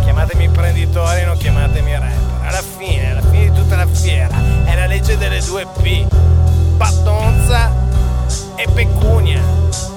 chiamatemi 0.02 0.44
imprenditore, 0.44 1.24
non 1.24 1.38
chiamatemi 1.38 1.92
rap. 1.92 2.12
Alla 2.44 2.62
fine, 2.62 3.10
alla 3.10 3.22
fine 3.22 3.50
di 3.50 3.52
tutta 3.52 3.76
la 3.76 3.86
fiera, 3.86 4.36
è 4.64 4.74
la 4.76 4.86
legge 4.86 5.16
delle 5.16 5.40
due 5.40 5.66
P, 5.80 6.06
pattonza 6.76 7.72
e 8.56 8.68
pecunia. 8.72 9.40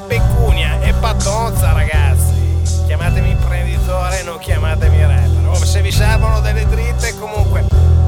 Pecunia 0.08 0.80
e 0.80 0.94
pattonza 0.94 1.74
ragazzi. 1.74 2.47
Chiamatemi 2.88 3.32
imprenditore, 3.32 4.24
non 4.24 4.38
chiamatemi 4.40 5.02
rapper. 5.02 5.48
Oh, 5.50 5.56
se 5.56 5.82
vi 5.82 5.92
servono 5.92 6.40
delle 6.40 6.66
dritte, 6.68 7.14
comunque, 7.20 7.66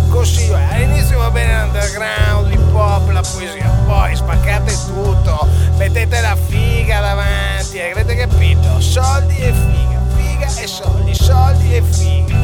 consiglio 0.08 0.56
è 0.56 0.64
all'inizio 0.72 1.20
va 1.20 1.30
bene 1.30 1.64
l'underground, 1.64 2.48
l'hip 2.48 2.74
hop, 2.74 3.10
la 3.10 3.22
poesia, 3.22 3.70
poi 3.86 4.16
spaccate 4.16 4.74
tutto, 4.88 5.48
mettete 5.76 6.22
la 6.22 6.38
figa 6.48 7.02
davanti, 7.02 7.82
avete 7.82 8.16
capito? 8.16 8.80
Soldi 8.80 9.36
e 9.38 9.52
figa, 9.52 10.02
figa 10.16 10.46
e 10.46 10.68
soldi, 10.68 11.14
soldi 11.14 11.76
e 11.76 11.82
figa. 11.82 12.38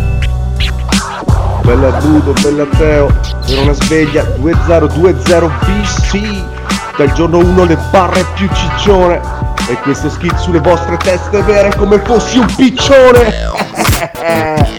Bella 1.61 1.91
Budo, 1.91 2.33
bella 2.33 2.65
Teo, 2.77 3.17
era 3.47 3.61
una 3.61 3.73
sveglia 3.73 4.23
2020 4.23 5.47
BC 5.65 6.43
Dal 6.97 7.11
giorno 7.13 7.39
1 7.39 7.63
le 7.63 7.77
barre 7.91 8.23
più 8.36 8.47
ciccione 8.53 9.34
E 9.68 9.76
questo 9.80 10.09
skit 10.09 10.36
sulle 10.36 10.59
vostre 10.59 10.95
teste 10.97 11.41
vere 11.41 11.76
come 11.76 11.99
fossi 11.99 12.38
un 12.38 12.45
piccione 12.55 13.34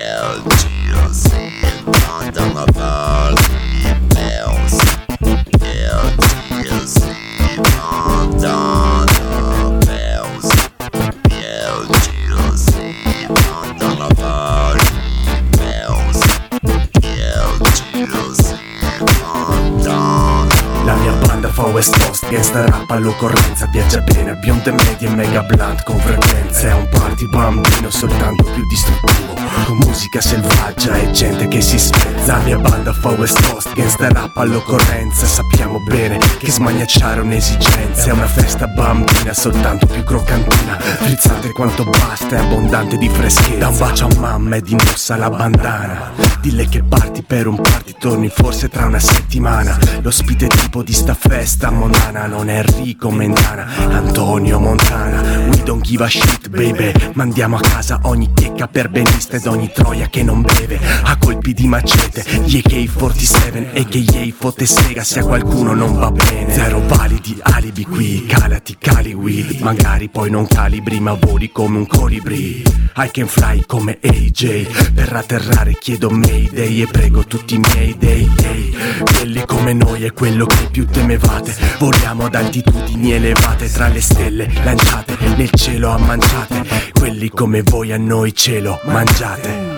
all'occorrenza 22.88 23.66
Viaggia 23.66 24.00
bene, 24.00 24.34
bionde 24.36 24.72
medie 24.72 25.08
e 25.08 25.14
mega 25.14 25.42
blunt 25.42 25.82
con 25.82 25.98
frequenza. 25.98 26.68
È 26.68 26.72
un 26.74 26.88
party 26.88 27.26
bambino 27.28 27.90
soltanto 27.90 28.44
più 28.44 28.62
distruttivo 28.66 29.45
Musica 29.68 30.20
selvaggia 30.20 30.96
e 30.96 31.10
gente 31.10 31.48
che 31.48 31.60
si 31.60 31.78
spezza. 31.78 32.36
La 32.36 32.38
mia 32.38 32.58
banda 32.58 32.92
fa 32.92 33.10
West 33.10 33.40
Coast, 33.48 33.72
gangsta 33.74 34.08
rap 34.08 34.36
all'occorrenza. 34.36 35.26
Sappiamo 35.26 35.80
bene 35.80 36.18
che 36.38 36.50
smagnacciare 36.50 37.20
è 37.20 37.22
un'esigenza. 37.22 38.10
È 38.10 38.12
una 38.12 38.26
festa 38.26 38.66
bambina 38.66 39.32
soltanto 39.32 39.86
più 39.86 40.04
croccantina 40.04 40.78
Frizzante 40.78 41.50
quanto 41.52 41.84
basta, 41.84 42.36
è 42.36 42.38
abbondante 42.38 42.96
di 42.96 43.08
freschezza. 43.08 43.58
Da 43.58 43.68
un 43.68 43.78
bacio 43.78 44.06
a 44.06 44.14
mamma 44.18 44.56
e 44.56 44.62
di 44.62 44.74
mossa 44.74 45.16
la 45.16 45.30
bandana. 45.30 46.12
Dille 46.40 46.68
che 46.68 46.82
parti 46.82 47.22
per 47.22 47.46
un 47.46 47.56
party, 47.56 47.94
torni 47.98 48.28
forse 48.28 48.68
tra 48.68 48.86
una 48.86 48.98
settimana. 48.98 49.78
L'ospite 50.02 50.46
tipo 50.46 50.82
di 50.82 50.92
sta 50.92 51.14
festa 51.14 51.70
mondana 51.70 52.26
Non 52.26 52.48
è 52.48 52.58
Enrico 52.58 53.10
Mentana, 53.10 53.66
Antonio 53.90 54.58
Montana. 54.58 55.20
We 55.48 55.62
don't 55.62 55.82
give 55.82 56.04
a 56.04 56.08
shit 56.08 56.48
baby. 56.48 56.92
Mandiamo 57.14 57.56
a 57.56 57.60
casa 57.60 58.00
ogni 58.02 58.32
checca 58.34 58.68
per 58.68 58.88
benista 58.88 59.36
ed 59.46 59.52
ogni 59.52 59.70
troia 59.72 60.08
che 60.08 60.22
non 60.24 60.42
beve 60.42 60.78
A 61.04 61.16
colpi 61.18 61.54
di 61.54 61.68
macete, 61.68 62.24
gli 62.44 62.56
AK-47 62.56 63.78
A.K.A. 63.78 64.34
fotte 64.36 64.66
sega 64.66 65.04
se 65.04 65.20
a 65.20 65.24
qualcuno 65.24 65.72
non 65.72 65.94
va 65.94 66.10
bene. 66.10 66.52
Zero 66.52 66.80
validi 66.86 67.38
alibi 67.40 67.84
qui, 67.84 68.26
calati 68.26 68.76
cali 68.78 69.12
weed 69.12 69.60
Magari 69.60 70.08
poi 70.08 70.30
non 70.30 70.46
calibri 70.46 70.98
ma 71.00 71.14
voli 71.14 71.52
come 71.52 71.78
un 71.78 71.86
colibri. 71.86 72.62
I 72.96 73.10
can 73.10 73.28
fly 73.28 73.64
come 73.66 73.98
AJ 74.02 74.92
Per 74.92 75.12
atterrare 75.12 75.74
chiedo 75.78 76.10
Mayday 76.10 76.82
e 76.82 76.86
prego 76.86 77.24
tutti 77.24 77.54
i 77.54 77.58
miei 77.58 77.96
dei 77.96 78.28
dei 78.34 78.65
Quelli 79.02 79.44
come 79.46 79.72
noi 79.72 80.04
è 80.04 80.12
quello 80.12 80.46
che 80.46 80.68
più 80.70 80.86
temevate. 80.86 81.54
Voliamo 81.78 82.24
ad 82.26 82.34
altitudini 82.34 83.12
elevate 83.12 83.70
tra 83.70 83.88
le 83.88 84.00
stelle 84.00 84.50
lanciate 84.64 85.16
Nel 85.36 85.50
cielo 85.50 85.90
a 85.90 85.98
manciate 85.98 86.64
Quelli 86.92 87.28
come 87.28 87.62
voi 87.62 87.92
a 87.92 87.98
noi 87.98 88.34
cielo 88.34 88.80
mangiate 88.84 89.76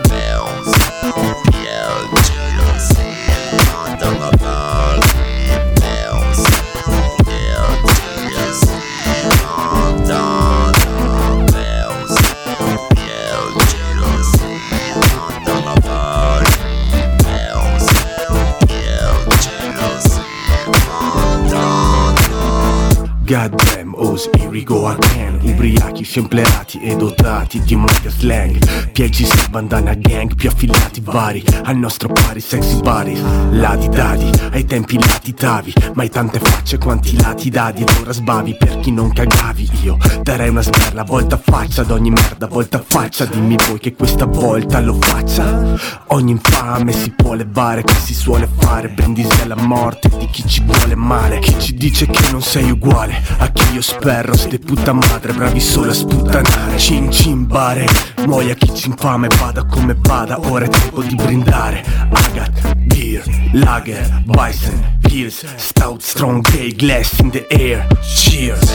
Goddamn, 23.29 23.95
Oz, 23.95 24.26
here 24.39 24.49
we 24.49 24.64
go 24.64 24.87
again 24.89 25.38
Ubriachi, 25.43 26.05
semplerati 26.05 26.80
e 26.80 26.97
dotati 26.97 27.61
di 27.61 27.76
media 27.76 28.11
slang. 28.11 28.59
PLGC, 28.93 29.51
bandana 29.51 29.95
gang, 29.95 30.34
più 30.34 30.49
affiliati 30.49 31.01
vari. 31.01 31.43
Al 31.64 31.76
nostro 31.76 32.09
pari, 32.12 32.41
sexy 32.41 32.80
bodies 32.80 33.20
Ladi 33.51 33.89
dadi, 33.89 34.30
ai 34.53 34.64
tempi 34.64 34.99
latitavi 34.99 35.72
Mai 35.95 36.09
tante 36.09 36.39
facce 36.39 36.78
quanti 36.78 37.20
lati 37.20 37.51
dadi 37.51 37.82
Ed 37.82 37.91
ora 38.01 38.12
sbavi. 38.12 38.57
Per 38.57 38.78
chi 38.80 38.91
non 38.91 39.12
cagavi 39.12 39.68
Io 39.82 39.97
darei 40.22 40.49
una 40.49 40.62
sberla, 40.62 41.03
volta 41.05 41.36
faccia 41.36 41.82
ad 41.82 41.91
ogni 41.91 42.11
merda 42.11 42.47
Volta 42.47 42.82
faccia, 42.84 43.24
dimmi 43.24 43.57
voi 43.68 43.78
che 43.78 43.95
questa 43.95 44.24
volta 44.26 44.80
lo 44.80 44.95
faccia. 44.95 45.76
Ogni 46.09 46.32
infame 46.32 46.93
si 46.93 47.11
può 47.11 47.34
levare, 47.34 47.82
che 47.82 47.95
si 47.95 48.14
suole 48.14 48.49
fare. 48.59 48.89
Brindisi 48.89 49.41
alla 49.43 49.57
morte 49.57 50.09
di 50.16 50.26
chi 50.30 50.47
ci 50.47 50.62
vuole 50.64 50.95
male. 50.95 51.39
Chi 51.39 51.55
ci 51.59 51.74
dice 51.74 52.07
che 52.07 52.30
non 52.30 52.43
sei 52.43 52.70
uguale 52.70 53.20
a 53.39 53.51
chi 53.51 53.74
io 53.74 53.82
sperro 53.82 54.36
Ste 54.36 54.59
puta 54.59 54.93
madre, 54.93 55.28
bravi 55.33 55.61
solo 55.61 55.91
a 55.91 55.95
sputtanare 55.95 56.79
Cin 56.79 57.47
bare, 57.47 57.87
muoia 58.26 58.55
chi 58.55 58.74
ci 58.74 58.89
infame 58.89 59.29
Vada 59.39 59.64
come 59.64 59.97
vada, 59.99 60.39
ora 60.49 60.64
è 60.64 60.68
tempo 60.68 61.03
di 61.03 61.14
brindare 61.14 61.85
Agat, 62.12 62.74
beer, 62.74 63.24
lager, 63.53 64.22
bison, 64.24 64.99
pills 65.01 65.45
Stout, 65.57 66.03
strong, 66.03 66.41
gay, 66.51 66.72
glass 66.74 67.18
in 67.18 67.31
the 67.31 67.47
air 67.49 67.87
Cheers 68.03 68.68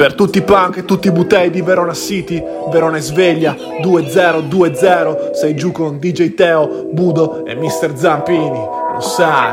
Per 0.00 0.14
tutti 0.14 0.38
i 0.38 0.42
punk 0.42 0.78
e 0.78 0.86
tutti 0.86 1.08
i 1.08 1.12
butei 1.12 1.50
di 1.50 1.60
Verona 1.60 1.92
City, 1.92 2.42
Verona 2.70 2.96
è 2.96 3.00
sveglia 3.00 3.54
2020, 3.82 5.34
sei 5.34 5.54
giù 5.54 5.72
con 5.72 5.98
DJ 5.98 6.32
Teo, 6.32 6.88
Budo 6.90 7.44
e 7.44 7.54
Mr. 7.54 7.92
Zampini, 7.96 8.48
lo 8.94 9.00
sai. 9.00 9.52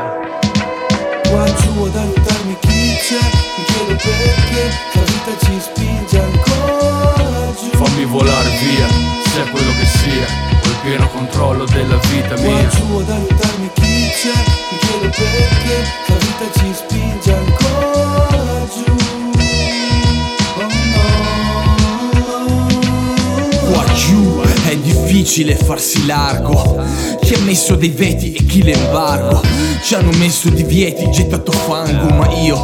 Qua 1.28 1.44
giù 1.44 1.84
ad 1.84 1.96
aiutarmi 1.96 2.56
chi 2.60 2.96
c'è 2.96 3.20
Mi 3.58 3.64
chiedo 3.66 3.94
perché 4.00 4.62
la 4.94 5.02
vita 5.02 5.44
ci 5.44 5.60
spinge 5.60 6.18
ancora 6.18 7.52
giù 7.52 7.76
Fammi 7.76 8.04
volare 8.06 8.48
via, 8.48 8.86
sia 9.28 9.44
quello 9.50 9.72
che 9.78 9.84
sia, 9.84 10.26
ho 10.64 10.66
il 10.66 10.76
pieno 10.82 11.08
controllo 11.10 11.66
della 11.66 11.98
vita 12.08 12.34
Qua 12.36 12.48
mia. 12.48 12.68
giù 12.68 12.96
ad 12.96 13.10
aiutarmi 13.10 13.70
chi 13.74 14.08
c'è 14.16 14.32
Mi 14.70 14.78
chiedo 14.78 15.08
perché 15.14 15.76
la 16.06 16.14
vita 16.14 16.58
ci 16.58 16.72
spinge 16.72 17.32
ancora 17.34 17.37
difficile 25.08 25.56
farsi 25.56 26.04
largo. 26.04 26.84
Chi 27.22 27.32
ha 27.32 27.38
messo 27.38 27.76
dei 27.76 27.88
veti 27.88 28.34
e 28.34 28.44
chi 28.44 28.62
l'embargo? 28.62 29.40
Ci 29.82 29.94
hanno 29.94 30.10
messo 30.18 30.50
divieti, 30.50 31.10
gettato 31.10 31.50
fango 31.50 32.14
Ma 32.14 32.28
io 32.40 32.56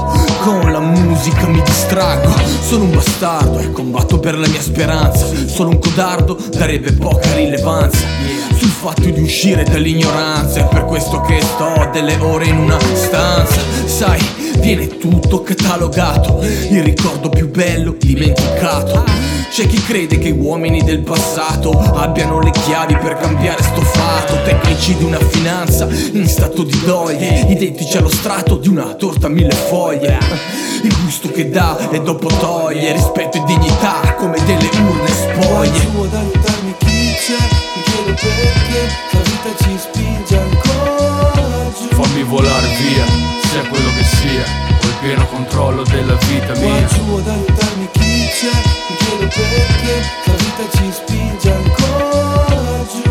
con 0.43 0.71
la 0.71 0.81
musica 0.81 1.47
mi 1.47 1.63
distraggo. 1.63 2.31
Sono 2.67 2.85
un 2.85 2.93
bastardo 2.93 3.59
e 3.61 3.73
combatto 3.73 4.19
per 4.19 4.39
la 4.39 4.47
mia 4.47 4.61
speranza. 4.61 5.27
Solo 5.47 5.71
un 5.71 5.79
codardo 5.79 6.39
darebbe 6.55 6.93
poca 6.93 7.35
rilevanza. 7.35 8.07
Sul 8.55 8.69
fatto 8.69 9.09
di 9.09 9.21
uscire 9.21 9.65
dall'ignoranza 9.65 10.61
È 10.61 10.69
per 10.69 10.85
questo 10.85 11.21
che 11.23 11.41
sto 11.41 11.89
delle 11.93 12.17
ore 12.21 12.47
in 12.47 12.59
una 12.59 12.79
stanza. 12.79 13.61
Sai, 13.87 14.21
viene 14.59 14.87
tutto 14.89 15.43
catalogato 15.43 16.41
Il 16.43 16.83
ricordo 16.83 17.29
più 17.29 17.51
bello 17.51 17.95
dimenticato. 17.99 19.05
C'è 19.51 19.67
chi 19.67 19.81
crede 19.83 20.19
che 20.19 20.31
gli 20.31 20.39
uomini 20.39 20.83
del 20.83 21.01
passato 21.01 21.71
abbiano 21.71 22.41
le 22.41 22.51
chiavi 22.51 22.97
per 22.97 23.15
cambiare 23.17 23.63
sto 23.63 23.83
fatto 23.83 24.43
Tecnici 24.43 24.97
di 24.97 25.05
una 25.05 25.21
finanza 25.21 25.87
in 26.13 26.27
stato 26.27 26.65
di 26.65 26.77
doglie 26.85 27.47
Identici 27.49 27.97
allo 27.97 28.09
strato 28.09 28.57
di 28.57 28.69
una 28.69 28.95
torta 28.95 29.29
a 29.29 29.31
mille 29.31 29.55
foglie. 29.55 30.19
Il 30.83 30.95
gusto 31.03 31.31
che 31.31 31.51
dà 31.51 31.89
e 31.91 32.01
dopo 32.01 32.27
toglie 32.27 32.93
Rispetto 32.93 33.37
e 33.39 33.45
dignità 33.47 34.15
come 34.19 34.39
delle 34.45 34.69
urne 34.75 35.09
spoglie. 35.09 35.93
Perché 38.15 38.89
la 39.13 39.21
vita 39.21 39.65
ci 39.65 39.79
spinge 39.79 40.39
ancora 40.39 41.73
giù. 41.77 41.95
Fammi 41.95 42.23
volare 42.23 42.67
via, 42.79 43.05
sia 43.55 43.69
quello 43.69 43.89
che 43.95 44.03
sia 44.03 44.45
Ho 44.83 44.87
il 44.87 44.95
pieno 45.01 45.27
controllo 45.27 45.85
della 45.85 46.17
vita 46.27 46.53
Qua 46.55 46.61
mia 46.61 46.85
giù 46.87 47.15
ad 47.15 47.29
aiutarmi 47.29 47.89
chi 47.93 48.27
c'è? 48.35 48.51
Mi 48.89 48.97
chiedo 48.97 49.27
perché 49.29 49.95
la 50.25 50.35
vita 50.35 50.65
ci 50.77 50.93
spinge 50.93 51.53
ancora 51.53 52.85
giù. 52.91 53.03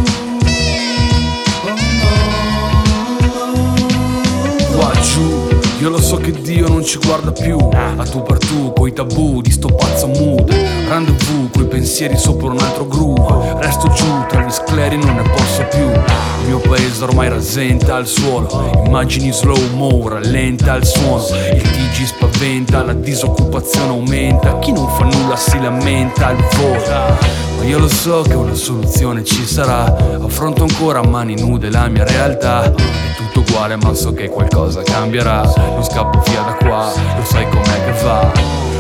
Qua 4.76 4.92
giù, 5.14 5.43
io 5.84 5.90
lo 5.90 6.00
so 6.00 6.16
che 6.16 6.32
Dio 6.32 6.70
non 6.70 6.86
ci 6.86 6.98
guarda 6.98 7.34
più. 7.34 7.58
A 7.58 8.04
tu 8.06 8.24
per 8.24 8.38
tu, 8.38 8.72
coi 8.72 8.94
tabù 8.94 9.42
di 9.42 9.52
sto 9.52 9.68
pazzo 9.68 10.08
mood. 10.08 10.50
Rendezvous, 10.88 11.50
coi 11.52 11.66
pensieri 11.66 12.18
sopra 12.18 12.48
un 12.48 12.60
altro 12.60 12.88
groove. 12.88 13.56
Resto 13.60 13.90
giù, 13.90 14.06
tra 14.30 14.46
gli 14.46 14.50
scleri 14.50 14.96
non 14.96 15.16
ne 15.16 15.24
posso 15.24 15.66
più. 15.70 15.82
Il 15.82 16.48
mio 16.48 16.60
paese 16.60 17.04
ormai 17.04 17.28
rasenta 17.28 17.96
al 17.96 18.08
suolo. 18.08 18.72
Immagini 18.86 19.34
slow 19.34 19.60
mo, 19.76 20.08
rallenta 20.08 20.74
il 20.76 20.86
suono. 20.86 21.26
Il 21.54 21.62
TG 21.62 22.06
spaventa, 22.06 22.82
la 22.82 22.94
disoccupazione 22.94 23.90
aumenta. 23.90 24.60
Chi 24.60 24.72
non 24.72 24.88
fa 24.88 25.04
nulla 25.04 25.36
si 25.36 25.60
lamenta 25.60 26.28
al 26.28 26.38
volo. 26.38 27.42
Ma 27.58 27.64
io 27.66 27.80
lo 27.80 27.90
so 27.90 28.22
che 28.22 28.36
una 28.36 28.54
soluzione 28.54 29.26
ci 29.26 29.46
sarà. 29.46 29.94
Affronto 30.22 30.64
ancora 30.64 31.00
a 31.00 31.06
mani 31.06 31.38
nude 31.38 31.70
la 31.70 31.90
mia 31.90 32.06
realtà. 32.06 32.64
È 32.64 32.72
tutto 33.18 33.42
uguale 33.42 33.76
ma 33.76 33.94
so 33.94 34.14
che 34.14 34.30
qualcosa 34.30 34.82
cambierà 34.82 35.73
Non 35.74 35.84
scappo 35.84 36.20
via 36.30 36.42
da 36.42 36.54
qua, 36.54 36.92
lo 37.18 37.24
sai 37.24 37.48
com'è 37.50 37.86
che 37.86 38.04
va. 38.04 38.32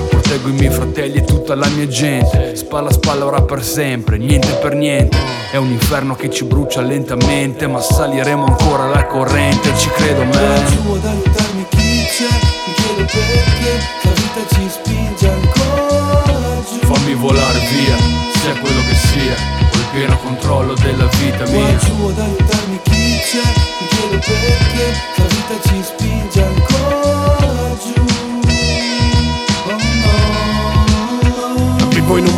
Proteggo 0.09 0.49
i 0.49 0.53
miei 0.53 0.71
fratelli 0.71 1.17
e 1.17 1.23
tutta 1.23 1.55
la 1.55 1.67
mia 1.67 1.87
gente. 1.87 2.55
Spalla 2.55 2.89
a 2.89 2.93
spalla 2.93 3.25
ora 3.25 3.41
per 3.41 3.63
sempre, 3.63 4.17
niente 4.17 4.53
per 4.61 4.75
niente. 4.75 5.33
È 5.53 5.57
un 5.57 5.69
inferno 5.69 6.15
che 6.15 6.31
ci 6.31 6.45
brucia 6.45 6.81
lentamente 6.81 7.67
Ma 7.67 7.79
saliremo 7.79 8.43
ancora 8.43 8.87
la 8.87 9.05
corrente, 9.05 9.77
ci 9.77 9.87
credo 9.89 10.23
Qua 10.23 10.39
man 10.41 10.65
giù 10.65 10.93
ad 10.93 11.05
aiutarmi 11.05 11.65
chi 11.69 12.05
c'è 12.09 12.33
Mi 12.65 12.73
chiedo 12.73 13.05
perché 13.05 13.71
la 14.01 14.11
vita 14.13 14.55
ci 14.55 14.67
spinge 14.67 15.29
ancora 15.29 16.59
giù. 16.67 16.87
Fammi 16.87 17.13
volare 17.13 17.59
via, 17.69 17.95
sia 18.33 18.59
quello 18.59 18.81
che 18.89 18.95
sia 18.95 19.35
Ho 19.73 19.77
il 19.77 19.85
pieno 19.91 20.17
controllo 20.23 20.73
della 20.73 21.05
vita 21.05 21.45
mia. 21.51 21.77
Giù 21.77 22.07
ad 22.07 22.17
aiutarmi 22.17 22.79
chi 22.81 23.19
c'è 23.21 23.45
Mi 23.79 23.87
chiedo 23.89 24.17
perché 24.25 24.85
la 25.17 25.25
vita 25.25 25.69
ci 25.69 25.83
spinge 25.83 26.22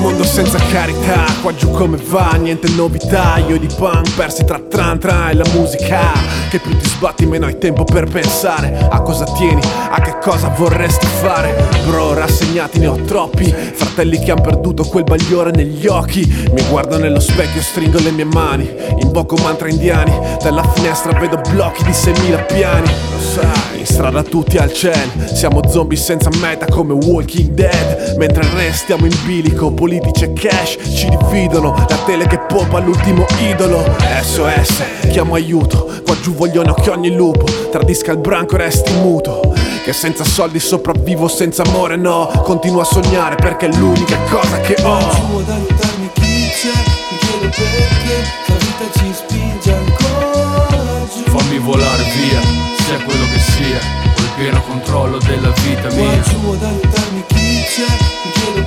mondo 0.05 0.23
senza 0.23 0.59
carità, 0.71 1.25
qua 1.41 1.51
giù 1.55 1.71
come 1.71 1.97
va, 1.97 2.37
niente 2.39 2.69
novità. 2.69 3.37
Io 3.47 3.57
di 3.57 3.67
punk 3.75 4.13
persi 4.15 4.45
tra 4.45 4.59
tran 4.59 4.99
tran 4.99 5.29
e 5.29 5.33
la 5.33 5.45
musica. 5.51 6.11
Che 6.47 6.59
più 6.59 6.77
ti 6.77 6.87
sbatti 6.87 7.25
meno 7.25 7.47
hai 7.47 7.57
tempo 7.57 7.83
per 7.85 8.05
pensare 8.05 8.87
A 8.89 9.01
cosa 9.01 9.25
tieni, 9.25 9.61
a 9.89 9.99
che 10.01 10.17
cosa 10.21 10.49
vorresti 10.49 11.07
fare. 11.07 11.55
Bro, 11.87 12.13
rassegnati 12.13 12.77
ne 12.77 12.87
ho 12.87 12.95
troppi. 13.05 13.45
Fratelli 13.45 14.19
che 14.19 14.31
han 14.31 14.41
perduto 14.41 14.83
quel 14.83 15.05
bagliore 15.05 15.49
negli 15.49 15.87
occhi. 15.87 16.23
Mi 16.51 16.61
guardo 16.69 16.99
nello 16.99 17.19
specchio, 17.19 17.61
stringo 17.61 17.99
le 17.99 18.11
mie 18.11 18.25
mani. 18.25 18.69
Invoco 18.99 19.37
mantra 19.37 19.69
indiani. 19.69 20.13
Dalla 20.39 20.63
finestra 20.73 21.17
vedo 21.19 21.41
blocchi 21.49 21.83
di 21.83 21.91
6.000 21.91 22.45
piani. 22.45 22.87
Lo 23.11 23.19
sai, 23.19 23.79
in 23.79 23.85
strada 23.85 24.21
tutti 24.21 24.57
al 24.57 24.71
cielo 24.71 24.93
Siamo 25.33 25.61
zombie 25.67 25.97
senza 25.97 26.29
meta 26.39 26.65
come 26.67 26.93
Walking 26.93 27.49
Dead. 27.49 28.15
Mentre 28.17 28.47
restiamo 28.53 29.05
in 29.05 29.15
bilico, 29.25 29.71
politici 29.99 30.23
e 30.25 30.33
cash 30.33 30.77
Ci 30.83 31.09
dividono, 31.09 31.73
la 31.87 31.97
tele 32.05 32.27
che 32.27 32.39
pompa 32.39 32.79
l'ultimo 32.79 33.25
idolo. 33.39 33.83
SOS, 34.21 34.83
chiamo 35.09 35.35
aiuto 35.35 35.89
Qua 36.03 36.19
giù 36.21 36.33
vogliono 36.33 36.73
che 36.73 36.89
ogni 36.89 37.13
lupo 37.13 37.45
Tradisca 37.71 38.11
il 38.11 38.19
branco 38.19 38.55
e 38.55 38.59
resti 38.59 38.93
muto. 38.93 39.53
Che 39.83 39.93
senza 39.93 40.23
soldi 40.23 40.59
sopravvivo 40.59 41.27
senza 41.27 41.63
amore 41.63 41.95
no. 41.95 42.31
Continuo 42.43 42.81
a 42.81 42.85
sognare 42.85 43.35
perché 43.35 43.67
è 43.67 43.75
l'unica 43.75 44.17
cosa 44.29 44.59
che 44.61 44.75
ho. 44.81 44.99
Giù 44.99 45.37
ad 45.37 45.49
aiutarmi 45.49 46.09
chi 46.13 46.49
c'è 46.49 46.71
Mi 47.11 47.17
chiedo 47.19 47.55
perché 47.55 48.23
la 48.47 48.55
vita 48.55 48.99
ci 48.99 49.13
spinge 49.13 49.73
ancora 49.73 51.05
giù. 51.13 51.37
Fammi 51.37 51.57
volare 51.59 52.03
via, 52.03 52.39
sia 52.83 53.03
quello 53.03 53.25
che 53.31 53.39
sia 53.39 53.79
Ho 54.15 54.21
il 54.21 54.29
pieno 54.37 54.61
controllo 54.61 55.17
della 55.19 55.51
vita 55.63 55.87
Qua 55.87 55.97
mia. 55.97 56.21
Giù 56.21 56.51
ad 56.51 56.63
aiutarmi 56.63 57.14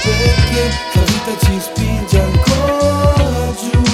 perché 0.02 0.70
la 0.94 1.02
vita 1.02 1.46
ci 1.46 1.60
spinge 1.60 2.20
ancora 2.20 3.54
giù 3.60 3.86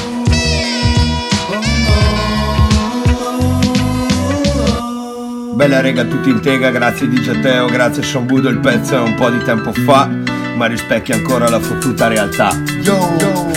Bella 5.54 5.80
rega 5.80 6.04
tutti 6.04 6.30
in 6.30 6.40
tega, 6.40 6.70
grazie 6.70 7.08
di 7.08 7.20
Teo, 7.40 7.66
grazie 7.66 8.02
Sean 8.02 8.26
Budo, 8.26 8.48
il 8.48 8.58
pezzo 8.58 8.96
è 8.96 9.00
un 9.00 9.14
po' 9.14 9.30
di 9.30 9.38
tempo 9.44 9.72
fa, 9.72 10.10
ma 10.56 10.66
rispecchia 10.66 11.14
ancora 11.14 11.48
la 11.48 11.60
fottuta 11.60 12.08
realtà. 12.08 12.50
Yo, 12.82 12.98
yo. 13.20 13.53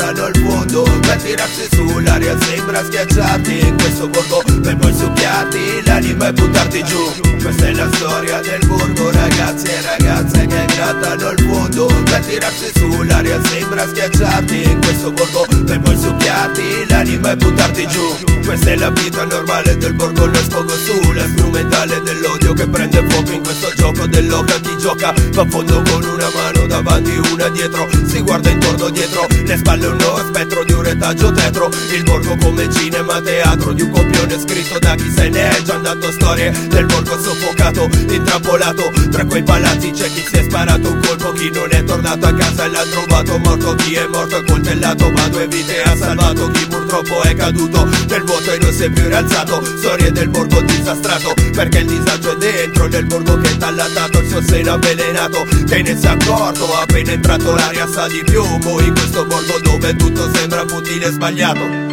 Grattano 0.00 0.26
il 0.28 0.36
fondo 0.38 0.82
Per 0.82 1.22
tirarsi 1.22 1.68
sull'aria 1.70 2.36
sembra 2.40 2.82
schiacciati 2.84 3.58
In 3.60 3.76
questo 3.76 4.08
borgo 4.08 4.42
per 4.62 4.76
poi 4.76 4.94
succhiarti 4.94 5.82
L'anima 5.84 6.28
e 6.28 6.32
buttarti 6.32 6.84
giù. 6.84 7.12
Questa 7.42 7.66
è 7.66 7.72
la 7.72 7.88
storia 7.92 8.40
del 8.40 8.66
borgo 8.66 9.10
Ragazzi 9.10 9.66
e 9.66 9.80
ragazze 9.82 10.46
che 10.46 10.64
grattano 10.74 11.30
il 11.30 11.40
fondo 11.40 11.86
Per 11.86 12.24
tirarsi 12.24 12.70
sull'aria 12.74 13.44
sembra 13.44 13.86
schiacciarti 13.86 14.62
In 14.62 14.80
questo 14.80 15.12
borgo 15.12 15.46
per 15.64 15.80
poi 15.80 15.98
succhiarti 15.98 16.62
L'anima 16.88 17.32
e 17.32 17.36
buttarti 17.36 17.86
giù. 17.86 18.38
Questa 18.44 18.70
è 18.70 18.76
la 18.76 18.90
vita 18.90 19.24
normale 19.24 19.76
del 19.76 19.94
borgo 19.94 20.26
Lo 20.26 20.34
sfogo 20.34 20.74
sulla 20.74 21.24
strumentale 21.28 22.00
dell'odio 22.02 22.52
Che 22.52 22.66
prende 22.66 23.04
fuoco 23.08 23.30
in 23.32 23.42
questo 23.42 23.72
gioco 23.76 24.06
dell'oca 24.06 24.54
Chi 24.60 24.76
gioca 24.78 25.14
va 25.32 25.42
a 25.42 25.46
fondo 25.48 25.82
con 25.82 26.02
una 26.02 26.28
mano 26.34 26.66
davanti 26.66 27.16
una 27.32 27.48
dietro 27.48 27.88
Si 28.06 28.20
guarda 28.20 28.50
intorno 28.50 28.88
dietro 28.90 29.26
Le 29.44 29.56
spalle 29.56 29.86
uno 29.90 30.16
spettro 30.26 30.64
di 30.64 30.72
un 30.72 30.82
retaggio 30.82 31.32
tetro. 31.32 31.70
Il 31.92 32.02
borgo 32.04 32.36
come 32.36 32.72
cinema 32.72 33.20
teatro 33.20 33.72
Di 33.72 33.82
un 33.82 33.90
copione 33.90 34.38
scritto 34.38 34.78
da 34.78 34.94
chi 34.94 35.10
se 35.10 35.28
ne 35.28 35.56
è 35.56 35.62
già 35.62 35.74
andato. 35.74 36.10
Storie 36.12 36.50
del 36.68 36.86
borgo 36.86 37.20
soffocato 37.20 37.88
Intrappolato. 38.08 38.92
Tra 39.10 39.24
quei 39.24 39.42
palazzi 39.42 39.90
C'è 39.90 40.06
chi 40.12 40.24
si 40.26 40.36
è 40.36 40.42
sparato 40.42 40.90
un 40.90 41.00
colpo 41.04 41.32
Chi 41.32 41.50
non 41.50 41.68
è 41.70 41.84
tornato 41.84 42.26
a 42.26 42.34
casa 42.34 42.64
e 42.64 42.68
l'ha 42.68 42.84
trovato 42.90 43.38
morto. 43.38 43.74
Chi 43.74 43.94
è 43.94 44.06
morto 44.06 44.36
accoltellato 44.36 45.10
ma 45.10 45.28
due 45.28 45.46
vite 45.48 45.82
ha 45.82 45.96
salvato. 45.96 46.50
Chi 46.50 46.66
purtroppo 46.66 47.22
è 47.22 47.34
caduto 47.34 47.88
nel 48.08 48.22
vuoto 48.22 48.52
e 48.52 48.58
non 48.58 48.72
si 48.72 48.84
è 48.84 48.90
più 48.90 49.06
rialzato. 49.06 49.64
Storie 49.78 50.12
del 50.12 50.28
borgo 50.28 50.60
disastrato 50.62 51.34
Perché 51.52 51.78
il 51.78 51.86
disagio 51.86 52.32
è 52.32 52.36
dentro 52.36 52.86
nel 52.86 53.04
borgo 53.06 53.38
che 53.38 53.56
t'ha 53.56 53.68
allattato 53.68 54.18
Il 54.18 54.28
suo 54.28 54.42
seno 54.42 54.72
avvelenato 54.72 55.46
Te 55.66 55.82
ne 55.82 55.96
sei 55.96 56.10
accorto 56.10 56.74
appena 56.74 57.12
entrato 57.12 57.54
l'aria 57.54 57.86
sa 57.86 58.06
di 58.08 58.22
piombo 58.24 58.80
In 58.80 58.92
questo 58.94 59.24
borgo 59.24 59.58
dove 59.62 59.79
tutto 59.96 60.30
sembra 60.34 60.66
futile 60.66 61.06
e 61.06 61.10
sbagliato 61.10 61.89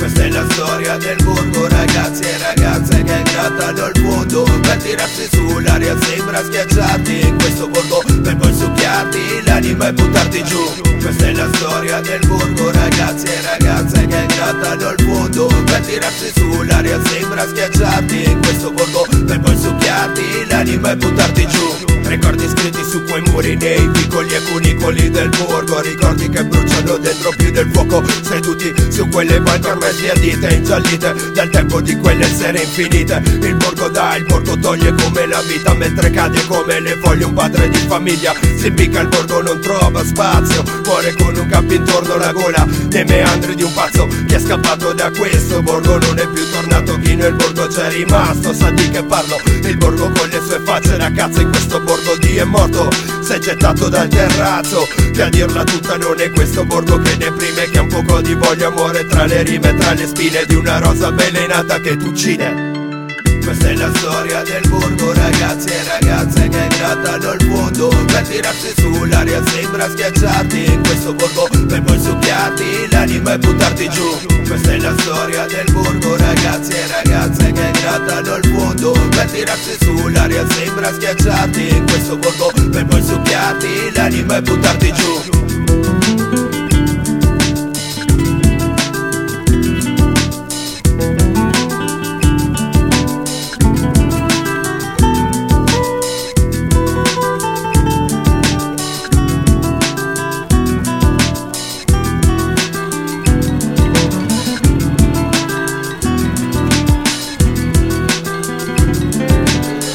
questa 0.00 0.22
è 0.22 0.30
la 0.30 0.46
storia 0.48 0.96
del 0.96 1.16
borgo, 1.22 1.68
ragazzi 1.68 2.22
e 2.22 2.38
ragazze 2.38 3.02
che 3.02 3.22
grattano 3.22 3.86
il 3.86 4.00
fondo 4.00 4.42
Per 4.44 4.76
tirarsi 4.82 5.28
sull'aria 5.30 5.94
sembra 6.00 6.42
schiacciarti 6.42 7.20
In 7.20 7.36
questo 7.36 7.68
borgo 7.68 8.02
per 8.22 8.36
poi 8.36 8.54
succhiarti 8.54 9.18
l'anima 9.44 9.88
e 9.88 9.92
buttarti 9.92 10.42
giù. 10.44 10.64
Questa 11.02 11.26
è 11.26 11.32
la 11.34 11.48
storia 11.52 12.00
del 12.00 12.26
borgo, 12.26 12.70
ragazzi 12.70 13.26
e 13.26 13.40
ragazze 13.42 14.06
che 14.06 14.26
grattano 14.26 14.90
il 14.90 15.04
fondo 15.04 15.46
Per 15.46 15.80
tirarsi 15.80 16.32
sull'aria 16.34 16.98
sembra 17.04 17.46
schiacciarti 17.46 18.24
In 18.24 18.40
questo 18.40 18.72
borgo 18.72 19.06
per 19.26 19.40
poi 19.40 19.58
succhiarti 19.58 20.22
l'anima 20.48 20.92
e 20.92 20.96
buttarti 20.96 21.46
giù. 21.46 21.90
Ricordi 22.10 22.48
scritti 22.48 22.82
su 22.82 23.04
quei 23.04 23.22
muri 23.30 23.54
nei 23.54 23.88
piccoli 23.90 24.34
e 24.34 24.42
cunicoli 24.42 25.10
del 25.10 25.28
borgo 25.28 25.80
Ricordi 25.80 26.28
che 26.28 26.44
bruciano 26.44 26.96
dentro 26.96 27.30
più 27.36 27.52
del 27.52 27.70
fuoco 27.72 28.02
Seduti 28.22 28.74
su 28.90 29.08
quelle 29.08 29.40
ormai 29.90 29.94
sbiadite 29.94 30.54
Ingiallite 30.54 31.14
dal 31.34 31.50
tempo 31.50 31.80
di 31.80 31.96
quelle 31.96 32.24
sere 32.24 32.62
infinite. 32.62 33.22
Il 33.24 33.56
borgo 33.56 33.88
dà, 33.88 34.16
il 34.16 34.24
borgo 34.24 34.58
toglie 34.58 34.94
come 34.94 35.26
la 35.26 35.40
vita 35.42 35.74
Mentre 35.74 36.10
cade 36.10 36.44
come 36.46 36.80
le 36.80 36.98
foglie 37.02 37.24
un 37.24 37.34
padre 37.34 37.68
di 37.68 37.78
famiglia. 37.78 38.32
Si 38.58 38.66
impicca 38.66 39.00
il 39.00 39.08
borgo 39.08 39.42
non 39.42 39.60
trova 39.60 40.04
spazio 40.04 40.62
Muore 40.84 41.14
con 41.14 41.36
un 41.36 41.46
capo 41.48 41.72
intorno 41.72 42.14
alla 42.14 42.32
gola. 42.32 42.66
Nei 42.90 43.04
meandri 43.04 43.54
di 43.54 43.62
un 43.62 43.72
pazzo 43.72 44.06
che 44.26 44.36
è 44.36 44.40
scappato 44.40 44.92
da 44.92 45.10
questo 45.10 45.62
borgo 45.62 45.98
Non 45.98 46.18
è 46.18 46.26
più 46.28 46.48
tornato 46.50 46.98
chi 46.98 47.14
nel 47.16 47.34
borgo 47.34 47.66
c'è 47.66 47.90
rimasto. 47.90 48.52
Sa 48.52 48.70
di 48.70 48.88
che 48.90 49.02
parlo, 49.02 49.36
il 49.44 49.76
borgo 49.76 50.10
con 50.10 50.28
le 50.28 50.40
sue 50.46 50.60
facce 50.64 50.96
La 50.96 51.10
cazzo 51.10 51.40
in 51.40 51.50
questo 51.50 51.80
borgo 51.80 52.16
di 52.18 52.36
è 52.36 52.44
morto. 52.44 53.10
È 53.30 53.38
gettato 53.38 53.88
dal 53.88 54.08
terrazzo 54.08 54.88
Che 55.12 55.22
a 55.22 55.28
dirla 55.28 55.62
tutta 55.62 55.96
non 55.96 56.18
è 56.18 56.30
questo 56.30 56.64
borgo 56.64 56.98
che 56.98 57.16
deprime 57.16 57.70
Che 57.70 57.78
ha 57.78 57.82
un 57.82 57.86
poco 57.86 58.20
di 58.20 58.34
voglia 58.34 58.70
muore 58.70 59.06
tra 59.06 59.24
le 59.24 59.44
rime 59.44 59.72
Tra 59.80 59.94
le 59.94 60.06
spine 60.06 60.44
di 60.46 60.54
una 60.54 60.78
rosa 60.78 61.08
avvelenata 61.08 61.80
che 61.80 61.96
t'uccide 61.96 62.70
questa 63.50 63.68
è 63.68 63.74
la 63.74 63.90
storia 63.94 64.42
del 64.42 64.68
borgo 64.68 65.12
ragazzi 65.12 65.68
e 65.70 65.82
ragazze 65.82 66.48
che 66.48 66.68
grattano 66.68 67.32
il 67.32 67.42
fondo 67.50 67.88
Per 67.88 68.28
tirarsi 68.28 68.72
sull'aria 68.76 69.44
sembra 69.46 69.88
schiacciarti. 69.88 70.64
In 70.66 70.82
questo 70.82 71.14
borgo 71.14 71.48
Per 71.66 71.82
poi 71.82 72.00
succhiarti 72.00 72.64
l'anima 72.90 73.32
e 73.32 73.38
buttarti 73.38 73.88
giù. 73.88 74.18
Questa 74.46 74.72
è 74.72 74.78
la 74.78 74.94
storia 74.98 75.46
del 75.46 75.72
borgo 75.72 76.16
ragazzi 76.16 76.72
e 76.72 76.86
ragazze 76.86 77.52
che 77.52 77.70
grattano 77.80 78.36
il 78.36 78.54
fondo 78.54 78.92
Per 78.92 79.30
tirarsi 79.30 79.76
sull'aria 79.80 80.48
sembra 80.50 80.92
schiacciarti. 80.92 81.68
In 81.68 81.86
questo 81.86 82.16
borgo 82.18 82.52
Per 82.70 82.86
poi 82.86 83.02
succhiarti 83.02 83.92
l'anima 83.94 84.36
e 84.36 84.42
buttarti 84.42 84.92
giù 84.92 85.59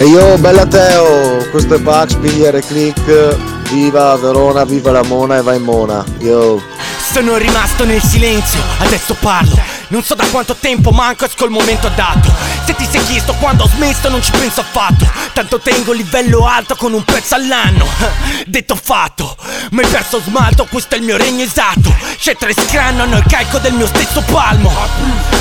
E 0.05 0.07
io, 0.07 0.37
bella 0.37 0.67
Teo, 0.67 1.49
questo 1.49 1.73
è 1.73 1.81
Pax, 1.81 2.13
Pigliere 2.17 2.61
Click, 2.61 3.35
viva 3.71 4.15
Verona, 4.17 4.63
viva 4.63 4.91
la 4.91 5.01
Mona 5.01 5.37
e 5.37 5.41
vai 5.41 5.57
in 5.57 5.63
Mona. 5.63 6.05
Yo. 6.19 6.61
Sono 7.11 7.37
rimasto 7.37 7.85
nel 7.85 8.03
silenzio, 8.03 8.59
adesso 8.77 9.15
parlo. 9.19 9.57
Non 9.87 10.03
so 10.03 10.13
da 10.13 10.23
quanto 10.29 10.55
tempo 10.59 10.91
manco 10.91 11.25
esco 11.25 11.45
il 11.45 11.49
momento 11.49 11.87
adatto. 11.87 12.31
Se 12.65 12.75
ti 12.75 12.87
sei 12.89 13.03
chiesto 13.05 13.33
quando 13.35 13.63
ho 13.63 13.67
smesso 13.67 14.09
non 14.09 14.23
ci 14.23 14.31
penso 14.31 14.61
affatto. 14.61 15.07
Tanto 15.33 15.59
tengo 15.59 15.91
livello 15.91 16.47
alto 16.47 16.75
con 16.75 16.93
un 16.93 17.03
pezzo 17.03 17.35
all'anno. 17.35 17.87
Detto 18.47 18.75
fatto, 18.75 19.35
ma 19.71 19.81
hai 19.81 19.87
perso 19.87 20.19
smalto, 20.19 20.65
questo 20.65 20.95
è 20.95 20.97
il 20.97 21.03
mio 21.03 21.17
regno 21.17 21.43
esatto. 21.43 21.95
C'è 22.17 22.35
tre 22.35 22.53
scranno, 22.53 23.03
hanno 23.03 23.17
il 23.17 23.25
calco 23.27 23.59
del 23.59 23.73
mio 23.73 23.85
stesso 23.85 24.21
palmo. 24.21 24.73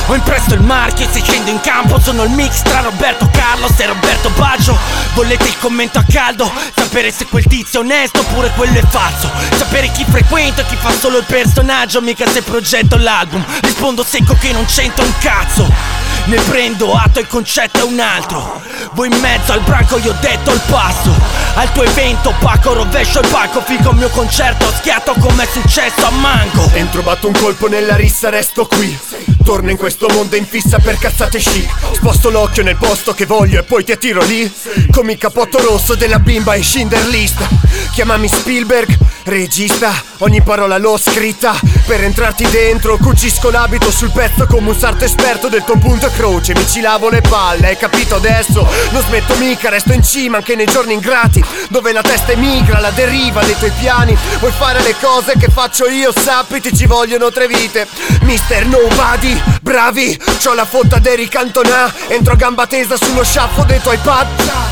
Ho 0.06 0.14
impresso 0.14 0.52
il 0.52 0.60
marchio 0.60 1.06
e 1.06 1.08
se 1.10 1.22
scendo 1.22 1.50
in 1.50 1.60
campo 1.60 1.98
sono 1.98 2.24
il 2.24 2.30
mix 2.30 2.60
tra 2.60 2.80
Roberto 2.80 3.28
Carlos 3.32 3.78
e 3.78 3.86
Roberto 3.86 4.28
Baggio. 4.30 4.76
Volete 5.14 5.48
il 5.48 5.58
commento 5.58 5.98
a 5.98 6.04
caldo? 6.06 6.50
Sapere 6.76 7.10
se 7.10 7.24
quel 7.24 7.46
tizio 7.46 7.80
è 7.80 7.84
onesto 7.84 8.20
oppure 8.20 8.50
quello 8.54 8.78
è 8.78 8.84
falso. 8.86 9.30
Sapere 9.56 9.90
chi 9.92 10.04
frequento 10.06 10.60
e 10.60 10.66
chi 10.66 10.76
fa 10.76 10.90
solo 10.98 11.18
il 11.18 11.24
personaggio, 11.24 12.02
mica 12.02 12.28
se 12.28 12.42
progetto 12.42 12.96
l'album. 12.96 13.42
Rispondo 13.62 14.04
secco 14.04 14.36
che 14.38 14.52
non 14.52 14.66
c'entra 14.66 15.04
un 15.04 15.12
cazzo. 15.20 16.12
Ne 16.26 16.40
prendo 16.40 16.94
atto, 16.94 17.13
il 17.20 17.26
concetto 17.26 17.78
è 17.78 17.82
un 17.82 18.00
altro. 18.00 18.62
Voi 18.92 19.12
in 19.12 19.20
mezzo 19.20 19.52
al 19.52 19.60
branco 19.60 19.98
io 19.98 20.12
ho 20.12 20.16
detto 20.20 20.52
il 20.52 20.60
passo. 20.68 21.12
Al 21.54 21.72
tuo 21.72 21.84
evento 21.84 22.34
Paco 22.40 22.72
rovescio 22.74 23.20
il 23.20 23.28
palco, 23.28 23.60
fico 23.60 23.90
il 23.90 23.96
mio 23.96 24.08
concerto, 24.08 24.72
schiatto 24.78 25.14
come 25.20 25.44
è 25.44 25.46
successo 25.46 26.06
a 26.06 26.10
Mango. 26.10 26.70
Entro, 26.74 27.02
batto 27.02 27.26
un 27.26 27.34
colpo 27.34 27.68
nella 27.68 27.94
rissa, 27.96 28.28
resto 28.30 28.66
qui. 28.66 28.98
Torno 29.44 29.70
in 29.70 29.76
questo 29.76 30.08
mondo 30.08 30.36
in 30.36 30.46
fissa 30.46 30.78
per 30.78 30.98
cazzate 30.98 31.38
chic. 31.38 31.68
Sposto 31.92 32.30
l'occhio 32.30 32.62
nel 32.62 32.76
posto 32.76 33.14
che 33.14 33.26
voglio 33.26 33.60
e 33.60 33.62
poi 33.62 33.84
ti 33.84 33.92
attiro 33.92 34.22
lì. 34.24 34.50
Come 34.90 35.12
il 35.12 35.18
capotto 35.18 35.60
rosso 35.60 35.94
della 35.94 36.18
bimba 36.18 36.54
in 36.54 36.64
Schindler 36.64 37.06
List. 37.06 37.46
Chiamami 37.92 38.26
Spielberg, 38.26 38.96
regista. 39.24 39.92
Ogni 40.18 40.42
parola 40.42 40.78
l'ho 40.78 40.96
scritta. 40.96 41.54
Per 41.86 42.02
entrarti 42.02 42.48
dentro, 42.48 42.96
cucisco 42.96 43.50
l'abito 43.50 43.90
sul 43.90 44.10
pezzo 44.10 44.46
come 44.46 44.70
un 44.70 44.78
sarto 44.78 45.04
esperto 45.04 45.48
del 45.48 45.64
tuo 45.64 45.76
punto 45.76 46.10
croce. 46.10 46.54
Mi 46.54 46.66
ci 46.66 46.80
lavo 46.80 47.03
le 47.08 47.20
palle, 47.20 47.68
hai 47.68 47.76
capito 47.76 48.16
adesso? 48.16 48.66
Non 48.90 49.02
smetto 49.02 49.34
mica, 49.36 49.68
resto 49.68 49.92
in 49.92 50.02
cima 50.02 50.38
anche 50.38 50.54
nei 50.54 50.66
giorni 50.66 50.94
ingrati. 50.94 51.44
Dove 51.68 51.92
la 51.92 52.02
testa 52.02 52.32
emigra, 52.32 52.80
la 52.80 52.90
deriva 52.90 53.42
dei 53.42 53.56
tuoi 53.58 53.72
piani. 53.78 54.16
Vuoi 54.38 54.52
fare 54.52 54.82
le 54.82 54.94
cose 55.00 55.34
che 55.38 55.48
faccio 55.48 55.88
io, 55.88 56.12
sappiti, 56.12 56.74
ci 56.74 56.86
vogliono 56.86 57.30
tre 57.30 57.46
vite. 57.46 57.86
Mister 58.22 58.66
Nobody, 58.66 59.40
bravi, 59.60 60.20
c'ho 60.42 60.54
la 60.54 60.64
fotta 60.64 60.98
d'Eric 60.98 61.30
Cantona. 61.30 61.92
Entro 62.08 62.34
a 62.34 62.36
gamba 62.36 62.66
tesa 62.66 62.96
sullo 62.96 63.24
sciaffo 63.24 63.64
dei 63.64 63.80
tuoi 63.80 63.98
pad. 63.98 64.26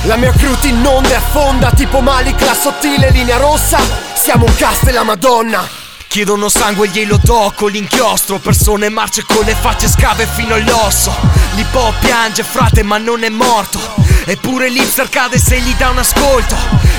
La 0.05 0.17
mia 0.17 0.33
crew 0.33 0.55
ti 0.61 0.69
inonda 0.69 1.11
e 1.11 1.15
affonda, 1.15 1.71
tipo 1.71 2.01
Malik, 2.01 2.41
la 2.41 2.55
sottile 2.55 3.11
linea 3.11 3.37
rossa. 3.39 3.79
Siamo 4.15 4.45
un 4.45 4.55
cast 4.55 4.87
e 4.87 4.93
la 4.93 5.03
Madonna. 5.03 5.82
Chiedono 6.13 6.51
sangue 6.51 6.89
glielo 6.89 7.19
con 7.55 7.71
l'inchiostro. 7.71 8.39
Persone 8.39 8.91
marce 8.91 9.25
con 9.25 9.47
le 9.47 9.55
facce 9.55 9.89
scave 9.89 10.29
fino 10.31 10.53
all'osso. 10.53 11.11
L'Hip 11.55 11.95
piange 12.01 12.43
frate 12.43 12.83
ma 12.83 12.99
non 12.99 13.25
è 13.25 13.31
morto. 13.31 13.81
Eppure 14.27 14.69
l'hipster 14.69 15.09
cade 15.09 15.39
se 15.39 15.59
gli 15.61 15.75
dà 15.75 15.89
un 15.89 15.97
ascolto. 15.97 16.55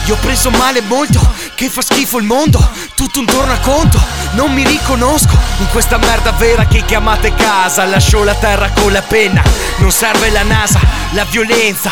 Io 0.07 0.15
ho 0.15 0.17
preso 0.17 0.49
male 0.49 0.81
molto 0.81 1.19
Che 1.53 1.69
fa 1.69 1.83
schifo 1.83 2.17
il 2.17 2.23
mondo. 2.23 2.57
Tutto 2.95 3.19
un 3.19 3.27
tornaconto 3.27 4.01
Non 4.31 4.51
mi 4.51 4.63
riconosco. 4.63 5.37
In 5.59 5.67
questa 5.67 5.99
merda 5.99 6.31
vera 6.31 6.65
che 6.65 6.83
chiamate 6.83 7.35
casa 7.35 7.85
Lascio 7.85 8.23
la 8.23 8.33
terra 8.33 8.71
con 8.71 8.91
la 8.91 9.03
penna. 9.03 9.43
Non 9.77 9.91
serve 9.91 10.31
la 10.31 10.41
NASA 10.41 10.79
La 11.11 11.25
violenza 11.25 11.91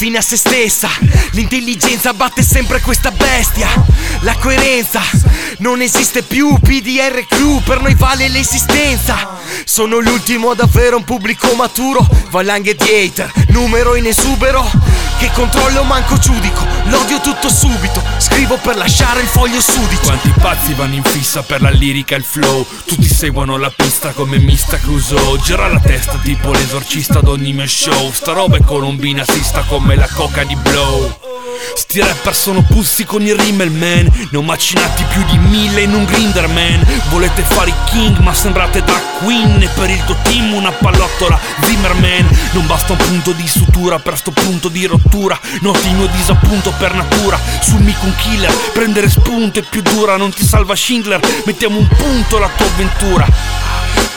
Fine 0.00 0.16
a 0.16 0.22
se 0.22 0.38
stessa. 0.38 0.88
L'intelligenza 1.32 2.14
batte 2.14 2.42
sempre 2.42 2.80
questa 2.80 3.10
bestia. 3.10 3.68
La 4.20 4.34
coerenza 4.36 5.02
Non 5.58 5.82
esiste 5.82 6.22
più 6.22 6.58
PDR 6.60 7.26
crew 7.26 7.60
Per 7.62 7.80
noi 7.80 7.94
vale 7.94 8.28
l'esistenza. 8.28 9.38
Sono 9.64 9.98
l'ultimo 9.98 10.50
ad 10.50 10.60
avere 10.60 10.94
un 10.94 11.04
pubblico 11.04 11.54
maturo. 11.54 12.06
Valanghe 12.30 12.74
di 12.74 12.88
hater 12.88 13.30
Numero 13.48 13.94
in 13.94 14.06
esubero. 14.06 14.68
Che 15.18 15.30
controllo 15.34 15.82
manco 15.82 16.16
giudico 16.16 16.64
L'odio 16.84 17.20
tutto 17.20 17.48
subito. 17.48 18.02
Scrivo 18.18 18.56
per 18.56 18.76
lasciare 18.76 19.20
il 19.20 19.26
foglio 19.26 19.60
sudicio. 19.60 20.02
Quanti 20.02 20.32
pazzi 20.40 20.74
vanno 20.74 20.94
in 20.94 21.02
fissa 21.02 21.42
per 21.42 21.60
la 21.60 21.70
lirica 21.70 22.14
e 22.14 22.18
il 22.18 22.24
flow? 22.24 22.66
Tutti 22.84 23.08
seguono 23.08 23.56
la 23.56 23.70
pista 23.70 24.10
come 24.12 24.38
Mista 24.38 24.78
Crusoe 24.78 25.38
Gira 25.40 25.68
la 25.68 25.80
testa 25.80 26.18
tipo 26.22 26.52
l'esorcista 26.52 27.18
ad 27.18 27.28
ogni 27.28 27.52
mio 27.52 27.66
show. 27.66 28.12
Sta 28.12 28.32
roba 28.32 28.56
è 28.56 28.60
colombina 28.62 29.24
sista 29.24 29.62
come 29.62 29.96
la 29.96 30.08
coca 30.08 30.44
di 30.44 30.56
Blow 30.56 31.18
Sti 31.74 32.00
rapper 32.00 32.34
sono 32.34 32.62
pussi 32.62 33.04
con 33.04 33.22
il 33.22 33.34
rimmel 33.34 33.70
man 33.70 34.08
Ne 34.30 34.38
ho 34.38 34.42
macinati 34.42 35.04
più 35.04 35.24
di 35.24 35.38
mille 35.38 35.82
in 35.82 35.94
un 35.94 36.04
grinder 36.04 36.48
man 36.48 36.86
Volete 37.10 37.42
fare 37.42 37.70
i 37.70 37.74
king 37.90 38.18
ma 38.18 38.32
sembrate 38.32 38.82
da 38.82 39.00
queen. 39.22 39.62
E 39.62 39.68
per 39.74 39.90
il 39.90 40.02
tuo 40.04 40.16
team 40.22 40.54
una 40.54 40.70
pallottola 40.72 41.38
Zimmerman. 41.62 42.28
Non 42.52 42.66
basta 42.66 42.92
un 42.92 42.98
punto 42.98 43.32
di 43.32 43.46
sutura 43.46 43.98
per 43.98 44.16
sto 44.16 44.30
punto 44.30 44.68
di 44.68 44.86
rottura. 44.86 45.38
Noti 45.60 45.88
il 45.88 45.94
mio 45.94 46.06
disappunto 46.06 46.72
per 46.78 46.94
natura. 46.94 47.38
Sul 47.60 47.80
mico 47.80 48.06
un 48.06 48.14
killer 48.16 48.52
Prendere 48.72 49.10
spunto 49.10 49.58
è 49.58 49.62
più 49.62 49.82
dura. 49.82 50.16
Non 50.16 50.32
ti 50.32 50.44
salva 50.44 50.74
Schindler 50.74 51.20
Mettiamo 51.44 51.78
un 51.78 51.88
punto 51.88 52.36
alla 52.36 52.50
tua 52.56 52.66
avventura 52.66 53.68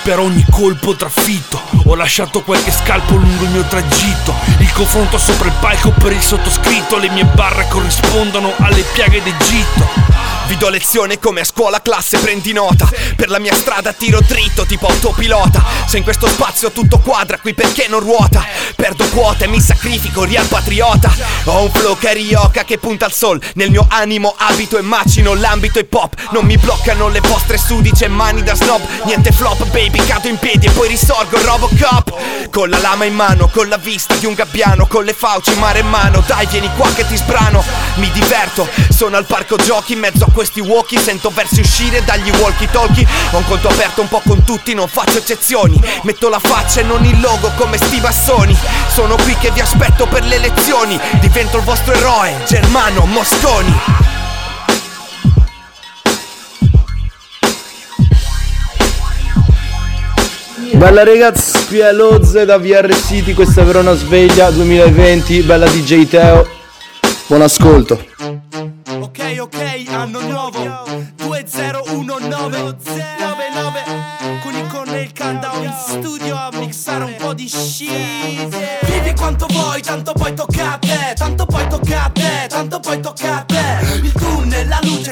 per 0.04 0.20
ogni 0.20 0.46
colpo 0.52 0.96
trafitto. 0.96 1.62
Ho 1.86 1.96
lasciato 1.96 2.44
qualche 2.44 2.72
scalpo 2.72 3.16
lungo 3.16 3.46
il 3.46 3.50
mio 3.50 3.64
tragitto. 3.64 4.34
Il 4.60 4.72
confronto 4.74 5.18
sopra 5.18 5.48
il 5.48 5.56
palco 5.60 5.92
per 5.92 6.12
il 6.12 6.22
sottoscritto. 6.22 6.98
Le 6.98 7.10
mie 7.10 7.26
barre 7.26 7.68
corrispondono 7.70 8.54
alle 8.60 8.84
piaghe 8.94 9.24
d'Egitto. 9.24 10.12
Vi 10.48 10.58
do 10.58 10.68
lezione 10.68 11.20
come 11.20 11.40
a 11.40 11.46
scuola 11.46 11.82
classe 11.82 12.20
prendi 12.20 12.52
nota. 12.52 12.90
Per 13.16 13.30
la 13.30 13.40
mia 13.40 13.56
strada 13.56 13.94
tiro 13.94 14.20
dritto 14.20 14.66
tipo 14.66 14.88
autopilota. 14.88 15.64
Se 15.86 15.98
in 15.98 16.04
questo 16.04 16.28
spazio 16.28 16.72
tutto 16.72 17.00
quadra 17.00 17.40
qui 17.40 17.54
perché 17.54 17.88
non 17.88 18.02
ruota? 18.02 18.44
Perdo 18.76 19.08
quote, 19.10 19.48
mi 19.48 19.62
sacrifico, 19.62 20.26
real 20.26 20.46
patriota. 20.48 21.12
Ho 21.46 21.64
un 21.64 21.72
flow 21.72 21.98
carioca 21.98 22.66
che 22.66 22.78
punta 22.78 23.06
al 23.06 23.14
sol. 23.14 23.42
Nel 23.54 23.72
mio 23.72 23.86
animo 23.90 24.36
abito 24.38 24.78
e 24.78 24.82
macino 24.82 25.34
l'ambito 25.34 25.80
hip 25.80 25.94
hop. 25.94 26.16
Non 26.32 26.46
mi 26.46 26.58
bloccano 26.58 27.08
le 27.08 27.22
vostre 27.22 27.58
sudice 27.58 28.08
mani 28.10 28.44
da 28.44 28.54
snob. 28.54 28.82
Niente 29.06 29.32
flop 29.32 29.64
baby, 29.68 29.93
cado 30.00 30.28
in 30.28 30.38
piedi 30.38 30.68
e 30.68 30.72
poi 30.72 30.88
risorgo 30.88 31.42
Robocop. 31.42 32.50
Con 32.52 32.70
la 32.70 32.80
lama 32.80 33.06
in 33.06 33.16
mano, 33.16 33.48
con 33.48 33.68
la 33.68 33.78
vista 33.78 34.16
di 34.16 34.26
un 34.26 34.34
gabbiano 34.34 34.86
con 34.86 35.04
le 35.04 35.14
fauci 35.14 35.56
mare 35.56 35.80
in 35.80 35.88
mano. 35.88 36.24
Dai 36.26 36.46
vieni 36.48 36.70
qua 36.76 36.92
che 36.94 37.06
ti 37.08 37.18
sbrano 37.18 37.64
Mi 37.96 38.12
diverto, 38.12 38.68
sono 38.90 39.18
al 39.18 39.26
parco 39.26 39.56
giochi 39.56 39.94
In 39.94 40.00
mezzo 40.00 40.26
a 40.26 40.32
questi 40.32 40.60
walkie. 40.60 41.00
Sento 41.00 41.30
versi 41.30 41.62
uscire 41.62 42.04
dagli 42.04 42.30
walkie 42.38 42.70
talkie. 42.70 43.08
Ho 43.32 43.38
un 43.38 43.46
conto 43.46 43.68
aperto 43.68 44.02
un 44.02 44.08
po' 44.08 44.22
con 44.26 44.44
tutti 44.44 44.74
Non 44.74 44.88
faccio 44.88 45.18
eccezioni. 45.18 45.82
Metto 46.04 46.30
la 46.30 46.40
faccia 46.40 46.82
e 46.82 46.84
non 46.84 47.04
il 47.06 47.20
logo 47.20 47.52
come 47.56 47.78
sti 47.78 48.00
bassoni 48.00 48.58
Sono 48.94 49.16
qui 49.16 49.36
che 49.38 49.52
vi 49.52 49.62
aspetto 49.62 50.06
per 50.06 50.24
le 50.24 50.36
elezioni 50.36 51.00
Divento 51.20 51.58
il 51.58 51.64
vostro 51.64 51.94
eroe 51.94 52.44
Germano 52.46 53.06
Mosconi 53.06 54.13
Bella 60.76 61.04
ragazzi, 61.04 61.66
qui 61.68 61.80
è 61.80 61.92
Lozze 61.94 62.46
da 62.46 62.58
VR 62.58 62.94
City, 62.94 63.34
questa 63.34 63.62
è 63.62 63.64
Verona 63.64 63.94
Sveglia 63.94 64.50
2020, 64.50 65.42
bella 65.44 65.68
DJ 65.68 66.08
Teo, 66.08 66.48
buon 67.28 67.42
ascolto. 67.42 68.04
Ok, 69.00 69.38
ok, 69.40 69.84
anno 69.90 70.22
nuovo. 70.22 70.84
2019 71.16 72.04
99 72.04 73.84
Con 74.42 74.54
il 74.54 74.68
con 74.68 74.88
il 74.96 75.12
countdown 75.18 75.64
in 75.64 75.74
studio 75.88 76.36
a 76.36 76.50
mixare 76.54 77.04
un 77.06 77.16
po' 77.18 77.34
di 77.34 77.48
shit. 77.48 78.86
Vivi 78.86 79.14
quanto 79.16 79.46
vuoi, 79.48 79.82
tanto 79.82 80.14
poi 80.14 80.34
tocca 80.34 80.74
a 80.74 80.78
te 80.78 81.14
Tanto 81.16 81.46
poi 81.46 81.68
tocca 81.68 82.06
a 82.06 82.10
te, 82.10 82.48
tanto 82.50 82.80
poi 82.80 83.00
tocca 83.00 83.38
a 83.38 83.42
te 83.44 83.53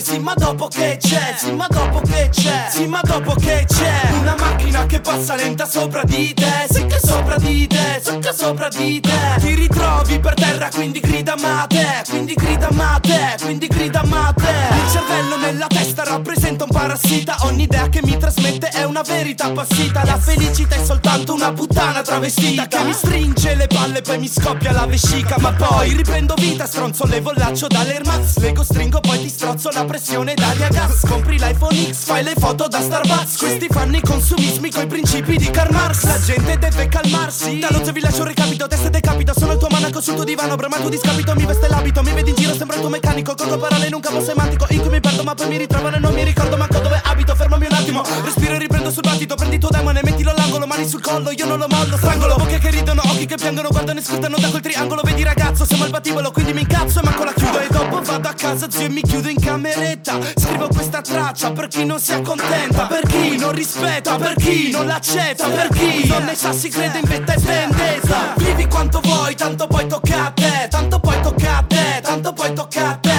sì 0.02 0.20
ma 0.20 0.34
dopo 0.34 0.68
che 0.68 0.98
c'è? 1.00 1.36
Sì 1.38 1.52
ma 1.52 1.68
dopo 1.68 2.02
che 2.02 2.30
c'è, 2.32 2.68
sì 2.72 2.88
ma 2.88 3.02
dopo 3.04 3.34
che 3.36 3.66
c'è? 3.68 4.12
Una 4.20 4.36
macchina 4.38 4.86
che 4.86 5.00
passa 5.00 5.36
lenta 5.36 5.66
sopra 5.66 6.04
di 6.04 6.34
te. 6.34 6.50
Che 6.92 7.00
sopra 7.02 7.38
di 7.38 7.68
te, 7.68 8.02
che 8.20 8.34
sopra 8.34 8.68
di 8.68 9.00
te. 9.00 9.10
Ti 9.40 9.54
ritrovi 9.54 10.20
per 10.20 10.34
terra 10.34 10.70
quindi 10.74 11.00
grida 11.00 11.36
mate 11.40 12.04
Quindi 12.10 12.34
grida 12.34 12.70
mate, 12.72 13.38
quindi 13.42 13.68
grida 13.68 14.04
mate 14.06 14.50
Il 14.84 14.92
cervello 14.92 15.38
nella 15.38 15.68
testa 15.68 16.04
rappresenta 16.04 16.64
un 16.64 16.70
parassita. 16.72 17.38
Ogni 17.42 17.64
idea 17.64 17.88
che 17.90 18.02
mi 18.04 18.18
trasmette 18.18 18.70
è 18.70 18.84
una 18.84 19.02
verità 19.02 19.52
passita 19.52 20.04
La 20.06 20.18
felicità 20.18 20.76
è 20.76 20.84
soltanto 20.84 21.34
una 21.34 21.54
puttana 21.54 22.02
travestita 22.02 22.68
Che 22.68 22.84
mi 22.84 22.94
stringe 22.94 23.56
le 23.56 23.68
palle 23.68 24.02
poi 24.02 24.18
mi 24.20 24.28
scoppia 24.28 24.72
la 24.72 24.86
vescica. 24.86 25.36
Ma 25.40 25.54
poi 25.54 25.94
riprendo 25.94 26.34
vita, 26.36 26.66
stronzo 26.66 27.06
levo 27.06 27.32
il 27.32 27.38
laccio 27.38 27.68
dall'Air 27.68 28.06
Max 28.06 28.38
Lego 28.38 28.64
stringo 28.64 29.00
poi 29.00 29.20
ti 29.22 29.30
strozzo 29.30 29.70
la 29.72 29.86
pressione 29.92 30.34
d'aria 30.36 30.70
gas 30.70 31.02
Compri 31.06 31.38
l'iPhone 31.38 31.76
X, 31.92 32.06
fai 32.06 32.24
le 32.24 32.34
foto 32.38 32.70
da 32.70 32.80
Starbucks. 32.80 33.36
Questi 33.38 33.68
fanno 33.70 33.98
i 33.98 34.02
consumismi 34.02 34.72
coi 34.72 34.88
principi 34.88 35.36
di 35.36 35.50
Karl 35.50 35.74
Marx. 35.74 36.06
La 36.06 36.18
gente 36.18 36.58
deve 36.58 36.88
calmarsi. 36.88 37.60
Dallo 37.60 37.84
zio 37.84 37.92
vi 37.92 38.00
lascio 38.00 38.22
un 38.22 38.28
recapito, 38.28 38.68
testa 38.68 38.88
decapito. 38.88 39.34
Sono 39.38 39.52
il 39.52 39.58
tuo 39.58 39.68
manaco 39.70 40.00
sul 40.00 40.16
tuo 40.16 40.24
divano, 40.24 40.56
bramato 40.56 40.88
discapito 40.88 41.36
Mi 41.36 41.46
veste 41.46 41.68
l'abito, 41.68 42.02
mi 42.04 42.14
vedi 42.14 42.30
in 42.30 42.36
giro, 42.38 42.56
sembra 42.56 42.78
il 42.78 42.82
tuo 42.82 42.90
meccanico. 42.90 43.36
Conto 43.36 43.58
parole 43.58 43.88
in 43.88 43.94
un 43.94 44.00
capo 44.00 44.22
semantico. 44.22 44.66
In 44.70 44.80
cui 44.80 44.90
mi 44.90 45.02
perdo 45.02 45.24
ma 45.24 45.36
poi 45.36 45.48
mi 45.50 45.58
ritrovano 45.58 45.98
e 45.98 46.00
non 46.00 46.14
mi 46.14 46.24
ricordo 46.24 46.56
manco 46.56 46.80
dove 46.80 47.02
abito. 47.04 47.36
Fermami 47.36 47.66
un 47.66 47.74
attimo, 47.74 48.04
respiro 48.24 48.54
e 48.54 48.60
riprendo 48.60 48.81
sul 48.92 49.02
battito 49.04 49.36
Prendi 49.36 49.58
tuo 49.58 49.70
demone, 49.70 50.02
mettilo 50.04 50.32
all'angolo, 50.32 50.68
mani 50.68 50.88
sul 50.88 51.02
collo 51.02 51.32
Io 51.32 51.46
non 51.46 51.58
lo 51.58 51.68
mollo, 51.68 51.98
strangolo. 51.98 52.36
Bocche 52.36 52.60
che 52.60 52.70
ridono, 52.70 53.02
occhi 53.06 53.26
che 53.26 53.36
piangono 53.36 53.70
Guardano 53.70 54.00
e 54.00 54.04
scrutano 54.04 54.38
da 54.38 54.50
quel 54.50 54.62
triangolo. 54.62 55.02
Vedi 55.04 55.24
ragazzo, 55.24 55.66
siamo 55.66 55.86
al 55.86 55.90
battibolo 55.90 56.32
Quindi 56.32 56.54
mi 56.54 56.62
incazzo 56.62 57.00
e 57.00 57.04
manco 57.04 57.24
la 57.24 57.34
chiudo. 57.34 57.60
E 57.60 57.68
dopo 57.70 58.02
vado 58.02 58.28
a 58.28 58.34
casa 58.34 58.70
zio 58.70 58.86
e 58.86 58.90
mi 58.90 59.02
chiudo 59.02 59.30
in 59.30 59.40
cameretta. 59.40 60.20
Scrivo 60.36 60.68
questa 60.68 61.02
traccia 61.02 61.52
per 61.52 61.68
chi 61.68 61.86
non 61.86 62.00
si 62.00 62.12
accontenta 62.12 62.88
Per 62.88 63.06
chi 63.08 63.38
non 63.38 63.52
rispetta, 63.52 64.16
per 64.16 64.34
chi 64.36 64.72
non 64.72 64.86
l'accetta 64.86 65.48
Per 65.48 65.68
chi 65.70 66.08
non 66.08 66.24
ne 66.24 66.36
sa 66.36 66.52
si 66.52 66.70
crede 66.70 67.00
in 67.00 67.06
vetta 67.08 67.34
e 67.34 67.38
vendetta 67.38 68.34
Vivi 68.38 68.68
quanto 68.68 69.00
vuoi, 69.02 69.36
tanto 69.36 69.68
poi 69.68 69.88
tocca 69.88 70.26
a 70.26 70.32
te 70.32 70.68
Tanto 70.70 71.00
poi 71.00 71.22
tocca 71.22 71.58
a 71.58 71.64
te, 71.64 72.02
tanto 72.02 72.34
poi 72.34 72.54
tocca 72.54 72.90
a 72.90 72.96
te 72.96 73.11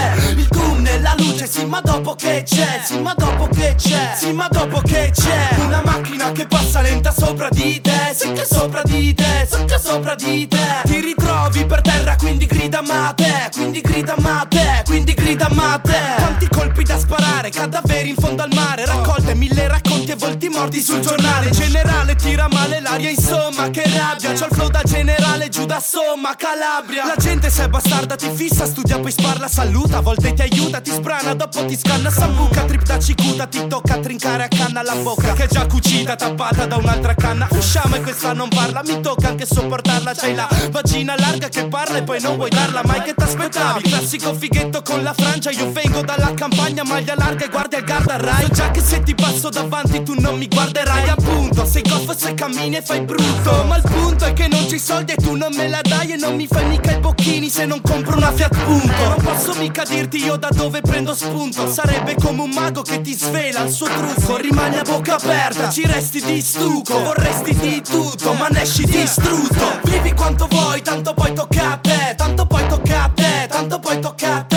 sì 1.53 1.67
ma 1.67 1.83
dopo 1.83 2.15
che 2.15 2.43
c'è 2.47 2.81
Sì 2.83 2.99
ma 2.99 3.13
dopo 3.15 3.47
che 3.49 3.75
c'è, 3.77 4.15
sì 4.17 4.33
ma 4.33 4.49
dopo 4.49 4.81
che 4.81 5.13
c'è. 5.13 5.57
Una 5.59 5.83
macchina 5.85 6.33
che 6.33 6.47
passa 6.47 6.81
lenta 6.81 7.13
sopra 7.13 7.49
di 7.51 7.79
te 7.81 7.93
che 8.35 8.45
sopra 8.45 8.83
di 8.83 9.13
te, 9.15 9.49
che 9.67 9.79
sopra 9.79 10.15
di 10.15 10.49
te. 10.49 10.81
Ti 10.85 11.01
ritrovi 11.01 11.67
per 11.67 11.81
terra 11.83 12.17
quindi 12.17 12.47
grida 12.47 12.83
mate 12.83 13.51
Quindi 13.53 13.81
grida 13.81 14.15
mate, 14.19 14.83
quindi 14.85 15.15
grida 15.15 15.49
mate 15.51 15.99
Quanti 16.17 16.49
colpi 16.49 16.85
da 16.85 16.99
sparare, 16.99 17.22
cadaveri 17.53 18.09
in 18.09 18.17
fondo 18.17 18.43
al 18.43 18.51
mare 18.55 18.85
Raccolte 18.87 19.35
mille 19.35 19.69
racconti 19.69 20.11
e 20.11 20.17
volti 20.17 20.49
morti 20.49 20.81
sul 20.81 21.01
giornale. 21.01 21.51
Generale 21.51 22.17
tira 22.17 22.49
male 22.49 22.81
l'aria 22.81 23.11
insomma 23.11 23.71
che 23.71 23.83
rabbia. 23.85 24.33
C'ho 24.33 24.47
il 24.47 24.55
flow 24.55 24.69
da 24.69 24.83
generale 24.83 25.49
giù 25.49 25.67
da 25.67 25.81
somma 25.81 26.35
Calabria. 26.35 27.07
La 27.07 27.15
gente 27.17 27.51
se 27.51 27.65
è 27.65 27.69
bastarda 27.69 28.17
ti 28.17 28.31
fissa 28.35 28.65
studia 28.65 28.99
poi 28.99 29.13
sparla 29.13 29.49
saluta. 29.49 29.99
A 29.99 30.01
volte 30.01 30.33
ti 30.33 30.43
aiuta 30.43 30.81
ti 30.81 30.91
sprana 30.91 31.35
dopo 31.35 31.65
ti 31.65 31.77
scanna. 31.77 32.11
Sambuca 32.11 32.65
trip 32.65 32.83
da 32.83 32.99
cicuta 32.99 33.47
ti 33.47 33.67
tocca 33.67 33.99
trincare 33.99 34.45
a 34.45 34.49
canna 34.49 34.83
la 34.83 34.95
bocca. 34.95 35.33
Che 35.35 35.45
è 35.45 35.49
già 35.49 35.67
cucita 35.67 36.17
tappata 36.17 36.67
da 36.67 36.77
un'altra 36.77 37.15
canna. 37.15 37.47
Usciamo 37.51 37.97
e 37.97 38.01
questa 38.01 38.33
non 38.33 38.49
parla 38.49 38.83
mi 38.85 39.01
tocca 39.01 39.29
anche 39.29 39.47
sopportarla. 39.47 40.13
C'hai 40.15 40.35
la 40.35 40.49
vagina 40.71 41.15
larga 41.17 41.49
che 41.49 41.67
parla 41.67 41.99
e 41.99 42.03
poi 42.03 42.21
non 42.21 42.37
vuoi 42.37 42.51
darla 42.51 42.83
mai 42.85 43.03
che 43.03 43.15
t'aspettavi? 43.15 43.83
Classico 43.83 44.35
fighetto 44.35 44.83
con 44.83 45.03
la 45.03 45.13
frangia 45.13 45.51
io 45.51 45.71
vengo 45.71 46.01
dalla 46.03 46.33
campagna 46.35 46.83
maglia 46.85 47.15
larga 47.17 47.42
e 47.43 47.51
al 47.53 47.85
guarda 47.85 48.17
Rai. 48.19 48.47
So 48.47 48.53
già 48.53 48.71
che 48.71 48.81
se 48.81 49.03
ti 49.03 49.15
passo 49.15 49.49
davanti 49.49 50.03
tu 50.03 50.15
non 50.19 50.37
mi 50.39 50.47
guarderai 50.47 51.09
appunto. 51.09 51.65
Sei 51.65 51.83
goffo 51.83 52.17
se 52.17 52.35
cammini 52.35 52.77
e 52.77 52.83
fai 52.83 53.01
brutto. 53.01 53.65
Ma 53.65 53.77
il 53.77 53.83
punto 53.83 54.25
è 54.25 54.33
che 54.33 54.47
non 54.49 54.67
c'hai 54.67 54.79
soldi 54.79 55.13
e 55.13 55.17
tu 55.17 55.35
non 55.35 55.53
me 55.55 55.69
la 55.69 55.81
dai 55.83 56.13
E 56.13 56.17
non 56.17 56.37
mi 56.37 56.47
fai 56.47 56.65
mica 56.67 56.93
i 56.93 56.99
bocchini 56.99 57.49
se 57.49 57.65
non 57.65 57.81
compro 57.81 58.17
una 58.17 58.33
Fiat 58.33 58.57
Punto. 58.65 59.09
Non 59.09 59.23
posso 59.23 59.55
mica 59.55 59.85
dirti 59.85 60.25
io 60.25 60.37
da 60.37 60.49
dove 60.51 60.81
prendo 60.81 61.15
spunto. 61.15 61.71
Sarebbe 61.71 62.15
come 62.15 62.43
un 62.43 62.51
mago 62.51 62.83
che 62.83 63.01
ti 63.01 63.15
svela 63.15 63.63
il 63.63 63.73
suo 63.73 63.87
trucco. 63.87 64.37
Rimani 64.37 64.79
a 64.79 64.83
bocca 64.83 65.17
aperta, 65.17 65.71
ci 65.71 65.87
resti 65.87 66.23
di 66.23 66.41
stuco 66.41 67.03
Vorresti 67.03 67.55
di 67.57 67.83
tutto 67.83 68.33
ma 68.35 68.49
ne 68.49 68.63
esci 68.63 68.85
distrutto. 68.85 69.81
Vivi 69.85 70.13
quanto 70.13 70.47
vuoi, 70.49 70.83
tanto 70.83 71.13
poi 71.15 71.33
tocca 71.33 71.73
a 71.73 71.77
te 71.77 72.15
Tanto 72.17 72.47
poi 72.47 72.67
tocca 72.69 73.05
a 73.05 73.09
te, 73.09 73.47
tanto 73.49 73.79
poi 73.79 74.01
tocca 74.01 74.37
a 74.37 74.43
te 74.43 74.52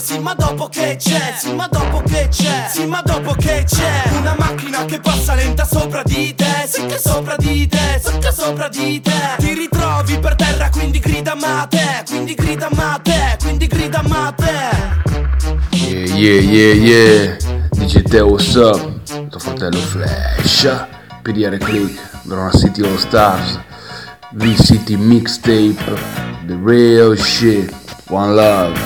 sì 0.00 0.18
ma 0.18 0.34
dopo 0.34 0.68
che 0.68 0.96
c'è 0.98 1.34
Sì 1.38 1.52
ma 1.54 1.68
dopo 1.68 2.02
che 2.02 2.28
c'è, 2.30 2.68
sì 2.72 2.86
ma 2.86 3.02
dopo 3.02 3.32
che 3.32 3.64
c'è 3.66 4.02
Una 4.18 4.34
macchina 4.38 4.84
che 4.86 4.98
passa 4.98 5.34
lenta 5.34 5.64
sopra 5.64 6.02
di 6.02 6.34
te 6.34 6.48
che 6.86 6.98
sopra 6.98 7.36
di 7.36 7.66
te, 7.68 8.00
che 8.20 8.32
sopra 8.32 8.68
di 8.68 9.00
te 9.00 9.34
Ti 9.38 9.52
ritrovi 9.52 10.18
per 10.18 10.34
terra 10.36 10.70
quindi 10.70 10.98
grida 10.98 11.34
mate 11.34 12.02
Quindi 12.06 12.34
grida 12.34 12.68
mate, 12.72 13.36
quindi 13.40 13.66
grida 13.66 14.02
mate 14.02 14.98
Yeah, 15.80 16.06
yeah, 16.14 16.40
yeah, 16.40 16.74
yeah. 16.74 17.36
DJ 17.72 18.02
Teo, 18.02 18.28
what's 18.28 18.54
up? 18.54 18.78
Tuo 19.30 19.40
fratello 19.40 19.78
Flash. 19.78 20.68
PDR 21.22 21.56
Click, 21.58 21.98
Verona 22.24 22.52
City 22.52 22.82
All 22.82 22.96
Stars. 22.96 23.58
V-City 24.34 24.96
Mixtape. 24.96 25.82
The 26.46 26.54
real 26.56 27.16
shit. 27.16 27.72
One 28.08 28.36
love. 28.36 28.78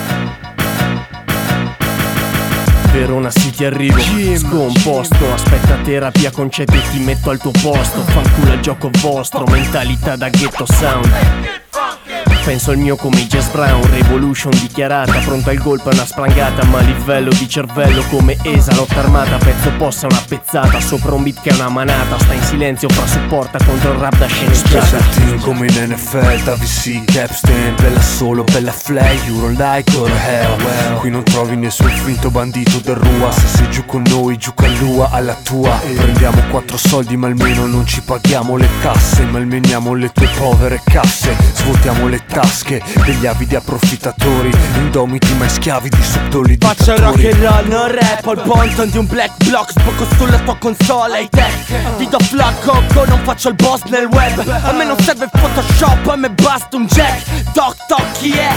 Verona 2.95 3.31
City 3.31 3.65
arrivo. 3.65 3.99
Scomposto 4.37 5.33
Aspetta 5.33 5.75
terapia 5.83 6.31
concetti 6.31 6.77
e 6.77 6.83
ti 6.93 6.99
metto 7.01 7.31
al 7.31 7.39
tuo 7.39 7.51
posto. 7.51 8.01
Fanculo 8.03 8.53
al 8.53 8.61
gioco 8.61 8.89
vostro 9.01 9.45
Mentalità 9.47 10.15
da 10.15 10.29
ghetto 10.29 10.65
sound 10.65 11.11
Penso 12.45 12.73
al 12.73 12.77
mio 12.77 12.97
come 12.97 13.27
Jazz 13.27 13.49
Brown 13.49 13.83
Revolution 13.91 14.53
dichiarata 14.53 15.19
Pronta 15.21 15.49
al 15.49 15.57
golpe 15.57 15.89
una 15.89 16.05
sprangata 16.05 16.63
Ma 16.67 16.81
a 16.81 16.83
livello 16.83 17.31
di 17.31 17.49
cervello 17.49 18.05
come 18.11 18.37
Esa 18.43 18.75
Lotta 18.75 18.99
armata 18.99 19.39
Pezzo 19.39 19.71
possa 19.79 20.07
una 20.07 20.23
pezzata 20.29 20.79
Sopra 20.79 21.15
un 21.15 21.23
beat 21.23 21.41
che 21.41 21.49
è 21.49 21.55
una 21.55 21.71
manata 21.71 22.19
Sta 22.19 22.35
in 22.35 22.43
silenzio 22.43 22.91
fra 22.91 23.07
supporta 23.07 23.59
contro 23.65 23.93
il 23.93 23.99
rap 23.99 24.19
da 24.19 24.27
sceneggiata. 24.27 24.85
Special 24.85 25.09
team 25.15 25.41
come 25.41 25.67
in 25.67 25.93
NFL, 25.93 26.43
da 26.45 26.55
VC, 26.55 27.05
Capstan 27.07 27.77
Bella 27.77 28.03
solo, 28.03 28.45
bella 28.45 28.73
fly, 28.73 29.19
you 29.27 29.41
don't 29.41 29.59
like 29.59 29.97
or 29.97 30.11
hell 30.11 30.99
Qui 30.99 31.09
non 31.09 31.23
trovi 31.23 31.57
nessun 31.57 31.89
finto 31.89 32.31
bandito 32.31 32.79
del 32.79 32.97
Rua 32.97 33.33
Se 33.33 33.47
sei 33.47 33.71
giù 33.71 33.87
con 33.87 34.03
noi, 34.07 34.37
giù 34.37 34.53
l'ua 34.81 35.09
alla 35.11 35.35
tua. 35.35 35.79
Prendiamo 35.79 36.43
quattro 36.51 36.77
soldi 36.77 37.17
ma 37.17 37.27
almeno 37.27 37.67
non 37.67 37.87
ci 37.87 38.01
paghiamo 38.03 38.57
le 38.57 38.69
tasse 38.83 39.25
Malmeniamo 39.25 39.95
le 39.95 40.11
tue 40.13 40.29
povere 40.37 40.81
casse. 40.85 41.35
Svuotiamo 41.55 42.09
le 42.09 42.21
tasche 42.35 42.83
degli 43.05 43.27
avidi 43.27 43.55
approfittatori 43.55 44.51
Indomiti 44.77 45.33
ma 45.35 45.49
schiavi 45.49 45.89
di 45.89 46.03
subdoli 46.03 46.57
Faccio 46.61 46.97
rock 46.97 47.25
and 47.25 47.43
roll, 47.43 47.67
non 47.69 47.93
rap 47.93 48.27
Al 48.27 48.43
ponton 48.43 48.91
di 48.91 48.99
un 48.99 49.07
black 49.07 49.33
block 49.47 49.71
Sbocco 49.71 50.05
sulla 50.17 50.39
tua 50.41 50.57
console 50.57 51.21
high 51.21 51.29
tech. 51.29 51.97
Ti 51.99 52.09
do 52.09 52.19
flacco, 52.19 52.83
non 53.07 53.21
faccio 53.23 53.51
il 53.51 53.55
boss 53.55 53.83
nel 53.85 54.07
web. 54.07 54.43
A 54.47 54.73
me 54.73 54.85
non 54.85 54.99
serve 54.99 55.29
Photoshop, 55.31 56.07
a 56.09 56.17
me 56.17 56.31
basta 56.31 56.77
un 56.77 56.87
jack. 56.87 57.53
Toc 57.53 57.77
toc 57.87 58.13
chi 58.13 58.33
è? 58.33 58.53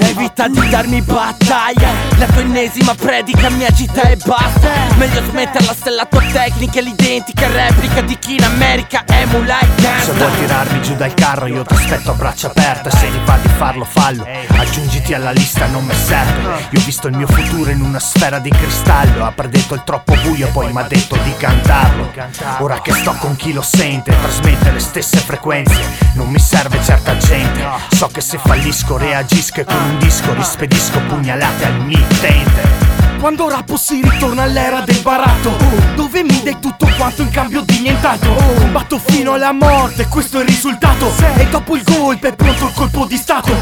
Evita 0.00 0.48
di 0.48 0.68
darmi 0.68 1.02
battaglia 1.02 1.90
La 2.18 2.26
tua 2.26 2.40
ennesima 2.40 2.94
predica 2.94 3.50
mi 3.50 3.64
agita 3.64 4.02
e 4.02 4.16
basta. 4.16 4.68
Meglio 4.96 5.22
smetterla 5.28 5.74
se 5.74 5.90
la 5.90 6.04
tua 6.04 6.22
tecnica 6.32 6.78
è 6.78 6.82
l'identica 6.82 7.46
replica 7.46 8.00
di 8.02 8.18
chi 8.18 8.34
in 8.34 8.44
America 8.44 9.02
emula 9.06 9.58
il 9.60 9.68
Se 9.76 9.82
gangsta 9.82 10.12
vuoi 10.12 10.30
tirarmi 10.38 10.82
giù 10.82 10.94
dal 10.94 11.14
carro 11.14 11.46
io 11.46 11.62
ti 11.64 11.74
aspetto 11.74 12.10
a 12.10 12.14
braccia 12.14 12.48
aperte 12.48 12.90
Se 12.90 13.07
ti 13.10 13.20
va 13.24 13.36
di 13.40 13.48
farlo 13.48 13.84
fallo. 13.84 14.26
Aggiungiti 14.56 15.14
alla 15.14 15.30
lista 15.30 15.66
non 15.66 15.84
mi 15.84 15.94
serve. 15.94 16.66
Io 16.70 16.80
ho 16.80 16.84
visto 16.84 17.08
il 17.08 17.16
mio 17.16 17.26
futuro 17.26 17.70
in 17.70 17.80
una 17.80 17.98
sfera 17.98 18.38
di 18.38 18.50
cristallo. 18.50 19.24
Ha 19.24 19.32
predetto 19.32 19.74
il 19.74 19.82
troppo 19.84 20.14
buio 20.22 20.48
poi 20.52 20.72
mi 20.72 20.80
ha 20.80 20.84
detto 20.84 21.16
di 21.16 21.34
cantarlo. 21.36 22.12
Ora 22.58 22.80
che 22.80 22.92
sto 22.92 23.12
con 23.14 23.36
chi 23.36 23.52
lo 23.52 23.62
sente 23.62 24.14
Trasmette 24.18 24.70
le 24.70 24.80
stesse 24.80 25.18
frequenze. 25.18 25.80
Non 26.14 26.28
mi 26.28 26.38
serve 26.38 26.82
certa 26.82 27.16
gente. 27.16 27.64
So 27.90 28.08
che 28.08 28.20
se 28.20 28.38
fallisco 28.38 28.96
reagisco 28.96 29.60
e 29.60 29.64
con 29.64 29.82
un 29.82 29.98
disco 29.98 30.34
Rispedisco 30.34 31.00
pugnalate 31.00 31.64
al 31.64 31.80
mittente 31.84 33.07
Quando 33.18 33.48
rappo 33.48 33.76
si 33.76 34.00
ritorna 34.00 34.42
all'era 34.42 34.80
del 34.80 35.00
baratto 35.00 35.56
Dove 35.96 36.22
mi 36.22 36.40
dai 36.42 36.58
tutto 36.60 36.88
quanto 36.96 37.22
in 37.22 37.30
cambio 37.30 37.62
di 37.62 37.80
nient'altro. 37.80 38.34
Combatto 38.34 38.98
fino 38.98 39.32
alla 39.32 39.52
morte, 39.52 40.06
questo 40.06 40.38
è 40.38 40.42
il 40.42 40.48
risultato. 40.48 41.12
E 41.36 41.46
dopo 41.48 41.76
il 41.76 41.82
golpe 41.82 42.28
è 42.28 42.34
pronto 42.34 42.66
il 42.66 42.72
colpo 42.74 43.04
di 43.04 43.16
stato. 43.16 43.52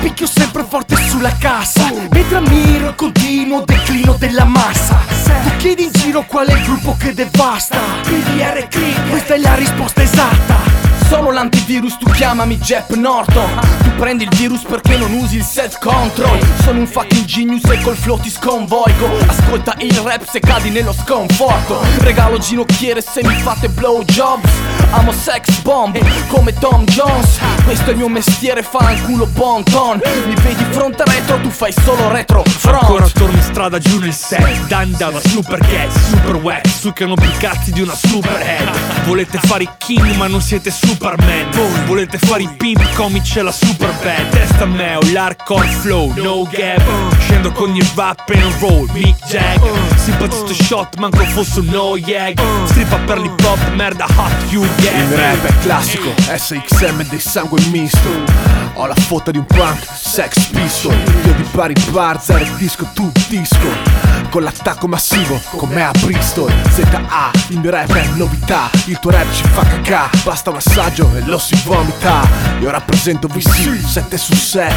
Picchio 0.00 0.26
sempre 0.26 0.64
forte 0.68 0.96
sulla 0.96 1.36
cassa. 1.38 1.92
Mentre 2.10 2.36
ammiro 2.36 2.88
il 2.88 2.94
continuo 2.94 3.62
declino 3.64 4.14
della 4.14 4.44
massa. 4.44 4.98
Tu 5.42 5.56
chiedi 5.58 5.84
in 5.84 5.90
giro 5.92 6.24
qual 6.26 6.46
è 6.46 6.54
il 6.54 6.62
gruppo 6.62 6.96
che 6.98 7.12
devasta. 7.12 7.78
PDR 8.02 8.68
Click, 8.68 9.08
questa 9.10 9.34
è 9.34 9.38
la 9.38 9.54
risposta 9.54 10.02
esatta 10.02 10.77
Sono 11.08 11.30
l'antivirus, 11.32 11.96
tu 11.96 12.10
chiamami 12.10 12.58
Jep 12.58 12.94
Norton. 12.94 13.58
Tu 13.82 13.90
prendi 13.96 14.24
il 14.24 14.30
virus 14.36 14.62
perché 14.62 14.96
non 14.96 15.12
usi 15.14 15.36
il 15.36 15.42
set 15.42 15.78
control. 15.78 16.38
Sono 16.62 16.80
un 16.80 16.86
fucking 16.86 17.24
genius 17.24 17.64
e 17.64 17.80
col 17.80 17.96
flow 17.96 18.20
ti 18.20 18.28
sconvolgo. 18.30 19.08
Ascolta 19.26 19.74
il 19.78 19.98
rap 20.00 20.28
se 20.28 20.40
cadi 20.40 20.68
nello 20.68 20.92
sconforto. 20.92 21.82
Regalo 22.00 22.38
ginocchiere 22.38 23.00
se 23.00 23.22
mi 23.24 23.34
fate 23.36 23.70
blowjobs. 23.70 24.50
Amo 24.90 25.12
sex 25.12 25.60
bomb 25.60 25.98
come 26.28 26.52
Tom 26.52 26.84
Jones. 26.84 27.38
Questo 27.64 27.88
è 27.88 27.92
il 27.92 27.96
mio 27.96 28.08
mestiere, 28.08 28.62
fa 28.62 28.78
un 28.90 29.02
culo 29.04 29.26
bon 29.26 29.62
ton. 29.64 30.00
Mi 30.26 30.34
vedi 30.42 30.64
fronte 30.70 31.04
retro, 31.06 31.40
tu 31.40 31.48
fai 31.48 31.72
solo 31.72 32.10
retro 32.10 32.42
front. 32.44 32.82
Ancora 32.82 33.08
torno 33.08 33.36
in 33.36 33.42
strada 33.42 33.78
giù 33.78 33.98
nel 33.98 34.12
set. 34.12 34.66
Dan 34.66 34.94
dava 34.96 35.20
super 35.20 35.58
cat, 35.58 35.90
super 35.90 36.36
wet. 36.36 36.66
Succano 36.68 37.14
più 37.14 37.30
cazzi 37.38 37.72
di 37.72 37.80
una 37.80 37.94
superhead 37.94 39.06
Volete 39.06 39.38
fare 39.38 39.64
i 39.64 39.68
king 39.78 40.14
ma 40.16 40.26
non 40.26 40.40
siete 40.40 40.70
superman. 40.98 41.86
Volete 41.86 42.18
fare 42.18 42.42
i 42.42 42.48
pimp 42.56 42.94
comici 42.94 43.40
la 43.40 43.52
super 43.52 43.92
bad 44.02 44.28
Testa 44.30 44.64
a 44.64 44.66
me 44.66 44.96
ho 44.96 45.00
l'hardcore 45.12 45.66
flow, 45.66 46.12
no 46.16 46.42
gap. 46.50 46.82
Scendo 47.20 47.52
con 47.52 47.74
il 47.74 47.88
rap 47.94 48.28
and 48.28 48.52
roll, 48.60 48.88
Mick 48.92 49.16
Jagger. 49.26 49.72
Simpatito 49.96 50.52
shot 50.52 50.96
manco 50.96 51.22
fosse 51.24 51.60
un 51.60 51.66
no 51.66 51.96
yag. 51.96 52.38
Strippa 52.66 52.98
per 52.98 53.20
l'hip 53.20 53.40
hop, 53.44 53.58
merda 53.74 54.06
hot 54.16 54.50
you 54.50 54.64
Il 54.64 54.70
yeah 54.82 55.16
rap 55.16 55.44
è 55.44 55.58
classico, 55.60 56.12
SXM 56.16 57.02
dei 57.08 57.20
sangue 57.20 57.60
misto. 57.70 58.56
Ho 58.74 58.86
la 58.86 58.94
foto 58.94 59.30
di 59.30 59.38
un 59.38 59.46
punk, 59.46 59.78
sex 59.92 60.46
pistol. 60.46 60.94
Io 61.24 61.32
di 61.34 61.42
pari 61.50 61.74
bar, 61.90 62.20
zero 62.20 62.44
disco, 62.56 62.88
tu 62.92 63.10
disco. 63.28 64.06
Con 64.30 64.42
l'attacco 64.42 64.86
massivo, 64.86 65.40
come 65.56 65.82
a 65.82 65.90
Bristol. 66.00 66.52
ZA, 66.70 67.30
il 67.48 67.58
mio 67.58 67.70
rap 67.70 67.92
è 67.92 68.06
novità. 68.14 68.70
Il 68.84 68.98
tuo 68.98 69.10
rap 69.10 69.26
ci 69.32 69.42
fa 69.44 69.62
cacà, 69.64 70.10
basta 70.22 70.50
un 70.50 70.56
assaggio 70.88 71.14
e 71.14 71.20
lo 71.26 71.38
si 71.38 71.60
vomita. 71.64 72.26
Io 72.60 72.70
rappresento 72.70 73.28
VC, 73.28 73.86
7 73.86 74.16
su 74.16 74.34
7 74.34 74.74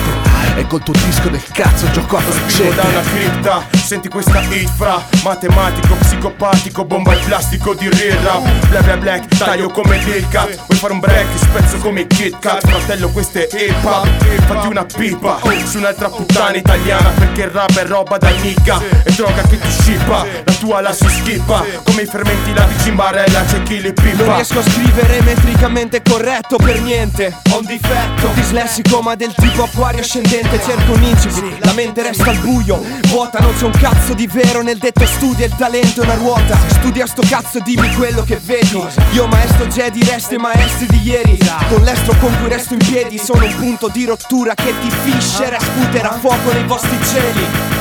E 0.55 0.67
col 0.67 0.83
tuo 0.83 0.93
disco 0.93 1.29
del 1.29 1.41
cazzo 1.51 1.89
gioco 1.89 2.17
a 2.17 2.21
Scrivo 2.47 2.71
da 2.73 2.83
una 2.83 3.01
cripta, 3.01 3.65
senti 3.71 4.07
questa 4.07 4.39
hit 4.41 4.69
fra 4.75 5.03
Matematico, 5.23 5.95
psicopatico, 5.95 6.85
bomba 6.85 7.13
il 7.13 7.23
plastico 7.25 7.73
di 7.73 7.89
real 7.89 8.17
rap 8.19 8.67
Bla 8.69 8.81
bla 8.81 8.97
black, 8.97 9.35
taglio 9.35 9.69
come 9.69 9.97
Lil 9.97 10.27
Cat. 10.29 10.55
Vuoi 10.67 10.77
fare 10.77 10.93
un 10.93 10.99
break, 10.99 11.27
spezzo 11.37 11.77
come 11.77 12.05
Kit 12.05 12.37
Kat. 12.37 12.67
Fratello 12.67 13.09
questo 13.09 13.39
è 13.39 13.47
hip 13.51 13.83
hop, 13.83 14.07
fatti 14.45 14.67
una 14.67 14.85
pipa 14.85 15.39
Su 15.65 15.77
un'altra 15.77 16.09
puttana 16.09 16.55
italiana 16.55 17.09
Perché 17.09 17.41
il 17.41 17.49
rap 17.49 17.75
è 17.75 17.85
roba 17.85 18.17
da 18.17 18.29
nicca 18.41 18.79
E 19.03 19.11
droga 19.11 19.41
che 19.41 19.57
ti 19.59 19.71
scippa, 19.71 20.25
la 20.43 20.53
tua 20.53 20.81
la 20.81 20.93
si 20.93 21.07
schippa. 21.07 21.65
Come 21.83 22.03
i 22.03 22.05
fermenti 22.05 22.53
la 22.53 22.67
in 22.85 22.95
barella, 22.95 23.43
c'è 23.43 23.63
chi 23.63 23.81
li 23.81 23.93
pippa. 23.93 24.23
Non 24.23 24.35
riesco 24.35 24.59
a 24.59 24.63
scrivere 24.63 25.21
metricamente 25.21 26.00
corretto 26.01 26.57
per 26.57 26.81
niente. 26.81 27.35
Ho 27.51 27.59
un 27.59 27.65
difetto 27.65 28.29
dislessico 28.33 29.01
ma 29.01 29.15
del 29.15 29.33
tipo 29.35 29.63
acquario 29.63 30.01
ascendente. 30.01 30.61
Cerco 30.63 30.93
un 30.93 31.03
incipit, 31.03 31.65
la 31.65 31.73
mente 31.73 32.03
resta 32.03 32.29
al 32.29 32.37
buio. 32.37 32.81
Vuota, 33.07 33.39
non 33.39 33.53
c'è 33.57 33.65
un 33.65 33.71
cazzo 33.71 34.13
di 34.13 34.27
vero. 34.27 34.61
Nel 34.61 34.77
detto 34.77 35.05
studia 35.05 35.45
Il 35.45 35.55
talento 35.55 36.01
è 36.01 36.03
una 36.05 36.15
ruota. 36.15 36.57
Studia 36.67 37.05
sto 37.07 37.23
cazzo 37.27 37.59
dimmi 37.59 37.93
quello 37.95 38.23
che 38.23 38.39
vedi. 38.43 38.81
Io 39.13 39.27
maestro 39.27 39.65
Jedi 39.67 40.03
resto 40.03 40.35
i 40.35 40.37
maestri 40.37 40.85
di 40.87 41.01
ieri. 41.03 41.37
Con 41.69 41.81
l'estro 41.83 42.15
con 42.19 42.35
cui 42.39 42.49
resto 42.49 42.73
in 42.73 42.79
piedi. 42.79 43.17
Sono 43.17 43.45
un 43.45 43.55
punto 43.55 43.87
di 43.89 44.05
rottura 44.05 44.53
che 44.53 44.73
ti 44.81 44.89
fiscerà 45.03 45.59
Sputerà 45.59 46.17
fuoco 46.19 46.51
nei 46.51 46.63
vostri 46.63 46.97
cieli. 47.05 47.79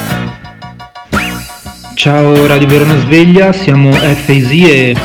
Ciao 1.94 2.46
Radio 2.46 2.66
Verona 2.66 2.98
Sveglia, 2.98 3.52
siamo 3.52 3.92
FAZ 3.92 4.50
e, 4.50 4.96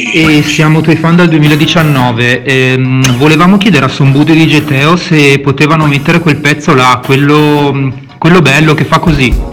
e 0.00 0.42
siamo 0.42 0.80
tuoi 0.80 0.96
fan 0.96 1.16
dal 1.16 1.28
2019. 1.28 2.42
Ehm, 2.44 3.16
volevamo 3.18 3.58
chiedere 3.58 3.84
a 3.84 3.88
Sombudo 3.88 4.32
e 4.32 4.36
di 4.36 4.46
Geteo 4.46 4.96
se 4.96 5.38
potevano 5.40 5.86
mettere 5.86 6.20
quel 6.20 6.36
pezzo 6.36 6.74
là, 6.74 7.00
quello, 7.04 7.92
quello 8.16 8.40
bello 8.40 8.74
che 8.74 8.84
fa 8.84 8.98
così. 8.98 9.50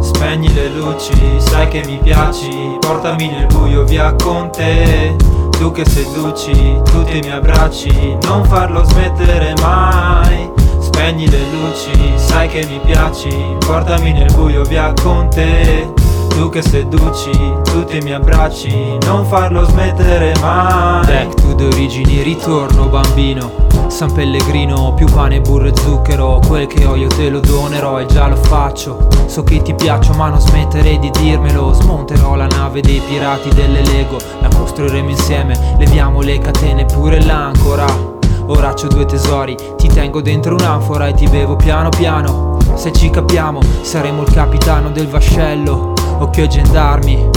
Spegni 0.00 0.52
le 0.52 0.68
luci, 0.76 1.14
sai 1.38 1.68
che 1.68 1.82
mi 1.86 1.98
piaci 2.02 2.76
Portami 2.78 3.28
nel 3.28 3.46
buio 3.46 3.84
via 3.84 4.14
con 4.14 4.50
te 4.52 5.16
Tu 5.50 5.72
che 5.72 5.84
seduci, 5.84 6.52
tutti 6.90 7.16
i 7.16 7.20
miei 7.20 7.32
abbracci 7.32 8.16
Non 8.22 8.44
farlo 8.44 8.84
smettere 8.84 9.54
mai 9.60 10.61
Spegni 11.02 11.28
le 11.28 11.40
luci, 11.50 12.12
sai 12.14 12.46
che 12.46 12.64
mi 12.64 12.78
piaci. 12.78 13.28
Portami 13.66 14.12
nel 14.12 14.32
buio 14.34 14.62
via 14.62 14.92
con 15.02 15.28
te. 15.30 15.92
Tu 16.28 16.48
che 16.48 16.62
seduci, 16.62 17.32
tutti 17.64 17.96
i 17.96 18.00
miei 18.02 18.14
abbracci. 18.14 18.98
Non 19.04 19.24
farlo 19.24 19.64
smettere 19.64 20.32
mai. 20.40 21.04
Back 21.04 21.34
to 21.34 21.56
the 21.56 21.64
origini, 21.64 22.22
ritorno 22.22 22.86
bambino. 22.86 23.50
San 23.88 24.12
Pellegrino, 24.12 24.94
più 24.94 25.06
pane, 25.06 25.40
burro 25.40 25.66
e 25.66 25.72
zucchero. 25.74 26.40
Quel 26.46 26.68
che 26.68 26.84
ho 26.84 26.94
io 26.94 27.08
te 27.08 27.30
lo 27.30 27.40
donerò 27.40 27.98
e 27.98 28.06
già 28.06 28.28
lo 28.28 28.36
faccio. 28.36 29.08
So 29.26 29.42
che 29.42 29.60
ti 29.60 29.74
piaccio 29.74 30.12
ma 30.12 30.28
non 30.28 30.38
smetterei 30.38 31.00
di 31.00 31.10
dirmelo. 31.10 31.72
Smonterò 31.72 32.36
la 32.36 32.46
nave 32.46 32.80
dei 32.80 33.02
pirati 33.04 33.48
delle 33.48 33.82
Lego. 33.86 34.18
La 34.40 34.48
costruiremo 34.56 35.10
insieme, 35.10 35.74
leviamo 35.80 36.20
le 36.20 36.38
catene 36.38 36.84
pure 36.84 37.20
l'ancora 37.24 38.11
Ora 38.52 38.74
c'ho 38.74 38.86
due 38.86 39.06
tesori, 39.06 39.56
ti 39.78 39.88
tengo 39.88 40.20
dentro 40.20 40.54
un'anfora 40.54 41.06
e 41.06 41.14
ti 41.14 41.26
bevo 41.26 41.56
piano 41.56 41.88
piano. 41.88 42.58
Se 42.74 42.92
ci 42.92 43.08
capiamo, 43.08 43.60
saremo 43.80 44.22
il 44.22 44.30
capitano 44.30 44.90
del 44.90 45.08
vascello. 45.08 45.94
Occhio 46.18 46.42
ai 46.42 46.48
gendarmi, 46.50 47.30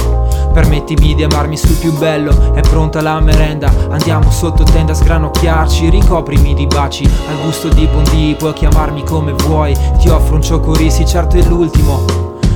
Permettimi 0.54 1.16
di 1.16 1.24
amarmi 1.24 1.56
sul 1.56 1.78
più 1.78 1.94
bello, 1.98 2.54
è 2.54 2.60
pronta 2.60 3.02
la 3.02 3.20
merenda 3.20 3.72
Andiamo 3.90 4.30
sotto 4.30 4.64
tenda 4.64 4.92
a 4.92 4.96
sgranocchiarci 4.96 5.90
Ricoprimi 5.90 6.54
di 6.54 6.68
baci, 6.68 7.04
al 7.06 7.42
gusto 7.44 7.70
di 7.70 7.88
Bondi 7.88 8.36
Puoi 8.38 8.54
chiamarmi 8.54 9.04
come 9.04 9.34
vuoi, 9.34 9.76
ti 10.00 10.10
offro 10.10 10.36
un 10.36 10.42
cioccorissi 10.42 11.06
Certo 11.06 11.38
è 11.38 11.44
l'ultimo, 11.44 12.06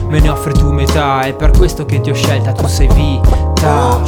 me 0.08 0.20
ne 0.20 0.30
offri 0.30 0.54
tu 0.54 0.72
metà 0.72 1.22
È 1.22 1.34
per 1.34 1.52
questo 1.52 1.86
che 1.86 2.00
ti 2.02 2.10
ho 2.10 2.14
scelta, 2.14 2.52
tu 2.52 2.68
sei 2.68 2.88
vita 2.88 4.00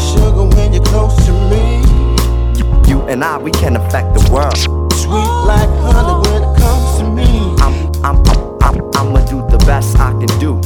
You 3.02 3.08
and 3.08 3.24
I, 3.24 3.38
we 3.38 3.50
can 3.52 3.76
affect 3.78 4.14
the 4.14 4.30
world. 4.32 4.56
Sweet 4.94 5.32
like 5.48 5.70
honey 5.90 6.30
when 6.30 6.44
it 6.44 6.60
comes 6.60 7.00
to 7.00 7.10
me. 7.10 7.56
I'm, 7.58 7.74
I'm, 8.06 8.18
I'm, 8.62 8.78
I'ma 8.96 9.26
do 9.26 9.42
the 9.50 9.58
best 9.66 9.98
I 9.98 10.12
can 10.12 10.30
do. 10.40 10.62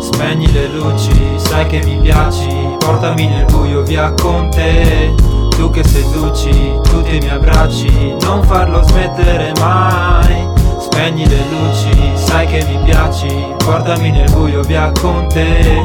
Spegni 0.00 0.50
le 0.52 0.68
luci, 0.68 1.38
sai 1.38 1.66
che 1.66 1.82
mi 1.84 1.98
piaci 2.00 2.76
Portami 2.78 3.26
nel 3.26 3.44
buio 3.46 3.82
via 3.82 4.12
con 4.12 4.48
te 4.50 5.14
Tu 5.50 5.70
che 5.70 5.84
seduci, 5.84 6.78
tutti 6.82 7.16
i 7.16 7.18
miei 7.18 7.30
abbracci 7.30 8.16
Non 8.22 8.42
farlo 8.44 8.82
smettere 8.82 9.52
mai 9.60 10.48
Spegni 10.78 11.28
le 11.28 11.42
luci, 11.50 12.12
sai 12.14 12.46
che 12.46 12.64
mi 12.64 12.78
piaci 12.84 13.54
Portami 13.58 14.10
nel 14.10 14.30
buio 14.32 14.62
via 14.62 14.90
con 15.00 15.26
te 15.28 15.82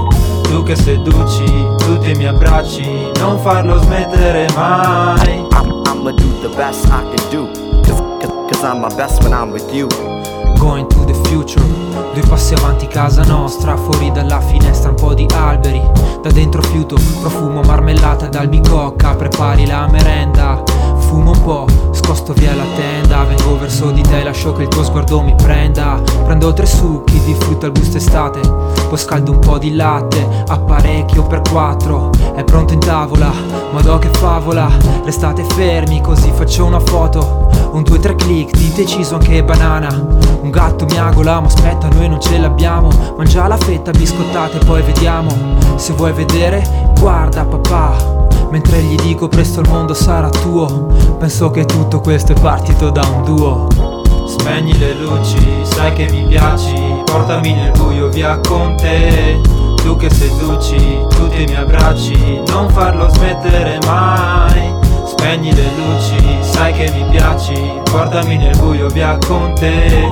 Tu 0.49 0.63
che 0.63 0.75
seduci, 0.75 1.45
tutti 1.77 2.11
i 2.11 2.13
miei 2.15 2.27
abbracci 2.27 3.11
Non 3.19 3.39
farlo 3.39 3.77
smettere 3.79 4.47
mai 4.55 5.45
I'm, 5.51 5.83
I'ma 5.85 6.11
do 6.11 6.39
the 6.41 6.49
best 6.55 6.85
I 6.85 7.03
can 7.13 7.29
do. 7.29 7.49
Cause, 7.81 8.01
cause, 8.49 8.63
I'm 8.63 8.79
my 8.79 8.93
best 8.95 9.21
when 9.23 9.33
I'm 9.33 9.51
with 9.51 9.71
you. 9.73 9.87
Going 10.57 10.87
to 10.87 11.05
the 11.05 11.13
future 11.27 11.61
Due 12.13 12.23
passi 12.27 12.53
avanti 12.53 12.87
casa 12.87 13.23
nostra 13.23 13.75
Fuori 13.75 14.11
dalla 14.11 14.39
finestra 14.39 14.89
un 14.89 14.95
po' 14.95 15.13
di 15.13 15.27
alberi 15.33 15.81
Da 16.21 16.31
dentro 16.31 16.61
fiuto, 16.61 16.95
profumo 17.19 17.61
marmellata 17.61 18.27
d'albicocca 18.27 19.15
Prepari 19.15 19.65
la 19.65 19.87
merenda 19.87 20.63
Fumo 21.07 21.31
un 21.31 21.43
po', 21.43 21.65
scosto 21.91 22.33
via 22.33 22.53
la 22.55 22.65
tenda 22.75 23.23
Vengo 23.23 23.57
verso 23.57 23.91
di 23.91 24.01
te, 24.01 24.23
lascio 24.23 24.53
che 24.53 24.63
il 24.63 24.67
tuo 24.67 24.83
sguardo 24.83 25.21
mi 25.21 25.35
prenda. 25.35 26.01
Prendo 26.25 26.53
tre 26.53 26.65
succhi 26.65 27.19
di 27.23 27.33
frutta 27.33 27.67
al 27.67 27.71
gusto 27.71 27.97
estate 27.97 28.39
Poi 28.39 28.97
scaldo 28.97 29.31
un 29.31 29.39
po' 29.39 29.57
di 29.57 29.75
latte 29.75 30.43
Apparecchio 30.47 31.23
per 31.23 31.41
quattro 31.49 32.09
È 32.35 32.43
pronto 32.43 32.73
in 32.73 32.79
tavola, 32.79 33.31
madò 33.71 33.99
che 33.99 34.09
favola. 34.09 34.69
Restate 35.03 35.43
fermi 35.43 36.01
così 36.01 36.31
faccio 36.33 36.65
una 36.65 36.79
foto 36.79 37.49
Un 37.71 37.83
due 37.83 37.99
tre 37.99 38.15
click, 38.15 38.57
di 38.57 38.71
deciso 38.73 39.15
anche 39.15 39.43
banana 39.43 40.24
Un 40.41 40.49
gatto 40.51 40.85
miagola, 40.85 41.39
ma 41.39 41.47
aspetta 41.47 41.87
noi 41.89 42.09
non 42.09 42.21
ce 42.21 42.37
l'abbiamo. 42.37 42.89
Mangia 43.17 43.47
la 43.47 43.57
fetta 43.57 43.91
biscottata 43.91 44.57
e 44.59 44.65
poi 44.65 44.81
vediamo. 44.81 45.29
Se 45.75 45.93
vuoi 45.93 46.13
vedere, 46.13 46.93
guarda 46.99 47.45
papà. 47.45 48.23
Mentre 48.51 48.81
gli 48.81 48.95
dico 48.95 49.27
presto 49.27 49.61
il 49.61 49.69
mondo 49.69 49.93
sarà 49.93 50.29
tuo. 50.29 50.87
Penso 51.17 51.49
che 51.51 51.65
tutto 51.65 51.99
questo 51.99 52.33
è 52.33 52.39
partito 52.39 52.89
da 52.89 53.01
un 53.05 53.23
duo. 53.23 53.67
Spegni 54.27 54.77
le 54.77 54.93
luci, 54.93 55.61
sai 55.63 55.93
che 55.93 56.07
mi 56.09 56.25
piaci. 56.27 57.01
Portami 57.05 57.53
nel 57.53 57.71
buio 57.71 58.09
via 58.09 58.39
con 58.39 58.75
te. 58.77 59.41
Tu 59.83 59.95
che 59.97 60.09
seduci, 60.09 61.05
tutti 61.09 61.41
i 61.41 61.45
miei 61.45 61.61
abbracci. 61.61 62.41
Non 62.47 62.69
farlo 62.69 63.09
smettere 63.09 63.79
mai 63.85 64.84
Spegni 65.17 65.53
le 65.55 65.63
luci, 65.75 66.37
sai 66.41 66.73
che 66.73 66.91
mi 66.91 67.05
piaci 67.09 67.79
Portami 67.91 68.37
nel 68.37 68.55
buio 68.57 68.87
via 68.89 69.17
con 69.25 69.53
te 69.55 70.03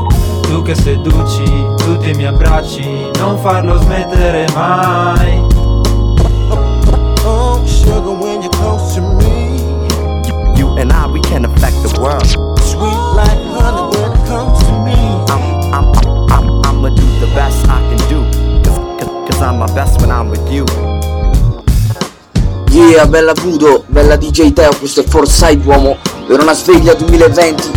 Tu 0.41 0.61
che 0.61 0.75
seduci, 0.75 1.43
tutti 1.77 2.09
i 2.09 2.13
miei 2.13 2.27
abbracci 2.29 3.09
Non 3.19 3.37
farlo 3.37 3.77
smettere 3.77 4.47
mai 4.55 5.41
Oh, 7.25 7.61
sugar, 7.65 8.11
when 8.19 8.41
you're 8.41 8.49
close 8.49 8.95
to 8.95 9.01
me, 9.01 9.61
You 10.57 10.75
and 10.77 10.91
I, 10.91 11.05
we 11.07 11.19
can 11.21 11.45
affect 11.45 11.81
the 11.83 11.99
world. 12.01 12.25
sweet 12.59 12.97
like 13.15 13.39
honey 13.55 13.97
when 13.97 14.11
it 14.11 14.27
comes 14.27 14.59
to 14.63 14.71
me. 14.83 14.95
I'm, 15.29 15.73
I'm, 15.73 16.31
I'm, 16.31 16.65
I'ma 16.65 16.89
do 16.89 17.03
the 17.21 17.27
best 17.33 17.65
I 17.69 17.79
can 17.87 17.97
do. 18.09 18.23
Cause, 18.63 18.77
cause, 18.99 19.29
cause 19.29 19.41
I'm 19.41 19.57
my 19.59 19.67
best 19.73 20.01
when 20.01 20.11
I'm 20.11 20.29
with 20.29 20.51
you. 20.51 20.65
Yeah, 22.73 23.05
bella 23.05 23.33
Budo, 23.33 23.83
bella 23.85 24.15
DJ 24.15 24.51
Teo, 24.51 24.75
questo 24.79 25.01
è 25.01 25.03
Forsyth 25.03 25.63
uomo, 25.63 25.97
per 26.25 26.41
una 26.41 26.53
sveglia 26.53 26.95
2020. 26.95 27.69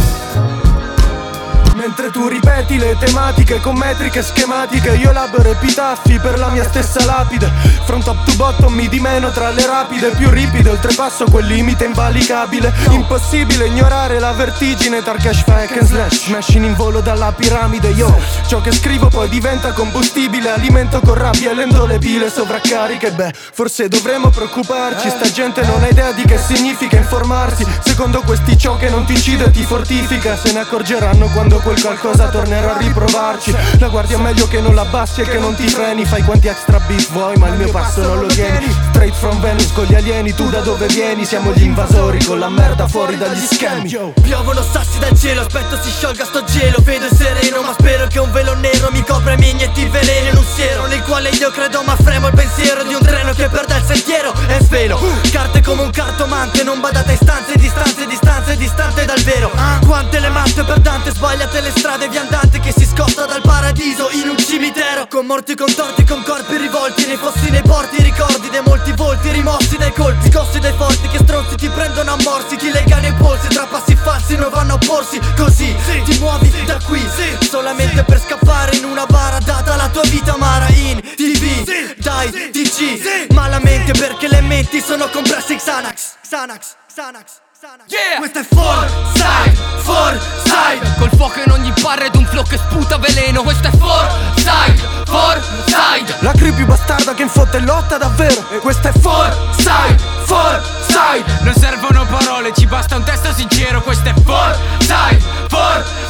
Mentre 1.87 2.11
tu 2.11 2.27
ripeti 2.27 2.79
le 2.79 2.97
tematiche 2.99 3.61
con 3.61 3.77
metriche 3.77 4.21
schematiche. 4.21 4.97
Io 4.97 5.11
elaboro 5.11 5.49
epitaffi 5.49 6.19
per 6.19 6.37
la 6.37 6.49
mia 6.49 6.65
stessa 6.65 7.05
lapide. 7.05 7.49
Front 7.85 8.03
top 8.03 8.25
to 8.25 8.35
bottom 8.35 8.75
mi 8.75 8.89
dimeno 8.89 9.31
tra 9.31 9.51
le 9.51 9.65
rapide. 9.65 10.09
Più 10.09 10.29
ripide 10.29 10.71
oltrepasso 10.71 11.27
quel 11.27 11.47
limite 11.47 11.85
invalicabile. 11.85 12.75
Impossibile 12.89 13.67
ignorare 13.67 14.19
la 14.19 14.33
vertigine 14.33 15.01
Tra 15.01 15.15
cash 15.15 15.45
fake 15.45 15.79
and 15.79 15.87
slash. 15.87 16.25
Smashing 16.25 16.65
in 16.65 16.75
volo 16.75 17.01
dalla 17.01 17.31
piramide 17.31 17.91
Yo, 17.91 18.13
ciò 18.49 18.61
che 18.61 18.73
scrivo 18.73 19.07
poi 19.07 19.29
diventa 19.29 19.71
combustibile. 19.71 20.51
Alimento 20.51 21.01
con 21.01 21.15
rabbia 21.15 21.53
lento 21.53 21.87
le 21.87 21.99
pile 21.99 22.29
sovraccariche. 22.29 23.13
Beh, 23.13 23.33
forse 23.53 23.87
dovremmo 23.87 24.31
preoccuparci. 24.31 25.09
Sta 25.09 25.31
gente 25.31 25.65
non 25.65 25.85
ha 25.85 25.89
idea 25.89 26.11
di 26.11 26.25
che 26.25 26.37
significa 26.37 26.97
informarsi. 26.97 27.65
Secondo 27.85 28.23
questi 28.23 28.59
ciò 28.59 28.77
che 28.77 28.89
non 28.89 29.05
ti 29.05 29.13
incide 29.13 29.53
ti 29.53 29.63
fortifica. 29.63 30.37
Se 30.37 30.51
ne 30.53 30.59
accorgeranno 30.59 31.29
quando 31.29 31.59
quel 31.59 31.75
qualcosa 31.81 32.29
tornerà 32.29 32.75
a 32.75 32.79
riprovarci. 32.79 33.55
La 33.79 33.89
guardia 33.89 34.17
è 34.17 34.21
meglio 34.21 34.47
che 34.49 34.61
non 34.61 34.75
la 34.75 34.83
abbassi 34.83 35.21
e 35.23 35.25
che 35.25 35.39
non 35.39 35.55
ti 35.55 35.69
freni. 35.69 36.05
Fai 36.05 36.23
quanti 36.23 36.49
extra 36.49 36.79
beat 36.81 37.11
vuoi 37.11 37.37
ma 37.37 37.49
il 37.49 37.55
mio 37.55 37.71
passo 37.71 38.03
non 38.03 38.21
lo 38.21 38.27
tieni. 38.27 38.71
Straight 38.91 39.15
from 39.15 39.41
Venus 39.41 39.73
con 39.73 39.85
gli 39.85 39.95
alieni 39.95 40.35
Tu 40.35 40.49
da 40.49 40.61
dove 40.61 40.87
vieni? 40.87 41.25
Siamo 41.25 41.53
gli 41.53 41.63
invasori 41.63 42.25
con 42.25 42.39
la 42.39 42.49
merda 42.49 42.89
fuori 42.89 43.17
dagli 43.17 43.45
schemi. 43.45 43.89
Piovono 44.23 44.63
sassi 44.63 44.99
dal 44.99 45.17
cielo, 45.19 45.43
aspetto 45.43 45.79
si 45.81 45.91
sciolga 45.91 46.25
sto 46.25 46.45
gelo. 46.45 46.79
Vedo 46.83 47.07
il 47.07 47.17
sereno, 47.17 47.63
ma 47.63 47.73
spero 47.73 48.07
che 48.07 48.19
un 48.19 48.31
velo 48.33 48.55
nero 48.55 48.89
mi 48.93 49.03
copra 49.05 49.33
e 49.33 49.37
mi 49.37 49.51
inietti 49.51 49.83
il 49.83 49.91
veleno 49.91 50.31
in 50.31 50.37
un 50.37 50.45
siero 50.45 50.87
Nel 50.87 51.03
quale 51.03 51.31
io 51.31 51.51
credo 51.51 51.83
ma 51.83 51.97
fremo 51.97 52.29
il 52.29 52.35
pensiero 52.35 52.83
di 52.85 52.95
un 52.95 53.03
treno 53.03 53.33
che 53.33 53.49
perde 53.49 53.77
il 53.77 53.85
sentiero. 53.85 54.33
E 54.49 54.61
svelo, 54.63 55.01
carte 55.31 55.61
come 55.61 55.83
un 55.83 55.91
cartomante 55.91 56.63
Non 56.63 56.81
badate 56.81 57.11
a 57.11 57.15
istanze, 57.15 57.57
distanze, 57.57 58.07
distanze, 58.07 58.57
distante 58.57 59.05
dal 59.05 59.21
vero. 59.21 59.51
Quante 59.85 60.19
le 60.19 60.29
mappe 60.29 60.63
per 60.63 60.81
Dante, 60.81 61.11
sbagliate 61.13 61.61
le 61.61 61.66
strade 61.71 62.09
viandante 62.09 62.61
Che 62.61 62.73
si 62.73 62.85
scosta 62.85 63.27
dal 63.27 63.43
paradiso 63.43 64.09
in 64.11 64.29
un 64.29 64.39
cimitero. 64.39 65.07
Con 65.09 65.27
morti 65.27 65.55
contorti, 65.55 66.05
con 66.05 66.23
corpi 66.23 66.57
rivolti 66.57 67.07
Nei 67.07 67.17
fossi, 67.17 67.51
nei 67.51 67.63
porti, 67.63 68.03
ricordi 68.03 68.49
dei 68.51 68.63
molti 68.63 68.93
volti 68.93 69.31
Rimossi 69.31 69.77
dai 69.77 69.93
colpi, 69.93 70.31
scossi 70.31 70.59
dai 70.59 70.73
forti 70.73 71.09
Che 71.09 71.19
stronzi 71.19 71.57
ti 71.57 71.69
prendono 71.69 72.13
a 72.13 72.17
morsi, 72.23 72.57
ti 72.57 72.71
legano 72.71 73.07
i 73.07 73.13
polsi 73.15 73.49
Tra 73.49 73.67
passi 73.67 73.97
falsi 73.97 74.37
non 74.37 74.51
vanno 74.51 74.75
a 74.75 74.79
porsi. 74.79 75.21
Così 75.37 75.75
ti 76.05 76.19
muovi 76.19 76.53
da 76.65 76.79
qui 76.85 77.01
Solamente 77.41 78.03
per 78.05 78.21
scappare 78.21 78.77
in 78.77 78.85
una 78.85 79.07
bara 79.07 79.39
Data 79.39 79.77
la 79.77 79.89
tua 79.89 80.03
vita 80.05 80.35
amara 80.35 80.69
in 80.69 81.01
tv 81.01 81.95
Dai 81.97 82.31
TG 82.51 83.33
Malamente 83.33 83.93
perché 83.93 84.29
le 84.29 84.41
menti 84.41 84.81
sono 84.81 85.09
compresse. 85.09 85.53
In 85.53 85.59
Xanax 85.59 86.15
Xanax, 86.29 86.77
Xanax 86.93 87.46
Yeah! 87.89 88.19
Questo 88.19 88.39
è 88.39 88.45
Forsyth, 88.45 89.59
Forsyth 89.83 90.99
Col 90.99 91.11
fuoco 91.17 91.41
in 91.45 91.51
ogni 91.51 91.73
barra 91.81 92.05
ed 92.05 92.15
un 92.15 92.25
flow 92.25 92.45
che 92.45 92.59
sputa 92.59 92.97
veleno. 92.97 93.43
Questo 93.43 93.67
è 93.67 93.71
Forsyth, 93.77 95.05
Forsyth 95.05 96.23
La 96.23 96.31
creepy 96.31 96.65
bastarda 96.65 97.15
che 97.15 97.23
in 97.23 97.29
fotte 97.29 97.59
lotta 97.59 97.99
davvero. 97.99 98.49
E 98.51 98.59
questo 98.59 98.87
è 98.87 98.93
Forsyth, 98.93 100.01
Forsyth 100.27 101.43
Non 101.43 101.55
servono 101.55 102.07
parole, 102.07 102.53
ci 102.55 102.67
basta 102.67 102.97
un 102.97 103.03
testo 103.03 103.33
sincero. 103.35 103.83
Questo 103.83 104.11
è 104.11 104.15
Forsyth, 104.25 105.49
Forsyth 105.49 106.07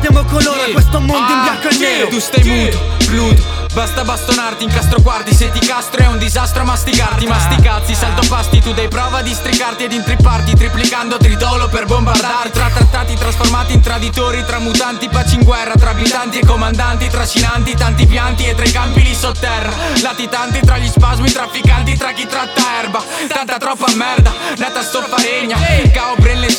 diamo 0.00 0.24
colore 0.24 0.64
a 0.64 0.72
questo 0.72 1.00
mondo 1.00 1.32
in 1.32 1.42
bianco 1.42 1.68
e 1.68 1.76
nero. 1.78 2.08
Tu 2.08 2.20
stai 2.20 2.42
muto, 2.42 2.78
bluto 3.06 3.63
Basta 3.74 4.04
bastonarti, 4.04 4.62
incastro 4.62 5.02
quarti 5.02 5.34
Se 5.34 5.50
ti 5.50 5.58
castro 5.58 6.00
è 6.00 6.06
un 6.06 6.16
disastro 6.16 6.62
masticarti 6.62 7.26
Masticazzi, 7.26 7.92
salto 7.92 8.24
pasti 8.28 8.60
Tu 8.60 8.72
dai 8.72 8.86
prova 8.86 9.18
a 9.18 9.22
districarti 9.22 9.82
ed 9.82 9.92
intripparti 9.92 10.54
Triplicando 10.54 11.16
tritolo 11.16 11.68
per 11.68 11.84
bombardarti. 11.86 12.52
Tra 12.52 12.68
trattati 12.68 13.14
trasformati 13.14 13.72
in 13.72 13.80
traditori 13.80 14.44
Tra 14.44 14.60
mutanti, 14.60 15.08
pace 15.08 15.34
in 15.34 15.42
guerra 15.42 15.74
Tra 15.74 15.90
abitanti 15.90 16.38
e 16.38 16.46
comandanti 16.46 17.08
Trascinanti, 17.08 17.74
tanti 17.74 18.06
pianti 18.06 18.44
e 18.44 18.54
tre 18.54 18.70
campi 18.70 19.02
lì 19.02 19.12
sotterra 19.12 19.72
Latitanti 20.02 20.60
tra 20.60 20.78
gli 20.78 20.88
spasmi 20.88 21.32
Trafficanti 21.32 21.96
tra 21.96 22.12
chi 22.12 22.26
tratta 22.28 22.62
erba. 22.80 23.02
Tanta 23.26 23.58
troppa 23.58 23.92
merda, 23.96 24.32
nata 24.56 24.82
stoppa 24.82 25.16
regna 25.16 25.56
Cao 25.92 26.14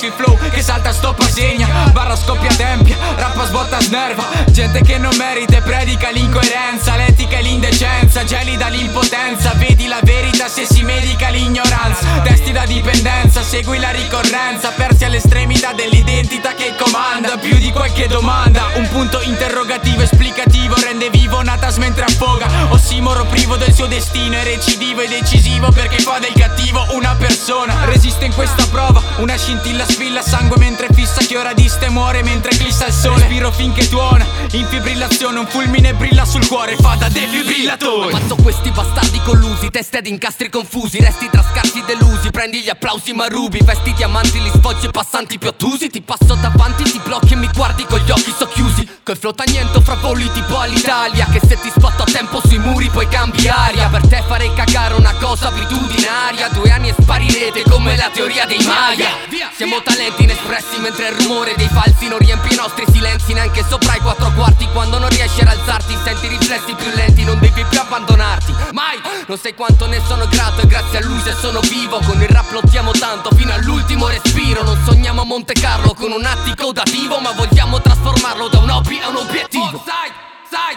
il 0.05 0.11
flow 0.11 0.37
che 0.49 0.61
salta 0.61 0.91
stoppa 0.91 1.25
segna 1.27 1.67
Barra 1.91 2.15
scoppia 2.15 2.53
tempia, 2.55 2.97
rappa 3.15 3.45
sbotta 3.45 3.79
snerva. 3.79 4.23
Gente 4.51 4.81
che 4.81 4.97
non 4.97 5.15
merita 5.17 5.57
e 5.57 5.61
predica 5.61 6.09
l'incoerenza 6.09 6.95
L'etica 7.05 7.37
e 7.37 7.43
l'indecenza, 7.43 8.23
gelida 8.23 8.67
l'impotenza 8.67 9.53
Vedi 9.57 9.85
la 9.85 9.99
verità 10.01 10.47
se 10.47 10.65
si 10.65 10.81
medica 10.81 11.29
l'ignoranza. 11.29 12.21
Testi 12.23 12.51
da 12.51 12.65
dipendenza, 12.65 13.43
segui 13.43 13.77
la 13.77 13.91
ricorrenza 13.91 14.69
Persi 14.69 15.05
all'estremità 15.05 15.73
dell'identità 15.73 16.55
che 16.55 16.73
comanda 16.75 17.37
Più 17.37 17.57
di 17.57 17.71
qualche 17.71 18.07
domanda. 18.07 18.69
Un 18.73 18.89
punto 18.89 19.21
interrogativo 19.21 20.01
esplicativo 20.01 20.73
Rende 20.75 21.11
vivo 21.11 21.43
Natas 21.43 21.77
mentre 21.77 22.05
affoga. 22.05 22.47
Ossimoro 22.69 23.25
privo 23.25 23.55
del 23.55 23.73
suo 23.73 23.85
destino 23.85 24.37
È 24.37 24.43
recidivo 24.43 25.01
e 25.01 25.07
decisivo 25.07 25.69
perché 25.69 25.99
fa 25.99 26.17
del 26.17 26.33
cattivo 26.33 26.87
una 26.93 27.15
persona. 27.19 27.85
Resiste 27.85 28.25
in 28.25 28.33
questa 28.33 28.65
prova 28.65 28.99
Una 29.17 29.37
scintilla 29.37 29.85
sfilla 29.85 30.23
sangue 30.23 30.57
mentre 30.57 30.87
fissa 30.91 31.21
Che 31.21 31.37
ora 31.37 31.53
diste 31.53 31.87
muore 31.89 32.23
mentre 32.23 32.49
eclissa 32.51 32.87
il 32.87 32.93
sole. 32.93 33.19
Respiro 33.19 33.51
finché 33.51 33.87
tuona 33.87 34.25
In 34.51 34.65
fibrillazione 34.67 35.37
un 35.37 35.47
fulmine 35.47 35.93
brilla 35.93 36.25
sul 36.25 36.47
cuore 36.47 36.75
Fa 36.77 36.94
da 36.97 37.09
defibrillatore 37.09 38.13
Ammazzo 38.13 38.35
questi 38.35 38.71
bastardi 38.71 39.19
collusi 39.23 39.69
Teste 39.69 39.97
ad 39.97 40.07
incastri 40.07 40.49
confusi 40.49 40.99
Resti 40.99 41.29
tra 41.29 41.43
scarsi 41.43 41.83
delusi. 41.85 42.31
Prendi 42.31 42.61
gli 42.61 42.69
applausi 42.69 43.13
ma 43.13 43.27
rubi 43.27 43.59
Vesti 43.63 43.93
diamanti, 43.93 44.41
li 44.41 44.51
sfoggi 44.53 44.87
e 44.87 44.91
passanti 44.91 45.37
più 45.37 45.49
ottusi 45.49 45.89
Ti 45.89 46.01
passo 46.01 46.35
davanti, 46.35 46.83
ti 46.83 46.99
blocchi 47.03 47.33
e 47.33 47.35
mi 47.35 47.49
guardi 47.53 47.85
con 47.85 47.99
gli 47.99 48.11
occhi 48.11 48.33
socchiusi. 48.37 48.87
Col 49.03 49.17
flow 49.17 49.33
tagliento 49.33 49.81
fra 49.81 49.95
voli 49.95 50.29
tipo 50.31 50.57
all'Italia. 50.57 51.27
Che 51.31 51.39
se 51.45 51.59
ti 51.59 51.69
spotto 51.69 52.03
a 52.03 52.05
tempo 52.05 52.41
sui 52.45 52.57
muri 52.57 52.89
poi 52.89 53.07
cambi 53.07 53.47
aria. 53.47 53.87
Per 53.87 54.07
te 54.07 54.23
farei 54.27 54.51
cagare 54.53 54.95
una 54.95 55.13
cosa 55.19 55.47
abitudinaria. 55.49 56.49
Due 56.49 56.71
anni 56.71 56.89
e 56.89 56.95
sparire 56.99 57.51
siete 57.51 57.63
come 57.69 57.95
la 57.95 58.09
teoria 58.11 58.45
dei 58.45 58.63
Maya 58.65 59.09
Siamo 59.55 59.81
talenti 59.83 60.23
inespressi 60.23 60.79
mentre 60.79 61.09
il 61.09 61.15
rumore 61.17 61.53
dei 61.55 61.67
falsi 61.67 62.07
non 62.07 62.17
riempie 62.17 62.53
i 62.53 62.55
nostri 62.55 62.85
silenzi. 62.91 63.33
Neanche 63.33 63.63
sopra 63.67 63.95
i 63.95 63.99
quattro 63.99 64.31
quarti 64.33 64.67
quando 64.73 64.97
non 64.97 65.09
riesci 65.09 65.41
ad 65.41 65.47
alzarti 65.47 65.95
Senti 66.03 66.27
riflessi 66.27 66.73
più 66.85 66.95
lenti, 66.95 67.23
non 67.23 67.39
devi 67.39 67.65
più 67.67 67.79
abbandonarti. 67.79 68.53
Mai, 68.71 68.99
non 69.27 69.37
sai 69.37 69.55
quanto 69.55 69.87
ne 69.87 69.99
sono 70.05 70.27
grato 70.27 70.61
e 70.61 70.67
grazie 70.67 70.99
a 70.99 71.05
lui 71.05 71.19
se 71.21 71.33
sono 71.33 71.59
vivo. 71.61 71.99
Con 72.05 72.21
il 72.21 72.27
rap 72.27 72.51
lottiamo 72.51 72.91
tanto 72.91 73.31
fino 73.35 73.53
all'ultimo 73.53 74.07
respiro. 74.07 74.63
Non 74.63 74.77
sogniamo 74.85 75.23
Monte 75.23 75.53
Carlo 75.53 75.93
con 75.93 76.11
un 76.11 76.23
attico 76.23 76.71
dativo 76.71 77.19
Ma 77.19 77.31
vogliamo 77.31 77.81
trasformarlo 77.81 78.47
da 78.49 78.59
un 78.59 78.69
hobby 78.69 78.99
a 78.99 79.09
un 79.09 79.15
obiettivo. 79.15 79.83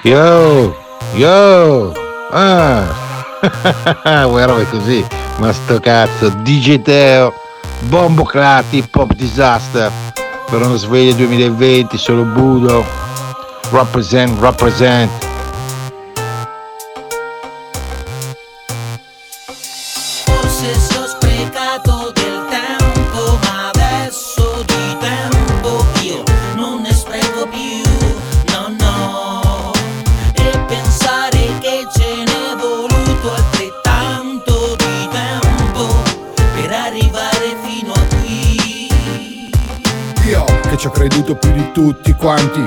Yo, 0.02 0.76
yo, 1.14 1.93
ah, 2.30 2.85
guarda 4.26 4.64
così, 4.70 5.05
ma 5.39 5.52
sto 5.52 5.80
cazzo, 5.80 6.28
DJ 6.28 6.82
Teo, 6.82 7.32
Bombo 7.80 8.22
Clat, 8.24 8.64
Hip 8.70 8.94
Hop 8.94 9.12
Disaster, 9.14 9.90
per 10.48 10.62
una 10.62 10.76
sveglia 10.76 11.14
2020, 11.14 11.98
solo 11.98 12.22
Budo, 12.22 12.85
represent, 13.70 14.40
represent. 14.40 15.27
Creduto 41.28 41.34
più 41.34 41.52
di 41.52 41.72
tutti 41.72 42.12
quanti. 42.14 42.64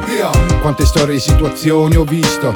Quante 0.61 0.85
storie 0.85 1.15
e 1.15 1.19
situazioni 1.19 1.95
ho 1.95 2.03
visto. 2.03 2.53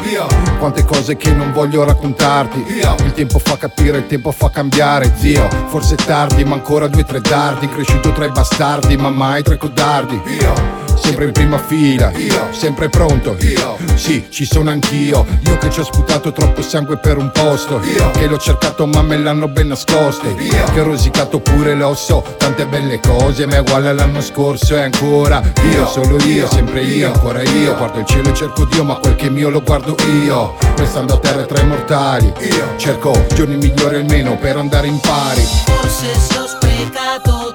Quante 0.60 0.84
cose 0.84 1.15
che 1.15 1.32
non 1.32 1.52
voglio 1.52 1.84
raccontarti. 1.84 2.64
Il 3.03 3.14
tempo 3.14 3.40
fa 3.40 3.57
capire, 3.57 3.99
il 3.99 4.07
tempo 4.07 4.32
fa 4.32 4.49
cambiare 4.49 5.14
Zio, 5.15 5.48
forse 5.68 5.95
è 5.95 6.06
tardi 6.06 6.44
ma 6.44 6.56
ancora 6.56 6.88
due 6.88 7.02
o 7.02 7.06
tre 7.06 7.22
dardi. 7.22 7.68
Cresciuto 7.68 8.11
tra 8.11 8.26
i 8.26 8.32
bastardi 8.32 8.98
ma 8.98 9.10
mai 9.10 9.44
tra 9.44 9.53
i 9.53 9.57
codardi 9.57 10.22
Io 10.40 10.85
Sempre 10.96 11.26
in 11.26 11.32
prima 11.32 11.58
fila 11.58 12.12
Io. 12.16 12.48
Sempre 12.52 12.90
pronto. 12.90 13.36
Io. 13.40 13.78
Sì, 13.96 14.26
ci 14.30 14.46
sono 14.46 14.70
anch'io. 14.70 15.26
Io 15.46 15.58
che 15.58 15.70
ci 15.70 15.80
ho 15.80 15.84
sputato 15.84 16.32
troppo 16.32 16.62
sangue 16.62 16.98
per 16.98 17.18
un 17.18 17.32
posto. 17.32 17.82
Io. 17.84 18.12
Che 18.12 18.28
l'ho 18.28 18.38
cercato 18.38 18.86
ma 18.88 19.02
me 19.02 19.18
l'hanno 19.18 19.48
ben 19.48 19.68
nascosto 19.68 20.28
Io. 20.28 20.64
Che 20.74 20.80
ho 20.80 20.84
rosicato 20.84 21.40
pure 21.40 21.74
l'osso 21.74 22.24
Tante 22.38 22.66
belle 22.66 23.00
cose 23.00 23.46
ma 23.46 23.56
è 23.56 23.60
uguale 23.60 23.90
all'anno 23.90 24.22
scorso 24.22 24.76
e 24.76 24.82
ancora. 24.82 25.42
Io, 25.72 25.88
solo 25.88 26.18
io, 26.24 26.48
sempre 26.50 26.82
io, 26.82 27.12
ancora 27.14 27.42
io. 27.42 27.76
Guardo 27.76 28.00
il 28.00 28.06
cielo 28.06 28.30
e 28.30 28.34
cerco 28.34 28.66
Dio 28.66 28.84
ma 28.84 28.96
quel 28.96 29.16
che 29.16 29.28
è 29.28 29.30
mio 29.30 29.50
lo 29.50 29.62
guardo 29.62 29.96
io. 30.24 30.56
Restando 30.76 31.16
a 31.16 31.18
terra 31.18 31.46
tra 31.46 31.62
i 31.62 31.68
mortali. 31.68 32.32
Io. 32.40 32.74
Cerco 32.78 33.26
giorni 33.34 33.58
migliori 33.58 33.96
almeno 33.98 34.38
per 34.38 34.58
andare 34.58 34.88
in 34.88 35.00
pari. 35.00 35.42
Forse 35.42 36.14
si 36.20 36.38
ho 36.38 36.48
sprecato 36.48 37.54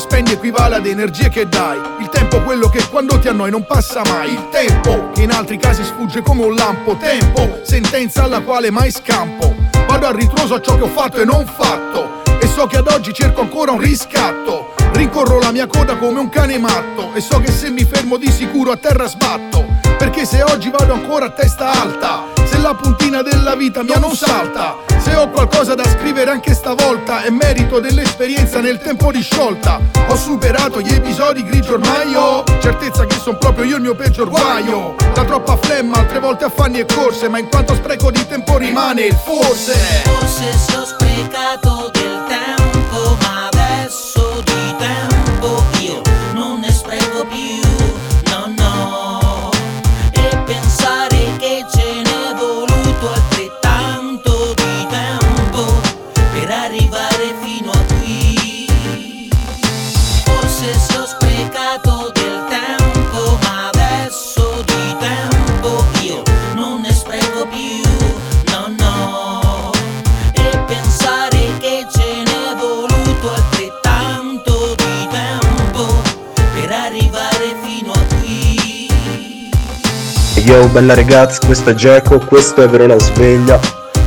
spendi 0.00 0.32
equivale 0.32 0.76
ad 0.76 0.86
energie 0.86 1.28
che 1.28 1.46
dai. 1.46 1.78
Il 2.00 2.08
tempo 2.08 2.40
quello 2.40 2.68
che 2.68 2.82
quando 2.88 3.18
ti 3.18 3.28
annoi 3.28 3.50
non 3.50 3.64
passa 3.66 4.02
mai. 4.06 4.32
Il 4.32 4.48
tempo 4.50 5.10
che 5.12 5.22
in 5.22 5.30
altri 5.30 5.58
casi 5.58 5.84
sfugge 5.84 6.22
come 6.22 6.44
un 6.44 6.54
lampo. 6.54 6.96
Tempo, 6.96 7.60
sentenza 7.62 8.24
alla 8.24 8.40
quale 8.40 8.70
mai 8.70 8.90
scampo. 8.90 9.54
Vado 9.86 10.06
a 10.06 10.12
ritroso 10.12 10.54
a 10.54 10.60
ciò 10.60 10.76
che 10.76 10.82
ho 10.82 10.88
fatto 10.88 11.20
e 11.20 11.24
non 11.24 11.46
fatto. 11.46 12.22
E 12.40 12.46
so 12.46 12.66
che 12.66 12.78
ad 12.78 12.88
oggi 12.88 13.12
cerco 13.12 13.42
ancora 13.42 13.72
un 13.72 13.78
riscatto. 13.78 14.74
Rincorro 14.92 15.38
la 15.38 15.52
mia 15.52 15.66
coda 15.66 15.96
come 15.96 16.18
un 16.18 16.30
cane 16.30 16.58
matto. 16.58 17.12
E 17.14 17.20
so 17.20 17.38
che 17.38 17.52
se 17.52 17.70
mi 17.70 17.84
fermo 17.84 18.16
di 18.16 18.30
sicuro 18.30 18.72
a 18.72 18.76
terra 18.76 19.06
sbatto 19.06 19.69
Perché 20.00 20.24
se 20.24 20.42
oggi 20.42 20.70
vado 20.70 20.94
ancora 20.94 21.26
a 21.26 21.30
testa 21.30 21.72
alta 21.72 22.24
Se 22.46 22.56
la 22.56 22.74
puntina 22.74 23.20
della 23.20 23.54
vita 23.54 23.82
mia 23.82 23.98
non 23.98 24.16
salta 24.16 24.76
Se 24.98 25.14
ho 25.14 25.28
qualcosa 25.28 25.74
da 25.74 25.84
scrivere 25.84 26.30
anche 26.30 26.54
stavolta 26.54 27.22
È 27.22 27.28
merito 27.28 27.80
dell'esperienza 27.80 28.60
nel 28.60 28.78
tempo 28.78 29.12
di 29.12 29.20
sciolta 29.20 29.78
Ho 30.08 30.16
superato 30.16 30.80
gli 30.80 30.90
episodi 30.90 31.44
grigi 31.44 31.72
ormai 31.72 32.14
ho 32.14 32.42
Certezza 32.62 33.04
che 33.04 33.16
son 33.16 33.36
proprio 33.36 33.64
io 33.64 33.76
il 33.76 33.82
mio 33.82 33.94
peggior 33.94 34.30
guaio 34.30 34.94
Da 35.12 35.22
troppa 35.22 35.58
flemma, 35.58 35.98
altre 35.98 36.18
volte 36.18 36.44
affanni 36.44 36.78
e 36.78 36.86
corse 36.86 37.28
Ma 37.28 37.38
in 37.38 37.50
quanto 37.50 37.74
spreco 37.74 38.10
di 38.10 38.26
tempo 38.26 38.56
rimane 38.56 39.02
il 39.02 39.14
forse. 39.14 39.74
Forse 40.04 40.52
si 40.52 40.76
ho 40.76 40.84
sprecato 40.86 41.90
del 41.92 42.24
tempo, 42.26 42.59
Yo 80.44 80.66
bella 80.68 80.94
ragazzi, 80.94 81.38
questo 81.44 81.70
è 81.70 81.74
Geco, 81.74 82.18
questo 82.18 82.62
è 82.62 82.68
Verona 82.68 82.98
Sveglia, 82.98 83.60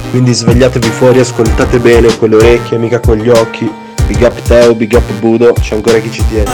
quindi 0.10 0.34
svegliatevi 0.34 0.88
fuori, 0.88 1.19
ascoltate 1.19 1.80
bene 1.80 2.18
con 2.18 2.30
le 2.30 2.35
orecchie, 2.35 2.77
mica 2.77 2.99
con 2.99 3.18
gli 3.18 3.30
occhi. 3.30 3.82
Big 4.05 4.21
up 4.21 4.41
Teo, 4.41 4.75
big 4.75 4.93
up 4.93 5.09
Budo, 5.19 5.53
c'è 5.53 5.75
ancora 5.75 5.99
chi 5.99 6.11
ci 6.11 6.23
tiene. 6.27 6.51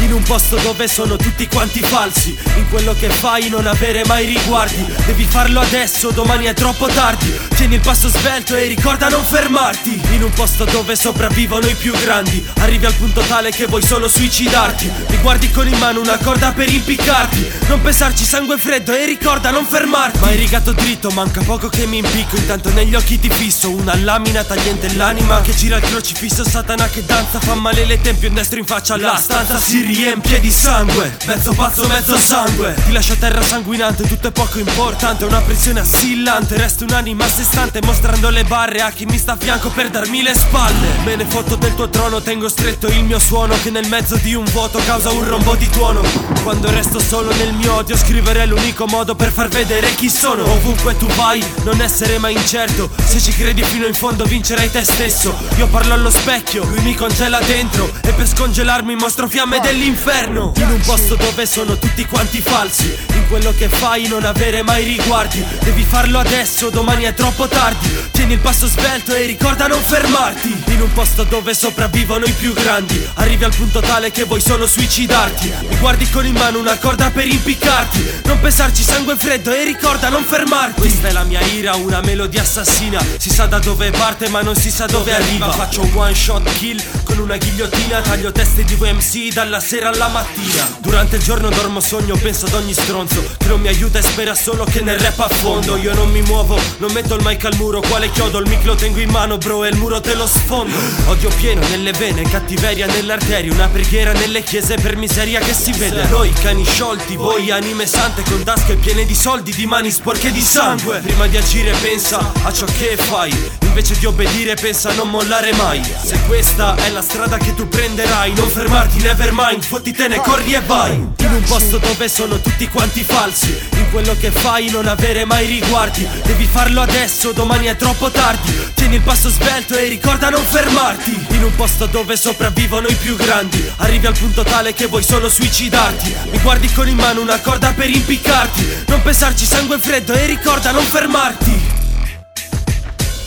In 0.00 0.12
un 0.12 0.22
posto 0.22 0.56
dove 0.56 0.88
sono 0.88 1.16
tutti 1.16 1.46
quanti 1.46 1.80
falsi 1.80 2.36
In 2.56 2.68
quello 2.68 2.94
che 2.98 3.08
fai 3.08 3.48
non 3.48 3.66
avere 3.66 4.02
mai 4.06 4.26
riguardi. 4.26 4.84
Devi 5.04 5.24
farlo 5.24 5.60
adesso, 5.60 6.10
domani 6.10 6.46
è 6.46 6.54
troppo 6.54 6.86
tardi. 6.86 7.32
Tieni 7.54 7.74
il 7.74 7.80
passo 7.80 8.08
svelto 8.08 8.56
e 8.56 8.66
ricorda 8.66 9.08
non 9.08 9.22
fermarti. 9.22 10.00
In 10.12 10.22
un 10.22 10.32
posto 10.32 10.64
dove 10.64 10.96
sopravvivono 10.96 11.66
i 11.66 11.74
più 11.74 11.92
grandi 11.92 12.44
Arrivi 12.58 12.86
al 12.86 12.94
punto 12.94 13.20
tale 13.22 13.50
che 13.50 13.66
vuoi 13.66 13.82
solo 13.82 14.08
suicidarti. 14.08 14.90
Mi 15.08 15.18
guardi 15.18 15.50
con 15.50 15.68
in 15.68 15.78
mano 15.78 16.00
una 16.00 16.18
corda 16.18 16.52
per 16.52 16.70
impiccarti. 16.70 17.52
Non 17.68 17.82
pensarci 17.82 18.24
sangue 18.24 18.56
freddo 18.56 18.94
e 18.94 19.04
ricorda 19.04 19.50
non 19.50 19.66
fermarti. 19.66 20.18
Ma 20.20 20.30
rigato 20.30 20.72
dritto, 20.72 21.10
manca 21.10 21.42
poco 21.42 21.68
che 21.68 21.86
mi 21.86 21.98
impicco. 21.98 22.36
Intanto 22.36 22.70
negli 22.70 22.94
occhi 22.94 23.18
ti 23.18 23.28
fisso 23.30 23.70
Una 23.70 23.94
lamina 23.96 24.44
tagliente 24.44 24.92
l'anima 24.94 25.40
Che 25.40 25.54
gira 25.54 25.76
il 25.76 25.82
crocifisso 25.82 26.44
Satana 26.54 26.86
che 26.88 27.04
danza 27.04 27.40
Fa 27.40 27.56
male 27.56 27.84
le 27.84 28.00
tempie 28.00 28.28
un 28.28 28.34
destro 28.34 28.60
in 28.60 28.64
faccia 28.64 28.96
La 28.96 29.16
stanza. 29.16 29.58
si 29.58 29.80
riempie 29.80 30.38
di 30.38 30.52
sangue 30.52 31.16
Mezzo 31.26 31.52
pazzo, 31.52 31.84
mezzo 31.88 32.16
sangue. 32.16 32.76
Ti 32.86 32.92
lascio 32.92 33.14
a 33.14 33.16
terra 33.16 33.42
sanguinante 33.42 34.06
Tutto 34.06 34.28
è 34.28 34.30
poco 34.30 34.60
importante 34.60 35.24
Una 35.24 35.40
pressione 35.40 35.80
assillante. 35.80 36.56
Resta 36.56 36.84
un'anima 36.84 37.24
a 37.24 37.28
sé 37.28 37.42
stante 37.42 37.80
Mostrando 37.82 38.30
le 38.30 38.44
barre 38.44 38.82
a 38.82 38.92
chi 38.92 39.04
mi 39.04 39.18
sta 39.18 39.32
a 39.32 39.36
fianco 39.36 39.68
Per 39.70 39.90
darmi 39.90 40.22
le 40.22 40.32
spalle. 40.32 40.86
Me 41.04 41.16
ne 41.16 41.24
fotto 41.24 41.56
del 41.56 41.74
tuo 41.74 41.88
trono 41.88 42.22
Tengo 42.22 42.48
stretto 42.48 42.86
il 42.86 43.02
mio 43.02 43.18
suono 43.18 43.56
Che 43.60 43.70
nel 43.70 43.88
mezzo 43.88 44.14
di 44.14 44.34
un 44.34 44.44
vuoto 44.44 44.78
Causa 44.86 45.10
un 45.10 45.26
rombo 45.26 45.56
di 45.56 45.68
tuono. 45.70 46.02
Quando 46.44 46.70
resto 46.70 47.00
solo 47.00 47.34
nel 47.34 47.52
mio 47.54 47.74
odio 47.74 47.96
Scrivere 47.96 48.44
è 48.44 48.46
l'unico 48.46 48.86
modo 48.86 49.16
per 49.16 49.32
far 49.32 49.48
vedere 49.48 49.92
chi 49.96 50.08
sono. 50.08 50.44
Ovunque 50.44 50.96
tu 50.98 51.06
vai 51.14 51.44
Non 51.64 51.80
essere 51.80 52.18
mai 52.18 52.34
incerto. 52.34 52.88
Se 53.04 53.18
ci 53.18 53.32
credi 53.32 53.64
fino 53.64 53.86
in 53.86 53.94
fondo 53.94 54.22
Vincerai 54.24 54.70
te 54.70 54.84
stesso. 54.84 55.34
Io 55.56 55.66
parlo 55.66 55.94
allo 55.94 56.10
specchio 56.10 56.43
cerchio 56.44 56.64
Lui 56.64 56.80
mi 56.82 56.94
congela 56.94 57.40
dentro 57.40 57.90
E 58.02 58.12
per 58.12 58.28
scongelarmi 58.28 58.94
mostro 58.94 59.28
fiamme 59.28 59.60
dell'inferno. 59.60 60.52
In 60.56 60.70
un 60.70 60.80
posto 60.80 61.16
dove 61.16 61.46
sono 61.46 61.78
tutti 61.78 62.04
quanti 62.04 62.40
falsi 62.40 62.96
In 63.14 63.26
quello 63.28 63.52
che 63.56 63.68
fai 63.68 64.06
non 64.06 64.24
avere 64.24 64.62
mai 64.62 64.84
riguardi. 64.84 65.44
Devi 65.60 65.82
farlo 65.82 66.18
adesso, 66.18 66.70
domani 66.70 67.04
è 67.04 67.14
troppo 67.14 67.48
tardi. 67.48 67.88
Tieni 68.10 68.34
il 68.34 68.38
passo 68.38 68.66
svelto 68.66 69.14
e 69.14 69.24
ricorda 69.24 69.66
non 69.66 69.80
fermarti. 69.80 70.62
In 70.66 70.82
un 70.82 70.92
posto 70.92 71.24
dove 71.24 71.54
sopravvivono 71.54 72.24
i 72.26 72.32
più 72.32 72.52
grandi 72.52 73.08
Arrivi 73.14 73.44
al 73.44 73.54
punto 73.54 73.80
tale 73.80 74.10
che 74.10 74.24
vuoi 74.24 74.40
solo 74.40 74.66
suicidarti. 74.66 75.52
Mi 75.68 75.76
guardi 75.78 76.08
con 76.10 76.26
in 76.26 76.34
mano 76.34 76.58
una 76.58 76.76
corda 76.78 77.10
per 77.10 77.26
impiccarti. 77.26 78.22
Non 78.24 78.40
pensarci 78.40 78.82
sangue 78.82 79.16
freddo 79.16 79.52
e 79.52 79.64
ricorda 79.64 80.08
non 80.08 80.22
fermarti. 80.22 80.80
Questa 80.80 81.08
è 81.08 81.12
la 81.12 81.24
mia 81.24 81.40
ira, 81.40 81.74
una 81.76 82.00
melodia 82.00 82.42
assassina. 82.42 83.00
Si 83.16 83.30
sa 83.30 83.46
da 83.46 83.58
dove 83.58 83.90
parte 83.90 84.28
ma 84.28 84.42
non 84.42 84.54
si 84.54 84.70
sa 84.70 84.86
dove 84.86 85.14
arriva. 85.14 85.50
Faccio 85.50 85.88
one 85.94 86.14
shot 86.14 86.33
kill 86.42 86.82
con 87.04 87.18
una 87.18 87.36
ghigliottina 87.36 88.00
Taglio 88.00 88.32
teste 88.32 88.64
di 88.64 88.74
VMC 88.74 89.32
dalla 89.32 89.60
sera 89.60 89.88
alla 89.90 90.08
mattina. 90.08 90.78
Durante 90.80 91.16
il 91.16 91.22
giorno 91.22 91.48
dormo 91.48 91.80
sogno, 91.80 92.16
penso 92.16 92.46
ad 92.46 92.54
ogni 92.54 92.72
stronzo 92.72 93.22
Che 93.38 93.46
non 93.46 93.60
mi 93.60 93.68
aiuta 93.68 93.98
e 93.98 94.02
spera 94.02 94.34
solo 94.34 94.64
che 94.64 94.80
nel 94.80 94.98
rap 94.98 95.20
a 95.20 95.28
fondo 95.28 95.76
Io 95.76 95.94
non 95.94 96.10
mi 96.10 96.22
muovo, 96.22 96.58
non 96.78 96.92
metto 96.92 97.14
il 97.14 97.22
mic 97.24 97.44
al 97.44 97.54
muro 97.56 97.80
Quale 97.80 98.10
chiodo, 98.10 98.38
il 98.38 98.48
mic 98.48 98.64
lo 98.64 98.74
tengo 98.74 99.00
in 99.00 99.10
mano 99.10 99.38
bro 99.38 99.64
E 99.64 99.68
il 99.68 99.76
muro 99.76 100.00
te 100.00 100.14
lo 100.14 100.26
sfondo. 100.26 100.76
Odio 101.06 101.30
pieno 101.36 101.66
nelle 101.68 101.92
vene, 101.92 102.22
cattiveria 102.22 102.86
nell'arteria 102.86 103.52
Una 103.52 103.68
preghiera 103.68 104.12
nelle 104.12 104.42
chiese 104.42 104.76
per 104.76 104.96
miseria 104.96 105.40
che 105.40 105.52
si 105.52 105.72
vede. 105.72 106.06
Noi 106.08 106.32
cani 106.32 106.64
sciolti, 106.64 107.16
voi 107.16 107.50
anime 107.50 107.86
sante 107.86 108.22
Con 108.22 108.42
tasche 108.42 108.76
piene 108.76 109.04
di 109.04 109.14
soldi, 109.14 109.52
di 109.54 109.66
mani 109.66 109.90
sporche 109.90 110.32
di 110.32 110.40
sangue. 110.40 111.00
Prima 111.00 111.26
di 111.26 111.36
agire 111.36 111.72
pensa 111.80 112.32
a 112.42 112.52
ciò 112.52 112.66
che 112.66 112.96
fai 112.96 113.62
Invece 113.74 113.98
di 113.98 114.06
obbedire 114.06 114.54
pensa 114.54 114.90
a 114.90 114.92
non 114.94 115.10
mollare 115.10 115.52
mai. 115.54 115.82
Se 115.82 116.16
questa 116.26 116.74
è 116.76 116.90
la 116.90 117.02
strada 117.02 117.36
che 117.38 117.54
tu 117.54 117.68
prenderai. 117.68 118.32
Non 118.34 118.48
fermarti, 118.48 119.02
never 119.02 119.30
mind, 119.32 119.62
fottitene, 119.62 120.16
corri 120.16 120.54
e 120.54 120.60
vai. 120.60 120.92
In 120.94 121.32
un 121.32 121.42
posto 121.42 121.78
dove 121.78 122.08
sono 122.08 122.38
tutti 122.40 122.68
quanti 122.68 123.02
falsi. 123.02 123.56
In 123.76 123.90
quello 123.90 124.14
che 124.18 124.30
fai 124.30 124.70
non 124.70 124.86
avere 124.86 125.24
mai 125.24 125.46
riguardi. 125.46 126.06
Devi 126.24 126.46
farlo 126.46 126.80
adesso, 126.80 127.32
domani 127.32 127.66
è 127.66 127.76
troppo 127.76 128.10
tardi. 128.10 128.72
Tieni 128.74 128.96
il 128.96 129.02
passo 129.02 129.28
svelto 129.28 129.76
e 129.76 129.88
ricorda 129.88 130.30
non 130.30 130.42
fermarti. 130.42 131.26
In 131.30 131.44
un 131.44 131.54
posto 131.54 131.86
dove 131.86 132.16
sopravvivono 132.16 132.88
i 132.88 132.94
più 132.94 133.16
grandi. 133.16 133.72
Arrivi 133.76 134.06
al 134.06 134.16
punto 134.16 134.42
tale 134.42 134.74
che 134.74 134.86
vuoi 134.86 135.02
solo 135.02 135.28
suicidarti. 135.28 136.14
Mi 136.30 136.38
guardi 136.38 136.72
con 136.72 136.88
in 136.88 136.96
mano 136.96 137.20
una 137.20 137.40
corda 137.40 137.72
per 137.72 137.88
impiccarti. 137.88 138.84
Non 138.88 139.02
pensarci 139.02 139.44
sangue 139.44 139.78
freddo 139.78 140.12
e 140.12 140.26
ricorda 140.26 140.70
non 140.70 140.84
fermarti. 140.84 141.82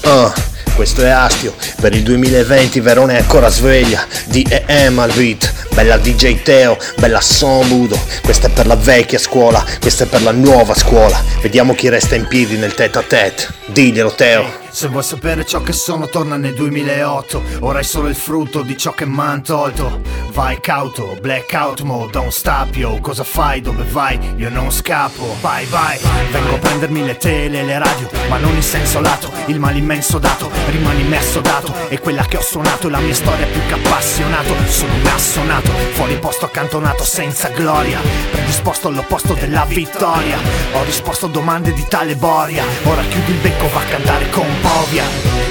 Oh, 0.03 0.33
questo 0.77 1.03
è 1.03 1.09
Astio, 1.09 1.55
per 1.81 1.95
il 1.95 2.03
2020 2.03 2.79
Verona 2.81 3.13
è 3.13 3.17
ancora 3.17 3.49
sveglia, 3.49 4.05
D.E.M. 4.25 4.99
al 4.99 5.11
beat, 5.11 5.51
bella 5.73 5.97
DJ 5.97 6.43
Teo, 6.43 6.77
bella 6.99 7.19
Son 7.19 7.67
Budo, 7.67 7.99
questa 8.21 8.45
è 8.45 8.51
per 8.51 8.67
la 8.67 8.75
vecchia 8.75 9.17
scuola, 9.17 9.65
questa 9.81 10.03
è 10.03 10.07
per 10.07 10.21
la 10.21 10.31
nuova 10.31 10.75
scuola, 10.75 11.19
vediamo 11.41 11.73
chi 11.73 11.89
resta 11.89 12.13
in 12.13 12.27
piedi 12.27 12.57
nel 12.57 12.75
tête 12.75 12.99
a 12.99 13.01
tête, 13.01 13.47
diglielo 13.65 14.13
Teo. 14.13 14.65
Se 14.77 14.89
vuoi 14.89 15.01
sapere 15.01 15.43
ciò 15.43 15.63
che 15.63 15.73
sono 15.73 16.07
torna 16.07 16.37
nel 16.37 16.53
2008 16.53 17.41
Ora 17.61 17.79
è 17.79 17.83
solo 17.83 18.09
il 18.09 18.15
frutto 18.15 18.61
di 18.61 18.77
ciò 18.77 18.93
che 18.93 19.05
m'han 19.05 19.41
tolto. 19.41 20.01
Vai 20.33 20.59
cauto, 20.59 21.17
blackout 21.19 21.81
mode, 21.81 22.11
don't 22.11 22.29
stop 22.29 22.75
yo. 22.75 22.99
Cosa 23.01 23.23
fai, 23.23 23.59
dove 23.59 23.83
vai? 23.89 24.19
Io 24.35 24.51
non 24.51 24.69
scappo. 24.69 25.35
Vai 25.41 25.65
vai, 25.65 25.97
vengo 26.29 26.53
a 26.53 26.59
prendermi 26.59 27.03
le 27.03 27.17
tele 27.17 27.61
e 27.61 27.63
le 27.63 27.79
radio 27.79 28.07
Ma 28.29 28.37
non 28.37 28.53
in 28.53 28.61
senso 28.61 29.01
lato, 29.01 29.31
il 29.47 29.59
male 29.59 29.79
immenso 29.79 30.19
dato 30.19 30.51
Rimani 30.67 31.01
immerso 31.01 31.39
dato, 31.39 31.73
è 31.87 31.99
quella 31.99 32.23
che 32.25 32.37
ho 32.37 32.41
suonato 32.41 32.87
La 32.89 32.99
mia 32.99 33.15
storia 33.15 33.47
più 33.47 33.61
che 33.65 33.73
appassionato. 33.73 34.53
Sono 34.67 34.93
un 34.93 35.05
assonato, 35.07 35.66
fuori 36.07 36.19
posto 36.19 36.45
accantonato 36.45 37.03
senza 37.03 37.49
gloria. 37.49 37.99
Predisposto 38.31 38.87
all'opposto 38.87 39.33
della 39.33 39.65
vittoria. 39.65 40.37
Ho 40.73 40.83
risposto 40.83 41.25
a 41.25 41.29
domande 41.29 41.73
di 41.73 41.85
tale 41.87 42.15
boria. 42.15 42.63
Ora 42.85 43.01
chiudi 43.03 43.31
il 43.31 43.37
becco, 43.37 43.67
va 43.69 43.81
a 43.81 43.83
cantare 43.83 44.29
con 44.29 44.47
povia. 44.61 45.03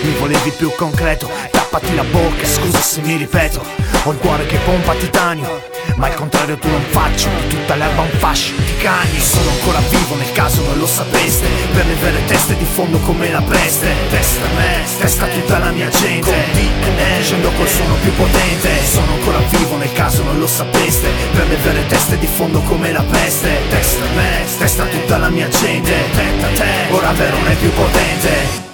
Mi 0.03 0.15
volevi 0.15 0.51
più 0.53 0.73
concreto, 0.75 1.29
tappati 1.77 1.95
la 1.95 2.05
bocca, 2.05 2.47
scusa 2.47 2.81
se 2.81 3.01
mi 3.03 3.17
ripeto 3.17 3.63
Ho 4.05 4.13
il 4.13 4.19
cuore 4.19 4.47
che 4.47 4.57
pompa 4.65 4.95
titanio 4.95 5.63
Ma 5.97 6.09
il 6.09 6.15
contrario 6.15 6.57
tu 6.57 6.69
non 6.69 6.83
faccio, 6.89 7.29
di 7.29 7.49
tutta 7.49 7.75
l'erba 7.75 8.03
un 8.03 8.19
fascio 8.19 8.55
di 8.57 8.77
cani 8.79 9.21
Sono 9.21 9.51
ancora 9.51 9.81
vivo 9.91 10.17
nel 10.17 10.33
caso 10.33 10.63
non 10.63 10.79
lo 10.79 10.87
sapeste 10.87 11.47
Per 11.73 11.87
le 11.87 11.95
vere 11.95 12.25
teste 12.27 12.57
di 12.57 12.65
fondo 12.65 12.99
come 12.99 13.31
la 13.31 13.43
peste 13.43 13.89
Testa 14.11 14.47
me, 14.57 14.85
testa 14.99 15.27
tutta 15.27 15.59
la 15.59 15.71
mia 15.71 15.89
gente 15.89 16.31
Con 16.31 16.53
DNA, 16.53 17.23
scendo 17.23 17.51
col 17.53 17.69
suono 17.69 17.95
più 18.03 18.15
potente 18.15 18.71
Sono 18.85 19.13
ancora 19.13 19.39
vivo 19.51 19.77
nel 19.77 19.93
caso 19.93 20.23
non 20.23 20.39
lo 20.39 20.47
sapeste 20.47 21.09
Per 21.33 21.47
le 21.49 21.57
vere 21.57 21.87
teste 21.87 22.19
di 22.19 22.27
fondo 22.27 22.61
come 22.61 22.93
la 22.93 23.03
peste 23.03 23.51
Testa 23.69 24.05
me, 24.15 24.45
testa 24.59 24.85
tutta 24.85 25.19
la 25.19 25.29
mia 25.29 25.49
gente 25.49 25.93
Tenta 26.15 26.49
te, 26.49 26.93
ora 26.93 27.13
Verona 27.13 27.51
è 27.51 27.55
più 27.55 27.73
potente 27.73 28.66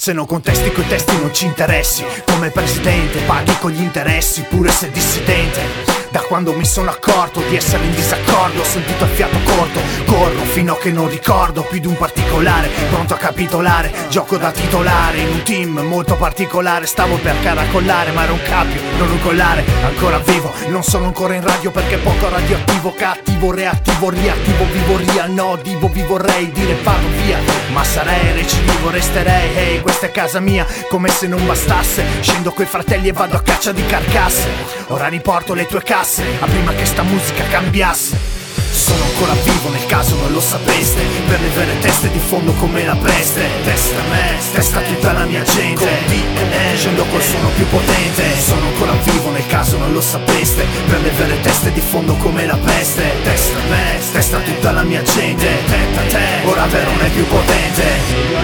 se 0.00 0.14
non 0.14 0.24
contesti 0.24 0.72
coi 0.72 0.86
testi 0.86 1.14
non 1.18 1.34
ci 1.34 1.44
interessi. 1.44 2.02
Come 2.24 2.48
presidente 2.48 3.20
paghi 3.26 3.54
con 3.58 3.70
gli 3.70 3.82
interessi 3.82 4.40
Pure 4.48 4.70
se 4.70 4.90
dissidente 4.90 5.99
da 6.10 6.20
quando 6.20 6.52
mi 6.52 6.64
sono 6.64 6.90
accorto 6.90 7.40
di 7.48 7.56
essere 7.56 7.84
in 7.84 7.94
disaccordo 7.94 8.60
Ho 8.60 8.64
sentito 8.64 9.04
il 9.04 9.10
fiato 9.10 9.38
corto. 9.44 9.80
Corro 10.06 10.44
fino 10.44 10.74
a 10.74 10.78
che 10.78 10.90
non 10.90 11.08
ricordo 11.08 11.62
più 11.62 11.78
di 11.78 11.86
un 11.86 11.96
particolare. 11.96 12.68
Pronto 12.90 13.14
a 13.14 13.16
capitolare 13.16 13.92
Gioco 14.08 14.36
da 14.36 14.50
titolare 14.50 15.18
in 15.18 15.28
un 15.28 15.42
team 15.42 15.80
molto 15.80 16.16
particolare. 16.16 16.86
Stavo 16.86 17.16
per 17.16 17.40
caracollare 17.42 18.10
ma 18.12 18.24
era 18.24 18.32
un 18.32 18.42
cappio, 18.42 18.80
non 18.98 19.10
un 19.10 19.20
collare. 19.20 19.64
Ancora 19.84 20.18
vivo, 20.18 20.52
non 20.68 20.82
sono 20.82 21.06
ancora 21.06 21.34
in 21.34 21.42
radio 21.42 21.70
perché 21.70 21.96
poco 21.98 22.28
radioattivo. 22.28 22.92
Cattivo, 22.92 23.52
reattivo, 23.52 24.10
riattivo, 24.10 24.64
vivo 24.72 24.96
real 24.96 25.30
No, 25.30 25.56
divo, 25.62 25.88
vi 25.88 26.02
vorrei 26.02 26.50
dire 26.50 26.76
vado 26.82 27.06
via. 27.22 27.38
Ma 27.72 27.84
sarei 27.84 28.32
recidivo, 28.32 28.90
resterei 28.90 29.56
Hey, 29.56 29.80
questa 29.80 30.06
è 30.06 30.10
casa 30.10 30.40
mia, 30.40 30.66
come 30.88 31.08
se 31.08 31.26
non 31.26 31.44
bastasse. 31.46 32.04
Scendo 32.20 32.50
coi 32.50 32.66
fratelli 32.66 33.08
e 33.08 33.12
vado 33.12 33.36
a 33.36 33.42
caccia 33.42 33.72
di 33.72 33.84
carcasse. 33.86 34.48
Ora 34.88 35.08
riporto 35.08 35.54
le 35.54 35.66
tue 35.66 35.82
casse 36.00 36.24
a 36.40 36.46
prima 36.46 36.72
che 36.72 36.86
sta 36.86 37.02
musica 37.02 37.44
cambiasse. 37.44 38.38
Sono 38.72 39.04
ancora 39.04 39.34
vivo 39.44 39.68
nel 39.70 39.84
caso 39.86 40.14
non 40.14 40.30
lo 40.32 40.40
sapeste 40.40 41.02
Per 41.26 41.40
le 41.40 41.48
vere 41.48 41.78
teste 41.80 42.08
di 42.08 42.20
fondo 42.20 42.52
come 42.52 42.84
la 42.84 42.94
peste. 42.94 43.42
Testa 43.64 44.00
me, 44.08 44.38
testa 44.52 44.80
tutta 44.80 45.12
la 45.12 45.24
mia 45.24 45.42
gente 45.42 45.84
Con 45.84 46.76
scendo 46.76 47.04
col 47.10 47.20
suono 47.20 47.48
più 47.56 47.66
potente. 47.66 48.22
Sono 48.38 48.66
ancora 48.66 48.92
vivo 49.04 49.30
nel 49.30 49.46
caso 49.46 49.76
non 49.76 49.92
lo 49.92 50.00
sapeste 50.00 50.64
Per 50.88 51.00
le 51.02 51.10
vere 51.10 51.40
teste 51.40 51.72
di 51.72 51.80
fondo 51.80 52.14
come 52.14 52.46
la 52.46 52.56
peste. 52.56 53.02
Testa 53.22 53.58
me, 53.68 53.98
testa 54.12 54.38
tutta 54.38 54.70
la 54.70 54.82
mia 54.84 55.02
gente 55.02 55.46
Tenta 55.66 56.00
te, 56.08 56.48
ora 56.48 56.64
Verona 56.66 57.04
è 57.04 57.10
più 57.10 57.26
potente. 57.26 57.82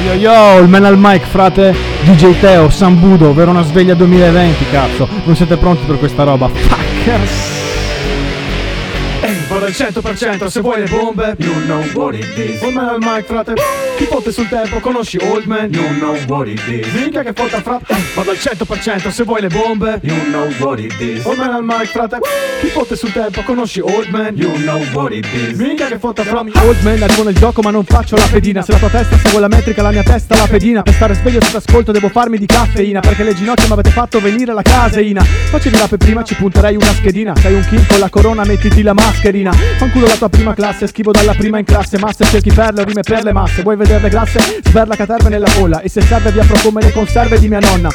Yo 0.05 0.13
yo 0.13 0.15
yo, 0.15 0.59
il 0.59 0.69
man 0.69 0.85
al 0.85 0.99
mic 0.99 1.25
frate 1.25 1.75
DJ 2.03 2.39
Teo, 2.41 2.69
Sambudo, 2.69 3.33
Verona 3.33 3.63
Sveglia 3.63 3.95
2020 3.95 4.71
cazzo. 4.71 5.09
Non 5.25 5.35
siete 5.37 5.57
pronti 5.57 5.85
per 5.85 5.99
questa 5.99 6.25
roba? 6.25 6.49
Fuckers 6.49 6.96
Ehi, 7.07 7.56
vado 9.57 9.67
al 9.67 9.73
100% 9.73 10.47
se 10.49 10.61
vuoi 10.61 10.81
le 10.81 10.89
bombe 10.89 11.35
You 11.39 11.55
know 11.65 11.83
what 11.95 12.15
it 12.15 12.37
is. 12.37 12.61
Old 12.61 12.75
man 12.75 12.89
al 12.89 12.99
mic, 13.01 13.25
frate 13.25 13.55
Chi 13.97 14.05
fotte 14.05 14.31
sul 14.31 14.49
tempo, 14.49 14.81
conosci 14.81 15.19
Old 15.19 15.45
man 15.45 15.73
You 15.73 15.89
know 15.99 16.17
what 16.27 16.47
it 16.47 16.61
is. 16.67 16.87
Minchia 16.93 17.23
che 17.23 17.33
fotta, 17.33 17.63
frate 17.63 17.95
vado 18.15 18.31
al 18.31 18.37
100% 18.37 19.09
se 19.09 19.25
vuoi 19.25 19.41
le 19.41 19.49
bombe 19.49 20.01
You 20.03 20.17
know 20.27 20.53
what 20.59 20.79
it 20.79 21.01
is. 21.01 21.25
Old 21.25 21.39
man 21.39 21.55
al 21.55 21.65
mic, 21.65 21.87
frate 21.87 22.19
Chi 22.61 22.69
fotte 22.69 22.97
sul 22.97 23.13
tempo, 23.13 23.43
conosci 23.43 23.81
Old 23.81 24.09
man 24.09 24.37
You 24.37 24.53
know 24.57 24.83
what 24.93 25.13
it 25.13 25.27
is. 25.33 25.57
Minchia 25.59 25.87
che 25.87 25.99
fotta, 25.99 26.23
frate 26.23 26.51
Old 26.59 26.83
man, 26.83 27.03
arrivo 27.03 27.25
nel 27.25 27.35
gioco 27.35 27.63
ma 27.63 27.71
non 27.71 27.85
faccio 27.85 28.17
la 28.17 28.29
pedina. 28.31 28.63
Se 28.63 28.73
la 28.73 28.79
tua 28.79 28.91
testa 28.91 29.17
segue 29.17 29.41
la 29.41 29.49
metrica, 29.49 29.81
la 29.81 29.91
mia 29.91 30.03
testa 30.03 30.37
la 30.37 30.47
pedina. 30.47 30.83
Per 30.83 30.93
stare 30.93 31.15
sveglio 31.15 31.43
sotto 31.43 31.57
ascolto 31.59 31.93
devo 31.93 32.09
farmi 32.09 32.37
di 32.37 32.47
caffeina 32.47 33.01
Perché 33.01 33.23
le 33.23 33.35
ginocchia 33.35 33.67
mi 33.67 33.73
avete 33.73 33.91
fatto 33.91 34.21
venire 34.21 34.53
la 34.53 34.63
caseina. 34.63 35.23
Facevi 35.23 35.79
la 35.79 35.89
per 35.89 35.99
prima, 35.99 36.23
ci 36.23 36.35
punterei 36.35 36.75
una 36.75 36.93
schedina. 36.93 37.35
Sei 37.37 37.55
un 37.55 37.65
kill 37.67 37.87
con 37.87 37.99
la 37.99 38.11
corona, 38.11 38.45
mettiti 38.45 38.83
la 38.83 38.93
mascherina 38.93 39.46
Fanculo 39.53 40.07
la 40.07 40.17
tua 40.17 40.29
prima 40.29 40.55
classe, 40.55 40.87
schivo 40.87 41.11
dalla 41.11 41.35
prima 41.35 41.59
in 41.59 41.65
classe. 41.65 41.99
Masse, 41.99 42.25
cerchi 42.25 42.53
perle, 42.53 42.85
rime 42.85 43.03
per 43.03 43.23
le 43.23 43.33
masse. 43.33 43.63
Vuoi 43.63 43.77
vederle 43.77 44.09
grasse? 44.09 44.61
Sberla 44.63 44.97
caterve 44.97 45.29
nella 45.29 45.49
bolla 45.59 45.81
E 45.81 45.89
se 45.89 46.01
serve 46.01 46.31
vi 46.31 46.41
apro 46.41 46.59
come 46.63 46.83
le 46.83 46.93
conserve 46.93 47.39
di 47.39 47.49
mia 47.49 47.61
nonna 47.61 47.89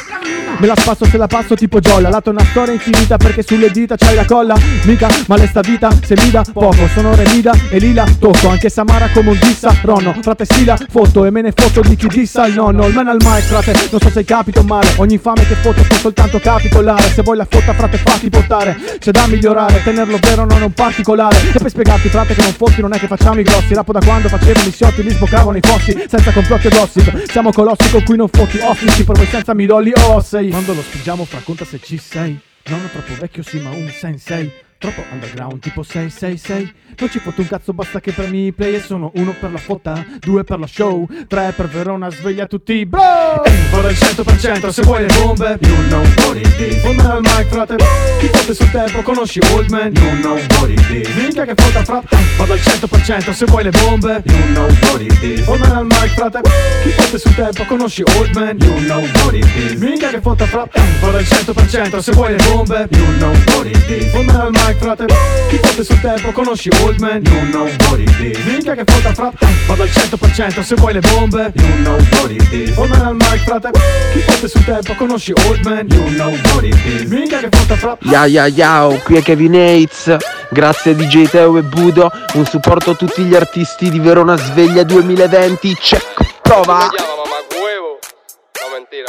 Me 0.58 0.66
la 0.66 0.76
spasso 0.76 1.04
se 1.06 1.16
la 1.16 1.26
passo 1.26 1.54
tipo 1.54 1.80
giolla 1.80 2.08
Lato 2.08 2.30
una 2.30 2.44
storia 2.44 2.72
infinita 2.72 3.16
perché 3.16 3.42
sulle 3.42 3.70
dita 3.70 3.96
c'hai 3.96 4.14
la 4.14 4.24
colla. 4.24 4.54
Mica, 4.84 5.08
male 5.26 5.46
sta 5.46 5.60
vita, 5.60 5.90
se 6.02 6.14
mi 6.22 6.30
dà 6.30 6.44
poco. 6.52 6.86
Sono 6.94 7.14
remida 7.14 7.52
e 7.70 7.78
lila, 7.78 8.04
tocco. 8.18 8.48
Anche 8.48 8.68
Samara 8.68 9.08
come 9.12 9.30
un 9.30 9.38
dissa, 9.40 9.74
Ronno 9.82 10.14
Frate 10.20 10.44
stila, 10.44 10.76
foto 10.88 11.24
e 11.24 11.30
me 11.30 11.40
ne 11.40 11.52
foto 11.54 11.80
di 11.80 11.96
chi 11.96 12.06
dissa 12.06 12.46
il 12.46 12.54
nonno. 12.54 12.86
Il 12.86 12.94
man 12.94 13.08
al 13.08 13.16
mic, 13.20 13.42
frate, 13.42 13.72
non 13.90 14.00
so 14.00 14.10
se 14.10 14.18
hai 14.18 14.24
capito 14.24 14.62
male. 14.62 14.88
Ogni 14.96 15.14
infame 15.14 15.46
che 15.46 15.54
foto 15.54 15.82
può 15.82 15.96
soltanto 15.96 16.38
capitolare. 16.38 17.02
Se 17.02 17.22
vuoi 17.22 17.36
la 17.36 17.46
fotta, 17.48 17.72
frate, 17.72 17.96
fatti 17.96 18.28
portare. 18.28 18.78
C'è 18.98 19.10
da 19.10 19.26
migliorare, 19.26 19.82
tenerlo 19.82 20.18
vero 20.20 20.44
non 20.44 20.60
è 20.60 20.64
un 20.64 20.72
particolare. 20.72 21.36
E 21.52 21.58
per 21.58 21.70
spiegarti, 21.70 22.08
frate, 22.08 22.34
che 22.34 22.42
non 22.42 22.52
fotti 22.52 22.80
non 22.80 22.92
è 22.92 22.98
che 22.98 23.06
facciamo 23.06 23.40
i 23.40 23.42
grossi. 23.42 23.74
Rapo 23.74 23.92
da 23.92 24.00
quando 24.04 24.28
facevo 24.28 24.60
missiotti, 24.64 25.02
li 25.02 25.10
sboccavano 25.10 25.56
i 25.56 25.60
fossi 25.62 26.04
Senza 26.06 26.30
complotti 26.30 26.66
o 26.66 26.70
gossip. 26.70 27.30
Siamo 27.30 27.50
colossi 27.50 27.90
con 27.90 28.02
cui 28.04 28.16
non 28.16 28.28
fotti 28.28 28.58
Ostici, 28.62 29.04
per 29.04 29.16
voi 29.16 29.26
senza 29.26 29.54
midolli 29.54 29.92
osse 30.08 30.41
sei 30.42 30.50
Quando 30.50 30.74
lo 30.74 30.82
spingiamo 30.82 31.24
conta 31.40 31.64
se 31.64 31.78
ci 31.80 31.98
sei. 31.98 32.38
Non 32.64 32.84
è 32.84 32.90
troppo 32.90 33.14
vecchio 33.14 33.42
sì 33.42 33.60
ma 33.60 33.70
un 33.70 33.88
sensei 33.88 34.50
Troppo 34.82 35.04
underground 35.12 35.60
tipo 35.60 35.84
666 35.84 36.72
Non 36.98 37.08
ci 37.08 37.20
fotte 37.20 37.40
un 37.40 37.46
cazzo 37.46 37.72
basta 37.72 38.00
che 38.00 38.10
premi 38.10 38.52
play. 38.52 38.74
E 38.74 38.80
sono 38.80 39.12
uno 39.14 39.32
per 39.38 39.52
la 39.52 39.58
fotta, 39.58 40.04
due 40.18 40.42
per 40.42 40.58
la 40.58 40.66
show 40.66 41.06
Tre 41.28 41.52
per 41.54 41.68
Verona 41.68 42.10
sveglia 42.10 42.46
tutti 42.46 42.84
bro 42.84 43.44
Ehi, 43.44 43.68
vado 43.70 43.86
al 43.86 43.94
100% 43.94 44.68
se 44.70 44.82
vuoi 44.82 45.02
le 45.02 45.14
bombe. 45.20 45.58
You 45.60 45.86
know 45.86 46.02
what 46.26 46.36
it 46.36 46.58
is. 46.58 46.82
Old 46.84 46.96
man 46.96 47.10
al 47.12 47.20
mic 47.20 47.46
frate? 47.46 47.76
Chi 48.18 48.26
fotte 48.26 48.54
sul 48.54 48.70
tempo 48.72 49.02
conosci 49.02 49.38
Old 49.52 49.70
man 49.70 49.92
You 49.94 50.20
know 50.20 50.34
what 50.58 50.68
it 50.68 50.90
is. 50.90 51.08
Minchia 51.14 51.44
che 51.44 51.54
fotta 51.54 51.84
fra 51.84 52.02
Vado 52.36 52.52
al 52.52 52.58
100% 52.58 53.30
se 53.30 53.44
vuoi 53.44 53.62
le 53.62 53.70
bombe. 53.70 54.22
You 54.24 54.46
know 54.48 54.66
what 54.66 55.00
it 55.00 55.22
is. 55.22 55.46
Old 55.46 55.60
man 55.60 55.76
al 55.76 55.84
mic 55.84 56.08
frate? 56.14 56.40
Chi 56.82 56.90
fotte 56.90 57.18
sul 57.18 57.34
tempo 57.36 57.64
conosci 57.66 58.02
Old 58.18 58.34
man 58.34 58.58
You 58.58 58.78
know 58.80 59.00
what 59.22 59.32
it 59.32 59.46
is. 59.54 59.78
Minchia 59.78 60.08
che 60.08 60.20
fotta 60.20 60.44
fra 60.44 60.66
Vado 61.00 61.16
al 61.16 61.22
100% 61.22 61.98
se 61.98 62.12
vuoi 62.12 62.32
le 62.32 62.44
bombe. 62.50 62.88
You 62.90 63.16
know 63.18 63.32
what 63.54 63.66
it 63.66 63.88
is. 63.88 64.12
Old 64.14 64.30
man 64.32 64.50
mic 64.50 64.71
frate 64.74 65.06
Chi 65.48 65.56
fotte 65.58 65.84
sul 65.84 66.00
tempo 66.00 66.32
conosci 66.32 66.70
Old 66.82 66.98
man 66.98 67.22
You 67.24 67.50
know 67.50 67.68
what 67.88 67.98
it 67.98 68.18
is. 68.20 68.38
Minchia 68.44 68.74
che 68.74 68.84
fotta 68.84 69.14
fra 69.14 69.32
Vado 69.66 69.82
al 69.82 69.88
100% 69.88 70.62
se 70.62 70.74
vuoi 70.76 70.92
le 70.92 71.00
bombe. 71.00 71.52
You 71.54 71.82
know 71.82 71.96
what 72.12 72.30
it 72.30 72.52
is. 72.52 72.76
Old 72.76 72.90
man 72.90 73.06
al 73.06 73.14
mic 73.14 73.44
frate 73.44 73.70
Chi 74.12 74.20
fotte 74.20 74.48
sul 74.48 74.64
tempo 74.64 74.94
conosci 74.94 75.32
Old 75.46 75.64
man 75.64 75.86
You 75.90 76.04
know 76.14 76.30
what 76.52 76.64
it 76.64 76.74
is. 76.84 77.02
Minchia 77.08 77.38
che 77.38 77.48
fotta 77.50 77.76
fra 77.76 77.96
Ya 78.00 78.26
ya 78.26 78.46
yao, 78.46 78.98
qui 79.04 79.16
è 79.16 79.22
Kevin 79.22 79.54
Hates, 79.54 80.16
grazie 80.50 80.92
a 80.92 80.94
DJ 80.94 81.28
Teo 81.28 81.56
e 81.58 81.62
Budo, 81.62 82.10
un 82.34 82.44
supporto 82.44 82.90
a 82.90 82.94
tutti 82.94 83.22
gli 83.22 83.34
artisti 83.34 83.90
di 83.90 83.98
Verona 83.98 84.36
Sveglia 84.36 84.82
2020, 84.82 85.74
check, 85.74 86.40
prova! 86.42 86.88
No, 86.88 88.68
mentira. 88.70 89.06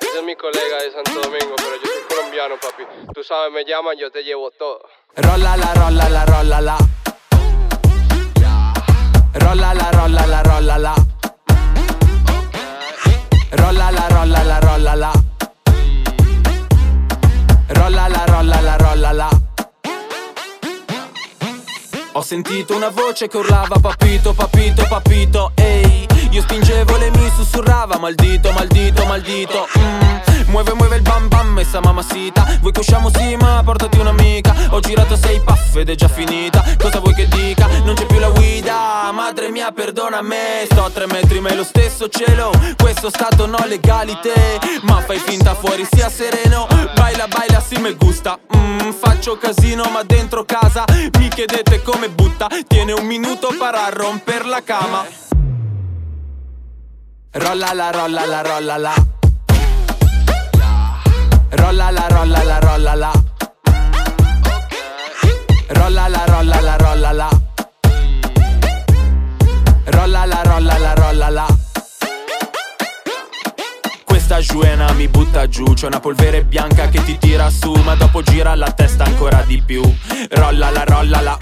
Ese 0.00 0.18
es 0.18 0.24
mi 0.24 0.36
colega 0.36 0.82
de 0.82 0.90
Santo 0.92 1.20
Domingo, 1.20 1.54
pero 1.56 1.76
yo 1.76 1.86
soy 1.86 2.02
colombiano, 2.08 2.56
papi. 2.60 2.84
Tú 3.12 3.22
sabes, 3.22 3.52
me 3.52 3.64
llaman, 3.64 3.96
yo 3.98 4.10
te 4.10 4.22
llevo 4.22 4.50
todo. 4.50 4.80
Rolla 5.16 5.54
la 5.54 5.72
rolla 5.74 6.08
la 6.08 6.24
rolla 6.24 6.60
la. 6.60 6.76
Rolla 9.32 9.72
la 9.72 9.90
rolla 9.90 10.26
la 10.26 10.42
rolla 10.42 10.76
la. 10.76 10.94
Rolla 13.50 13.90
la 13.90 14.06
rolla 14.08 14.42
la 14.42 14.58
rolla 14.58 14.94
la. 14.94 15.12
Rolla 17.68 18.08
la 18.08 18.24
rolla 18.26 18.60
la 18.60 18.76
rolla 18.76 19.12
la. 19.12 19.28
Ho 22.12 22.22
sentito 22.22 22.74
una 22.74 22.88
voce 22.88 23.28
che 23.28 23.36
urlava 23.36 23.78
papito, 23.80 24.32
papito, 24.32 24.84
papito, 24.88 25.52
ehi. 25.54 26.06
Io 26.30 26.42
spingevo 26.42 26.96
le 26.96 27.10
mi 27.10 27.30
sussurrava 27.36 27.98
maldito, 27.98 28.50
maldito, 28.50 29.06
maldito 29.06 29.68
mm. 29.78 30.33
Muove, 30.46 30.74
muove 30.74 30.96
il 30.96 31.02
bam 31.02 31.28
bam, 31.28 31.48
messa 31.48 31.80
mamacita. 31.80 32.58
Vuoi 32.60 32.72
che 32.72 32.80
usciamo? 32.80 33.10
Sì 33.12 33.36
ma 33.36 33.62
portati 33.64 33.98
un'amica. 33.98 34.54
Ho 34.70 34.80
girato 34.80 35.16
sei 35.16 35.40
puff 35.40 35.76
ed 35.76 35.90
è 35.90 35.94
già 35.94 36.08
finita. 36.08 36.62
Cosa 36.78 37.00
vuoi 37.00 37.14
che 37.14 37.26
dica? 37.28 37.66
Non 37.84 37.94
c'è 37.94 38.06
più 38.06 38.18
la 38.18 38.28
guida. 38.30 39.10
Madre 39.12 39.50
mia 39.50 39.70
perdona 39.72 40.22
me 40.22 40.66
Sto 40.70 40.84
a 40.84 40.90
tre 40.90 41.06
metri 41.06 41.40
ma 41.40 41.48
è 41.48 41.54
lo 41.54 41.64
stesso 41.64 42.08
cielo. 42.08 42.50
Questo 42.76 43.08
stato 43.08 43.46
no 43.46 43.58
legalité. 43.66 44.58
Ma 44.82 45.00
fai 45.00 45.18
finta 45.18 45.54
fuori 45.54 45.86
sia 45.90 46.08
sereno. 46.08 46.66
Baila 46.94 47.26
baila 47.26 47.60
sì 47.60 47.76
me 47.78 47.94
gusta. 47.94 48.38
Mm, 48.56 48.90
Faccio 48.90 49.36
casino 49.38 49.84
ma 49.90 50.02
dentro 50.02 50.44
casa. 50.44 50.84
Mi 51.18 51.28
chiedete 51.28 51.82
come 51.82 52.08
butta. 52.10 52.48
Tiene 52.66 52.92
un 52.92 53.06
minuto 53.06 53.54
para 53.58 53.88
romper 53.90 54.46
la 54.46 54.62
cama. 54.62 55.04
Rolla 57.32 57.72
la 57.72 57.90
rolla 57.90 58.26
la 58.26 58.42
rolla 58.42 58.76
la 58.76 59.13
Rolla 61.56 61.90
la 61.90 62.06
rolla 62.08 62.42
la 62.42 62.58
rolla 62.58 62.94
la. 62.94 63.12
Rolla 65.68 66.08
la 66.08 66.24
rolla 66.26 66.60
la 66.60 66.76
rolla 66.76 67.12
la. 67.12 67.28
Rolla 69.84 70.24
la 70.24 70.42
rolla 70.42 70.78
la 70.78 70.94
rolla 70.94 71.28
la. 71.30 71.46
Questa 74.04 74.40
giuena 74.40 74.90
mi 74.92 75.06
butta 75.06 75.46
giù 75.46 75.74
C'è 75.74 75.86
una 75.86 76.00
polvere 76.00 76.44
bianca 76.44 76.88
che 76.88 77.04
ti 77.04 77.18
tira 77.18 77.50
su 77.50 77.72
Ma 77.72 77.94
dopo 77.94 78.22
gira 78.22 78.54
la 78.54 78.72
testa 78.72 79.04
ancora 79.04 79.42
di 79.46 79.62
più. 79.64 79.82
Rolla 80.30 80.70
la 80.70 80.84
rolla 80.84 81.20
la. 81.20 81.38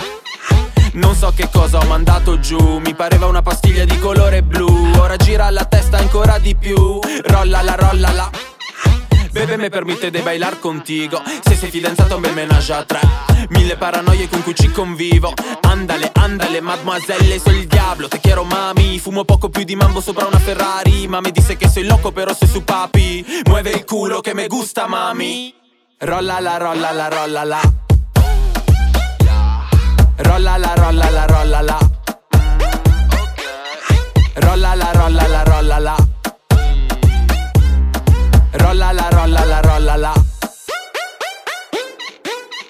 Non 0.95 1.15
so 1.15 1.33
che 1.35 1.49
cosa 1.51 1.79
ho 1.79 1.87
mandato 1.87 2.39
giù 2.39 2.79
Mi 2.85 2.95
pareva 2.95 3.27
una 3.27 3.41
pastiglia 3.41 3.85
di 3.85 3.99
colore 3.99 4.43
blu. 4.43 4.91
Ora 4.99 5.17
gira 5.17 5.49
la 5.51 5.65
testa 5.65 5.97
ancora 5.97 6.39
di 6.39 6.55
più. 6.55 6.99
Rolla 7.25 7.63
la 7.63 7.75
rolla 7.75 8.13
la 8.13 8.31
Bebe 9.33 9.57
me 9.57 9.71
permette 9.71 10.11
di 10.11 10.21
bailar 10.21 10.59
contigo. 10.59 11.23
Se 11.43 11.57
sei 11.57 11.71
fidanzato 11.71 12.19
me 12.19 12.31
menage 12.33 12.73
a 12.75 12.85
tre. 12.85 13.01
Mille 13.49 13.77
paranoie 13.77 14.29
con 14.29 14.43
cui 14.43 14.55
ci 14.55 14.71
convivo. 14.71 15.33
Andale, 15.63 16.11
andale, 16.13 16.61
mademoiselle, 16.61 17.39
soy 17.39 17.61
il 17.61 17.67
diablo 17.67 18.09
Te 18.09 18.21
quiero 18.21 18.45
mami, 18.45 18.99
fumo 18.99 19.25
poco 19.25 19.49
più 19.49 19.65
di 19.65 19.75
mambo 19.75 20.03
sopra 20.03 20.27
una 20.27 20.39
Ferrari. 20.39 21.09
Ma 21.09 21.21
mi 21.23 21.31
disse 21.31 21.57
che 21.57 21.67
sei 21.67 21.85
loco 21.85 22.13
però 22.13 22.35
sei 22.35 22.47
su 22.47 22.63
papi. 22.63 23.25
Muove 23.47 23.71
il 23.71 23.85
culo 23.85 24.21
che 24.21 24.35
me 24.35 24.49
gusta 24.49 24.87
mami. 24.87 25.55
Rolla 26.01 26.39
la 26.39 26.59
rolla 26.59 26.93
la 26.93 27.09
rolla 27.09 27.45
la. 27.45 27.61
Rolla 30.17 30.57
la 30.59 30.75
rolla 30.75 31.11
la 31.11 31.25
rolla 31.25 31.61
la. 31.63 31.79
Rolla 34.35 34.75
la 34.75 34.91
rolla 34.93 35.27
la 35.27 35.43
rolla 35.43 35.79
la 35.79 36.12
Rolla 38.63 38.93
la 38.93 39.09
rolla 39.11 39.45
la 39.45 39.61
rolla 39.61 39.97
la. 39.97 40.13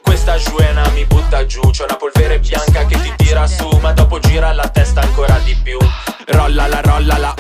Questa 0.02 0.36
giuena 0.39 0.89
mi 0.94 1.05
butta 1.05 1.44
giù 1.44 1.60
C'è 1.70 1.85
una 1.85 1.97
polvere 1.97 2.39
bianca 2.39 2.86
che 2.86 2.98
ti 3.01 3.12
tira 3.16 3.47
su 3.47 3.69
Ma 3.81 3.93
dopo 3.93 4.19
gira 4.19 4.52
la 4.52 4.69
testa 4.69 5.02
ancora 5.02 5.39
di 5.44 5.55
più. 5.62 5.78
Rolla 6.28 6.66
la 6.66 6.81
rolla 6.81 7.19
la. 7.19 7.35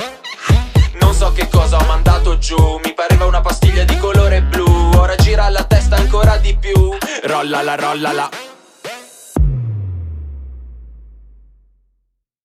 Non 1.00 1.14
so 1.14 1.32
che 1.32 1.48
cosa 1.48 1.78
ho 1.78 1.86
mandato 1.86 2.38
giù 2.38 2.78
Mi 2.84 2.92
pareva 2.94 3.24
una 3.24 3.40
pastiglia 3.40 3.84
di 3.84 3.96
colore 3.96 4.42
blu 4.42 4.90
Ora 4.96 5.16
gira 5.16 5.48
la 5.48 5.64
testa 5.64 5.96
ancora 5.96 6.36
di 6.36 6.54
più. 6.54 6.96
Rolla 7.24 7.62
la 7.62 7.74
rolla 7.74 8.12
la 8.12 8.51